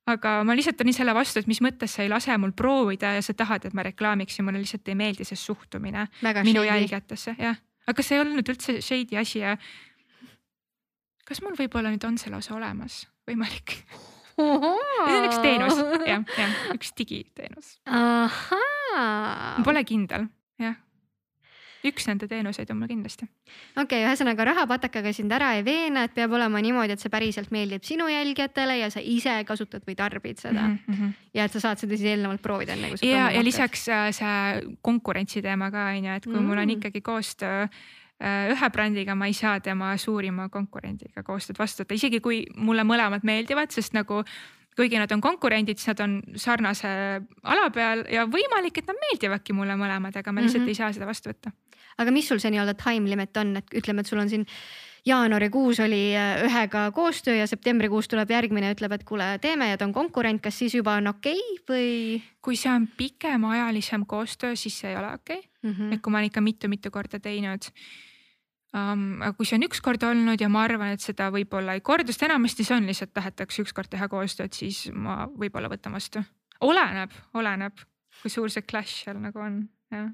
aga 0.09 0.43
ma 0.43 0.55
lihtsalt 0.57 0.81
olin 0.81 0.93
selle 0.93 1.13
vastu, 1.13 1.39
et 1.39 1.47
mis 1.47 1.61
mõttes 1.61 1.95
sa 1.95 2.03
ei 2.03 2.09
lase 2.09 2.37
mul 2.37 2.51
proovida 2.51 3.13
ja 3.17 3.21
sa 3.25 3.33
tahad, 3.33 3.65
et 3.65 3.73
ma 3.73 3.83
reklaamiksin, 3.83 4.45
mulle 4.45 4.61
lihtsalt 4.61 4.87
ei 4.87 4.95
meeldi 4.95 5.25
see 5.25 5.35
suhtumine 5.37 6.07
väga 6.23 6.43
minu 6.43 6.63
jälgijatesse, 6.63 7.35
jah. 7.39 7.57
aga 7.87 8.03
see 8.03 8.17
ei 8.17 8.21
olnud 8.21 8.49
üldse 8.49 8.81
shady 8.81 9.17
asi 9.17 9.39
ja 9.39 9.57
kas 11.25 11.41
mul 11.41 11.57
võib-olla 11.57 11.91
nüüd 11.93 12.05
on 12.07 12.17
see 12.17 12.31
lausa 12.31 12.55
olemas, 12.55 13.07
võimalik? 13.29 13.83
see 14.39 15.17
on 15.19 15.25
üks 15.27 15.39
teenus, 15.43 15.79
jah, 16.07 16.23
jah, 16.37 16.59
üks 16.73 16.93
digiteenus. 16.97 17.73
Pole 19.65 19.83
kindel, 19.83 20.29
jah. 20.61 20.77
Üks 21.87 22.07
nende 22.09 22.27
teenuseid 22.27 22.69
on 22.73 22.79
mul 22.81 22.89
kindlasti. 22.91 23.27
okei 23.77 23.83
okay,, 23.83 24.05
ühesõnaga 24.05 24.47
rahapatakaga 24.51 25.13
sind 25.15 25.31
ära 25.35 25.53
ei 25.57 25.63
veena, 25.67 26.05
et 26.07 26.15
peab 26.15 26.33
olema 26.35 26.61
niimoodi, 26.63 26.95
et 26.95 27.03
see 27.03 27.11
päriselt 27.13 27.51
meeldib 27.55 27.85
sinu 27.87 28.09
jälgijatele 28.11 28.79
ja 28.81 28.89
sa 28.93 29.03
ise 29.03 29.37
kasutad 29.47 29.85
või 29.87 29.95
tarbid 29.99 30.41
seda 30.41 30.67
mm. 30.67 30.79
Mm 30.87 30.95
-hmm. 30.95 31.13
ja 31.33 31.45
et 31.45 31.55
sa 31.55 31.59
saad 31.59 31.79
seda 31.79 31.97
siis 31.97 32.11
eelnevalt 32.13 32.41
proovida, 32.41 32.73
enne 32.73 32.93
kui 32.93 33.01
sa 33.01 33.05
ja, 33.05 33.29
ja 33.31 33.43
lisaks 33.43 33.87
äh, 33.89 34.09
see 34.15 34.75
konkurentsi 34.81 35.41
teema 35.41 35.71
ka 35.71 35.89
on 35.95 36.05
ju, 36.05 36.19
et 36.19 36.25
kui 36.25 36.39
mm. 36.39 36.45
mul 36.45 36.57
on 36.57 36.69
Mm. 36.69 36.77
ikkagi 36.77 37.01
koostöö 37.01 37.63
äh, 37.63 38.51
ühe 38.53 38.69
brändiga, 38.69 39.15
ma 39.15 39.25
ei 39.25 39.33
saa 39.33 39.59
tema 39.59 39.97
suurima 39.97 40.49
konkurendiga 40.49 41.23
koostööd 41.23 41.57
vastu 41.59 41.83
võtta, 41.83 41.97
isegi 41.97 42.19
kui 42.19 42.45
mulle 42.55 42.83
mõlemad 42.83 43.23
meeldivad, 43.23 43.71
sest 43.71 43.93
nagu 43.93 44.23
kuigi 44.79 44.99
nad 44.99 45.11
on 45.11 45.21
konkurendid, 45.21 45.79
siis 45.79 45.91
nad 45.91 46.03
on 46.05 46.19
sarnase 46.39 46.89
ala 47.43 47.69
peal 47.75 48.05
ja 48.11 48.25
võimalik, 48.31 48.79
et 48.79 48.87
nad 48.87 48.99
meeldivadki 49.07 49.55
mulle 49.55 49.75
mõlemad, 49.79 50.15
aga 50.15 50.31
ma 50.31 50.43
lihtsalt 50.45 50.63
mm 50.63 50.69
-hmm. 50.69 50.75
ei 50.75 50.79
saa 50.79 50.93
seda 50.95 51.09
vastu 51.09 51.31
võtta. 51.31 51.51
Aga 51.99 52.13
mis 52.15 52.29
sul 52.29 52.39
see 52.41 52.53
nii-öelda 52.53 52.77
time 52.79 53.09
limit 53.11 53.37
on, 53.41 53.57
et 53.59 53.75
ütleme, 53.75 54.03
et 54.03 54.11
sul 54.11 54.21
on 54.21 54.31
siin 54.31 54.45
jaanuarikuus 55.05 55.79
oli 55.79 56.15
äh, 56.17 56.43
ühega 56.45 56.91
koostöö 56.91 57.35
ja 57.35 57.47
septembrikuus 57.47 58.07
tuleb 58.07 58.31
järgmine 58.31 58.71
ütleb, 58.73 58.93
et 58.95 59.05
kuule, 59.07 59.31
teeme 59.41 59.69
ja 59.69 59.77
ta 59.77 59.87
on 59.87 59.93
konkurent, 59.93 60.41
kas 60.43 60.59
siis 60.59 60.75
juba 60.75 60.97
on 60.99 61.11
okei 61.13 61.39
okay 61.39 61.63
või? 61.69 62.19
kui 62.41 62.55
see 62.59 62.71
on 62.71 62.87
pikemaajalisem 62.97 64.05
koostöö, 64.07 64.55
siis 64.55 64.79
see 64.79 64.93
ei 64.93 64.99
ole 64.99 65.13
okei 65.13 65.39
okay. 65.39 65.49
mm. 65.63 65.73
-hmm. 65.73 65.93
et 65.93 66.01
kui 66.01 66.11
ma 66.11 66.21
olen 66.21 66.31
ikka 66.31 66.41
mitu-mitu 66.41 66.91
korda 66.91 67.19
teinud 67.19 67.71
um,. 68.73 69.21
aga 69.21 69.33
kui 69.33 69.45
see 69.45 69.59
on 69.59 69.67
üks 69.67 69.81
kord 69.81 70.03
olnud 70.03 70.41
ja 70.41 70.49
ma 70.49 70.63
arvan, 70.67 70.95
et 70.95 71.03
seda 71.03 71.29
võib-olla 71.35 71.77
ei 71.77 71.81
kordu, 71.81 72.11
sest 72.11 72.27
enamasti 72.29 72.63
see 72.63 72.77
on 72.77 72.87
lihtsalt 72.87 73.13
tahetakse 73.13 73.63
ükskord 73.65 73.89
teha 73.89 74.07
koostööd, 74.07 74.53
siis 74.53 74.89
ma 74.93 75.27
võib-olla 75.27 75.71
võtan 75.71 75.95
vastu. 75.95 76.23
oleneb, 76.61 77.11
oleneb, 77.33 77.85
kui 78.21 78.31
suur 78.31 78.51
see 78.51 78.61
clash 78.67 79.05
seal 79.05 79.21
nagu 79.23 79.39
on, 79.39 79.63
jah 79.91 80.09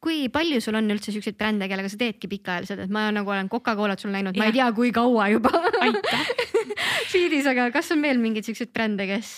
kui 0.00 0.28
palju 0.32 0.60
sul 0.64 0.78
on 0.80 0.88
üldse 0.94 1.12
siukseid 1.12 1.36
brände, 1.36 1.68
kellega 1.68 1.90
sa 1.92 2.00
teedki 2.00 2.28
pikaajaliselt, 2.32 2.86
et 2.86 2.92
ma 2.92 3.06
nagu 3.12 3.30
olen 3.30 3.50
Coca-Colat 3.52 4.00
sul 4.00 4.12
näinud, 4.14 4.38
ma 4.40 4.48
ei 4.48 4.56
tea, 4.56 4.68
kui 4.76 4.92
kaua 4.96 5.28
juba 5.34 5.52
feed'is, 7.12 7.48
aga 7.52 7.68
kas 7.74 7.92
on 7.92 8.04
veel 8.04 8.20
mingeid 8.22 8.48
siukseid 8.48 8.72
brände, 8.72 9.08
kes? 9.10 9.34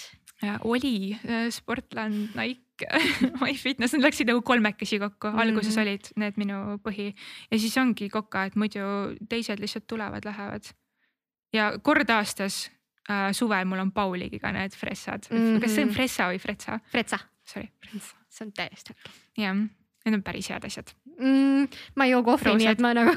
oli 0.67 1.15
äh, 1.15 1.51
Sportland, 1.55 2.35
Nike 2.35 2.87
MyFitness, 3.43 3.95
need 3.95 4.07
läksid 4.07 4.31
nagu 4.31 4.43
kolmekesi 4.43 4.99
kokku 4.99 5.29
mm, 5.29 5.35
-hmm. 5.35 5.43
alguses 5.43 5.77
olid 5.79 6.09
need 6.19 6.39
minu 6.41 6.79
põhi 6.83 7.13
ja 7.51 7.59
siis 7.59 7.77
ongi 7.79 8.09
Coca, 8.11 8.45
et 8.45 8.57
muidu 8.57 8.81
teised 9.29 9.63
lihtsalt 9.63 9.87
tulevad, 9.87 10.25
lähevad. 10.25 10.73
ja 11.53 11.73
kord 11.83 12.11
aastas 12.11 12.71
äh, 13.11 13.31
suvel 13.33 13.65
mul 13.65 13.79
on 13.79 13.93
Pauliga 13.93 14.53
need 14.53 14.75
fressad 14.75 15.31
mm, 15.31 15.39
-hmm. 15.39 15.61
kas 15.61 15.75
see 15.75 15.85
on 15.85 15.89
mhm. 15.89 15.95
fressa 15.95 16.27
või 16.31 16.39
fretsa? 16.39 16.81
Fretsa. 16.91 17.19
Sorry, 17.45 17.69
fretsa. 17.87 18.17
see 18.29 18.47
on 18.47 18.53
täiesti 18.53 18.93
okei 18.93 19.45
jah 19.45 19.57
Need 20.03 20.17
on 20.19 20.23
päris 20.27 20.49
head 20.51 20.65
asjad 20.67 20.91
mm,. 21.19 21.69
ma 21.97 22.05
ei 22.05 22.11
joo 22.11 22.23
kohvi, 22.27 22.55
nii 22.59 22.69
et 22.73 22.81
ma 22.83 22.91
nagu. 22.97 23.13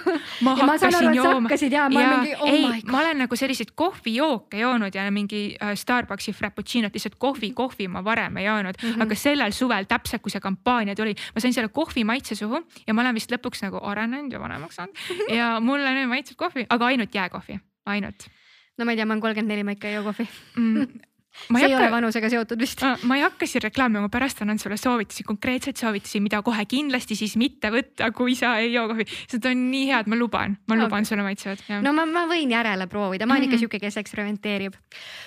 ma 0.46 0.56
hakkasin 0.60 1.16
jooma. 1.16 1.50
ja 1.72 1.88
ma 1.90 2.02
ja, 2.02 2.12
mingi 2.18 2.36
oh 2.40 2.50
ei, 2.50 2.82
ma 2.92 3.00
olen 3.02 3.24
nagu 3.24 3.40
selliseid 3.40 3.74
kohvijooke 3.76 4.60
joonud 4.60 4.96
ja 4.96 5.08
mingi 5.12 5.42
äh, 5.56 5.74
Starbucksi 5.80 6.34
frappuccino't, 6.34 6.94
lihtsalt 6.94 7.18
kohvi, 7.20 7.52
kohvi 7.58 7.88
ma 7.88 8.04
varem 8.06 8.38
ei 8.38 8.46
joonud 8.46 8.78
mm, 8.82 8.90
-hmm. 8.90 9.08
aga 9.08 9.16
sellel 9.16 9.52
suvel 9.52 9.90
täpselt, 9.90 10.22
kui 10.22 10.34
see 10.34 10.44
kampaania 10.44 10.96
tuli, 10.96 11.16
ma 11.36 11.42
sain 11.42 11.54
selle 11.54 11.74
kohvi 11.74 12.04
maitse 12.04 12.36
suhu 12.36 12.62
ja 12.88 12.94
ma 12.94 13.02
olen 13.02 13.16
vist 13.16 13.34
lõpuks 13.34 13.66
nagu 13.66 13.82
arenenud 13.82 14.32
ja 14.32 14.40
vanemaks 14.40 14.76
saanud 14.76 15.36
ja 15.40 15.60
mulle 15.60 15.98
nüüd 15.98 16.12
maitseb 16.12 16.38
kohvi, 16.38 16.66
aga 16.70 16.94
ainult 16.94 17.16
jääkohvi, 17.16 17.60
ainult 17.86 18.30
no 18.78 18.86
ma 18.86 18.92
ei 18.94 18.98
tea, 19.00 19.06
ma 19.06 19.16
olen 19.16 19.22
kolmkümmend 19.22 19.54
neli, 19.56 19.64
ma 19.64 19.76
ikka 19.76 19.90
ei 19.90 19.98
joo 19.98 20.04
kohvi 20.04 20.28
mm, 20.56 21.14
see 21.46 21.62
ei, 21.62 21.72
ei 21.72 21.76
ole 21.78 21.90
vanusega 21.92 22.30
seotud 22.32 22.62
vist. 22.62 22.82
ma 23.04 23.18
ei 23.20 23.24
hakka 23.26 23.48
siin 23.50 23.64
reklaamima, 23.66 24.06
ma 24.06 24.12
pärast 24.12 24.42
annan 24.44 24.60
sulle 24.62 24.78
soovitusi, 24.80 25.26
konkreetseid 25.28 25.80
soovitusi, 25.80 26.22
mida 26.24 26.42
kohe 26.46 26.66
kindlasti 26.70 27.18
siis 27.20 27.36
mitte 27.40 27.72
võtta, 27.74 28.12
kui 28.16 28.36
sa 28.40 28.56
ei 28.62 28.74
joo 28.74 28.88
kohvi. 28.92 29.08
Need 29.34 29.48
on 29.50 29.64
nii 29.72 29.88
head, 29.92 30.10
ma 30.12 30.20
luban, 30.20 30.58
ma 30.70 30.78
luban 30.80 31.04
okay. 31.04 31.10
sulle 31.12 31.26
maitsevad. 31.26 31.64
no 31.86 31.94
ma, 31.96 32.06
ma 32.10 32.26
võin 32.30 32.54
järele 32.56 32.88
proovida, 32.92 33.26
ma 33.26 33.36
olen 33.36 33.46
mm 33.46 33.46
-hmm. 33.46 33.48
ikka 33.48 33.56
mhm. 33.56 33.64
sihuke, 33.66 33.80
kes 33.80 33.98
eksperimenteerib. 34.04 34.78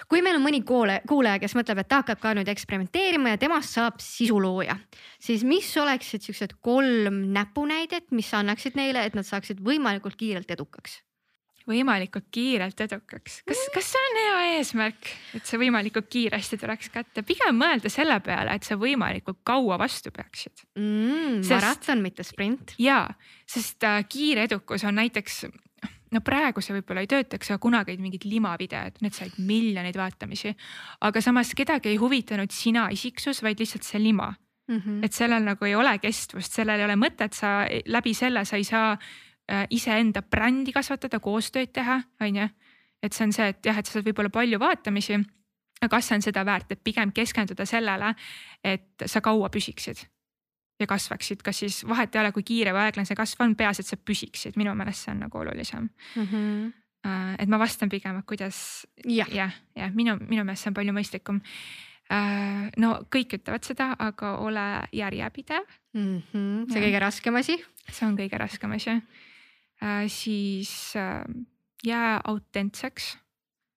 kui 0.09 0.23
meil 0.23 0.37
on 0.37 0.45
mõni 0.45 0.63
kuulaja, 0.65 1.01
kuulaja, 1.09 1.39
kes 1.39 1.55
mõtleb, 1.59 1.83
et 1.83 1.89
ta 1.89 2.03
hakkab 2.03 2.21
ka 2.21 2.35
nüüd 2.35 2.49
eksperimenteerima 2.49 3.35
ja 3.35 3.39
temast 3.39 3.75
saab 3.75 4.01
sisulooja, 4.01 4.77
siis 5.21 5.45
mis 5.45 5.77
oleksid 5.77 6.23
siuksed 6.23 6.57
kolm 6.61 7.33
näpunäidet, 7.33 8.11
mis 8.11 8.33
annaksid 8.35 8.75
neile, 8.75 9.05
et 9.05 9.15
nad 9.15 9.27
saaksid 9.27 9.61
võimalikult 9.61 10.17
kiirelt 10.17 10.51
edukaks? 10.51 11.03
Võimalikult 11.69 12.29
kiirelt 12.35 12.81
edukaks. 12.87 13.43
kas, 13.49 13.63
kas 13.75 13.93
see 13.93 14.05
on 14.09 14.19
hea 14.23 14.41
eesmärk, 14.57 15.13
et 15.37 15.47
see 15.49 15.61
võimalikult 15.61 16.09
kiiresti 16.13 16.59
tuleks 16.61 16.91
kätte, 16.95 17.25
pigem 17.27 17.59
mõelda 17.61 17.93
selle 17.93 18.19
peale, 18.25 18.57
et 18.57 18.67
sa 18.67 18.79
võimalikult 18.81 19.43
kaua 19.47 19.79
vastu 19.81 20.13
peaksid 20.15 20.65
mm,. 20.79 21.45
maraton, 21.51 22.03
mitte 22.05 22.27
sprint. 22.27 22.75
ja, 22.83 23.05
sest 23.49 23.85
äh, 23.87 24.03
kiire 24.09 24.49
edukus 24.49 24.87
on 24.89 24.99
näiteks 25.01 25.45
no 26.15 26.23
praegu 26.25 26.63
see 26.65 26.77
võib-olla 26.79 27.05
ei 27.05 27.11
töötaks, 27.11 27.53
aga 27.53 27.61
kunagi 27.63 27.93
olid 27.93 28.05
mingid 28.05 28.27
limavideod, 28.29 29.01
need 29.05 29.17
said 29.17 29.39
miljoneid 29.39 29.97
vaatamisi. 29.99 30.55
aga 31.05 31.23
samas 31.25 31.55
kedagi 31.57 31.93
ei 31.93 32.01
huvitanud 32.01 32.53
sina 32.55 32.89
isiksus, 32.95 33.43
vaid 33.45 33.61
lihtsalt 33.61 33.87
see 33.87 34.03
lima 34.03 34.33
mm. 34.69 34.77
-hmm. 34.79 35.05
et 35.05 35.13
sellel 35.13 35.45
nagu 35.45 35.65
ei 35.65 35.75
ole 35.75 35.99
kestvust, 35.99 36.53
sellel 36.53 36.81
ei 36.81 36.89
ole 36.89 36.97
mõtet, 36.97 37.35
sa 37.37 37.67
läbi 37.87 38.15
selle 38.15 38.45
sa 38.45 38.57
ei 38.57 38.65
saa 38.65 38.97
iseenda 39.71 40.23
brändi 40.23 40.73
kasvatada, 40.73 41.21
koostööd 41.21 41.73
teha, 41.73 42.01
on 42.21 42.37
ju. 42.37 42.49
et 43.03 43.15
see 43.15 43.25
on 43.25 43.33
see, 43.33 43.49
et 43.49 43.67
jah, 43.67 43.79
et 43.79 43.87
sa 43.87 43.97
saad 43.97 44.07
võib-olla 44.09 44.31
palju 44.31 44.59
vaatamisi. 44.59 45.19
aga 45.81 45.89
kas 45.97 46.09
see 46.09 46.19
on 46.19 46.23
seda 46.23 46.45
väärt, 46.45 46.73
et 46.73 46.85
pigem 46.85 47.13
keskenduda 47.15 47.67
sellele, 47.67 48.15
et 48.65 49.07
sa 49.07 49.21
kaua 49.21 49.49
püsiksid 49.49 50.05
ja 50.81 50.87
kasvaksid, 50.87 51.43
kas 51.43 51.59
siis 51.59 51.81
vahet 51.89 52.15
ei 52.15 52.21
ole, 52.21 52.33
kui 52.33 52.43
kiire 52.47 52.73
või 52.75 52.87
aeglane 52.87 53.07
see 53.07 53.19
kasv 53.19 53.43
on, 53.43 53.55
peaasi, 53.59 53.83
et 53.83 53.93
sa 53.93 53.97
püsiksid, 53.97 54.59
minu 54.59 54.75
meelest 54.79 55.07
see 55.07 55.15
on 55.15 55.25
nagu 55.25 55.39
olulisem 55.39 55.89
mm. 55.89 56.27
-hmm. 56.27 57.37
et 57.39 57.49
ma 57.49 57.59
vastan 57.59 57.89
pigem, 57.89 58.19
et 58.19 58.27
kuidas 58.27 58.87
jah, 59.05 59.31
jah 59.35 59.55
ja, 59.77 59.91
minu, 59.95 60.19
minu 60.29 60.45
meelest 60.45 60.63
see 60.63 60.71
on 60.71 60.75
palju 60.75 60.95
mõistlikum 60.95 61.41
äh, 62.13 62.69
no 62.77 62.99
kõik 63.17 63.39
ütlevad 63.41 63.65
seda, 63.65 63.95
aga 63.99 64.37
ole 64.39 64.67
järjepidev 64.93 65.65
mm. 65.95 66.23
-hmm. 66.33 66.69
see 66.73 66.81
ja. 66.81 66.87
kõige 66.87 67.01
raskem 67.01 67.35
asi. 67.35 67.65
see 67.91 68.07
on 68.07 68.19
kõige 68.19 68.39
raskem 68.39 68.73
asi 68.73 69.01
Äh, 69.01 69.28
siis 70.09 70.97
äh, 70.97 71.23
jää 71.85 72.21
autentseks. 72.25 73.19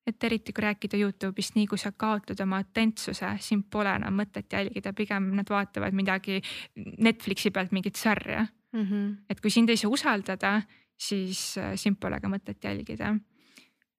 et 0.08 0.24
eriti 0.24 0.50
kui 0.52 0.64
rääkida 0.66 0.98
Youtube'ist, 0.98 1.54
nii 1.56 1.68
kui 1.70 1.78
sa 1.78 1.92
kaotad 1.94 2.40
oma 2.42 2.58
autentsuse, 2.58 3.36
sind 3.40 3.68
pole 3.72 3.92
enam 3.96 4.16
mõtet 4.18 4.50
jälgida, 4.50 4.96
pigem 4.98 5.28
nad 5.38 5.50
vaatavad 5.50 5.94
midagi 5.94 6.40
Netflixi 6.76 7.52
pealt 7.54 7.72
mingit 7.72 7.96
sarja 7.96 8.48
mm. 8.74 8.82
-hmm. 8.82 9.14
et 9.30 9.42
kui 9.42 9.54
sind 9.54 9.70
ei 9.70 9.78
saa 9.78 9.92
usaldada, 9.92 10.62
siis 10.98 11.58
äh, 11.58 11.76
sind 11.76 12.00
pole 12.02 12.20
ka 12.20 12.28
mõtet 12.28 12.64
jälgida. 12.64 13.16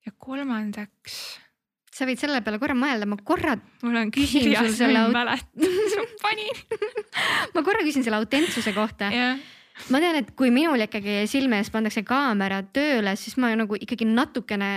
ja 0.06 0.12
kolmandaks 0.18 1.38
sa 1.92 2.04
võid 2.04 2.18
selle 2.18 2.40
peale 2.40 2.58
korra 2.58 2.74
mõelda, 2.74 3.06
ma 3.06 3.16
korra. 3.24 3.56
mul 3.82 3.96
on 3.96 4.10
kirjas, 4.10 4.80
ma 4.80 5.06
ei 5.06 5.12
mäleta, 5.12 5.46
panin 6.24 6.54
ma 7.54 7.62
korra 7.62 7.86
küsin 7.86 8.02
selle 8.02 8.16
autentsuse 8.16 8.72
kohta 8.72 9.12
yeah 9.12 9.38
ma 9.90 10.00
tean, 10.02 10.20
et 10.20 10.32
kui 10.36 10.50
minul 10.54 10.84
ikkagi 10.84 11.22
silme 11.30 11.60
ees 11.62 11.70
pandakse 11.72 12.04
kaamera 12.06 12.62
tööle, 12.62 13.16
siis 13.16 13.36
ma 13.40 13.52
nagu 13.56 13.78
ikkagi 13.78 14.08
natukene 14.08 14.72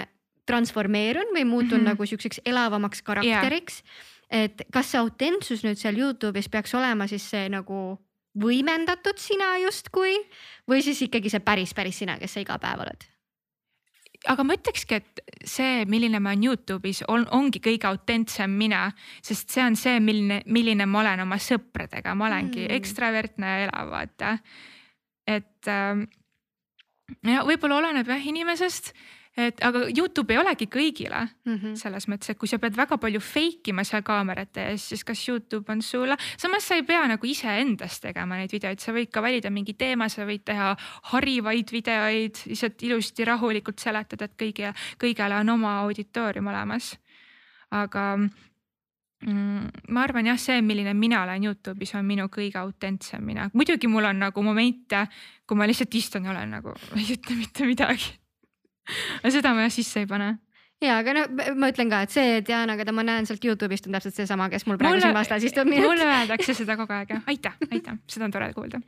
transformeerun 0.45 1.33
või 1.33 1.45
muutun 1.45 1.79
mm 1.79 1.85
-hmm. 1.85 1.93
nagu 1.93 2.05
siukseks 2.05 2.41
elavamaks 2.45 3.01
karakteriks 3.01 3.81
yeah.. 3.81 4.45
et 4.45 4.61
kas 4.73 4.91
see 4.91 4.99
autentsus 4.99 5.63
nüüd 5.63 5.79
seal 5.81 5.97
Youtube'is 5.97 6.49
peaks 6.49 6.75
olema 6.75 7.07
siis 7.07 7.29
see 7.29 7.49
nagu 7.49 7.97
võimendatud 8.35 9.17
sina 9.17 9.57
justkui 9.63 10.15
või 10.69 10.81
siis 10.81 11.01
ikkagi 11.01 11.29
see 11.29 11.39
päris, 11.39 11.73
päris 11.73 11.97
sina, 12.03 12.19
kes 12.19 12.33
sa 12.33 12.39
iga 12.39 12.59
päev 12.59 12.85
oled? 12.85 13.05
aga 14.25 14.43
ma 14.43 14.55
ütlekski, 14.57 14.95
et 14.95 15.21
see, 15.45 15.85
milline 15.85 16.19
ma 16.19 16.31
olen 16.33 16.43
Youtube'is, 16.43 17.03
on, 17.07 17.27
ongi 17.31 17.61
kõige 17.63 17.85
autentsem 17.89 18.49
mina, 18.57 18.87
sest 19.21 19.53
see 19.53 19.63
on 19.63 19.75
see, 19.75 19.99
milline, 19.99 20.41
milline 20.45 20.85
ma 20.89 21.03
olen 21.03 21.25
oma 21.25 21.37
sõpradega, 21.41 22.15
ma 22.15 22.29
olengi 22.29 22.63
mm. 22.65 22.73
ekstravertne 22.79 23.51
ja 23.51 23.67
elav, 23.67 23.91
vaata 23.91 24.37
et 25.27 25.67
äh, 25.67 26.05
ja 27.25 27.43
võib-olla 27.45 27.81
oleneb 27.81 28.09
jah 28.09 28.31
inimesest, 28.31 28.91
et 29.35 29.59
aga 29.67 29.81
Youtube 29.91 30.31
ei 30.31 30.39
olegi 30.39 30.67
kõigile 30.71 31.25
mm 31.25 31.55
-hmm. 31.55 31.75
selles 31.75 32.07
mõttes, 32.07 32.29
et 32.31 32.39
kui 32.39 32.47
sa 32.47 32.59
pead 32.59 32.77
väga 32.77 32.97
palju 32.97 33.19
fake 33.19 33.71
ima 33.73 33.83
seal 33.83 34.01
kaamerate 34.03 34.69
ees, 34.71 34.87
siis 34.89 35.03
kas 35.03 35.27
Youtube 35.27 35.71
on 35.71 35.81
sulle, 35.81 36.17
samas 36.37 36.67
sa 36.67 36.75
ei 36.75 36.83
pea 36.83 37.07
nagu 37.07 37.27
iseendast 37.27 38.01
tegema 38.01 38.37
neid 38.37 38.51
videoid, 38.51 38.79
sa 38.79 38.91
võid 38.91 39.11
ka 39.11 39.21
valida 39.21 39.49
mingi 39.49 39.73
teema, 39.73 40.09
sa 40.09 40.25
võid 40.25 40.45
teha 40.45 40.75
harivaid 41.11 41.71
videoid, 41.71 42.35
lihtsalt 42.45 42.83
ilusti 42.83 43.25
rahulikult 43.25 43.79
seletada, 43.79 44.25
et 44.25 44.37
kõigile, 44.39 44.73
kõigele 44.97 45.39
on 45.39 45.49
oma 45.49 45.79
auditoorium 45.81 46.47
olemas. 46.47 46.97
aga? 47.71 48.29
Ma 49.25 50.01
arvan 50.03 50.27
jah, 50.27 50.37
see, 50.37 50.61
milline 50.61 50.93
mina 50.93 51.23
olen 51.23 51.43
Youtube'is, 51.47 51.95
on 51.95 52.05
minu 52.05 52.27
kõige 52.29 52.59
autentsem 52.59 53.23
mina. 53.25 53.49
muidugi 53.53 53.87
mul 53.87 54.05
on 54.11 54.19
nagu 54.19 54.43
momente, 54.43 55.07
kui 55.47 55.57
ma 55.57 55.67
lihtsalt 55.67 55.95
istun 55.95 56.25
ja 56.27 56.33
olen 56.33 56.51
nagu, 56.57 56.73
ei 56.99 57.07
ütle 57.15 57.37
mitte 57.39 57.65
midagi 57.65 58.11
aga 59.21 59.31
seda 59.33 59.53
ma 59.55 59.65
jah 59.65 59.73
sisse 59.73 60.03
ei 60.03 60.09
pane 60.09 60.35
ja, 60.83 60.99
aga 60.99 61.15
no 61.15 61.23
ma 61.57 61.71
ütlen 61.71 61.89
ka, 61.91 62.03
et 62.05 62.13
see 62.13 62.41
Diana, 62.45 62.75
keda 62.77 62.93
ma 62.95 63.05
näen 63.07 63.27
sealt 63.29 63.43
Youtube'ist 63.47 63.87
on 63.87 63.95
täpselt 63.97 64.19
seesama, 64.19 64.49
kes 64.51 64.67
mul 64.67 64.77
praegu 64.81 64.97
mulle, 64.97 65.07
siin 65.07 65.17
vastas 65.17 65.47
istub. 65.47 65.71
mulle 65.71 66.05
öeldakse 66.05 66.57
seda 66.57 66.77
kogu 66.79 66.95
aeg, 66.97 67.15
aitäh, 67.31 67.57
aitäh, 67.71 67.97
seda 68.11 68.27
on 68.27 68.35
tore 68.35 68.51
kuulda. 68.53 68.81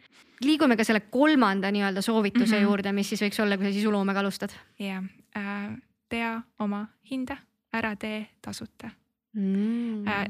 liigume 0.43 0.77
ka 0.77 0.85
selle 0.87 1.07
kolmanda 1.13 1.71
nii-öelda 1.73 2.03
soovituse 2.05 2.45
mm 2.45 2.59
-hmm. 2.59 2.69
juurde, 2.69 2.93
mis 2.93 3.09
siis 3.09 3.23
võiks 3.25 3.41
olla, 3.41 3.57
kui 3.57 3.65
sa 3.65 3.73
sisuloomega 3.73 4.19
alustad. 4.19 4.53
ja 4.79 5.03
äh,, 5.37 5.67
tea 6.09 6.41
oma 6.59 6.87
hinda, 7.11 7.37
ära 7.73 7.95
tee 7.95 8.27
tasuta 8.41 8.91
mm.. 9.37 10.07
Äh, 10.07 10.27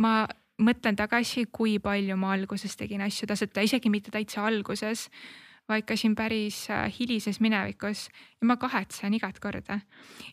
ma 0.00 0.26
mõtlen 0.62 0.96
tagasi, 0.96 1.46
kui 1.52 1.78
palju 1.82 2.16
ma 2.16 2.32
alguses 2.36 2.76
tegin 2.78 3.04
asju 3.04 3.28
tasuta, 3.28 3.64
isegi 3.64 3.92
mitte 3.92 4.12
täitsa 4.14 4.44
alguses, 4.48 5.06
vaid 5.68 5.86
ka 5.86 5.96
siin 5.98 6.14
päris 6.16 6.64
äh, 6.70 6.86
hilises 6.98 7.40
minevikus 7.44 8.06
ja 8.40 8.48
ma 8.48 8.56
kahetsen 8.60 9.14
igat 9.18 9.40
korda. 9.42 9.80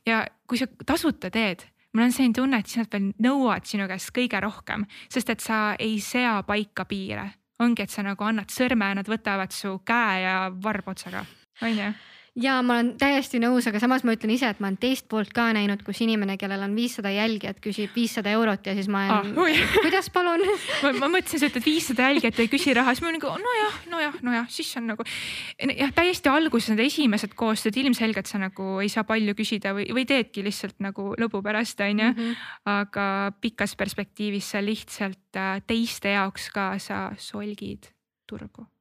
ja 0.06 0.24
kui 0.48 0.62
sa 0.62 0.68
tasuta 0.86 1.32
teed, 1.34 1.66
mul 1.94 2.08
on 2.08 2.16
selline 2.16 2.38
tunne, 2.38 2.60
et 2.60 2.70
siis 2.70 2.84
nad 2.84 2.94
veel 2.94 3.12
nõuavad 3.26 3.68
sinu 3.68 3.88
käest 3.90 4.14
kõige 4.16 4.42
rohkem, 4.44 4.86
sest 5.10 5.30
et 5.30 5.44
sa 5.44 5.76
ei 5.80 6.00
sea 6.00 6.42
paika 6.48 6.86
piire. 6.86 7.32
ongi, 7.60 7.84
et 7.84 7.90
sa 7.90 8.04
nagu 8.04 8.24
annad 8.24 8.52
sõrme 8.52 8.94
nad 8.96 9.08
võtavad 9.08 9.52
su 9.52 9.80
käe 9.86 10.24
ja 10.24 10.38
varbotsaga, 10.64 11.26
on 11.62 11.78
ju 11.78 11.94
ja 12.40 12.56
ma 12.66 12.80
olen 12.80 12.94
täiesti 12.98 13.38
nõus, 13.42 13.68
aga 13.70 13.78
samas 13.82 14.04
ma 14.06 14.16
ütlen 14.16 14.32
ise, 14.34 14.50
et 14.50 14.62
ma 14.64 14.70
olen 14.70 14.78
teist 14.82 15.06
poolt 15.12 15.30
ka 15.36 15.46
näinud, 15.54 15.84
kus 15.86 16.02
inimene, 16.02 16.36
kellel 16.42 16.64
on 16.66 16.74
viissada 16.74 17.12
jälgijat, 17.14 17.60
küsib 17.62 17.94
viissada 17.94 18.34
eurot 18.34 18.66
ja 18.66 18.74
siis 18.78 18.90
ma 18.92 19.04
olen 19.06 19.38
ah,, 19.38 19.76
kuidas 19.86 20.10
palun 20.14 20.42
ma, 20.42 20.94
ma 20.98 21.12
mõtlesin, 21.14 21.44
sa 21.44 21.52
ütled 21.52 21.66
viissada 21.66 22.10
jälgijat 22.10 22.42
ei 22.42 22.50
küsi 22.50 22.74
raha, 22.74 22.96
siis 22.96 23.06
ma 23.06 23.14
nagu 23.14 23.36
nojah, 23.44 23.78
nojah, 23.94 24.18
nojah, 24.26 24.50
siis 24.54 24.74
on 24.82 24.90
nagu 24.94 25.06
jah, 25.06 25.94
täiesti 25.94 26.34
alguses 26.34 26.74
need 26.74 26.84
esimesed 26.88 27.38
koostööd 27.38 27.78
ilmselgelt 27.84 28.30
sa 28.30 28.42
nagu 28.42 28.80
ei 28.82 28.90
saa 28.90 29.06
palju 29.08 29.38
küsida 29.38 29.76
või, 29.78 29.88
või 29.94 30.08
teedki 30.10 30.46
lihtsalt 30.46 30.82
nagu 30.84 31.12
lõbu 31.22 31.44
pärast 31.46 31.86
on 31.86 31.94
ju 31.94 32.10
mm. 32.10 32.18
-hmm. 32.18 32.52
aga 32.80 33.08
pikas 33.42 33.78
perspektiivis 33.78 34.54
sa 34.56 34.64
lihtsalt 34.64 35.38
äh, 35.38 35.62
teiste 35.68 36.18
jaoks 36.18 36.50
ka 36.54 36.72
sa 36.82 37.12
solgid 37.18 37.94
turgu 38.26 38.73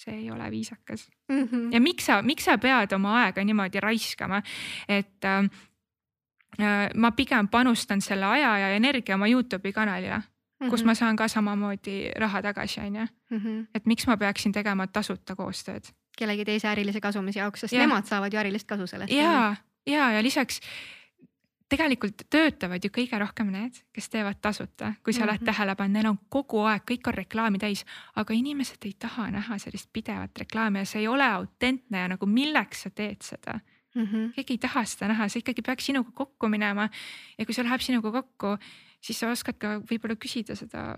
see 0.00 0.14
ei 0.16 0.30
ole 0.30 0.50
viisakas 0.50 1.08
mm. 1.28 1.42
-hmm. 1.44 1.72
ja 1.74 1.80
miks 1.80 2.06
sa, 2.06 2.22
miks 2.22 2.44
sa 2.44 2.58
pead 2.58 2.92
oma 2.92 3.16
aega 3.22 3.44
niimoodi 3.44 3.80
raiskama, 3.80 4.42
et 4.88 5.24
äh, 5.24 5.44
äh, 6.60 6.90
ma 6.94 7.12
pigem 7.12 7.48
panustan 7.48 8.00
selle 8.00 8.26
aja 8.26 8.58
ja 8.58 8.68
energia 8.76 9.14
oma 9.14 9.28
Youtube'i 9.28 9.72
kanalile 9.72 10.16
mm, 10.16 10.22
-hmm. 10.66 10.70
kus 10.70 10.84
ma 10.84 10.94
saan 10.94 11.16
ka 11.16 11.28
samamoodi 11.28 12.10
raha 12.16 12.42
tagasi, 12.42 12.80
on 12.80 12.96
ju. 12.96 13.06
Mhm. 13.30 13.60
et 13.74 13.86
miks 13.86 14.06
ma 14.06 14.16
peaksin 14.16 14.52
tegema 14.52 14.86
tasuta 14.86 15.36
koostööd. 15.36 15.84
kellegi 16.18 16.44
teise 16.44 16.68
ärilise 16.68 17.00
kasumise 17.00 17.40
jaoks, 17.40 17.60
sest 17.60 17.72
ja. 17.72 17.80
nemad 17.80 18.04
saavad 18.04 18.32
ju 18.32 18.38
ärilist 18.38 18.66
kasu 18.66 18.86
sellest. 18.86 19.12
ja, 19.12 19.56
ja, 19.86 20.10
ja 20.10 20.22
lisaks 20.22 20.60
tegelikult 21.70 22.24
töötavad 22.30 22.84
ju 22.84 22.90
kõige 22.92 23.18
rohkem 23.20 23.50
need, 23.54 23.78
kes 23.94 24.08
teevad 24.12 24.40
tasuta, 24.42 24.94
kui 25.04 25.12
sa 25.12 25.20
mm 25.20 25.22
-hmm. 25.22 25.28
oled 25.30 25.40
mhm. 25.40 25.46
tähele 25.46 25.74
pannud, 25.76 25.94
neil 25.94 26.10
on 26.10 26.18
kogu 26.28 26.64
aeg, 26.66 26.82
kõik 26.90 27.08
on 27.08 27.14
reklaami 27.14 27.58
täis, 27.58 27.84
aga 28.16 28.34
inimesed 28.34 28.84
ei 28.84 28.94
taha 28.98 29.30
näha 29.30 29.58
sellist 29.58 29.90
pidevat 29.92 30.38
reklaami 30.38 30.78
ja 30.78 30.84
see 30.84 31.00
ei 31.00 31.08
ole 31.08 31.24
autentne 31.24 31.98
ja 31.98 32.08
nagu 32.08 32.26
milleks 32.26 32.82
sa 32.82 32.90
teed 32.90 33.22
seda 33.22 33.60
mm. 33.94 34.04
-hmm. 34.04 34.32
keegi 34.34 34.52
ei 34.52 34.58
taha 34.58 34.84
seda 34.84 35.08
näha, 35.08 35.28
see 35.28 35.40
ikkagi 35.40 35.62
peaks 35.62 35.86
sinuga 35.86 36.10
kokku 36.14 36.48
minema. 36.48 36.88
ja 37.38 37.46
kui 37.46 37.54
see 37.54 37.64
läheb 37.64 37.80
sinuga 37.80 38.12
kokku, 38.12 38.58
siis 39.00 39.20
sa 39.20 39.30
oskad 39.30 39.58
ka 39.58 39.78
võib-olla 39.78 40.16
küsida 40.16 40.56
seda 40.56 40.96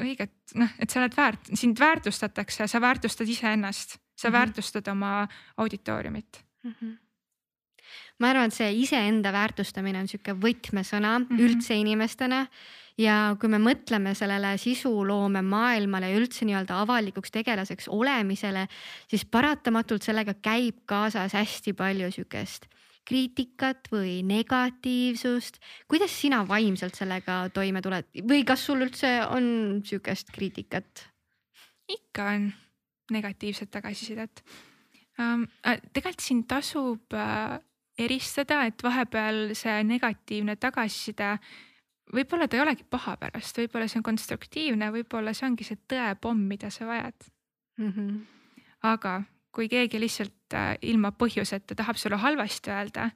õiget, 0.00 0.34
noh, 0.54 0.70
et 0.78 0.90
sa 0.90 1.00
oled 1.00 1.16
väärt, 1.16 1.50
sind 1.54 1.78
väärtustatakse, 1.78 2.66
sa 2.66 2.80
väärtustad 2.80 3.28
iseennast, 3.28 3.90
sa 3.90 4.28
mm 4.28 4.34
-hmm. 4.34 4.38
väärtustad 4.38 4.88
oma 4.88 5.28
auditooriumit 5.56 6.44
mm. 6.62 6.74
-hmm 6.80 7.03
ma 8.18 8.30
arvan, 8.30 8.52
et 8.52 8.56
see 8.56 8.70
iseenda 8.84 9.32
väärtustamine 9.34 10.00
on 10.00 10.08
sihuke 10.10 10.36
võtmesõna 10.38 11.18
mm 11.18 11.26
-hmm. 11.28 11.44
üldse 11.44 11.74
inimestena 11.74 12.46
ja 12.98 13.36
kui 13.40 13.48
me 13.50 13.58
mõtleme 13.58 14.14
sellele 14.14 14.54
sisuloome 14.58 15.42
maailmale 15.42 16.10
ja 16.10 16.18
üldse 16.20 16.46
nii-öelda 16.46 16.80
avalikuks 16.84 17.30
tegelaseks 17.34 17.88
olemisele, 17.88 18.66
siis 19.10 19.24
paratamatult 19.24 20.02
sellega 20.02 20.34
käib 20.34 20.84
kaasas 20.86 21.34
hästi 21.34 21.72
palju 21.72 22.10
sihukest 22.14 22.70
kriitikat 23.04 23.88
või 23.92 24.22
negatiivsust. 24.24 25.58
kuidas 25.88 26.14
sina 26.20 26.40
vaimselt 26.48 26.94
sellega 26.94 27.48
toime 27.52 27.82
tuled 27.84 28.06
või 28.24 28.44
kas 28.48 28.64
sul 28.64 28.86
üldse 28.86 29.10
on 29.28 29.82
sihukest 29.84 30.32
kriitikat? 30.32 31.08
ikka 31.88 32.30
on 32.32 32.52
negatiivset 33.12 33.70
tagasisidet 33.70 34.44
um,. 35.18 35.46
tegelikult 35.92 36.24
siin 36.24 36.44
tasub 36.48 37.12
uh, 37.12 37.58
eristada, 37.98 38.64
et 38.66 38.82
vahepeal 38.82 39.54
see 39.58 39.76
negatiivne 39.86 40.56
tagasiside, 40.60 41.36
võib-olla 42.14 42.48
ta 42.48 42.58
ei 42.58 42.64
olegi 42.64 42.86
paha 42.90 43.16
pärast, 43.20 43.58
võib-olla 43.62 43.88
see 43.90 44.00
on 44.00 44.06
konstruktiivne, 44.06 44.90
võib-olla 44.94 45.34
see 45.34 45.46
ongi 45.48 45.66
see 45.66 45.78
tõepomm, 45.90 46.42
mida 46.50 46.70
sa 46.74 46.88
vajad 46.88 47.30
mm. 47.78 47.92
-hmm. 47.92 48.20
aga 48.90 49.22
kui 49.54 49.68
keegi 49.70 50.00
lihtsalt 50.00 50.54
äh, 50.54 50.74
ilma 50.82 51.12
põhjuseta 51.12 51.76
tahab 51.78 51.96
sulle 51.96 52.16
halvasti 52.18 52.70
öelda, 52.70 53.10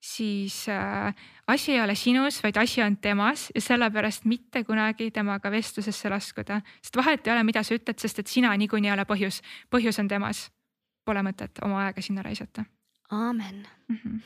siis 0.00 0.68
äh, 0.68 1.14
asi 1.46 1.72
ei 1.72 1.80
ole 1.80 1.94
sinus, 1.94 2.42
vaid 2.42 2.56
asi 2.56 2.82
on 2.82 2.96
temas 2.96 3.48
ja 3.54 3.60
sellepärast 3.60 4.24
mitte 4.24 4.64
kunagi 4.64 5.10
temaga 5.10 5.50
vestlusesse 5.50 6.08
laskuda, 6.08 6.60
sest 6.82 6.96
vahet 6.96 7.26
ei 7.26 7.32
ole, 7.32 7.44
mida 7.44 7.62
sa 7.62 7.74
ütled, 7.74 7.98
sest 7.98 8.18
et 8.18 8.26
sina 8.26 8.56
niikuinii 8.56 8.92
ei 8.92 8.96
ole 8.98 9.04
põhjus, 9.08 9.40
põhjus 9.70 9.98
on 9.98 10.08
temas. 10.08 10.50
Pole 11.04 11.22
mõtet 11.24 11.56
oma 11.64 11.86
aega 11.86 12.02
sinna 12.04 12.22
raisata 12.22 12.64
aamen 13.10 13.66
mm. 13.88 13.96
-hmm 13.96 14.20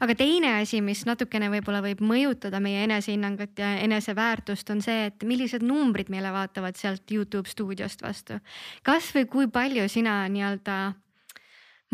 aga 0.00 0.14
teine 0.14 0.52
asi, 0.60 0.80
mis 0.84 1.02
natukene 1.08 1.48
võib-olla 1.50 1.80
võib 1.82 2.02
mõjutada 2.04 2.60
meie 2.62 2.84
enesehinnangut 2.86 3.58
ja 3.58 3.74
eneseväärtust, 3.82 4.70
on 4.70 4.82
see, 4.84 5.08
et 5.10 5.26
millised 5.26 5.64
numbrid 5.66 6.12
meile 6.12 6.30
vaatavad 6.34 6.78
sealt 6.78 7.10
Youtube 7.10 7.50
stuudiost 7.50 8.02
vastu. 8.02 8.38
kasvõi 8.86 9.26
kui 9.30 9.50
palju 9.50 9.88
sina 9.88 10.20
nii-öelda 10.28 10.78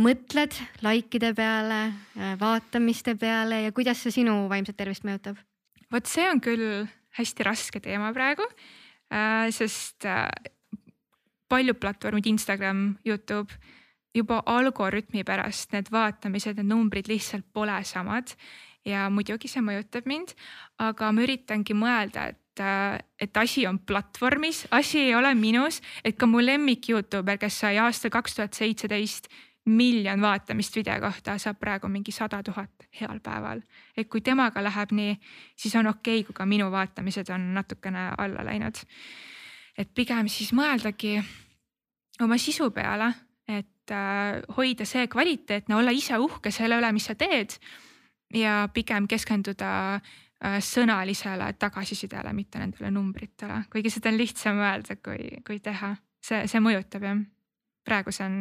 mõtled 0.04 0.56
likeide 0.82 1.32
peale, 1.34 1.80
vaatamiste 2.40 3.14
peale 3.14 3.62
ja 3.62 3.72
kuidas 3.72 4.02
see 4.02 4.20
sinu 4.20 4.48
vaimset 4.50 4.76
tervist 4.76 5.06
mõjutab? 5.06 5.38
vot 5.92 6.10
see 6.10 6.26
on 6.28 6.40
küll 6.42 6.88
hästi 7.14 7.46
raske 7.46 7.80
teema 7.80 8.10
praegu, 8.12 8.42
äh, 9.14 9.46
sest 9.54 10.04
äh, 10.08 10.26
paljud 11.48 11.78
platvormid, 11.78 12.26
Instagram, 12.26 12.96
Youtube 13.06 13.54
juba 14.14 14.42
algoritmi 14.46 15.24
pärast 15.24 15.72
need 15.74 15.90
vaatamised, 15.92 16.58
need 16.58 16.70
numbrid 16.70 17.08
lihtsalt 17.10 17.46
pole 17.52 17.80
samad. 17.84 18.36
ja 18.84 19.08
muidugi 19.08 19.48
see 19.48 19.62
mõjutab 19.64 20.04
mind, 20.04 20.34
aga 20.84 21.08
ma 21.16 21.22
üritangi 21.24 21.72
mõelda, 21.72 22.26
et, 22.34 22.60
et 23.16 23.38
asi 23.40 23.62
on 23.66 23.78
platvormis, 23.80 24.66
asi 24.76 24.98
ei 25.06 25.14
ole 25.16 25.30
minus, 25.34 25.80
et 26.04 26.18
ka 26.20 26.28
mu 26.28 26.42
lemmik 26.44 26.90
Youtuber, 26.92 27.38
kes 27.40 27.62
sai 27.64 27.78
aastal 27.80 28.12
kaks 28.12 28.36
tuhat 28.36 28.52
seitseteist 28.52 29.30
miljon 29.64 30.20
vaatamist 30.20 30.76
video 30.76 31.00
kohta, 31.00 31.38
saab 31.38 31.56
praegu 31.60 31.88
mingi 31.88 32.12
sada 32.12 32.42
tuhat 32.42 32.88
heal 33.00 33.20
päeval. 33.24 33.62
et 33.96 34.08
kui 34.08 34.20
temaga 34.20 34.62
läheb 34.62 34.92
nii, 34.92 35.16
siis 35.56 35.74
on 35.76 35.86
okei 35.86 36.20
okay,, 36.20 36.26
kui 36.26 36.34
ka 36.34 36.46
minu 36.46 36.70
vaatamised 36.70 37.30
on 37.32 37.54
natukene 37.54 38.10
alla 38.18 38.44
läinud. 38.44 38.76
et 39.78 39.94
pigem 39.94 40.28
siis 40.28 40.52
mõeldagi 40.52 41.22
oma 42.20 42.38
sisu 42.38 42.70
peale, 42.70 43.14
et 43.84 43.92
Äh, 43.92 44.42
hoida 44.56 44.84
see 44.84 45.06
kvaliteetne, 45.08 45.76
olla 45.76 45.90
ise 45.92 46.16
uhke 46.18 46.50
selle 46.50 46.78
üle, 46.78 46.92
mis 46.92 47.04
sa 47.04 47.14
teed. 47.14 47.58
ja 48.34 48.68
pigem 48.74 49.06
keskenduda 49.06 49.94
äh, 49.94 50.58
sõnalisele 50.58 51.52
tagasisidele, 51.58 52.32
mitte 52.32 52.58
nendele 52.58 52.90
numbritele, 52.90 53.64
kuigi 53.70 53.90
seda 53.90 54.08
on 54.10 54.18
lihtsam 54.18 54.58
öelda, 54.58 54.96
kui, 54.96 55.28
kui 55.46 55.60
teha. 55.60 55.94
see, 56.24 56.46
see 56.48 56.60
mõjutab 56.60 57.04
jah. 57.04 57.20
praegu 57.84 58.12
see 58.12 58.24
on 58.24 58.38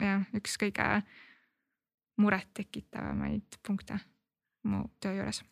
jah, 0.00 0.22
üks 0.34 0.56
kõige 0.56 1.02
murettekitavamaid 2.16 3.58
punkte 3.66 3.98
mu 4.64 4.86
töö 5.00 5.18
juures 5.18 5.42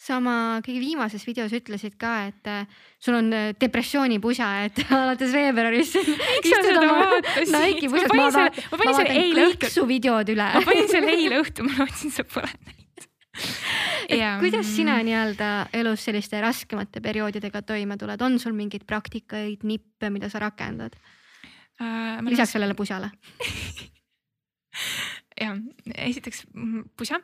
sa 0.00 0.16
oma 0.16 0.34
kõige 0.64 0.80
viimases 0.80 1.26
videos 1.28 1.52
ütlesid 1.52 1.98
ka, 2.00 2.12
et 2.30 2.48
äh, 2.48 2.64
sul 3.02 3.18
on 3.18 3.28
äh, 3.36 3.50
depressioonipusa, 3.60 4.48
et 4.64 4.80
alates 4.96 5.34
veebruarist 5.34 5.98
Nike'i 6.00 7.90
pusas. 7.92 8.14
ma, 8.16 8.30
ma, 8.32 8.46
ma, 8.48 8.80
vaatan 8.80 9.10
kõik 9.10 9.40
õhtul. 9.44 9.72
su 9.76 9.84
videod 9.88 10.32
üle. 10.32 10.46
ma 10.56 10.62
panin 10.64 10.88
selle 10.90 11.12
eile 11.18 11.42
õhtul, 11.44 11.68
ma 11.68 11.82
lootsin, 11.82 12.14
sa 12.16 12.24
pole 12.24 12.48
näinud. 12.48 13.04
ja, 14.16 14.32
kuidas 14.40 14.72
sina 14.72 14.96
nii-öelda 15.04 15.52
elus 15.76 16.08
selliste 16.08 16.40
raskemate 16.42 17.04
perioodidega 17.04 17.60
toime 17.68 18.00
tuled, 18.00 18.20
on 18.24 18.40
sul 18.42 18.56
mingeid 18.56 18.88
praktikaid, 18.88 19.68
nippe, 19.68 20.08
mida 20.12 20.32
sa 20.32 20.38
rakendad 20.48 20.96
uh,? 20.96 22.24
lisaks 22.24 22.56
sellele 22.56 22.74
pusale 22.78 23.12
ja 25.40 25.54
esiteks 25.94 26.44
mm, 26.52 26.90
pusa 26.96 27.18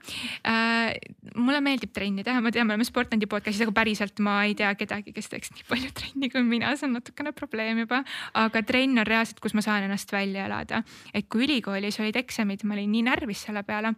äh,. 0.46 0.96
mulle 1.36 1.60
meeldib 1.64 1.92
trenni 1.96 2.24
teha, 2.26 2.40
ma 2.40 2.52
tean, 2.54 2.68
me 2.68 2.74
oleme 2.74 2.86
Sportlandi 2.88 3.28
podcast'is, 3.30 3.66
aga 3.66 3.74
päriselt 3.76 4.22
ma 4.24 4.38
ei 4.48 4.56
tea 4.58 4.72
kedagi, 4.78 5.12
kes 5.16 5.30
teeks 5.32 5.52
nii 5.54 5.68
palju 5.68 5.92
trenni 6.00 6.30
kui 6.32 6.44
mina, 6.46 6.72
see 6.76 6.88
on 6.88 6.96
natukene 6.98 7.34
probleem 7.36 7.82
juba. 7.84 8.02
aga 8.34 8.64
trenn 8.66 9.02
on 9.02 9.08
reaalselt, 9.08 9.40
kus 9.44 9.56
ma 9.56 9.64
saan 9.64 9.86
ennast 9.88 10.12
välja 10.12 10.46
elada. 10.48 10.82
et 11.14 11.28
kui 11.32 11.46
ülikoolis 11.46 12.00
olid 12.00 12.16
eksamid, 12.22 12.64
ma 12.64 12.78
olin 12.78 12.92
nii 12.96 13.06
närvis 13.10 13.46
selle 13.48 13.62
peale. 13.68 13.94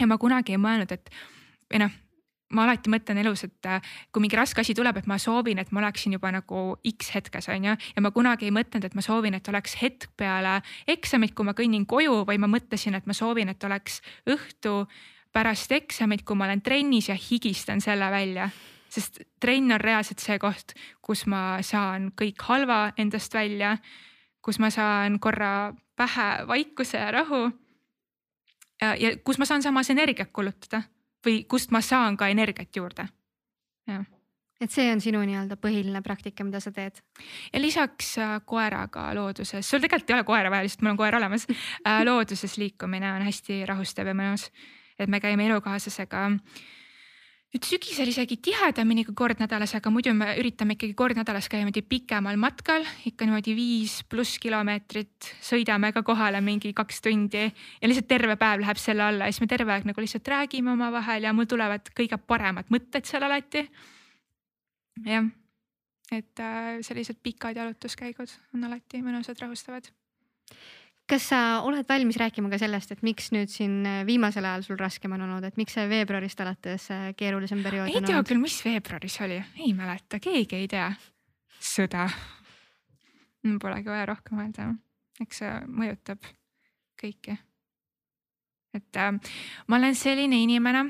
ja 0.00 0.10
ma 0.10 0.18
kunagi 0.18 0.54
ei 0.54 0.62
mõelnud, 0.62 0.94
et 0.94 1.10
või 1.72 1.84
noh, 1.84 2.00
ma 2.54 2.64
alati 2.66 2.90
mõtlen 2.92 3.20
elus, 3.22 3.44
et 3.46 3.68
äh, 3.68 3.94
kui 4.12 4.22
mingi 4.24 4.38
raske 4.38 4.62
asi 4.62 4.74
tuleb, 4.76 4.98
et 5.00 5.08
ma 5.10 5.18
soovin, 5.20 5.58
et 5.60 5.72
ma 5.74 5.82
oleksin 5.82 6.14
juba 6.16 6.30
nagu 6.34 6.76
X 6.94 7.10
hetkes 7.14 7.48
on 7.52 7.70
ju. 7.70 7.74
ja 7.96 8.04
ma 8.04 8.12
kunagi 8.14 8.48
ei 8.48 8.54
mõtelnud, 8.54 8.86
et 8.88 8.94
ma 8.94 9.04
soovin, 9.04 9.34
et 9.38 9.48
oleks 9.50 9.76
hetk 9.82 10.12
peale 10.16 10.60
eksamit, 10.90 11.34
kui 11.34 11.46
ma 11.46 11.56
kõnnin 11.56 11.86
koju 11.86 12.22
või 12.28 12.38
ma 12.38 12.50
mõtlesin, 12.50 12.94
et 12.94 13.06
ma 13.10 13.16
soovin, 13.16 13.50
et 13.52 13.64
oleks 13.64 14.00
õhtu 14.30 14.84
pärast 15.34 15.72
eksamit, 15.74 16.22
kui 16.22 16.38
ma 16.38 16.46
olen 16.46 16.62
trennis 16.62 17.10
ja 17.10 17.18
higistan 17.18 17.82
selle 17.84 18.10
välja. 18.10 18.50
sest 18.94 19.24
trenn 19.42 19.72
on 19.74 19.80
reaalselt 19.80 20.22
see 20.22 20.36
koht, 20.38 20.76
kus 21.02 21.24
ma 21.26 21.58
saan 21.66 22.12
kõik 22.14 22.44
halva 22.46 22.92
endast 22.96 23.34
välja, 23.34 23.72
kus 24.38 24.60
ma 24.62 24.70
saan 24.70 25.18
korra 25.18 25.74
pähe 25.98 26.46
vaikuse 26.46 26.98
ja 26.98 27.10
rahu. 27.10 27.50
ja 28.80 29.16
kus 29.24 29.38
ma 29.38 29.44
saan 29.44 29.62
samas 29.62 29.90
energiat 29.90 30.30
kulutada 30.32 30.82
või 31.24 31.44
kust 31.48 31.72
ma 31.74 31.80
saan 31.80 32.16
ka 32.16 32.28
energiat 32.32 32.76
juurde. 32.76 33.08
et 34.60 34.70
see 34.70 34.86
on 34.92 35.00
sinu 35.02 35.20
nii-öelda 35.26 35.58
põhiline 35.60 36.00
praktika, 36.02 36.44
mida 36.44 36.60
sa 36.60 36.72
teed? 36.72 37.00
ja 37.52 37.60
lisaks 37.60 38.14
äh, 38.18 38.36
koeraga 38.46 39.10
looduses, 39.14 39.70
sul 39.70 39.82
tegelikult 39.82 40.10
ei 40.10 40.18
ole 40.18 40.24
koera 40.24 40.52
vaja, 40.52 40.66
lihtsalt 40.66 40.86
mul 40.86 40.94
on 40.94 41.02
koer 41.02 41.18
olemas 41.18 41.46
äh, 41.50 42.04
looduses 42.04 42.56
liikumine 42.58 43.12
on 43.12 43.26
hästi 43.26 43.64
rahustav 43.68 44.08
ja 44.08 44.14
mõnus. 44.14 44.50
et 44.98 45.10
me 45.10 45.20
käime 45.20 45.46
elukaaslasega 45.50 46.30
nüüd 47.54 47.66
sügisel 47.68 48.08
isegi 48.10 48.34
tihedamini 48.42 49.04
kui 49.06 49.14
kord 49.14 49.38
nädalas, 49.38 49.76
aga 49.78 49.90
muidu 49.94 50.10
me 50.16 50.32
üritame 50.40 50.74
ikkagi 50.74 50.96
kord 50.98 51.14
nädalas 51.20 51.46
käia 51.46 51.62
niimoodi 51.62 51.84
pikemal 51.86 52.38
matkal, 52.40 52.82
ikka 53.06 53.28
niimoodi 53.28 53.54
viis 53.54 54.00
pluss 54.10 54.40
kilomeetrit, 54.42 55.28
sõidame 55.44 55.92
ka 55.94 56.02
kohale 56.06 56.40
mingi 56.42 56.72
kaks 56.74 56.98
tundi 57.04 57.44
ja 57.46 57.90
lihtsalt 57.90 58.10
terve 58.10 58.34
päev 58.40 58.64
läheb 58.64 58.80
selle 58.82 59.06
alla. 59.06 59.28
Ja 59.28 59.36
siis 59.36 59.44
me 59.44 59.50
terve 59.52 59.70
aeg 59.70 59.86
nagu 59.86 60.02
lihtsalt 60.02 60.32
räägime 60.34 60.74
omavahel 60.74 61.28
ja 61.28 61.34
mul 61.36 61.46
tulevad 61.50 61.94
kõige 61.94 62.18
paremad 62.18 62.74
mõtted 62.74 63.06
seal 63.06 63.22
alati. 63.28 63.62
Jah, 65.06 65.30
et 66.10 66.42
äh, 66.42 66.80
sellised 66.82 67.22
pikad 67.22 67.54
jalutuskäigud 67.62 68.34
on 68.54 68.66
alati 68.66 68.98
mõnusad, 69.06 69.38
rahustavad. 69.38 69.92
Kas 71.10 71.26
sa 71.32 71.40
oled 71.66 71.86
valmis 71.88 72.16
rääkima 72.20 72.50
ka 72.52 72.58
sellest, 72.60 72.94
et 72.94 73.02
miks 73.06 73.30
nüüd 73.34 73.52
siin 73.52 73.82
äh, 73.88 74.02
viimasel 74.08 74.46
ajal 74.48 74.64
sul 74.66 74.80
raskem 74.80 75.12
on 75.16 75.26
olnud, 75.26 75.44
et 75.44 75.58
miks 75.60 75.76
see 75.76 75.84
veebruarist 75.90 76.40
alates 76.44 76.88
äh, 76.94 77.10
keerulisem 77.18 77.62
periood 77.64 77.90
ei 77.90 77.98
on 77.98 78.00
olnud? 78.02 78.10
ei 78.10 78.14
tea 78.14 78.28
küll, 78.30 78.42
mis 78.42 78.58
veebruaris 78.64 79.18
oli, 79.26 79.40
ei 79.60 79.72
mäleta, 79.76 80.20
keegi 80.22 80.62
ei 80.62 80.70
tea. 80.70 80.88
sõda. 81.64 82.08
Polegi 83.60 83.90
vaja 83.92 84.06
rohkem 84.08 84.40
öelda, 84.40 84.70
eks 85.20 85.42
see 85.42 85.54
mõjutab 85.68 86.24
kõiki. 87.00 87.36
et 88.74 89.00
äh, 89.00 89.16
ma 89.68 89.80
olen 89.80 89.96
selline 89.98 90.40
inimene 90.40 90.86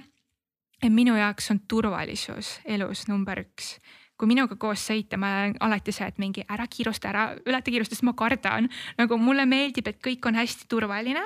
et 0.85 0.93
minu 0.93 1.17
jaoks 1.17 1.51
on 1.55 1.63
turvalisus 1.69 2.59
elus 2.65 3.07
number 3.09 3.41
üks. 3.45 3.77
Kui 4.19 4.31
minuga 4.31 4.57
koos 4.61 4.85
sõita, 4.89 5.19
ma 5.19 5.51
alati 5.65 5.93
see, 5.95 6.07
et 6.07 6.21
mingi 6.23 6.45
ära 6.47 6.67
kiirusta, 6.71 7.11
ära 7.11 7.25
ületa 7.43 7.73
kiirust, 7.73 7.95
sest 7.95 8.05
ma 8.07 8.15
kardan. 8.17 8.69
nagu 8.99 9.19
mulle 9.19 9.47
meeldib, 9.47 9.89
et 9.91 10.01
kõik 10.03 10.27
on 10.31 10.39
hästi 10.39 10.69
turvaline 10.71 11.25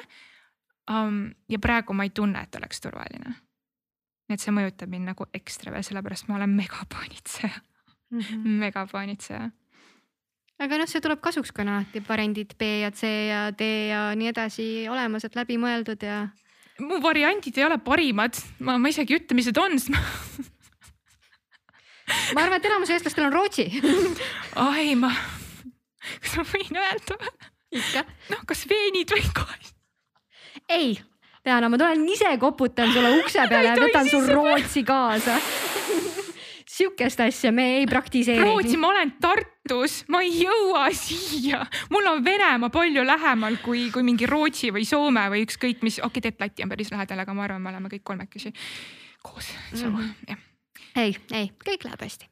um,. 0.90 1.28
ja 1.48 1.58
praegu 1.58 1.92
ma 1.92 2.08
ei 2.08 2.10
tunne, 2.10 2.42
et 2.42 2.56
oleks 2.56 2.80
turvaline. 2.80 3.36
nii 4.28 4.36
et 4.36 4.44
see 4.44 4.54
mõjutab 4.54 4.90
mind 4.92 5.12
nagu 5.12 5.28
ekstra 5.36 5.72
veel, 5.72 5.84
sellepärast 5.84 6.28
ma 6.28 6.36
olen 6.40 6.50
megapaanitseja 6.56 7.54
mm, 7.54 8.20
-hmm. 8.20 8.58
megapaanitseja 8.64 9.50
aga 10.58 10.78
noh, 10.80 10.88
see 10.90 11.00
tuleb 11.04 11.20
kasuks, 11.22 11.52
kui 11.52 11.62
on 11.62 11.74
alati 11.76 12.02
variandid 12.08 12.56
B 12.58 12.72
ja 12.82 12.90
C 12.90 13.06
ja 13.28 13.48
D 13.52 13.88
ja 13.92 14.02
nii 14.18 14.32
edasi 14.32 14.68
olemas, 14.90 15.24
et 15.24 15.36
läbimõeldud 15.36 16.02
ja 16.02 16.28
mu 16.82 17.00
variandid 17.02 17.58
ei 17.58 17.66
ole 17.66 17.78
parimad, 17.82 18.38
ma, 18.60 18.78
ma 18.78 18.88
isegi 18.88 19.14
ei 19.14 19.20
ütle, 19.22 19.36
mis 19.36 19.50
need 19.50 19.60
on, 19.60 19.78
sest 19.78 19.92
ma 19.94 20.02
ma 22.34 22.44
arvan, 22.44 22.58
et 22.58 22.70
enamus 22.70 22.92
eestlastel 22.94 23.28
on 23.28 23.34
Rootsi 23.34 23.68
ai, 24.66 24.94
ma, 25.00 25.12
kas 26.22 26.38
ma 26.40 26.46
võin 26.52 26.80
öelda? 26.84 27.18
ikka. 27.74 28.04
noh, 28.32 28.44
kas 28.48 28.64
veenid 28.70 29.14
või 29.14 29.24
kohe? 29.36 29.58
ei, 30.68 30.92
Diana, 31.44 31.70
ma 31.70 31.80
tulen 31.80 32.04
ise 32.10 32.34
koputan 32.40 32.92
sulle 32.92 33.16
ukse 33.22 33.46
peale 33.48 33.72
ja 33.72 33.80
võtan 33.80 34.10
sul 34.10 34.28
Rootsi 34.28 34.84
kaasa 34.88 35.38
sihukest 36.78 37.20
asja 37.20 37.52
me 37.52 37.64
ei 37.78 37.86
praktiseeri. 37.90 38.44
Rootsi, 38.44 38.76
ma 38.78 38.92
olen 38.92 39.12
Tartus, 39.22 40.02
ma 40.12 40.20
ei 40.22 40.44
jõua 40.44 40.86
siia, 40.94 41.64
mul 41.92 42.06
on 42.10 42.22
Venemaa 42.24 42.70
palju 42.72 43.04
lähemal 43.06 43.58
kui, 43.64 43.88
kui 43.94 44.06
mingi 44.06 44.28
Rootsi 44.30 44.70
või 44.74 44.86
Soome 44.88 45.26
või 45.32 45.44
ükskõik 45.46 45.82
mis, 45.86 45.98
okei 45.98 46.06
okay,, 46.06 46.28
tegelikult 46.28 46.46
Läti 46.46 46.66
on 46.66 46.74
päris 46.74 46.92
lähedal, 46.94 47.24
aga 47.24 47.34
ma 47.34 47.48
arvan, 47.48 47.64
me 47.64 47.72
oleme 47.72 47.90
kõik 47.92 48.04
kolmekesi 48.12 48.54
koos 49.24 49.50
mm. 49.72 49.96
-hmm. 49.96 50.14
jah. 50.28 50.47
Ei, 50.98 51.16
ei, 51.32 51.50
kõik 51.64 51.86
läheb 51.88 52.04
hästi. 52.06 52.28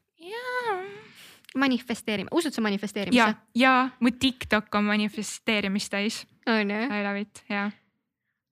manifesteerime, 1.57 2.29
usud 2.31 2.53
sa 2.53 2.61
manifesteerimisse? 2.61 3.17
ja, 3.17 3.33
ja 3.55 3.89
mu 3.99 4.11
TikTok 4.11 4.75
on 4.75 4.89
manifesteerimist 4.91 5.91
täis. 5.93 6.25
on 6.47 6.69
ju? 6.69 6.81
I 6.85 7.03
love 7.03 7.21
it, 7.21 7.43
jaa 7.49 7.71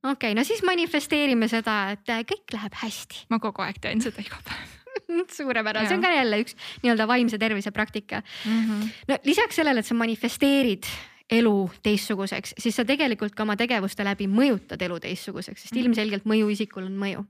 okei 0.06 0.32
okay,, 0.32 0.38
no 0.38 0.44
siis 0.46 0.64
manifesteerime 0.66 1.50
seda, 1.52 1.96
et 1.96 2.16
kõik 2.30 2.56
läheb 2.56 2.80
hästi. 2.84 3.26
ma 3.34 3.40
kogu 3.44 3.66
aeg 3.66 3.82
teen 3.82 4.02
seda 4.04 4.24
iga 4.24 4.40
päev 4.46 4.74
suurepärane, 5.38 5.88
see 5.90 5.98
on 5.98 6.06
ka 6.06 6.14
jälle 6.14 6.40
üks 6.44 6.56
nii-öelda 6.84 7.08
vaimse 7.10 7.40
tervise 7.42 7.72
praktika 7.76 8.22
mm. 8.22 8.62
-hmm. 8.62 8.88
no 9.10 9.18
lisaks 9.28 9.56
sellele, 9.62 9.80
et 9.80 9.86
sa 9.86 9.98
manifesteerid 9.98 10.88
elu 11.32 11.54
teistsuguseks, 11.84 12.54
siis 12.62 12.76
sa 12.78 12.86
tegelikult 12.86 13.34
ka 13.36 13.44
oma 13.44 13.56
tegevuste 13.58 14.06
läbi 14.06 14.28
mõjutad 14.30 14.82
elu 14.86 15.00
teistsuguseks, 15.02 15.64
sest 15.64 15.74
-hmm. 15.74 15.86
ilmselgelt 15.86 16.26
mõjuisikul 16.26 16.86
on 16.86 16.98
mõju. 16.98 17.26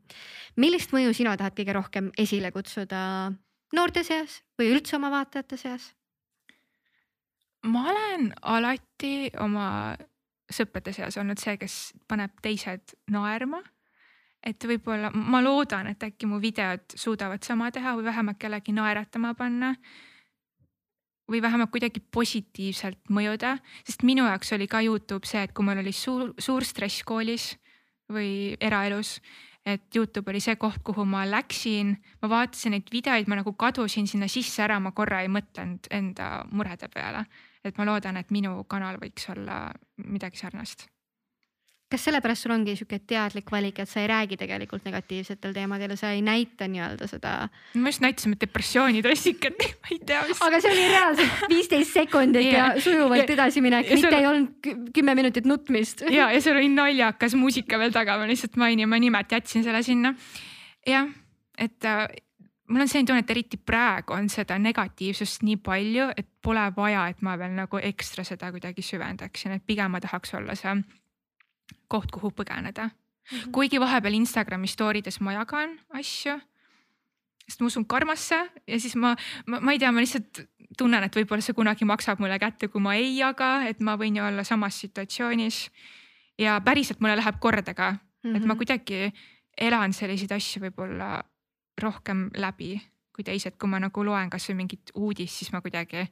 millist 0.56 0.92
mõju 0.92 1.14
sina 1.14 1.38
tahad 1.38 1.56
kõige 1.56 1.74
rohkem 1.74 2.12
esile 2.18 2.52
kutsuda 2.52 3.32
noorte 3.74 4.04
seas 4.04 4.44
või 4.60 4.72
üldse 4.76 4.96
oma 4.96 5.12
vaatajate 5.12 5.58
seas? 5.58 5.94
ma 7.64 7.90
olen 7.92 8.34
alati 8.42 9.32
oma 9.40 9.96
sõprade 10.52 10.94
seas 10.94 11.18
olnud 11.18 11.38
see, 11.38 11.58
kes 11.58 11.94
paneb 12.08 12.32
teised 12.42 12.94
naerma 13.10 13.64
et 14.46 14.68
võib-olla 14.70 15.10
ma 15.14 15.42
loodan, 15.44 15.90
et 15.90 16.04
äkki 16.06 16.28
mu 16.30 16.40
videod 16.42 16.96
suudavad 16.96 17.44
sama 17.44 17.72
teha 17.74 17.96
või 17.98 18.06
vähemalt 18.06 18.40
kellegi 18.40 18.76
naeratama 18.76 19.34
panna. 19.34 19.74
Või 21.32 21.42
vähemalt 21.42 21.72
kuidagi 21.74 22.02
positiivselt 22.14 23.10
mõjuda, 23.10 23.56
sest 23.86 24.06
minu 24.06 24.26
jaoks 24.28 24.54
oli 24.54 24.68
ka 24.70 24.82
Youtube 24.86 25.28
see, 25.28 25.42
et 25.46 25.54
kui 25.56 25.66
mul 25.66 25.82
oli 25.82 25.94
suur, 25.96 26.34
suur 26.38 26.66
stress 26.66 27.04
koolis 27.08 27.56
või 28.12 28.56
eraelus, 28.62 29.18
et 29.66 29.90
Youtube 29.96 30.30
oli 30.30 30.42
see 30.44 30.56
koht, 30.62 30.84
kuhu 30.86 31.06
ma 31.10 31.24
läksin, 31.26 31.96
ma 32.22 32.30
vaatasin 32.30 32.76
neid 32.78 32.92
videoid, 32.94 33.30
ma 33.30 33.40
nagu 33.42 33.56
kadusin 33.58 34.08
sinna 34.08 34.30
sisse 34.30 34.62
ära, 34.66 34.78
ma 34.80 34.94
korra 34.94 35.24
ei 35.26 35.32
mõtelnud 35.34 35.90
enda 35.92 36.30
murede 36.52 36.90
peale. 36.94 37.26
et 37.66 37.78
ma 37.82 37.86
loodan, 37.86 38.18
et 38.18 38.30
minu 38.30 38.60
kanal 38.70 39.00
võiks 39.02 39.26
olla 39.34 39.72
midagi 39.98 40.38
sarnast 40.38 40.86
kas 41.92 42.06
sellepärast 42.08 42.46
sul 42.46 42.54
ongi 42.56 42.74
sihuke 42.80 42.98
teadlik 43.06 43.52
valik, 43.54 43.80
et 43.84 43.90
sa 43.90 44.02
ei 44.02 44.08
räägi 44.10 44.38
tegelikult 44.42 44.88
negatiivsetel 44.88 45.54
teemadel 45.54 45.94
ja 45.94 45.98
sa 46.00 46.12
ei 46.16 46.24
näita 46.26 46.68
nii-öelda 46.72 47.08
seda? 47.10 47.34
me 47.74 47.94
just 47.94 48.02
näitasime 48.02 48.40
depressioonitrassikat 48.42 49.62
ma 49.84 49.92
ei 49.94 50.00
tea 50.06 50.24
mis. 50.28 50.42
aga 50.42 50.62
see 50.64 50.74
oli 50.74 50.88
reaalselt 50.90 51.46
viisteist 51.52 51.94
sekundit 51.94 52.48
yeah. 52.48 52.74
ja 52.74 52.82
sujuvalt 52.82 53.30
edasiminek, 53.30 53.90
mitte 53.94 54.10
sul... 54.10 54.18
ei 54.18 54.28
olnud 54.32 54.74
kümme 54.96 55.16
minutit 55.16 55.46
nutmist. 55.46 56.02
ja, 56.18 56.32
ja 56.34 56.42
seal 56.42 56.58
oli 56.58 56.74
naljakas 56.74 57.38
muusika 57.38 57.80
veel 57.82 57.94
taga, 57.94 58.18
ma 58.18 58.28
lihtsalt 58.30 58.58
mainin, 58.58 58.90
ma 58.90 59.00
nimelt 59.02 59.32
jätsin 59.32 59.64
selle 59.64 59.84
sinna. 59.86 60.16
jah, 60.90 61.08
et 61.58 61.86
äh, 61.86 62.08
mul 62.68 62.82
on 62.82 62.90
selline 62.90 63.14
tunne, 63.14 63.22
et 63.22 63.38
eriti 63.38 63.62
praegu 63.62 64.18
on 64.18 64.30
seda 64.34 64.58
negatiivsust 64.58 65.46
nii 65.46 65.62
palju, 65.62 66.10
et 66.18 66.28
pole 66.42 66.66
vaja, 66.76 67.08
et 67.14 67.22
ma 67.22 67.38
veel 67.38 67.54
nagu 67.54 67.78
ekstra 67.94 68.26
seda 68.26 68.50
kuidagi 68.56 68.82
süvendaksin, 68.86 69.54
et 69.54 69.66
pigem 69.66 69.94
ma 69.94 70.02
tahaks 70.02 70.34
olla 70.34 70.58
see 70.58 70.74
koht, 71.88 72.12
kuhu 72.12 72.32
põgeneda 72.32 72.90
mm. 72.90 73.38
-hmm. 73.38 73.52
kuigi 73.52 73.80
vahepeal 73.80 74.14
Instagrami 74.14 74.68
story 74.68 75.02
des 75.06 75.20
ma 75.22 75.34
jagan 75.34 75.80
asju, 75.90 76.40
sest 77.48 77.62
ma 77.62 77.68
usun 77.68 77.86
karmasse 77.86 78.40
ja 78.68 78.80
siis 78.80 78.96
ma, 78.96 79.16
ma, 79.46 79.60
ma 79.60 79.72
ei 79.72 79.80
tea, 79.80 79.92
ma 79.92 80.00
lihtsalt 80.00 80.46
tunnen, 80.78 81.04
et 81.04 81.16
võib-olla 81.16 81.42
see 81.42 81.54
kunagi 81.54 81.86
maksab 81.86 82.20
mulle 82.20 82.40
kätte, 82.40 82.68
kui 82.68 82.82
ma 82.82 82.96
ei 82.96 83.18
jaga, 83.18 83.68
et 83.68 83.80
ma 83.80 83.96
võin 83.96 84.18
ju 84.18 84.24
olla 84.24 84.44
samas 84.44 84.80
situatsioonis. 84.80 85.70
ja 86.40 86.62
päriselt 86.62 87.00
mulle 87.00 87.16
läheb 87.16 87.40
korda 87.40 87.74
ka 87.74 87.92
mm, 87.92 87.98
-hmm. 87.98 88.36
et 88.36 88.46
ma 88.46 88.54
mhm. 88.54 88.58
kuidagi 88.58 89.14
elan 89.58 89.94
selliseid 89.94 90.32
asju 90.32 90.62
võib-olla 90.62 91.24
rohkem 91.82 92.30
läbi 92.36 92.82
kui 93.16 93.24
teised, 93.24 93.56
kui 93.60 93.72
ma 93.72 93.80
nagu 93.80 94.04
loen 94.04 94.30
kasvõi 94.30 94.58
mingit 94.60 94.92
uudist, 95.00 95.40
siis 95.40 95.54
ma 95.56 95.62
kuidagi, 95.64 96.04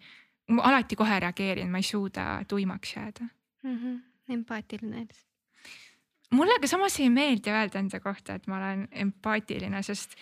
ma 0.55 0.63
alati 0.69 0.95
kohe 0.95 1.19
reageerin, 1.19 1.71
ma 1.71 1.81
ei 1.81 1.87
suuda 1.87 2.27
tuimaks 2.47 2.95
jääda 2.95 3.27
mm. 3.63 3.77
-hmm. 3.77 4.01
empaatiline 4.29 5.07
mulle 6.33 6.59
ka 6.61 6.67
samas 6.67 6.99
ei 6.99 7.09
meeldi 7.09 7.51
öelda 7.53 7.79
enda 7.79 7.99
kohta, 7.99 8.37
et 8.37 8.47
ma 8.47 8.57
olen 8.57 8.87
empaatiline, 9.05 9.83
sest 9.83 10.15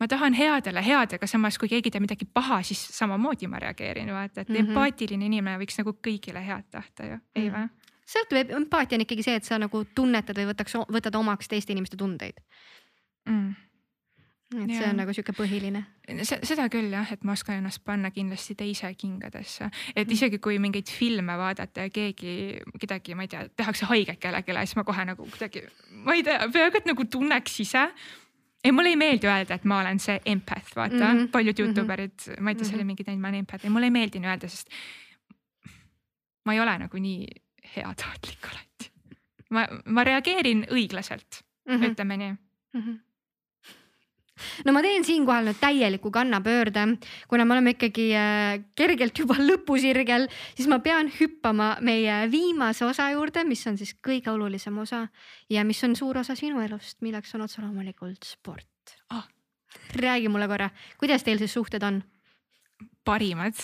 ma 0.00 0.08
tahan 0.10 0.34
headele 0.34 0.82
headega, 0.86 1.26
samas 1.30 1.58
kui 1.58 1.70
keegi 1.70 1.90
teeb 1.90 2.06
midagi 2.06 2.26
paha, 2.26 2.62
siis 2.66 2.82
samamoodi 2.96 3.48
ma 3.50 3.60
reageerin, 3.62 4.12
vaata, 4.14 4.40
et 4.40 4.48
mm 4.48 4.54
-hmm. 4.54 4.68
empaatiline 4.68 5.26
inimene 5.26 5.58
võiks 5.62 5.78
nagu 5.78 5.96
kõigile 6.08 6.44
head 6.46 6.70
tahta 6.70 7.06
ju, 7.06 7.18
ei 7.36 7.50
mhm. 7.50 7.56
või? 7.56 7.90
sõltub, 8.12 8.56
empaatia 8.56 8.96
on 8.96 9.06
ikkagi 9.06 9.22
see, 9.22 9.34
et 9.38 9.44
sa 9.44 9.58
nagu 9.58 9.84
tunnetad 9.94 10.36
või 10.36 10.50
võtaks, 10.52 10.74
võtad 10.92 11.14
omaks 11.14 11.48
teiste 11.48 11.72
inimeste 11.72 11.96
tundeid 11.96 12.40
mm 13.26 13.54
et 14.54 14.70
ja. 14.72 14.78
see 14.78 14.88
on 14.90 14.98
nagu 15.00 15.14
sihuke 15.14 15.34
põhiline. 15.36 15.82
seda 16.30 16.68
küll 16.72 16.92
jah, 16.92 17.12
et 17.14 17.24
ma 17.26 17.34
oskan 17.36 17.60
ennast 17.60 17.82
panna 17.84 18.10
kindlasti 18.14 18.56
teise 18.58 18.90
kingadesse, 18.98 19.68
et 19.94 20.06
mm. 20.06 20.14
isegi 20.16 20.40
kui 20.42 20.58
mingeid 20.62 20.90
filme 20.90 21.36
vaadata 21.38 21.86
ja 21.86 21.92
keegi, 21.92 22.34
kedagi, 22.80 23.16
ma 23.18 23.26
ei 23.26 23.32
tea, 23.32 23.44
tehakse 23.56 23.88
haiget 23.90 24.20
kellelegi, 24.22 24.56
siis 24.66 24.78
ma 24.80 24.86
kohe 24.88 25.06
nagu 25.08 25.28
kuidagi, 25.28 25.64
ma 26.06 26.16
ei 26.18 26.24
tea, 26.26 26.40
peaaegu 26.52 26.82
et 26.82 26.90
nagu 26.92 27.06
tunneks 27.16 27.60
ise. 27.64 27.86
ei, 28.62 28.72
mulle 28.72 28.92
ei 28.94 28.96
meeldi 28.96 29.26
öelda, 29.26 29.58
et 29.58 29.64
ma 29.68 29.80
olen 29.82 29.98
see 30.02 30.20
empath, 30.34 30.74
vaata 30.76 30.94
mm 30.96 31.18
-hmm. 31.18 31.30
paljud 31.34 31.54
mhm. 31.58 31.62
Youtube 31.66 31.92
erid 31.92 32.18
mm, 32.26 32.32
-hmm. 32.32 32.40
ma 32.40 32.50
ei 32.50 32.56
tea, 32.56 32.64
selle 32.64 32.82
mhm. 32.82 32.86
mingi 32.86 33.04
teinud, 33.04 33.22
ma 33.22 33.28
olen 33.28 33.38
empath 33.38 33.64
ja 33.64 33.70
mulle 33.70 33.86
ei 33.86 33.96
meeldi 33.98 34.18
nii 34.18 34.28
öelda, 34.28 34.48
sest 34.48 34.68
ma 36.44 36.52
ei 36.52 36.60
ole 36.60 36.78
nagu 36.78 36.98
nii 36.98 37.26
heatahtlik 37.76 38.44
alati. 38.50 38.90
ma, 39.50 39.66
ma 39.86 40.04
reageerin 40.04 40.66
õiglaselt 40.70 41.42
mm, 41.66 41.74
-hmm. 41.74 41.90
ütleme 41.90 42.16
nii 42.16 42.32
mm. 42.32 42.80
-hmm 42.80 43.11
no 44.66 44.72
ma 44.74 44.82
teen 44.84 45.04
siinkohal 45.06 45.46
nüüd 45.48 45.58
täieliku 45.60 46.10
kannapöörde, 46.14 46.84
kuna 47.30 47.46
me 47.46 47.56
oleme 47.56 47.74
ikkagi 47.76 48.06
äh, 48.16 48.62
kergelt 48.78 49.18
juba 49.18 49.36
lõpusirgel, 49.48 50.28
siis 50.56 50.70
ma 50.70 50.80
pean 50.84 51.10
hüppama 51.18 51.74
meie 51.84 52.22
viimase 52.32 52.86
osa 52.88 53.10
juurde, 53.14 53.44
mis 53.48 53.64
on 53.70 53.78
siis 53.80 53.94
kõige 54.04 54.32
olulisem 54.32 54.78
osa 54.82 55.04
ja 55.52 55.66
mis 55.68 55.82
on 55.86 55.96
suur 55.98 56.22
osa 56.22 56.36
sinu 56.38 56.62
elust, 56.64 57.00
milleks 57.04 57.34
on 57.36 57.46
otse 57.46 57.62
loomulikult 57.64 58.24
sport 58.28 58.96
ah.. 59.12 59.26
räägi 59.96 60.32
mulle 60.32 60.48
korra, 60.50 60.70
kuidas 61.00 61.26
teil 61.26 61.42
siis 61.42 61.54
suhted 61.58 61.84
on? 61.86 62.02
parimad, 63.04 63.58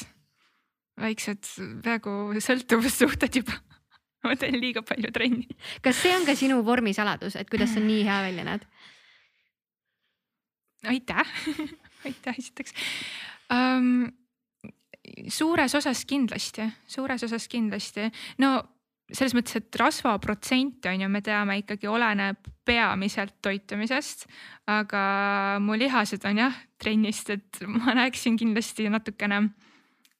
väiksed 0.99 1.47
peaaegu 1.85 2.43
sõltuvussuhted 2.43 3.40
juba 3.40 3.57
ma 4.27 4.36
teen 4.39 4.59
liiga 4.61 4.82
palju 4.86 5.11
trenni. 5.15 5.49
kas 5.82 6.03
see 6.03 6.15
on 6.16 6.27
ka 6.27 6.36
sinu 6.39 6.61
vormisaladus, 6.66 7.39
et 7.39 7.51
kuidas 7.51 7.74
sa 7.74 7.82
nii 7.82 8.05
hea 8.07 8.20
välja 8.28 8.47
näed? 8.47 8.69
Aitäh! 10.86 11.34
Aitäh 12.06 12.38
esiteks. 12.38 12.74
Um,. 13.50 14.12
suures 15.28 15.74
osas 15.74 16.05
kindlasti, 16.05 16.66
suures 16.86 17.22
osas 17.24 17.48
kindlasti, 17.48 18.10
no 18.38 18.50
selles 19.09 19.32
mõttes, 19.34 19.56
et 19.56 19.78
rasvaprotsent 19.80 20.84
on 20.90 21.02
ju, 21.02 21.09
me 21.09 21.22
teame 21.24 21.56
ikkagi 21.62 21.88
oleneb 21.88 22.50
peamiselt 22.68 23.38
toitumisest, 23.42 24.26
aga 24.68 25.02
mu 25.64 25.78
lihased 25.80 26.26
on 26.28 26.42
jah 26.44 26.60
trennist, 26.80 27.32
et 27.32 27.62
ma 27.64 27.96
näeksin 27.96 28.36
kindlasti 28.38 28.88
natukene 28.92 29.46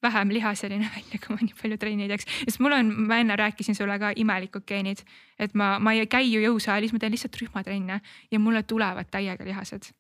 vähem 0.03 0.33
lihaseline 0.33 0.89
välja, 0.97 1.21
kui 1.21 1.37
ma 1.37 1.45
nii 1.45 1.61
palju 1.61 1.79
trenni 1.85 2.09
teeks, 2.11 2.27
sest 2.47 2.65
mul 2.65 2.79
on, 2.79 2.93
ma 3.11 3.21
enne 3.21 3.37
rääkisin 3.39 3.77
sulle 3.77 3.99
ka 4.01 4.15
imelikud 4.17 4.65
geenid, 4.67 5.05
et 5.39 5.55
ma, 5.59 5.77
ma 5.83 5.95
ei 5.95 6.09
käi 6.11 6.31
ju 6.31 6.43
jõusaalis, 6.43 6.95
ma 6.95 7.03
teen 7.03 7.15
lihtsalt 7.15 7.39
rühmatrenne 7.43 8.01
ja 8.33 8.41
mulle 8.43 8.65
tulevad 8.65 9.13
täiega 9.13 9.47
lihased 9.47 9.93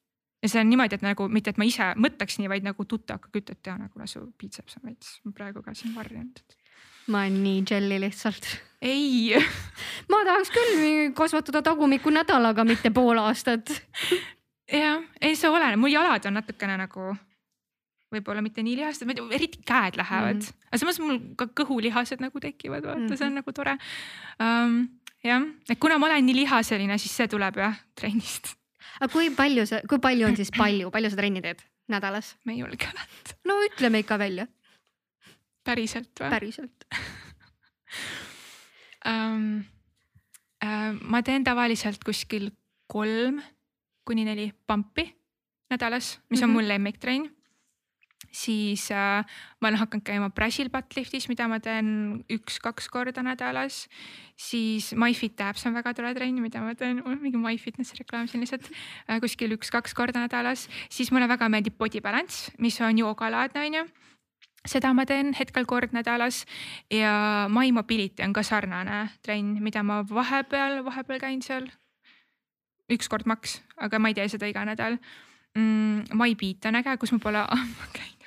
ja 0.43 0.48
see 0.48 0.60
on 0.62 0.70
niimoodi, 0.70 0.98
et 0.98 1.05
nagu 1.05 1.27
mitte, 1.32 1.52
et 1.52 1.60
ma 1.60 1.66
ise 1.66 1.90
mõtleks 1.98 2.39
nii, 2.39 2.48
vaid 2.52 2.66
nagu 2.66 2.86
tutaka 2.89 3.31
kütet 3.35 3.60
teha 3.65 3.77
nagu 3.81 4.09
su 4.10 4.23
piitseps 4.39 4.78
on 4.78 4.89
veits 4.90 5.19
praegu 5.35 5.62
ka 5.65 5.74
siin 5.74 5.94
varjunud. 5.97 6.43
ma 7.09 7.24
olen 7.24 7.39
nii 7.43 7.62
jelly 7.70 8.01
lihtsalt. 8.05 8.47
ei 8.82 9.35
ma 10.10 10.24
tahaks 10.28 10.52
küll 10.55 11.15
kasvatada 11.19 11.62
tagumikku 11.70 12.12
nädalaga, 12.15 12.65
mitte 12.65 12.90
pool 12.94 13.19
aastat. 13.19 13.73
jah, 14.73 15.02
ei 15.20 15.35
see 15.36 15.51
oleneb, 15.51 15.81
mu 15.81 15.90
jalad 15.90 16.31
on 16.31 16.39
natukene 16.39 16.78
nagu 16.78 17.15
võib-olla 18.15 18.40
mitte 18.40 18.62
nii 18.65 18.78
lihased, 18.78 19.10
eriti 19.35 19.60
käed 19.66 19.98
lähevad 19.98 20.39
mm, 20.39 20.47
-hmm. 20.47 20.69
aga 20.70 20.78
samas 20.81 21.01
mul 21.02 21.19
ka 21.36 21.48
kõhulihased 21.60 22.23
nagu 22.24 22.40
tekivad, 22.40 22.86
vaata 22.86 23.01
mm, 23.01 23.06
-hmm. 23.06 23.16
see 23.19 23.27
on 23.27 23.32
mhm. 23.32 23.43
nagu 23.43 23.52
tore 23.52 23.74
um,. 24.40 24.78
jah, 25.24 25.43
et 25.69 25.78
kuna 25.82 25.98
ma 25.98 26.06
olen 26.06 26.24
nii 26.27 26.44
lihaseline, 26.44 26.98
siis 26.98 27.16
see 27.16 27.28
tuleb 27.28 27.59
jah 27.59 27.77
trennist 27.98 28.57
aga 29.01 29.10
kui 29.12 29.31
palju 29.35 29.66
sa, 29.70 29.81
kui 29.89 30.01
palju 30.02 30.28
on 30.28 30.39
siis 30.39 30.52
palju, 30.55 30.93
palju 30.94 31.12
sa 31.12 31.20
trenni 31.20 31.43
teed 31.44 31.65
nädalas? 31.93 32.35
ma 32.44 32.55
ei 32.55 32.62
julge 32.62 32.89
öelda. 32.89 33.36
no 33.48 33.59
ütleme 33.66 34.05
ikka 34.05 34.20
välja. 34.20 34.48
päriselt 35.65 36.12
või? 36.20 36.31
päriselt 36.36 36.89
um,. 39.15 39.66
Uh, 40.59 40.90
ma 41.06 41.20
teen 41.23 41.44
tavaliselt 41.47 42.02
kuskil 42.02 42.48
kolm 42.90 43.36
kuni 44.02 44.24
neli 44.27 44.48
pampi 44.66 45.05
nädalas, 45.70 46.19
mis 46.31 46.43
on 46.43 46.48
mm 46.48 46.51
-hmm. 46.51 46.59
mul 46.59 46.69
lemmiktrenn 46.69 47.28
siis 48.32 48.90
äh, 48.90 49.24
ma 49.60 49.68
olen 49.68 49.80
hakanud 49.80 50.05
käima 50.05 50.30
Brazil 50.30 50.70
butt-liftis, 50.72 51.28
mida 51.28 51.48
ma 51.48 51.60
teen 51.60 52.24
üks-kaks 52.32 52.88
korda 52.92 53.22
nädalas. 53.22 53.86
siis 54.36 54.92
MyFit 54.94 55.40
Abs 55.40 55.66
on 55.66 55.74
väga 55.74 55.94
tore 55.94 56.14
trenn, 56.14 56.40
mida 56.42 56.60
ma 56.60 56.74
teen, 56.74 57.02
mingi 57.22 57.38
MyFitnessi 57.38 57.98
reklaam 57.98 58.28
siin 58.28 58.44
lihtsalt 58.44 58.68
äh, 59.09 59.20
kuskil 59.20 59.52
üks-kaks 59.56 59.94
korda 59.94 60.20
nädalas. 60.26 60.68
siis 60.90 61.12
mulle 61.12 61.28
väga 61.28 61.48
meeldib 61.48 61.78
Body 61.78 62.00
Balance, 62.00 62.52
mis 62.59 62.80
on 62.80 62.98
joogalaadne 62.98 63.66
on 63.66 63.80
ju 63.80 63.88
seda 64.68 64.92
ma 64.92 65.05
teen 65.09 65.32
hetkel 65.38 65.66
kord 65.66 65.94
nädalas 65.96 66.44
ja 66.92 67.46
My 67.50 67.72
Mobility 67.72 68.22
on 68.24 68.32
ka 68.32 68.42
sarnane 68.42 69.09
trenn, 69.22 69.56
mida 69.62 69.82
ma 69.82 70.02
vahepeal, 70.02 70.82
vahepeal 70.84 71.20
käin 71.22 71.42
seal. 71.42 71.68
üks 72.88 73.09
kord 73.09 73.26
maks, 73.28 73.60
aga 73.76 73.98
ma 74.00 74.09
ei 74.09 74.14
tee 74.16 74.28
seda 74.32 74.48
iga 74.48 74.64
nädal 74.64 74.96
mm,. 75.55 76.14
My 76.16 76.34
Beat 76.34 76.64
on 76.70 76.80
äge, 76.80 76.96
kus 77.00 77.12
ma 77.12 77.18
pole 77.22 77.42
ammu 77.56 77.90
käinud 77.92 78.18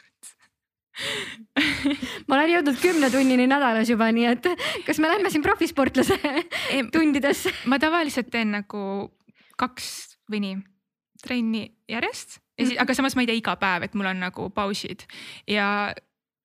ma 2.27 2.37
olen 2.37 2.53
jõudnud 2.55 2.79
kümne 2.81 3.09
tunnini 3.13 3.47
nädalas 3.49 3.89
juba, 3.91 4.09
nii 4.15 4.27
et 4.31 4.49
kas 4.87 5.01
me 5.03 5.11
lähme 5.11 5.31
siin 5.33 5.43
profisportlase 5.45 6.17
tundidesse? 6.95 7.53
ma 7.65 7.79
tavaliselt 7.81 8.31
teen 8.33 8.55
nagu 8.55 8.83
kaks 9.59 10.17
või 10.31 10.43
nii 10.45 10.59
trenni 11.21 11.65
järjest 11.91 12.39
ja 12.39 12.65
siis, 12.65 12.75
mhm. 12.75 12.83
aga 12.83 12.97
samas 12.97 13.15
ma 13.15 13.25
ei 13.25 13.29
tee 13.29 13.39
iga 13.41 13.55
päev, 13.61 13.85
et 13.87 13.97
mul 13.97 14.09
on 14.11 14.23
nagu 14.23 14.49
pausid 14.55 15.05
ja 15.49 15.67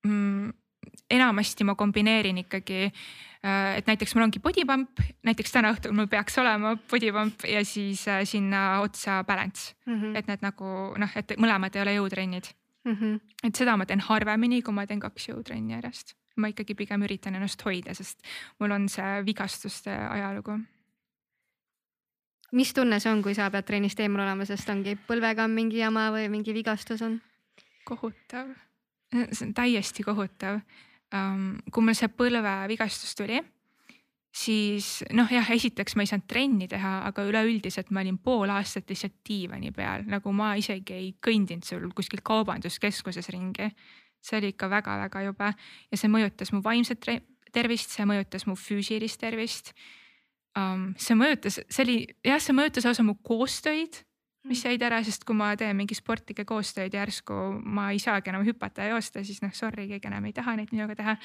mm, 0.07 0.53
enamasti 1.11 1.67
ma 1.67 1.77
kombineerin 1.79 2.43
ikkagi 2.45 2.83
äh, 2.87 3.79
et 3.79 3.89
näiteks 3.89 4.15
mul 4.17 4.27
ongi 4.27 4.43
body 4.43 4.67
pump, 4.69 5.03
näiteks 5.27 5.55
täna 5.55 5.73
õhtul 5.75 5.95
mul 5.97 6.11
peaks 6.11 6.39
olema 6.43 6.77
body 6.91 7.13
pump 7.15 7.47
ja 7.49 7.65
siis 7.65 8.07
äh, 8.11 8.25
sinna 8.29 8.83
otsa 8.85 9.23
balance 9.25 9.75
mm. 9.87 10.01
-hmm. 10.01 10.17
et 10.19 10.31
need 10.31 10.47
nagu 10.47 10.77
noh, 10.99 11.17
et 11.17 11.37
mõlemad 11.39 11.77
ei 11.77 11.85
ole 11.87 11.99
jõutrennid 12.01 12.53
mm. 12.87 12.97
-hmm. 13.01 13.21
et 13.45 13.57
seda 13.57 13.77
ma 13.77 13.87
teen 13.87 14.01
harvemini, 14.01 14.63
kui 14.63 14.75
ma 14.75 14.87
teen 14.87 15.01
kaks 15.01 15.29
jõutrenni 15.29 15.75
järjest. 15.75 16.15
ma 16.37 16.51
ikkagi 16.53 16.75
pigem 16.75 17.03
üritan 17.03 17.35
ennast 17.35 17.63
hoida, 17.65 17.95
sest 17.95 18.21
mul 18.61 18.71
on 18.71 18.89
see 18.89 19.23
vigastuste 19.25 19.91
ajalugu. 19.91 20.59
mis 22.53 22.73
tunne 22.73 23.01
see 23.01 23.13
on, 23.13 23.23
kui 23.23 23.35
sa 23.35 23.51
pead 23.51 23.65
trennist 23.65 24.01
eemal 24.01 24.23
olema, 24.23 24.45
sest 24.45 24.69
ongi 24.69 24.99
põlvega 25.09 25.45
on 25.45 25.51
mingi 25.51 25.79
jama 25.79 26.11
või 26.11 26.29
mingi 26.29 26.55
vigastus 26.55 27.03
on? 27.03 27.21
kohutav, 27.85 28.49
see 29.33 29.47
on 29.47 29.55
täiesti 29.55 30.03
kohutav 30.03 30.61
um,. 31.15 31.59
kui 31.73 31.83
mul 31.83 31.95
see 31.95 32.09
põlvevigastus 32.09 33.15
tuli 33.15 33.43
siis 34.37 35.01
noh, 35.17 35.29
jah, 35.33 35.49
esiteks 35.55 35.97
ma 35.97 36.05
ei 36.05 36.11
saanud 36.11 36.27
trenni 36.29 36.69
teha, 36.69 36.99
aga 37.09 37.25
üleüldiselt 37.25 37.93
ma 37.95 38.03
olin 38.05 38.19
pool 38.23 38.51
aastat 38.53 38.91
lihtsalt 38.93 39.15
diivani 39.27 39.73
peal, 39.77 40.05
nagu 40.11 40.33
ma 40.37 40.53
isegi 40.61 40.97
ei 40.97 41.13
kõndinud 41.25 41.65
seal 41.65 41.87
kuskil 41.97 42.21
kaubanduskeskuses 42.27 43.31
ringi. 43.33 43.71
see 44.27 44.41
oli 44.41 44.49
ikka 44.51 44.67
väga-väga 44.67 45.23
jube 45.23 45.53
ja 45.93 45.97
see 45.97 46.11
mõjutas 46.11 46.51
mu 46.53 46.61
vaimset 46.65 47.05
tervist, 47.55 47.93
see 47.95 48.07
mõjutas 48.09 48.47
mu 48.49 48.57
füüsilist 48.59 49.21
tervist 49.21 49.73
um,. 50.59 50.93
see 50.99 51.17
mõjutas, 51.17 51.61
see 51.69 51.85
oli 51.85 51.97
jah, 52.27 52.43
see 52.43 52.57
mõjutas 52.57 52.89
lausa 52.89 53.07
mu 53.07 53.15
koostöid, 53.23 54.03
mis 54.47 54.65
jäid 54.65 54.83
ära, 54.83 54.99
sest 55.07 55.25
kui 55.25 55.37
ma 55.39 55.55
teen 55.57 55.79
mingi 55.79 55.97
sportlikke 55.97 56.45
koostöid 56.45 56.95
järsku 56.95 57.39
ma 57.63 57.89
ei 57.95 58.03
saagi 58.03 58.35
enam 58.35 58.45
hüpata 58.47 58.85
ja 58.85 58.97
joosta, 58.97 59.25
siis 59.25 59.41
noh, 59.43 59.55
sorry, 59.57 59.89
keegi 59.95 60.11
enam 60.11 60.29
ei 60.29 60.37
taha 60.37 60.59
neid 60.59 60.75
minuga 60.75 60.99
teha 60.99 61.17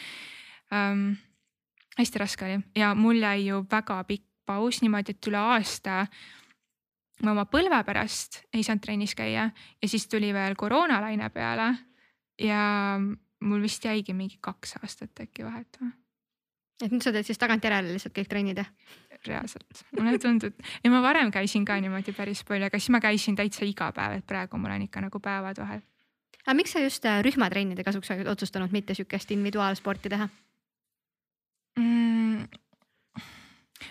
um, 0.71 1.11
hästi 1.97 2.19
raske 2.19 2.45
oli 2.45 2.59
ja 2.75 2.93
mul 2.95 3.21
jäi 3.21 3.47
ju 3.47 3.65
väga 3.71 4.03
pikk 4.03 4.27
paus 4.45 4.81
niimoodi, 4.81 5.15
et 5.15 5.27
üle 5.29 5.39
aasta 5.39 6.05
ma 7.23 7.33
oma 7.35 7.45
põlve 7.49 7.81
pärast 7.87 8.41
ei 8.53 8.63
saanud 8.65 8.83
trennis 8.83 9.15
käia 9.17 9.49
ja 9.51 9.89
siis 9.89 10.07
tuli 10.11 10.33
veel 10.33 10.55
koroonalaine 10.59 11.29
peale. 11.29 11.75
ja 12.41 12.97
mul 13.41 13.61
vist 13.61 13.85
jäigi 13.85 14.13
mingi 14.13 14.39
kaks 14.41 14.77
aastat 14.81 15.23
äkki 15.25 15.45
vahet 15.45 15.77
või. 15.81 15.91
et 16.83 16.91
nüüd 16.91 17.05
sa 17.05 17.13
teed 17.13 17.27
siis 17.27 17.41
tagantjärele 17.41 17.93
lihtsalt 17.93 18.17
kõik 18.17 18.29
trennid 18.29 18.63
jah? 18.63 18.69
reaalselt, 19.27 19.83
mulle 19.93 20.17
tundub 20.17 20.55
ja 20.83 20.89
ma 20.89 21.01
varem 21.03 21.29
käisin 21.31 21.65
ka 21.65 21.75
niimoodi 21.77 22.13
päris 22.17 22.41
palju, 22.43 22.65
aga 22.65 22.79
siis 22.79 22.89
ma 22.89 23.01
käisin 23.03 23.35
täitsa 23.37 23.67
iga 23.69 23.91
päev, 23.93 24.17
et 24.17 24.25
praegu 24.25 24.57
mul 24.57 24.73
on 24.73 24.87
ikka 24.87 25.03
nagu 25.05 25.19
päevad 25.21 25.61
vahel. 25.61 25.83
aga 26.45 26.55
miks 26.57 26.73
sa 26.73 26.81
just 26.81 27.05
äh, 27.05 27.21
rühmatrennide 27.21 27.85
kasuks 27.85 28.09
otsustanud, 28.25 28.73
mitte 28.73 28.97
sihukest 28.97 29.31
individuaalsporti 29.31 30.09
teha? 30.09 30.29
Mm,? 31.81 32.61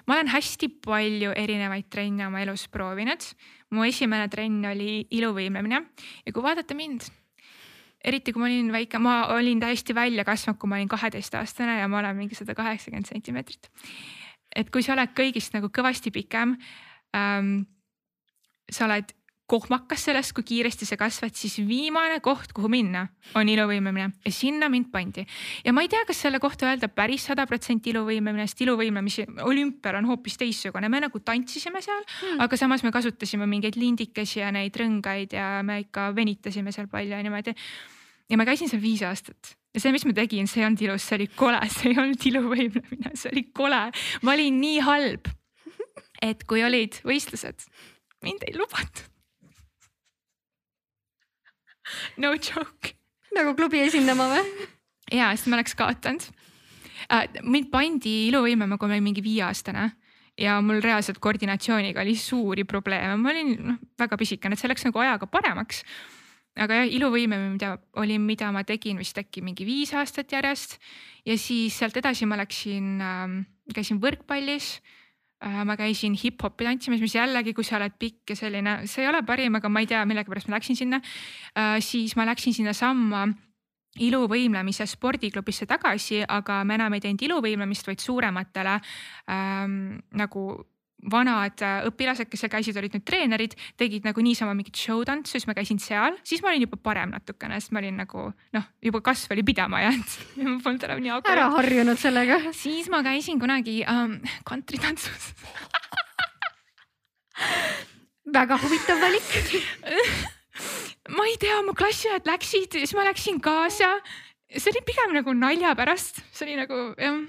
ma 0.07 0.17
olen 0.17 0.31
hästi 0.33 0.69
palju 0.85 1.33
erinevaid 1.37 1.89
trenne 1.93 2.27
oma 2.27 2.43
elus 2.43 2.67
proovinud. 2.73 3.25
mu 3.71 3.85
esimene 3.87 4.29
trenn 4.31 4.65
oli 4.67 5.05
iluvõimlemine 5.15 5.81
ja 6.27 6.33
kui 6.35 6.43
vaadata 6.43 6.75
mind, 6.75 7.05
eriti 8.03 8.33
kui 8.35 8.43
ma 8.43 8.49
olin 8.49 8.73
väike, 8.75 8.99
ma 8.99 9.17
olin 9.37 9.61
täiesti 9.63 9.95
välja 9.95 10.25
kasvanud, 10.27 10.59
kui 10.59 10.71
ma 10.71 10.81
olin 10.81 10.91
kaheteistaastane 10.91 11.79
ja 11.79 11.89
ma 11.89 12.01
olen 12.01 12.19
mingi 12.19 12.39
sada 12.39 12.57
kaheksakümmend 12.59 13.11
sentimeetrit. 13.11 13.71
et 14.57 14.71
kui 14.71 14.83
sa 14.83 14.97
oled 14.97 15.15
kõigist 15.15 15.55
nagu 15.55 15.71
kõvasti 15.71 16.11
pikem 16.11 16.57
ähm,, 17.15 17.63
sa 18.71 18.87
oled 18.87 19.15
kohmakas 19.51 20.05
sellest, 20.07 20.33
kui 20.37 20.45
kiiresti 20.47 20.87
sa 20.87 20.97
kasvad, 21.01 21.35
siis 21.35 21.59
viimane 21.67 22.21
koht, 22.23 22.53
kuhu 22.57 22.71
minna, 22.71 23.07
on 23.39 23.49
iluvõimlemine 23.51 24.07
ja 24.25 24.33
sinna 24.35 24.69
mind 24.71 24.91
pandi. 24.93 25.25
ja 25.65 25.75
ma 25.75 25.85
ei 25.85 25.91
tea, 25.91 26.05
kas 26.07 26.23
selle 26.23 26.39
kohta 26.43 26.69
öelda 26.69 26.91
päris 26.93 27.27
sada 27.31 27.47
protsenti 27.51 27.91
iluvõimlemine, 27.95 28.47
sest 28.47 28.63
iluvõimlemise 28.67 29.27
olümpial 29.47 30.01
on 30.01 30.11
hoopis 30.13 30.39
teistsugune, 30.41 30.89
me 30.89 31.03
nagu 31.07 31.23
tantsisime 31.25 31.83
seal 31.85 32.03
hmm., 32.07 32.43
aga 32.47 32.61
samas 32.61 32.85
me 32.87 32.95
kasutasime 32.95 33.49
mingeid 33.51 33.79
lindikesi 33.81 34.41
ja 34.41 34.53
neid 34.55 34.77
rõngaid 34.79 35.35
ja 35.35 35.53
me 35.67 35.81
ikka 35.85 36.11
venitasime 36.17 36.75
seal 36.75 36.91
palju 36.93 37.17
ja 37.17 37.23
niimoodi. 37.27 37.57
ja 38.31 38.39
ma 38.39 38.47
käisin 38.47 38.71
seal 38.71 38.83
viis 38.83 39.03
aastat 39.07 39.57
ja 39.75 39.83
see, 39.83 39.93
mis 39.95 40.07
ma 40.07 40.15
tegin, 40.15 40.47
see 40.51 40.63
ei 40.63 40.71
olnud 40.71 40.83
ilus, 40.87 41.07
see 41.07 41.19
oli 41.21 41.31
kole, 41.35 41.61
see 41.75 41.93
ei 41.93 41.99
olnud 41.99 42.27
iluvõimlemine, 42.33 43.15
see 43.19 43.35
oli 43.35 43.49
kole, 43.55 43.87
ma 44.23 44.35
olin 44.39 44.61
nii 44.63 44.83
halb. 44.87 45.31
et 46.21 46.45
kui 46.47 46.63
olid 46.63 47.01
võistlused 47.07 47.67
mind 48.23 48.45
ei 48.47 48.59
lubatud. 48.59 49.10
no 52.23 52.35
joke. 52.35 52.95
nagu 53.37 53.55
klubi 53.59 53.83
esindama 53.87 54.29
või? 54.33 54.69
ja, 55.13 55.31
sest 55.35 55.51
ma 55.51 55.59
oleks 55.59 55.77
kaotanud 55.79 56.29
äh,. 57.11 57.27
mind 57.43 57.71
pandi 57.73 58.29
iluvõimema, 58.29 58.79
kui 58.79 58.91
ma 58.91 58.97
olin 58.99 59.09
mingi 59.11 59.25
viieaastane 59.25 59.91
ja 60.41 60.61
mul 60.65 60.81
reaalselt 60.85 61.21
koordinatsiooniga 61.23 62.03
oli 62.03 62.17
suuri 62.17 62.65
probleeme, 62.65 63.17
ma 63.21 63.33
olin 63.33 63.53
noh 63.73 63.79
väga 64.01 64.19
pisikene, 64.21 64.57
et 64.57 64.63
see 64.63 64.71
läks 64.71 64.87
nagu 64.89 65.03
ajaga 65.03 65.29
paremaks. 65.31 65.85
aga 66.61 66.81
jah, 66.81 66.89
iluvõime, 66.91 67.39
mida 67.53 67.77
oli, 68.01 68.19
mida 68.19 68.51
ma 68.53 68.65
tegin 68.67 68.99
vist 68.99 69.19
äkki 69.19 69.43
mingi 69.45 69.65
viis 69.65 69.93
aastat 69.95 70.33
järjest 70.33 70.79
ja 71.25 71.37
siis 71.39 71.77
sealt 71.79 71.97
edasi 71.97 72.27
ma 72.27 72.41
läksin 72.41 72.99
äh,, 73.05 73.37
käisin 73.75 74.01
võrkpallis 74.03 74.79
ma 75.41 75.77
käisin 75.77 76.17
hip-hopi 76.21 76.67
tantsimas, 76.67 77.01
mis 77.01 77.15
jällegi, 77.17 77.55
kui 77.57 77.65
sa 77.65 77.79
oled 77.79 77.95
pikk 77.99 78.35
ja 78.35 78.37
selline, 78.37 78.75
see 78.91 79.07
ei 79.07 79.09
ole 79.09 79.23
parim, 79.27 79.55
aga 79.57 79.71
ma 79.73 79.81
ei 79.81 79.89
tea, 79.89 80.03
millegipärast 80.09 80.51
ma 80.51 80.59
läksin 80.59 80.77
sinna 80.77 81.01
äh,. 81.01 81.79
siis 81.81 82.17
ma 82.17 82.27
läksin 82.29 82.55
sinnasamma 82.57 83.25
iluvõimlemise 83.99 84.87
spordiklubisse 84.87 85.67
tagasi, 85.67 86.21
aga 86.23 86.61
me 86.65 86.77
enam 86.77 86.95
ei 86.95 87.03
teinud 87.03 87.25
iluvõimlemist, 87.27 87.89
vaid 87.89 88.03
suurematele 88.05 88.77
ähm, 89.33 89.97
nagu 90.15 90.45
vanad 91.11 91.63
äh, 91.65 91.87
õpilased, 91.89 92.29
kes 92.31 92.45
seal 92.45 92.53
käisid, 92.53 92.77
olid 92.77 92.95
nüüd 92.97 93.07
treenerid, 93.07 93.57
tegid 93.81 94.07
nagu 94.07 94.23
niisama 94.25 94.55
mingit 94.57 94.77
show-tantsu, 94.77 95.37
siis 95.37 95.47
ma 95.49 95.57
käisin 95.57 95.81
seal, 95.83 96.19
siis 96.27 96.43
ma 96.45 96.53
olin 96.53 96.67
juba 96.67 96.81
parem 96.83 97.15
natukene, 97.15 97.61
sest 97.61 97.75
ma 97.75 97.83
olin 97.83 97.97
nagu 98.03 98.27
noh, 98.57 98.65
juba 98.85 99.03
kasv 99.05 99.35
oli 99.37 99.45
pidama 99.47 99.83
jäänud 99.85 100.11
ma 100.51 100.59
polnud 100.65 100.89
enam 100.89 101.05
nii 101.05 101.15
agar. 101.17 101.37
ära 101.37 101.47
harjunud 101.57 101.99
sellega. 102.01 102.37
siis 102.57 102.87
ma 102.93 102.99
käisin 103.07 103.41
kunagi 103.41 103.81
ähm, 103.89 104.21
kantritantsus 104.49 105.25
väga 108.37 108.55
huvitav 108.61 109.01
valik 109.01 109.29
ma 111.17 111.27
ei 111.27 111.37
tea, 111.41 111.61
mu 111.65 111.73
klassiõed 111.77 112.29
läksid, 112.29 112.83
siis 112.83 112.93
ma 112.99 113.07
läksin 113.09 113.41
kaasa. 113.43 113.97
see 114.53 114.73
oli 114.75 114.85
pigem 114.87 115.17
nagu 115.17 115.35
nalja 115.35 115.75
pärast, 115.79 116.21
see 116.35 116.51
oli 116.51 116.61
nagu 116.61 116.77
jah 117.01 117.21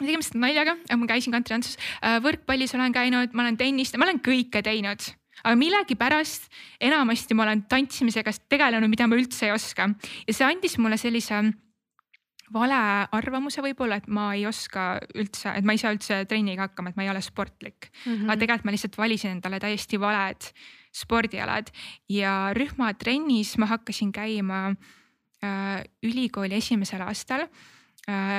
tegemist 0.00 0.34
naljaga, 0.36 0.76
ma 0.96 1.08
käisin 1.08 1.34
kantritantsus, 1.34 1.78
äh, 2.02 2.18
võrkpallis 2.24 2.74
olen 2.76 2.94
käinud, 2.94 3.36
ma 3.36 3.46
olen 3.46 3.56
tennist, 3.60 3.96
ma 3.96 4.08
olen 4.08 4.20
kõike 4.24 4.62
teinud, 4.64 5.04
aga 5.42 5.54
millegipärast 5.58 6.50
enamasti 6.80 7.36
ma 7.36 7.46
olen 7.46 7.62
tantsimisega 7.70 8.34
tegelenud, 8.48 8.90
mida 8.92 9.08
ma 9.08 9.18
üldse 9.18 9.48
ei 9.48 9.54
oska 9.54 9.90
ja 10.26 10.34
see 10.34 10.46
andis 10.46 10.76
mulle 10.78 10.98
sellise 11.00 11.42
vale 12.54 12.78
arvamuse 13.16 13.62
võib-olla, 13.64 13.98
et 13.98 14.08
ma 14.12 14.30
ei 14.36 14.44
oska 14.46 14.96
üldse, 15.18 15.50
et 15.58 15.66
ma 15.66 15.74
ei 15.74 15.80
saa 15.82 15.94
üldse 15.96 16.22
trenniga 16.30 16.68
hakkama, 16.68 16.92
et 16.92 16.98
ma 16.98 17.06
ei 17.06 17.10
ole 17.10 17.22
sportlik 17.24 17.88
mm. 17.90 18.12
-hmm. 18.12 18.28
aga 18.28 18.40
tegelikult 18.42 18.68
ma 18.68 18.74
lihtsalt 18.76 18.98
valisin 18.98 19.30
endale 19.36 19.60
täiesti 19.60 20.00
valed 20.00 20.50
spordialad 20.94 21.72
ja 22.08 22.52
rühmatrennis 22.56 23.56
ma 23.58 23.66
hakkasin 23.66 24.12
käima 24.12 24.68
äh, 25.44 25.82
ülikooli 26.02 26.54
esimesel 26.54 27.02
aastal. 27.02 27.48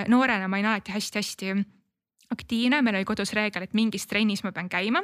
Noorena 0.08 0.48
ma 0.48 0.60
olin 0.60 0.70
alati 0.72 0.94
hästi-hästi 0.96 1.52
aktiivne, 2.32 2.82
meil 2.82 3.00
oli 3.00 3.08
kodus 3.08 3.34
reegel, 3.36 3.68
et 3.68 3.76
mingis 3.78 4.08
trennis 4.08 4.44
ma 4.44 4.54
pean 4.56 4.70
käima 4.72 5.02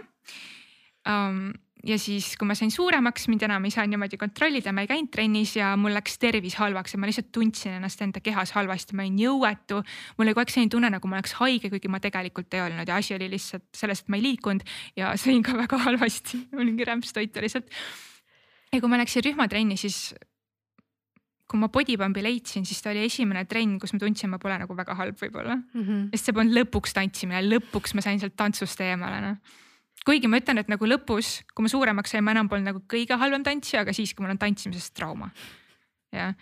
um, 1.07 1.51
ja 1.83 1.97
siis, 1.99 2.33
kui 2.39 2.47
ma 2.47 2.55
sain 2.55 2.71
suuremaks, 2.71 3.27
mind 3.31 3.43
enam 3.47 3.65
ei 3.67 3.73
saa 3.73 3.85
niimoodi 3.89 4.17
kontrollida, 4.19 4.71
ma 4.75 4.85
ei 4.85 4.89
käinud 4.89 5.11
trennis 5.13 5.55
ja 5.57 5.73
mul 5.79 5.95
läks 5.95 6.15
tervis 6.21 6.55
halvaks 6.59 6.95
ja 6.95 6.99
ma 7.01 7.09
lihtsalt 7.09 7.31
tundsin 7.35 7.77
ennast 7.77 8.01
enda 8.05 8.21
kehas 8.23 8.53
halvasti, 8.55 8.95
ma 8.95 9.03
olin 9.03 9.19
jõuetu. 9.19 9.81
mul 10.17 10.25
oli 10.25 10.35
kogu 10.35 10.45
aeg 10.45 10.53
selline 10.55 10.73
tunne, 10.73 10.91
nagu 10.93 11.11
ma 11.11 11.19
oleks 11.19 11.35
haige, 11.41 11.71
kuigi 11.73 11.91
ma 11.91 11.99
tegelikult 12.03 12.55
ei 12.55 12.63
olnud 12.63 12.87
ja 12.87 12.99
asi 12.99 13.17
oli 13.17 13.29
lihtsalt 13.35 13.67
selles, 13.75 14.03
et 14.03 14.11
ma 14.13 14.19
ei 14.19 14.27
liikunud 14.29 14.63
ja 14.99 15.13
sõin 15.19 15.43
ka 15.43 15.57
väga 15.59 15.81
halvasti, 15.87 16.45
olingi 16.55 16.87
rämpstoitu 16.87 17.43
lihtsalt. 17.43 17.67
ja 18.71 18.79
kui 18.79 18.91
ma 18.91 19.01
läksin 19.01 19.27
rühmatrenni, 19.27 19.77
siis 19.77 20.13
kui 21.53 21.61
ma 21.61 21.69
bodypump'i 21.69 22.23
leidsin, 22.25 22.65
siis 22.65 22.81
ta 22.81 22.89
oli 22.89 23.03
esimene 23.05 23.45
trenn, 23.45 23.77
kus 23.77 23.93
ma 23.93 24.01
tundsin, 24.01 24.31
ma 24.33 24.39
pole 24.41 24.57
nagu 24.57 24.73
väga 24.73 24.95
halb 24.97 25.19
võib-olla 25.21 25.59
mm. 25.59 25.83
-hmm. 25.83 26.07
sest 26.15 26.31
see 26.31 26.33
polnud 26.33 26.57
lõpuks 26.57 26.97
tantsimine, 26.97 27.43
lõpuks 27.45 27.93
ma 27.93 28.01
sain 28.01 28.17
sealt 28.21 28.33
tantsust 28.39 28.81
eemale 28.81 29.21
noh 29.21 29.59
kuigi 30.03 30.27
ma 30.27 30.39
ütlen, 30.41 30.59
et 30.59 30.71
nagu 30.71 30.87
lõpus, 30.87 31.37
kui 31.55 31.63
ma 31.63 31.71
suuremaks 31.71 32.11
sain, 32.11 32.23
ma 32.25 32.33
enam 32.35 32.49
polnud 32.51 32.67
nagu 32.71 32.81
kõige 32.91 33.15
halvem 33.19 33.45
tantsija, 33.45 33.83
aga 33.85 33.93
siiski 33.95 34.23
mul 34.23 34.33
on 34.33 34.41
tantsimisest 34.41 34.93
trauma. 34.97 35.29
ja, 36.11 36.33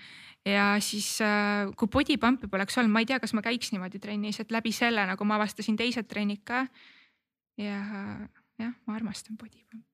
ja 0.48 0.66
siis 0.82 1.14
äh, 1.22 1.70
kui 1.78 1.92
body 1.92 2.18
pump'i 2.18 2.50
poleks 2.52 2.80
olnud, 2.82 2.94
ma 2.96 3.04
ei 3.04 3.10
tea, 3.12 3.20
kas 3.22 3.36
ma 3.38 3.44
käiks 3.46 3.72
niimoodi 3.76 4.02
trennis, 4.02 4.40
et 4.42 4.52
läbi 4.52 4.74
selle 4.74 5.06
nagu 5.12 5.28
ma 5.28 5.38
avastasin 5.38 5.78
teised 5.78 6.10
trennid 6.10 6.42
ka. 6.48 6.66
ja 7.62 7.78
jah, 8.58 8.74
ma 8.88 8.98
armastan 8.98 9.38
body 9.38 9.62
pump'i 9.70 9.91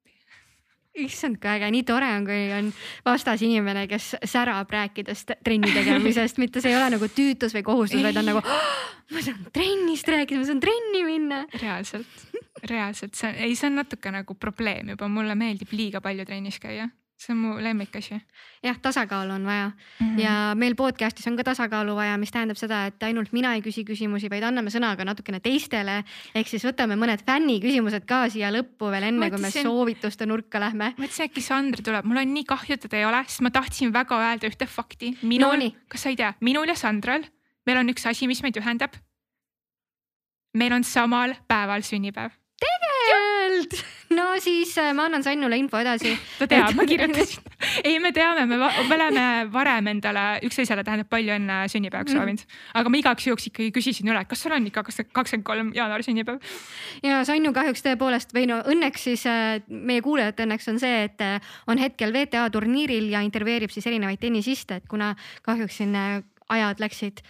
issand 1.04 1.40
kui 1.42 1.52
äge, 1.52 1.70
nii 1.74 1.86
tore 1.88 2.10
on, 2.18 2.28
kui 2.28 2.44
on 2.58 2.70
vastas 3.06 3.44
inimene, 3.46 3.88
kes 3.90 4.14
särab 4.28 4.72
rääkides 4.74 5.26
trenni 5.32 5.72
tegemisest, 5.74 6.42
mitte 6.42 6.64
see 6.64 6.74
ei 6.74 6.80
ole 6.80 6.92
nagu 6.96 7.10
tüütus 7.14 7.56
või 7.58 7.66
kohustus, 7.68 8.04
vaid 8.06 8.20
on 8.22 8.30
nagu 8.32 8.44
oh, 8.44 8.70
ma 9.14 9.24
saan 9.26 9.50
trennist 9.56 10.10
rääkida, 10.12 10.42
ma 10.42 10.50
saan 10.50 10.62
trenni 10.64 11.04
minna. 11.08 11.44
reaalselt, 11.62 12.30
reaalselt. 12.70 13.18
See 13.18 13.34
ei, 13.48 13.58
see 13.58 13.72
on 13.72 13.82
natuke 13.82 14.14
nagu 14.14 14.38
probleem 14.40 14.96
juba, 14.96 15.10
mulle 15.12 15.38
meeldib 15.40 15.74
liiga 15.78 16.04
palju 16.04 16.26
trennis 16.28 16.60
käia 16.64 16.90
see 17.18 17.34
on 17.34 17.38
mu 17.42 17.56
lemmikasi. 17.64 18.20
jah, 18.64 18.78
tasakaalu 18.82 19.34
on 19.34 19.46
vaja 19.46 19.68
mm 19.68 20.08
-hmm. 20.08 20.20
ja 20.20 20.56
meil 20.56 20.76
podcast'is 20.76 21.28
on 21.28 21.38
ka 21.38 21.44
tasakaalu 21.44 21.96
vaja, 21.96 22.18
mis 22.18 22.32
tähendab 22.32 22.58
seda, 22.58 22.86
et 22.86 23.04
ainult 23.04 23.32
mina 23.32 23.54
ei 23.54 23.62
küsi 23.62 23.84
küsimusi, 23.84 24.30
vaid 24.30 24.44
anname 24.44 24.70
sõna 24.70 24.96
ka 24.98 25.06
natukene 25.06 25.40
teistele. 25.40 26.04
ehk 26.36 26.48
siis 26.48 26.66
võtame 26.66 26.96
mõned 26.96 27.24
fänniküsimused 27.26 28.06
ka 28.06 28.30
siia 28.30 28.52
lõppu 28.52 28.92
veel 28.92 29.04
enne, 29.04 29.30
kui 29.30 29.42
me 29.42 29.52
soovituste 29.52 30.26
nurka 30.26 30.60
lähme. 30.60 30.94
mõtlesin, 30.98 31.26
äkki 31.26 31.42
Sandra 31.42 31.84
tuleb, 31.84 32.06
mul 32.06 32.18
on 32.18 32.34
nii 32.34 32.44
kahju, 32.44 32.74
et 32.74 32.82
teda 32.82 32.98
ei 32.98 33.06
ole, 33.06 33.24
sest 33.28 33.42
ma 33.42 33.50
tahtsin 33.50 33.94
väga 33.94 34.16
öelda 34.16 34.48
ühte 34.48 34.66
fakti. 34.66 35.18
minul 35.22 35.58
no,, 35.58 35.72
kas 35.88 36.02
sa 36.04 36.10
ei 36.10 36.16
tea, 36.16 36.34
minul 36.40 36.68
ja 36.68 36.76
Sandral, 36.76 37.24
meil 37.66 37.78
on 37.78 37.90
üks 37.90 38.06
asi, 38.06 38.28
mis 38.28 38.44
meid 38.44 38.58
ühendab. 38.58 38.94
meil 40.54 40.74
on 40.74 40.84
samal 40.84 41.34
päeval 41.48 41.82
sünnipäev 41.82 42.32
tegelikult, 42.60 43.37
no 44.18 44.26
siis 44.44 44.74
äh, 44.78 44.94
ma 44.96 45.08
annan 45.08 45.24
Sannule 45.26 45.58
info 45.60 45.80
edasi. 45.82 46.14
ta 46.40 46.48
teab, 46.50 46.76
ma 46.78 46.86
kirjutasin. 46.88 47.44
ei, 47.88 48.00
me 48.04 48.12
teame, 48.16 48.46
me, 48.50 48.58
me 48.58 48.96
oleme 48.96 49.26
varem 49.54 49.92
endale 49.94 50.26
üksteisele 50.48 50.84
tähendab 50.88 51.10
palju 51.12 51.34
enne 51.36 51.60
sünnipäevaks 51.72 52.16
soovinud, 52.16 52.44
aga 52.80 52.94
ma 52.94 53.02
igaks 53.02 53.28
juhuks 53.30 53.50
ikkagi 53.52 53.72
küsisin 53.76 54.12
üle, 54.12 54.24
kas 54.30 54.44
sul 54.46 54.56
on 54.56 54.68
ikka 54.70 54.86
kakskümmend 54.88 55.46
kolm 55.48 55.72
jaanuar 55.78 56.06
sünnipäev. 56.06 56.42
ja 57.06 57.24
Sannu 57.28 57.54
kahjuks 57.56 57.86
tõepoolest 57.86 58.36
või 58.38 58.48
no 58.52 58.62
õnneks 58.74 59.08
siis 59.10 59.26
äh, 59.30 59.62
meie 59.68 60.04
kuulajate 60.06 60.48
õnneks 60.48 60.72
on 60.74 60.82
see, 60.84 61.04
et 61.10 61.24
äh, 61.26 61.56
on 61.68 61.82
hetkel 61.82 62.14
VTA 62.16 62.48
turniiril 62.54 63.12
ja 63.14 63.24
intervjueerib 63.26 63.74
siis 63.74 63.88
erinevaid 63.90 64.22
tennisiste, 64.22 64.82
et 64.82 64.88
kuna 64.90 65.14
kahjuks 65.46 65.82
siin 65.82 65.96
ajad 65.98 66.80
läksid 66.84 67.26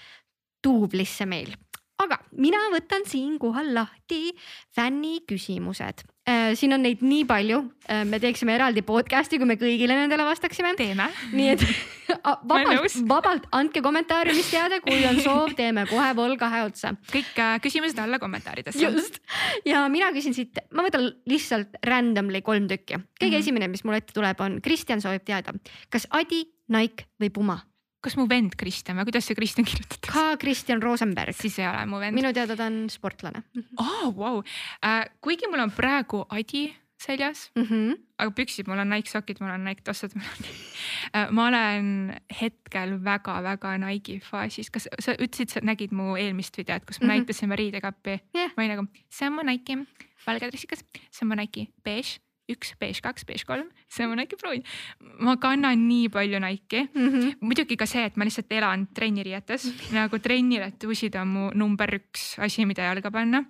duublisse 0.63 1.25
meil 1.29 1.55
aga 2.03 2.19
mina 2.37 2.59
võtan 2.73 3.05
siinkohal 3.09 3.73
lahti 3.75 4.31
fänniküsimused. 4.75 6.05
Äh, 6.27 6.55
siin 6.59 6.75
on 6.75 6.81
neid 6.83 6.99
nii 7.07 7.23
palju, 7.23 7.61
äh, 7.87 8.01
me 8.03 8.17
teeksime 8.19 8.51
eraldi 8.57 8.81
podcast'i, 8.83 9.37
kui 9.39 9.47
me 9.47 9.55
kõigile 9.55 9.95
nendele 9.95 10.25
vastaksime. 10.27 10.73
teeme. 10.75 11.05
nii 11.31 11.53
et 11.53 11.63
vabalt, 12.51 12.97
vabalt 13.07 13.45
andke 13.55 13.79
kommentaariumis 13.85 14.49
teada, 14.51 14.81
kui 14.83 15.05
on 15.07 15.21
soov, 15.23 15.53
teeme 15.55 15.85
kohe 15.87 16.09
vol 16.19 16.35
kahe 16.41 16.65
otsa. 16.67 16.91
kõik 17.13 17.39
äh, 17.39 17.53
küsimused 17.63 18.01
alla 18.03 18.19
kommentaaridesse. 18.19 18.83
just 18.83 19.21
ja 19.65 19.85
mina 19.87 20.11
küsin 20.11 20.35
siit, 20.35 20.59
ma 20.75 20.83
võtan 20.83 21.07
lihtsalt 21.31 21.79
randomly 21.87 22.43
kolm 22.43 22.67
tükki. 22.67 22.99
kõige 22.99 23.31
mm 23.31 23.31
-hmm. 23.31 23.39
esimene, 23.39 23.71
mis 23.71 23.87
mul 23.87 24.01
ette 24.01 24.11
tuleb, 24.11 24.43
on 24.43 24.59
Kristjan 24.61 25.01
soovib 25.01 25.23
teada, 25.23 25.55
kas 25.89 26.11
Adi, 26.11 26.43
Nike 26.67 27.07
või 27.23 27.31
Puma 27.31 27.61
kas 28.03 28.17
mu 28.19 28.27
vend 28.29 28.55
Kristjan 28.59 28.99
või 28.99 29.09
kuidas 29.09 29.27
see 29.29 29.37
Kristjan 29.37 29.67
kirjutatakse? 29.67 30.11
ka 30.11 30.25
Kristjan 30.41 30.81
Rosenberg. 30.83 31.35
siis 31.35 31.59
ei 31.59 31.67
ole 31.69 31.85
mu 31.89 32.01
vend. 32.01 32.15
minu 32.17 32.33
teada 32.33 32.55
ta 32.55 32.69
on 32.69 32.85
sportlane 32.93 33.43
oh,. 33.77 34.11
Wow. 34.17 34.43
Uh, 34.81 35.05
kuigi 35.21 35.49
mul 35.51 35.65
on 35.65 35.73
praegu 35.75 36.25
Adi 36.29 36.69
seljas 36.97 37.51
mm, 37.55 37.63
-hmm. 37.63 37.97
aga 38.17 38.31
püksid, 38.31 38.67
mul 38.67 38.79
on 38.79 38.89
Nike 38.89 39.09
sokid, 39.09 39.37
mul 39.39 39.51
on 39.53 39.63
Nike 39.65 39.81
tossud 39.85 40.11
uh,. 40.15 41.31
ma 41.35 41.47
olen 41.47 42.13
hetkel 42.41 42.97
väga-väga 43.03 43.77
Nike'i 43.77 44.19
faasis, 44.19 44.69
kas 44.69 44.87
sa 44.99 45.13
ütlesid, 45.13 45.53
sa 45.53 45.61
nägid 45.63 45.91
mu 45.91 46.15
eelmist 46.17 46.57
videot, 46.57 46.85
kus 46.85 46.99
me 46.99 47.05
mm 47.05 47.11
-hmm. 47.11 47.17
näitasime 47.17 47.55
riidekappi 47.55 48.19
yeah.? 48.35 48.51
ma 48.57 48.63
olin 48.63 48.75
nagu, 48.75 48.87
see 49.09 49.27
on 49.27 49.33
mu 49.33 49.41
Nike 49.43 49.77
valge 50.27 50.49
dressikas, 50.49 50.85
see 51.11 51.25
on 51.25 51.29
mu 51.29 51.35
Nike 51.35 51.67
beež 51.83 52.19
üks, 52.51 52.73
beež 52.79 53.01
kaks, 53.03 53.25
beež 53.27 53.45
kolm, 53.47 53.67
see 53.91 54.07
on 54.07 54.17
Nike 54.17 54.39
pruun. 54.39 54.63
ma 55.19 55.37
kannan 55.41 55.87
nii 55.87 56.09
palju 56.13 56.39
Nike'i 56.39 56.87
mm, 56.87 57.09
-hmm. 57.09 57.35
muidugi 57.41 57.77
ka 57.77 57.85
see, 57.85 58.05
et 58.05 58.17
ma 58.17 58.23
lihtsalt 58.23 58.51
elan 58.51 58.87
trenniriietes 58.93 59.67
nagu 59.97 60.19
trenniriietusid 60.19 61.15
on 61.21 61.27
mu 61.27 61.49
number 61.53 61.99
üks 61.99 62.37
asi, 62.39 62.65
mida 62.65 62.83
jalga 62.83 63.11
panna. 63.11 63.43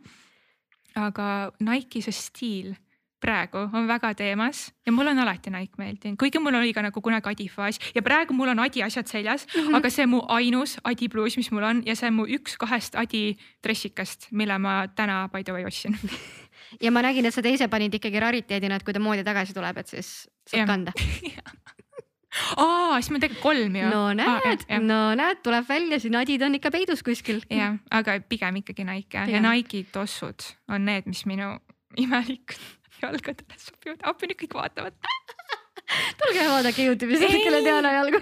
aga 0.95 1.51
Nike'i 1.59 2.01
see 2.01 2.11
stiil 2.11 2.75
praegu 3.21 3.63
on 3.73 3.87
väga 3.89 4.13
teemas 4.13 4.73
ja 4.85 4.91
mul 4.91 5.07
on 5.07 5.19
alati 5.19 5.49
Nike 5.49 5.79
meeldinud, 5.81 6.17
kuigi 6.21 6.39
mul 6.39 6.55
oli 6.59 6.73
ka 6.73 6.83
nagu 6.85 7.01
kunagi 7.01 7.31
Adifaas 7.31 7.79
ja 7.95 8.01
praegu 8.05 8.33
mul 8.37 8.51
on 8.53 8.59
Adi 8.59 8.83
asjad 8.83 9.07
seljas 9.07 9.47
mm, 9.47 9.61
-hmm. 9.61 9.75
aga 9.75 9.89
see 9.89 10.05
mu 10.05 10.21
ainus 10.27 10.77
Adi 10.83 11.09
pluus, 11.09 11.37
mis 11.37 11.51
mul 11.51 11.63
on 11.63 11.81
ja 11.85 11.95
see 11.95 12.07
on 12.07 12.13
mu 12.13 12.25
üks 12.25 12.57
kahest 12.57 12.95
Adi 12.95 13.37
dressikast, 13.63 14.27
mille 14.31 14.57
ma 14.57 14.87
täna 14.95 15.29
by 15.33 15.43
the 15.43 15.53
way 15.53 15.65
ostsin 15.65 15.97
ja 16.81 16.91
ma 16.91 17.03
nägin, 17.05 17.27
et 17.27 17.35
sa 17.35 17.43
teise 17.45 17.67
panid 17.71 17.93
ikkagi 17.97 18.21
rariteedina, 18.23 18.79
et 18.79 18.85
kui 18.87 18.95
ta 18.95 19.03
moodi 19.03 19.25
tagasi 19.27 19.55
tuleb, 19.57 19.77
et 19.81 19.93
siis 19.93 20.11
saab 20.49 20.63
ja. 20.63 20.67
kanda 20.69 20.93
aa, 22.61 22.97
siis 22.99 23.11
meil 23.13 23.23
tegelikult 23.23 23.43
kolm 23.43 23.77
ju. 23.79 23.91
no 23.91 24.03
näed 24.17 24.65
ah,, 24.67 24.81
no 24.83 24.99
näed, 25.17 25.41
tuleb 25.45 25.67
välja, 25.69 26.01
siin 26.03 26.17
adid 26.19 26.45
on 26.47 26.57
ikka 26.59 26.71
peidus 26.73 27.03
kuskil. 27.05 27.41
jah, 27.53 27.79
aga 27.91 28.19
pigem 28.29 28.61
ikkagi 28.63 28.87
Nike 28.87 29.23
ja, 29.23 29.37
ja 29.37 29.43
Nike'i 29.43 29.85
tossud 29.93 30.51
on 30.71 30.85
need, 30.89 31.09
mis 31.09 31.25
minu 31.29 31.55
imelikud 32.03 32.59
jalgadele 33.01 33.61
sobivad, 33.61 34.03
appi 34.09 34.29
nüüd 34.29 34.41
kõik 34.43 34.57
vaatavad 34.57 34.97
tulge 36.19 36.45
vaadake 36.51 36.89
Youtube'is, 36.89 37.23
kellel 37.31 37.63
Diana 37.65 37.93
jalgu. 38.01 38.21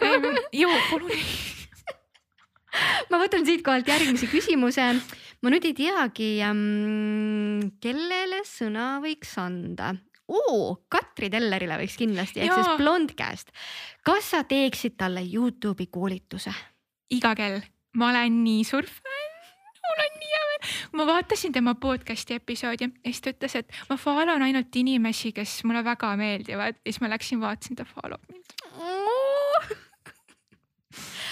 joo, 0.53 0.79
palun 0.91 1.13
ma 3.11 3.19
võtan 3.21 3.45
siitkohalt 3.47 3.87
järgmise 3.89 4.29
küsimuse. 4.31 4.87
ma 5.41 5.53
nüüd 5.53 5.67
ei 5.69 5.75
teagi 5.77 6.29
um,, 6.47 7.69
kellele 7.83 8.41
sõna 8.47 8.95
võiks 9.03 9.35
anda. 9.41 9.93
oo, 10.27 10.77
Katri 10.89 11.29
Tellerile 11.33 11.77
võiks 11.81 11.97
kindlasti, 12.01 12.41
ehk 12.43 12.55
siis 12.55 12.79
Blondcast. 12.81 13.53
kas 14.05 14.31
sa 14.33 14.43
teeksid 14.47 14.97
talle 14.97 15.25
Youtube'i 15.25 15.89
koolituse? 15.91 16.53
iga 17.13 17.35
kell, 17.37 17.61
ma 17.99 18.09
olen 18.13 18.43
nii 18.43 18.65
suur 18.67 18.87
fänn 18.95 19.25
mul 19.85 20.03
on 20.05 20.19
nii 20.19 20.31
hea 20.33 20.45
meel. 20.49 20.71
ma 20.97 21.07
vaatasin 21.09 21.53
tema 21.53 21.75
podcast'i 21.75 22.39
episoodi 22.39 22.87
ja 22.87 23.11
siis 23.11 23.21
ta 23.21 23.33
ütles, 23.35 23.57
et 23.61 23.81
ma 23.89 23.97
follow 24.01 24.37
n 24.39 24.47
ainult 24.49 24.81
inimesi, 24.81 25.33
kes 25.35 25.59
mulle 25.67 25.83
väga 25.85 26.15
meeldivad 26.19 26.79
ja 26.79 26.89
siis 26.89 27.01
ma 27.03 27.11
läksin, 27.13 27.41
vaatasin, 27.43 27.77
ta 27.79 27.85
follow 27.89 28.19
mind 28.31 28.55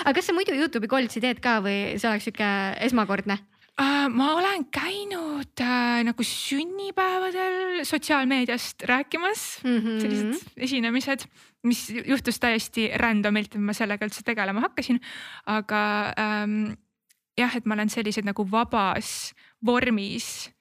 aga 0.01 0.13
kas 0.17 0.29
sa 0.29 0.35
muidu 0.35 0.55
Youtube'i 0.57 0.91
koolitusi 0.91 1.21
teed 1.23 1.41
ka 1.43 1.59
või 1.63 1.97
see 1.97 2.09
oleks 2.09 2.29
sihuke 2.29 2.49
esmakordne? 2.87 3.39
Uh, 3.73 4.05
ma 4.13 4.35
olen 4.37 4.67
käinud 4.69 5.61
uh, 5.65 6.01
nagu 6.05 6.25
sünnipäevadel 6.29 7.81
sotsiaalmeediast 7.89 8.85
rääkimas 8.85 9.63
mm, 9.63 9.77
-hmm. 9.79 10.01
sellised 10.01 10.59
esinemised, 10.67 11.25
mis 11.65 11.89
juhtus 12.05 12.37
täiesti 12.39 12.91
random'ilt, 13.01 13.55
et 13.55 13.61
ma 13.61 13.73
sellega 13.73 14.05
üldse 14.05 14.21
tegelema 14.21 14.61
hakkasin. 14.61 14.99
aga 15.45 16.13
um, 16.21 16.75
jah, 17.37 17.55
et 17.57 17.65
ma 17.65 17.73
olen 17.73 17.89
selliseid 17.89 18.29
nagu 18.29 18.45
vabas 18.51 19.33
vormis 19.65 20.51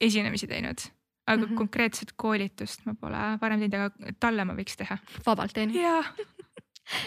esinemisi 0.00 0.46
teinud, 0.46 0.84
aga 1.26 1.40
mm 1.40 1.48
-hmm. 1.48 1.56
konkreetset 1.56 2.12
koolitust 2.16 2.84
ma 2.84 2.94
pole 2.94 3.38
varem 3.40 3.58
teinud, 3.58 3.74
aga 3.74 4.12
talle 4.20 4.44
ma 4.44 4.52
võiks 4.52 4.76
teha. 4.76 4.98
vabalt 5.26 5.56
on 5.56 5.74
ju? 5.74 5.80
jah 5.80 6.12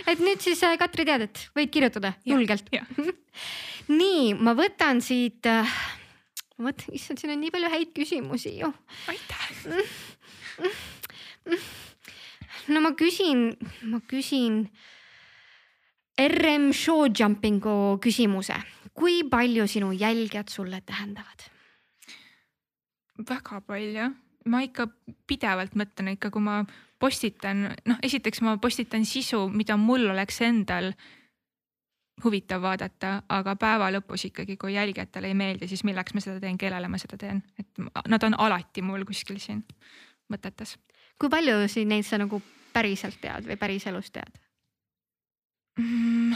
et 0.08 0.22
nüüd 0.24 0.44
siis 0.44 0.62
äh, 0.66 0.78
Katri 0.80 1.06
teadet 1.08 1.46
võid 1.58 1.72
kirjutada 1.74 2.14
julgelt. 2.28 2.70
nii, 4.02 4.34
ma 4.40 4.56
võtan 4.58 5.02
siit 5.04 5.50
äh,, 5.50 5.76
vot 6.62 6.86
issand, 6.94 7.22
siin 7.22 7.36
on 7.36 7.42
nii 7.44 7.54
palju 7.54 7.72
häid 7.74 7.94
küsimusi 7.98 8.58
ju. 8.60 8.72
aitäh. 9.12 9.96
no 12.74 12.84
ma 12.84 12.94
küsin, 13.00 13.50
ma 13.90 14.04
küsin 14.08 14.66
RM 16.20 16.70
show 16.78 17.08
jumping'u 17.10 17.98
küsimuse 18.04 18.60
kui 18.94 19.24
palju 19.30 19.68
sinu 19.68 19.92
jälgijad 19.92 20.50
sulle 20.50 20.82
tähendavad? 20.86 21.50
väga 23.30 23.62
palju, 23.62 24.08
ma 24.50 24.60
ikka 24.66 24.88
pidevalt 25.30 25.76
mõtlen 25.78 26.16
ikka, 26.16 26.32
kui 26.34 26.42
ma 26.42 26.64
postitan, 27.04 27.68
noh, 27.90 28.00
esiteks 28.06 28.42
ma 28.46 28.56
postitan 28.62 29.04
sisu, 29.08 29.48
mida 29.52 29.76
mul 29.80 30.08
oleks 30.14 30.40
endal 30.46 30.94
huvitav 32.24 32.62
vaadata, 32.64 33.16
aga 33.34 33.56
päeva 33.60 33.90
lõpus 33.92 34.28
ikkagi, 34.30 34.56
kui 34.62 34.76
jälgijatele 34.76 35.32
ei 35.32 35.38
meeldi, 35.38 35.68
siis 35.68 35.84
milleks 35.84 36.14
ma 36.16 36.24
seda 36.24 36.40
teen, 36.40 36.60
kellele 36.62 36.88
ma 36.88 37.00
seda 37.02 37.18
teen, 37.20 37.42
et 37.60 37.84
nad 38.08 38.24
on 38.24 38.38
alati 38.46 38.84
mul 38.86 39.04
kuskil 39.10 39.42
siin 39.42 39.64
mõtetes. 40.32 40.78
kui 41.20 41.30
palju 41.30 41.68
siin 41.70 41.92
neid 41.92 42.06
sa 42.08 42.18
nagu 42.22 42.42
päriselt 42.74 43.20
tead 43.22 43.46
või 43.48 43.58
päriselus 43.60 44.12
tead 44.12 44.40
mm,? 45.80 46.34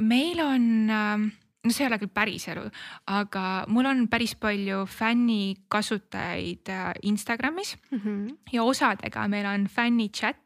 meil 0.00 0.40
on 0.42 0.64
äh, 0.90 1.28
no 1.64 1.72
see 1.74 1.84
ei 1.84 1.90
ole 1.90 1.98
küll 2.00 2.12
päriselu, 2.14 2.66
aga 3.06 3.46
mul 3.68 3.88
on 3.90 4.06
päris 4.12 4.34
palju 4.40 4.84
fännikasutajaid 4.88 6.68
äh, 6.72 6.92
Instagramis 7.02 7.76
mm 7.90 7.98
-hmm. 7.98 8.38
ja 8.52 8.62
osadega 8.62 9.28
meil 9.28 9.46
on 9.46 9.66
fännichat 9.68 10.36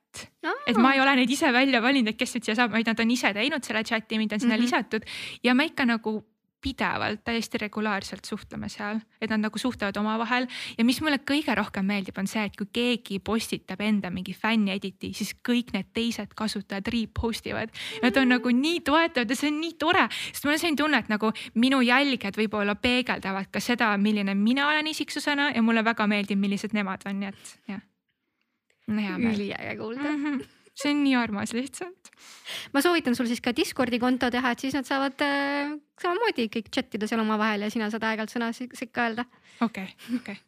Oh. 0.45 0.53
et 0.67 0.77
ma 0.77 0.93
ei 0.95 1.01
ole 1.01 1.17
neid 1.17 1.31
ise 1.31 1.53
välja 1.53 1.81
valinud, 1.83 2.13
et 2.13 2.17
kes 2.17 2.37
nüüd 2.37 2.45
siia 2.45 2.55
saab, 2.55 2.71
vaid 2.71 2.87
nad 2.87 3.01
on 3.01 3.11
ise 3.11 3.33
teinud 3.35 3.65
selle 3.67 3.83
chat'i, 3.83 4.19
mind 4.21 4.33
on 4.33 4.41
sinna 4.41 4.55
mm 4.55 4.61
-hmm. 4.61 4.63
lisatud 4.63 5.03
ja 5.43 5.55
ma 5.55 5.65
ikka 5.65 5.85
nagu 5.85 6.25
pidevalt, 6.65 7.21
täiesti 7.27 7.61
regulaarselt 7.61 8.25
suhtleme 8.25 8.71
seal, 8.73 9.01
et 9.21 9.33
nad 9.33 9.43
nagu 9.45 9.61
suhtlevad 9.61 9.97
omavahel 10.01 10.47
ja 10.79 10.87
mis 10.87 11.01
mulle 11.05 11.21
kõige 11.27 11.55
rohkem 11.59 11.87
meeldib, 11.89 12.17
on 12.21 12.29
see, 12.31 12.45
et 12.49 12.57
kui 12.57 12.71
keegi 12.73 13.21
postitab 13.25 13.83
enda 13.85 14.11
mingi 14.15 14.35
fänni 14.37 14.73
edit'i, 14.75 15.13
siis 15.17 15.35
kõik 15.45 15.75
need 15.77 15.93
teised 15.97 16.33
kasutajad 16.37 16.89
repost 16.95 17.47
ivad. 17.51 17.73
Nad 18.03 18.17
on 18.21 18.33
nagu 18.35 18.53
nii 18.55 18.81
toetavad 18.87 19.31
ja 19.31 19.39
see 19.39 19.53
on 19.53 19.61
nii 19.61 19.77
tore, 19.81 20.07
sest 20.31 20.49
mul 20.49 20.57
on 20.57 20.63
selline 20.63 20.81
tunne, 20.81 21.03
et 21.05 21.13
nagu 21.13 21.33
minu 21.61 21.83
jälgijad 21.85 22.39
võib-olla 22.41 22.77
peegeldavad 22.81 23.53
ka 23.53 23.63
seda, 23.65 23.93
milline 24.01 24.37
mina 24.39 24.69
olen 24.71 24.89
isiksusena 24.91 25.53
ja 25.55 25.63
mulle 25.63 25.85
väga 25.85 26.09
meeldib, 26.11 26.41
millised 26.41 26.77
nemad 26.77 27.05
on, 27.09 27.21
nii 27.21 27.33
et 27.33 27.57
jah. 27.75 27.89
üliäge 28.89 29.77
kuulda 29.77 30.11
mm. 30.11 30.25
-hmm 30.25 30.64
see 30.75 30.91
on 30.91 31.05
nii 31.05 31.15
armas 31.19 31.53
lihtsalt. 31.57 32.11
ma 32.75 32.83
soovitan 32.85 33.15
sul 33.17 33.29
siis 33.31 33.43
ka 33.45 33.55
Discordi 33.57 34.01
konto 34.03 34.31
teha, 34.31 34.55
et 34.55 34.65
siis 34.65 34.75
nad 34.77 34.89
saavad 34.89 35.23
äh, 35.27 35.77
samamoodi 36.03 36.49
kõik 36.57 36.73
chat 36.75 36.99
ida 36.99 37.11
seal 37.11 37.23
omavahel 37.25 37.67
ja 37.67 37.71
sina 37.73 37.91
saad 37.93 38.07
aeg-ajalt 38.09 38.35
sõna 38.35 38.51
sekka 38.55 39.09
öelda. 39.09 39.29
okei 39.61 39.87
okay,, 39.87 39.95
okei 40.11 40.19
okay 40.21 40.43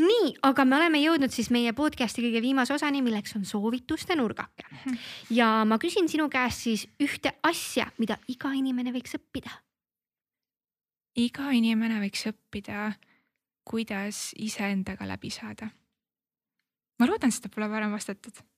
nii, 0.00 0.34
aga 0.46 0.64
me 0.64 0.76
oleme 0.78 1.00
jõudnud 1.02 1.32
siis 1.34 1.50
meie 1.52 1.72
podcast'i 1.76 2.22
kõige 2.24 2.42
viimase 2.42 2.74
osani, 2.74 3.02
milleks 3.04 3.34
on 3.36 3.44
soovituste 3.48 4.16
nurgake. 4.16 4.64
Mhm. 4.70 5.00
ja 5.36 5.64
ma 5.64 5.78
küsin 5.78 6.08
sinu 6.08 6.28
käest 6.32 6.66
siis 6.66 6.86
ühte 7.02 7.34
asja, 7.42 7.90
mida 7.98 8.18
iga 8.28 8.52
inimene 8.56 8.92
võiks 8.92 9.16
õppida. 9.18 9.50
iga 11.16 11.50
inimene 11.52 12.00
võiks 12.00 12.24
õppida, 12.30 12.92
kuidas 13.64 14.32
iseendaga 14.38 15.06
läbi 15.06 15.30
saada. 15.30 15.70
ma 16.98 17.06
loodan, 17.06 17.32
seda 17.32 17.48
pole 17.48 17.68
varem 17.68 17.92
vastatud 17.92 18.49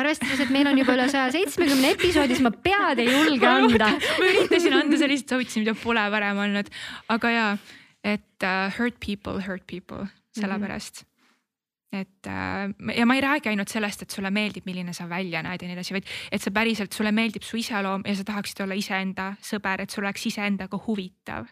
arvestades, 0.00 0.42
et 0.42 0.50
meil 0.54 0.68
on 0.70 0.78
juba 0.78 0.96
üle 0.96 1.06
saja 1.12 1.30
seitsmekümne 1.34 1.94
episoodi, 1.94 2.36
siis 2.36 2.44
ma 2.44 2.52
pead 2.66 3.02
ei 3.02 3.08
julge 3.10 3.48
anda. 3.48 3.92
ma 3.94 4.28
üritasin 4.32 4.76
anda 4.80 5.00
selliseid 5.00 5.34
soovitusi, 5.34 5.62
mida 5.62 5.76
pole 5.78 6.04
varem 6.14 6.44
olnud, 6.46 6.70
aga 7.14 7.32
ja, 7.34 7.48
et 8.04 8.46
uh, 8.46 8.68
hurt 8.78 8.98
people, 9.04 9.40
hurt 9.46 9.66
people, 9.70 10.06
sellepärast 10.38 11.02
mm. 11.02 11.06
-hmm 11.06 11.10
et 11.94 12.26
äh, 12.26 12.96
ja 12.96 13.06
ma 13.06 13.14
ei 13.14 13.20
räägi 13.20 13.48
ainult 13.48 13.68
sellest, 13.68 14.02
et 14.02 14.10
sulle 14.10 14.30
meeldib, 14.30 14.66
milline 14.66 14.92
sa 14.92 15.08
välja 15.08 15.42
näed 15.46 15.62
ja 15.62 15.68
nii 15.68 15.76
edasi, 15.76 15.94
vaid 15.94 16.08
et 16.32 16.42
sa 16.42 16.50
päriselt, 16.50 16.92
sulle 16.92 17.12
meeldib 17.14 17.46
su 17.46 17.56
iseloom 17.60 18.02
ja 18.08 18.16
sa 18.18 18.24
tahaksid 18.24 18.64
olla 18.64 18.74
iseenda 18.74 19.28
sõber, 19.38 19.84
et 19.84 19.94
sul 19.94 20.04
oleks 20.04 20.26
iseendaga 20.26 20.80
huvitav. 20.86 21.46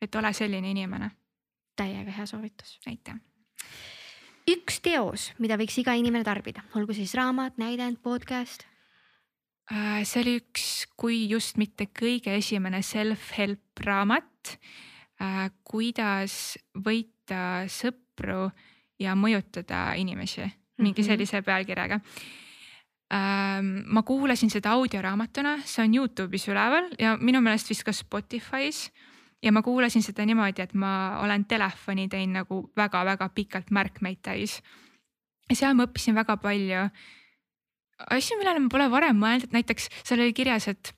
et 0.00 0.14
ole 0.14 0.32
selline 0.32 0.70
inimene. 0.70 1.10
täiega 1.76 2.10
hea 2.10 2.26
soovitus. 2.26 2.78
aitäh 2.86 3.18
üks 4.50 4.80
teos, 4.84 5.30
mida 5.42 5.58
võiks 5.60 5.78
iga 5.80 5.94
inimene 5.98 6.26
tarbida, 6.26 6.64
olgu 6.78 6.94
siis 6.96 7.14
raamat, 7.18 7.58
näidend, 7.60 8.00
podcast? 8.04 8.66
Äh, 9.70 10.02
see 10.08 10.24
oli 10.24 10.36
üks, 10.40 10.66
kui 10.98 11.22
just 11.30 11.60
mitte 11.60 11.86
kõige 11.94 12.34
esimene 12.34 12.82
self-help 12.82 13.84
raamat. 13.86 14.56
Äh, 15.20 15.48
kuidas 15.62 16.56
võita 16.74 17.68
sõpru 17.70 18.48
ja 19.00 19.14
mõjutada 19.16 19.90
inimesi, 20.00 20.44
mingi 20.80 21.02
mhm. 21.02 21.10
sellise 21.12 21.42
pealkirjaga 21.46 22.00
ähm, 23.10 23.70
ma 23.86 24.02
kuulasin 24.06 24.50
seda 24.52 24.74
audioraamatuna, 24.78 25.58
see 25.68 25.84
on 25.84 25.94
Youtube'is 25.98 26.46
üleval 26.50 26.90
ja 27.00 27.16
minu 27.20 27.42
meelest 27.44 27.70
vist 27.70 27.84
ka 27.86 27.94
Spotify's 27.94 28.88
ja 29.42 29.52
ma 29.52 29.62
kuulasin 29.62 30.02
seda 30.04 30.26
niimoodi, 30.26 30.62
et 30.62 30.74
ma 30.74 31.20
olen 31.24 31.44
telefoni 31.48 32.08
teinud 32.08 32.42
nagu 32.42 32.60
väga-väga 32.76 33.28
pikalt 33.34 33.70
märkmeid 33.70 34.20
täis. 34.22 34.60
ja 35.50 35.56
seal 35.56 35.74
ma 35.74 35.88
õppisin 35.88 36.14
väga 36.14 36.36
palju 36.36 36.88
asju, 38.10 38.38
millele 38.38 38.60
ma 38.64 38.72
pole 38.72 38.88
varem 38.90 39.16
mõelnud, 39.20 39.48
et 39.48 39.56
näiteks 39.56 39.88
seal 40.02 40.20
oli 40.20 40.34
kirjas, 40.36 40.68
et 40.68 40.92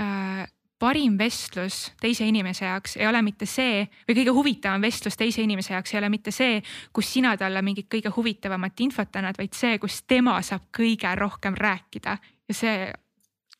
äh, 0.00 0.44
parim 0.82 1.16
vestlus 1.18 1.92
teise 2.00 2.26
inimese 2.26 2.64
jaoks 2.66 2.96
ei 2.98 3.06
ole 3.06 3.22
mitte 3.22 3.46
see 3.46 3.84
või 4.08 4.16
kõige 4.18 4.34
huvitavam 4.34 4.82
vestlus 4.82 5.16
teise 5.16 5.42
inimese 5.44 5.76
jaoks 5.76 5.94
ei 5.94 6.00
ole 6.00 6.10
mitte 6.10 6.34
see, 6.34 6.58
kus 6.92 7.12
sina 7.12 7.36
talle 7.38 7.62
mingit 7.62 7.88
kõige 7.92 8.10
huvitavamat 8.16 8.80
infot 8.82 9.16
annad, 9.20 9.38
vaid 9.38 9.54
see, 9.54 9.78
kus 9.78 10.02
tema 10.08 10.40
saab 10.42 10.68
kõige 10.74 11.14
rohkem 11.18 11.56
rääkida 11.58 12.18
ja 12.48 12.54
see. 12.54 12.92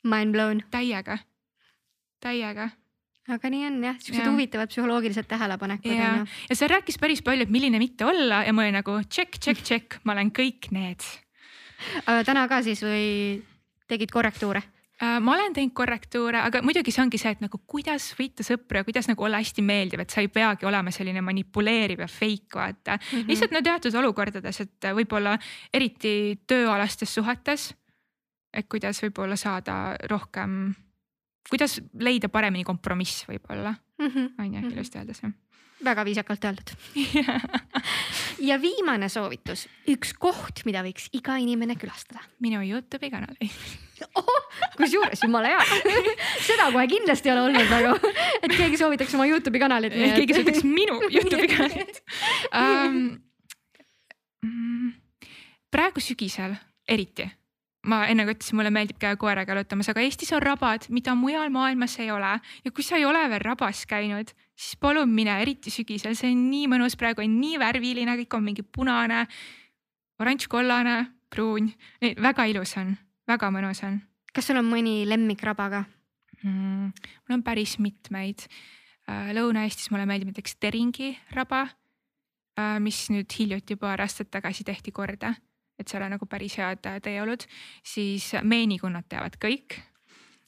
Mind 0.02 0.34
blown. 0.34 0.64
täiega, 0.70 1.14
täiega 2.18 2.72
aga 3.28 3.50
nii 3.54 3.66
on 3.68 3.78
jah, 3.84 3.98
siuksed 4.02 4.26
huvitavad 4.26 4.72
psühholoogilised 4.72 5.28
tähelepanekud 5.30 5.94
ja, 5.94 6.10
on 6.10 6.22
ju. 6.22 6.26
ja 6.50 6.58
see 6.58 6.70
rääkis 6.72 6.98
päris 6.98 7.22
palju, 7.22 7.46
et 7.46 7.54
milline 7.54 7.78
mitte 7.78 8.06
olla 8.08 8.42
ja 8.46 8.52
ma 8.52 8.64
olin 8.64 8.80
nagu 8.80 8.98
tšekk, 9.06 9.38
tšekk, 9.38 9.62
tšekk, 9.62 9.98
ma 10.04 10.16
olen 10.16 10.32
kõik 10.34 10.72
need. 10.74 11.06
täna 12.26 12.48
ka 12.50 12.62
siis 12.66 12.82
või 12.82 13.42
tegid 13.90 14.10
korrektuure? 14.10 14.62
Äh, 15.02 15.18
ma 15.20 15.34
olen 15.34 15.54
teinud 15.56 15.74
korrektuure, 15.74 16.38
aga 16.46 16.60
muidugi 16.62 16.92
see 16.94 17.02
ongi 17.02 17.18
see, 17.18 17.32
et 17.34 17.40
nagu 17.42 17.58
kuidas 17.66 18.12
võita 18.14 18.44
sõpru 18.46 18.78
ja 18.78 18.86
kuidas 18.86 19.08
nagu 19.10 19.24
olla 19.26 19.40
hästi 19.42 19.64
meeldiv, 19.66 20.04
et 20.04 20.14
sa 20.14 20.22
ei 20.22 20.28
peagi 20.30 20.68
olema 20.68 20.92
selline 20.94 21.24
manipuleeriv 21.26 22.04
ja 22.04 22.08
fake 22.10 22.54
vaata 22.54 22.98
mm. 22.98 23.08
-hmm. 23.08 23.30
lihtsalt 23.32 23.56
no 23.56 23.62
teatud 23.66 23.98
olukordades, 23.98 24.60
et 24.62 24.90
võib-olla 24.94 25.34
eriti 25.74 26.38
tööalastes 26.46 27.14
suhetes. 27.14 27.74
et 28.52 28.68
kuidas 28.68 29.02
võib-olla 29.02 29.36
saada 29.36 29.96
rohkem, 30.10 30.74
kuidas 31.50 31.80
leida 31.98 32.28
paremini 32.32 32.64
kompromiss 32.64 33.26
võib-olla 33.28 33.74
mhm. 34.02 34.34
on 34.38 34.54
ju 34.54 34.74
ilusti 34.74 35.00
öeldes 35.00 35.24
jah 35.24 35.32
väga 35.84 36.04
viisakalt 36.06 36.44
öeldud 36.44 36.72
ja 38.48 38.58
viimane 38.62 39.08
soovitus, 39.12 39.66
üks 39.90 40.14
koht, 40.20 40.64
mida 40.68 40.82
võiks 40.84 41.08
iga 41.16 41.36
inimene 41.42 41.76
külastada. 41.80 42.22
minu 42.42 42.62
Youtube'i 42.66 43.10
kanali 43.12 43.50
oh,. 44.18 44.38
kusjuures 44.78 45.22
jumala 45.24 45.52
hea 45.52 46.06
seda 46.48 46.70
kohe 46.74 46.86
kindlasti 46.90 47.30
ei 47.30 47.34
ole 47.34 47.44
olnud 47.48 47.74
nagu, 47.74 48.14
et 48.42 48.54
keegi 48.54 48.80
soovitaks 48.80 49.18
oma 49.18 49.28
Youtube'i 49.30 49.62
kanalit. 49.62 49.98
keegi 49.98 50.38
soovitaks 50.38 50.66
minu 50.66 51.00
Youtube'i 51.08 51.50
kanalit 51.52 52.02
um,. 52.62 53.22
praegu 55.72 56.02
sügisel 56.04 56.56
eriti 56.88 57.30
ma 57.88 58.04
enne 58.10 58.26
ka 58.26 58.34
ütlesin, 58.36 58.56
mulle 58.58 58.70
meeldib 58.74 58.98
käia 59.02 59.18
koeraga 59.18 59.54
jalutamas, 59.54 59.88
aga 59.90 60.02
Eestis 60.04 60.30
on 60.36 60.42
rabad, 60.44 60.86
mida 60.94 61.14
mujal 61.18 61.50
maailmas 61.54 61.96
ei 62.02 62.12
ole 62.14 62.36
ja 62.64 62.70
kui 62.70 62.84
sa 62.86 62.98
ei 63.00 63.06
ole 63.08 63.22
veel 63.32 63.42
rabas 63.42 63.82
käinud, 63.90 64.30
siis 64.54 64.78
palun 64.80 65.10
mine, 65.10 65.34
eriti 65.42 65.72
sügisel, 65.74 66.14
see 66.18 66.30
on 66.30 66.44
nii 66.50 66.68
mõnus, 66.70 66.96
praegu 66.98 67.24
on 67.24 67.34
nii 67.40 67.58
värviline, 67.62 68.14
kõik 68.22 68.38
on 68.38 68.46
mingi 68.46 68.62
punane, 68.62 69.24
oranž-kollane, 70.22 70.96
pruun, 71.32 71.72
väga 72.22 72.46
ilus 72.52 72.76
on, 72.78 72.94
väga 73.28 73.50
mõnus 73.54 73.82
on. 73.88 73.98
kas 74.32 74.46
sul 74.48 74.56
on 74.62 74.68
mõni 74.70 75.02
lemmikraba 75.04 75.68
ka 75.72 75.82
mm,? 76.42 76.92
mul 77.26 77.36
on 77.38 77.42
päris 77.44 77.78
mitmeid. 77.82 78.46
Äh, 79.10 79.32
Lõuna-Eestis 79.34 79.90
mulle 79.90 80.06
meeldib 80.06 80.30
näiteks 80.30 80.54
Teringi 80.62 81.10
raba, 81.34 81.64
äh, 82.58 82.76
mis 82.80 83.08
nüüd 83.10 83.32
hiljuti 83.34 83.76
paar 83.76 84.00
aastat 84.04 84.30
tagasi 84.30 84.64
tehti 84.64 84.94
korda, 84.94 85.34
et 85.82 85.92
seal 85.92 86.04
on 86.06 86.14
nagu 86.16 86.28
päris 86.30 86.56
head 86.60 86.86
äh, 86.88 87.00
teeolud, 87.04 87.46
siis 87.86 88.32
meenikunnad 88.42 89.08
teavad 89.10 89.38
kõik. 89.42 89.80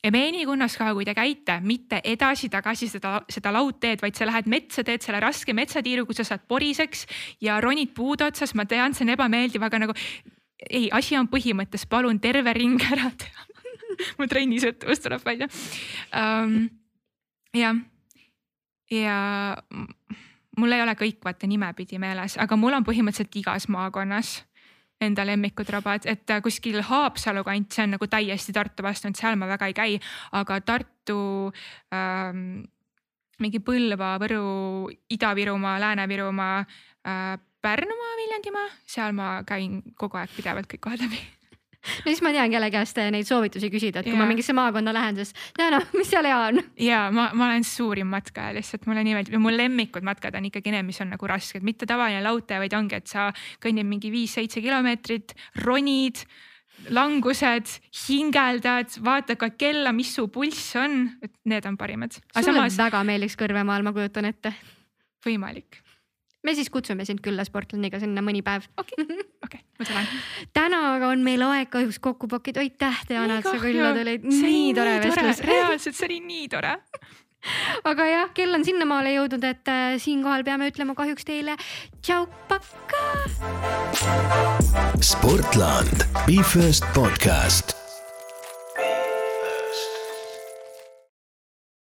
Emeenikunnas 0.04 0.74
ka, 0.76 0.90
kui 0.92 1.06
te 1.08 1.14
käite, 1.16 1.56
mitte 1.64 2.02
edasi-tagasi 2.04 2.90
seda, 2.92 3.14
seda 3.32 3.52
laudteed, 3.56 4.02
vaid 4.04 4.18
sa 4.18 4.26
lähed 4.28 4.50
metsa, 4.52 4.84
teed 4.84 5.00
selle 5.00 5.20
raske 5.24 5.54
metsatiiru, 5.56 6.04
kus 6.04 6.20
sa 6.20 6.26
saad 6.28 6.44
poriseks 6.48 7.06
ja 7.40 7.56
ronid 7.64 7.94
puude 7.96 8.26
otsas, 8.26 8.52
ma 8.52 8.66
tean, 8.68 8.92
see 8.92 9.06
on 9.06 9.14
ebameeldiv, 9.14 9.64
aga 9.64 9.80
nagu 9.80 9.96
ei, 10.68 10.90
asi 10.92 11.16
on 11.16 11.30
põhimõttes, 11.32 11.86
palun 11.88 12.20
terve 12.20 12.52
ring 12.56 12.84
ära 12.84 13.08
teha. 13.16 13.48
Mu 14.18 14.28
trennisõltuvus 14.28 15.00
tuleb 15.00 15.24
välja. 15.24 15.48
Um,. 16.12 16.68
jah, 17.54 17.80
ja 18.92 19.18
mul 20.58 20.74
ei 20.74 20.82
ole 20.84 20.94
kõik 20.98 21.24
vaata 21.24 21.48
nimepidi 21.48 21.98
meeles, 22.02 22.36
aga 22.40 22.58
mul 22.60 22.76
on 22.76 22.84
põhimõtteliselt 22.84 23.40
igas 23.40 23.70
maakonnas 23.72 24.42
enda 25.06 25.26
lemmikud 25.26 25.70
rabad, 25.74 26.06
et 26.10 26.30
äh, 26.30 26.42
kuskil 26.44 26.80
Haapsalu 26.84 27.44
kant, 27.46 27.70
see 27.72 27.86
on 27.86 27.96
nagu 27.96 28.08
täiesti 28.10 28.54
Tartu 28.56 28.86
vastu, 28.86 29.10
et 29.10 29.20
seal 29.20 29.38
ma 29.40 29.48
väga 29.50 29.70
ei 29.70 29.76
käi, 29.76 29.98
aga 30.40 30.60
Tartu 30.64 31.18
ähm,, 31.94 32.64
mingi 33.42 33.60
Põlva, 33.64 34.14
Võru, 34.22 34.44
Ida-Virumaa, 35.14 35.78
Lääne-Virumaa 35.82 36.58
äh,, 36.64 37.38
Pärnumaa, 37.64 38.18
Viljandimaa, 38.20 38.68
seal 38.84 39.16
ma 39.16 39.38
käin 39.48 39.80
kogu 39.96 40.20
aeg 40.20 40.34
pidevalt 40.36 40.68
kõik 40.68 40.84
kohad 40.84 41.06
läbi 41.06 41.22
no 42.04 42.10
siis 42.10 42.22
ma 42.24 42.32
tean, 42.34 42.52
kelle 42.52 42.70
käest 42.74 43.00
neid 43.14 43.28
soovitusi 43.28 43.70
küsida, 43.72 44.00
et 44.00 44.08
kui 44.08 44.16
ja. 44.16 44.20
ma 44.20 44.28
mingisse 44.30 44.56
maakonda 44.56 44.94
lähen, 44.96 45.18
siis 45.20 45.34
Diana, 45.58 45.80
mis 45.96 46.10
seal 46.10 46.28
hea 46.28 46.38
on? 46.48 46.62
ja 46.80 47.04
ma, 47.14 47.28
ma 47.36 47.50
olen 47.50 47.66
suurim 47.68 48.10
matkaja 48.12 48.54
lihtsalt, 48.56 48.88
mulle 48.90 49.04
nii 49.06 49.18
meeldib 49.18 49.36
ja 49.38 49.42
mu 49.42 49.52
lemmikud 49.54 50.06
matkad 50.06 50.38
on 50.38 50.48
ikkagi 50.50 50.74
need, 50.74 50.88
mis 50.88 51.00
on 51.04 51.12
nagu 51.14 51.30
rasked, 51.30 51.66
mitte 51.66 51.88
tavaline 51.90 52.24
laudtee, 52.24 52.58
vaid 52.62 52.74
ongi, 52.76 53.00
et 53.02 53.10
sa 53.10 53.28
kõnnid 53.64 53.88
mingi 53.88 54.12
viis-seitse 54.14 54.64
kilomeetrit, 54.64 55.36
ronid 55.64 56.24
langused, 56.90 57.70
hingeldad, 58.08 58.98
vaata 59.04 59.38
ka 59.40 59.52
kella, 59.56 59.92
mis 59.94 60.10
su 60.16 60.26
pulss 60.32 60.74
on, 60.80 61.04
et 61.22 61.32
need 61.48 61.70
on 61.70 61.78
parimad. 61.80 62.18
sulle 62.18 62.50
samas... 62.50 62.76
väga 62.80 63.04
meeldiks 63.06 63.38
Kõrvemaal, 63.40 63.86
ma 63.86 63.94
kujutan 63.94 64.28
ette. 64.28 64.52
võimalik 65.24 65.83
me 66.44 66.54
siis 66.56 66.70
kutsume 66.72 67.06
sind 67.08 67.22
külla 67.24 67.44
Sportlandiga 67.46 68.00
sinna 68.02 68.22
mõni 68.24 68.44
päev. 68.46 68.68
okei, 68.80 69.06
okei, 69.44 69.60
ma 69.78 69.88
tulen. 69.88 70.08
täna 70.56 70.80
aga 70.94 71.10
on 71.14 71.24
meil 71.26 71.44
aeg 71.48 71.70
kahjuks 71.72 72.00
kokku 72.04 72.28
pokkida, 72.30 72.64
aitäh 72.64 73.04
Diana, 73.08 73.40
et 73.40 73.48
sa 73.48 73.58
külla 73.60 73.92
tulid, 73.96 74.26
nii 74.30 74.72
tore 74.76 74.96
vestlus. 75.04 75.44
reaalselt, 75.48 75.98
see 75.98 76.08
oli 76.10 76.20
nii 76.24 76.48
tore 76.52 76.74
aga 77.90 78.08
jah, 78.08 78.34
kell 78.36 78.56
on 78.56 78.64
sinnamaale 78.64 79.14
jõudnud, 79.18 79.44
et 79.48 79.72
äh, 79.72 79.94
siinkohal 80.00 80.44
peame 80.46 80.70
ütlema 80.72 80.96
kahjuks 80.96 81.28
teile 81.28 81.56
tšau, 82.00 82.26
pakka. 82.48 83.04
sportland, 85.00 86.08
Be 86.24 86.42
First 86.54 86.88
podcast 86.96 87.83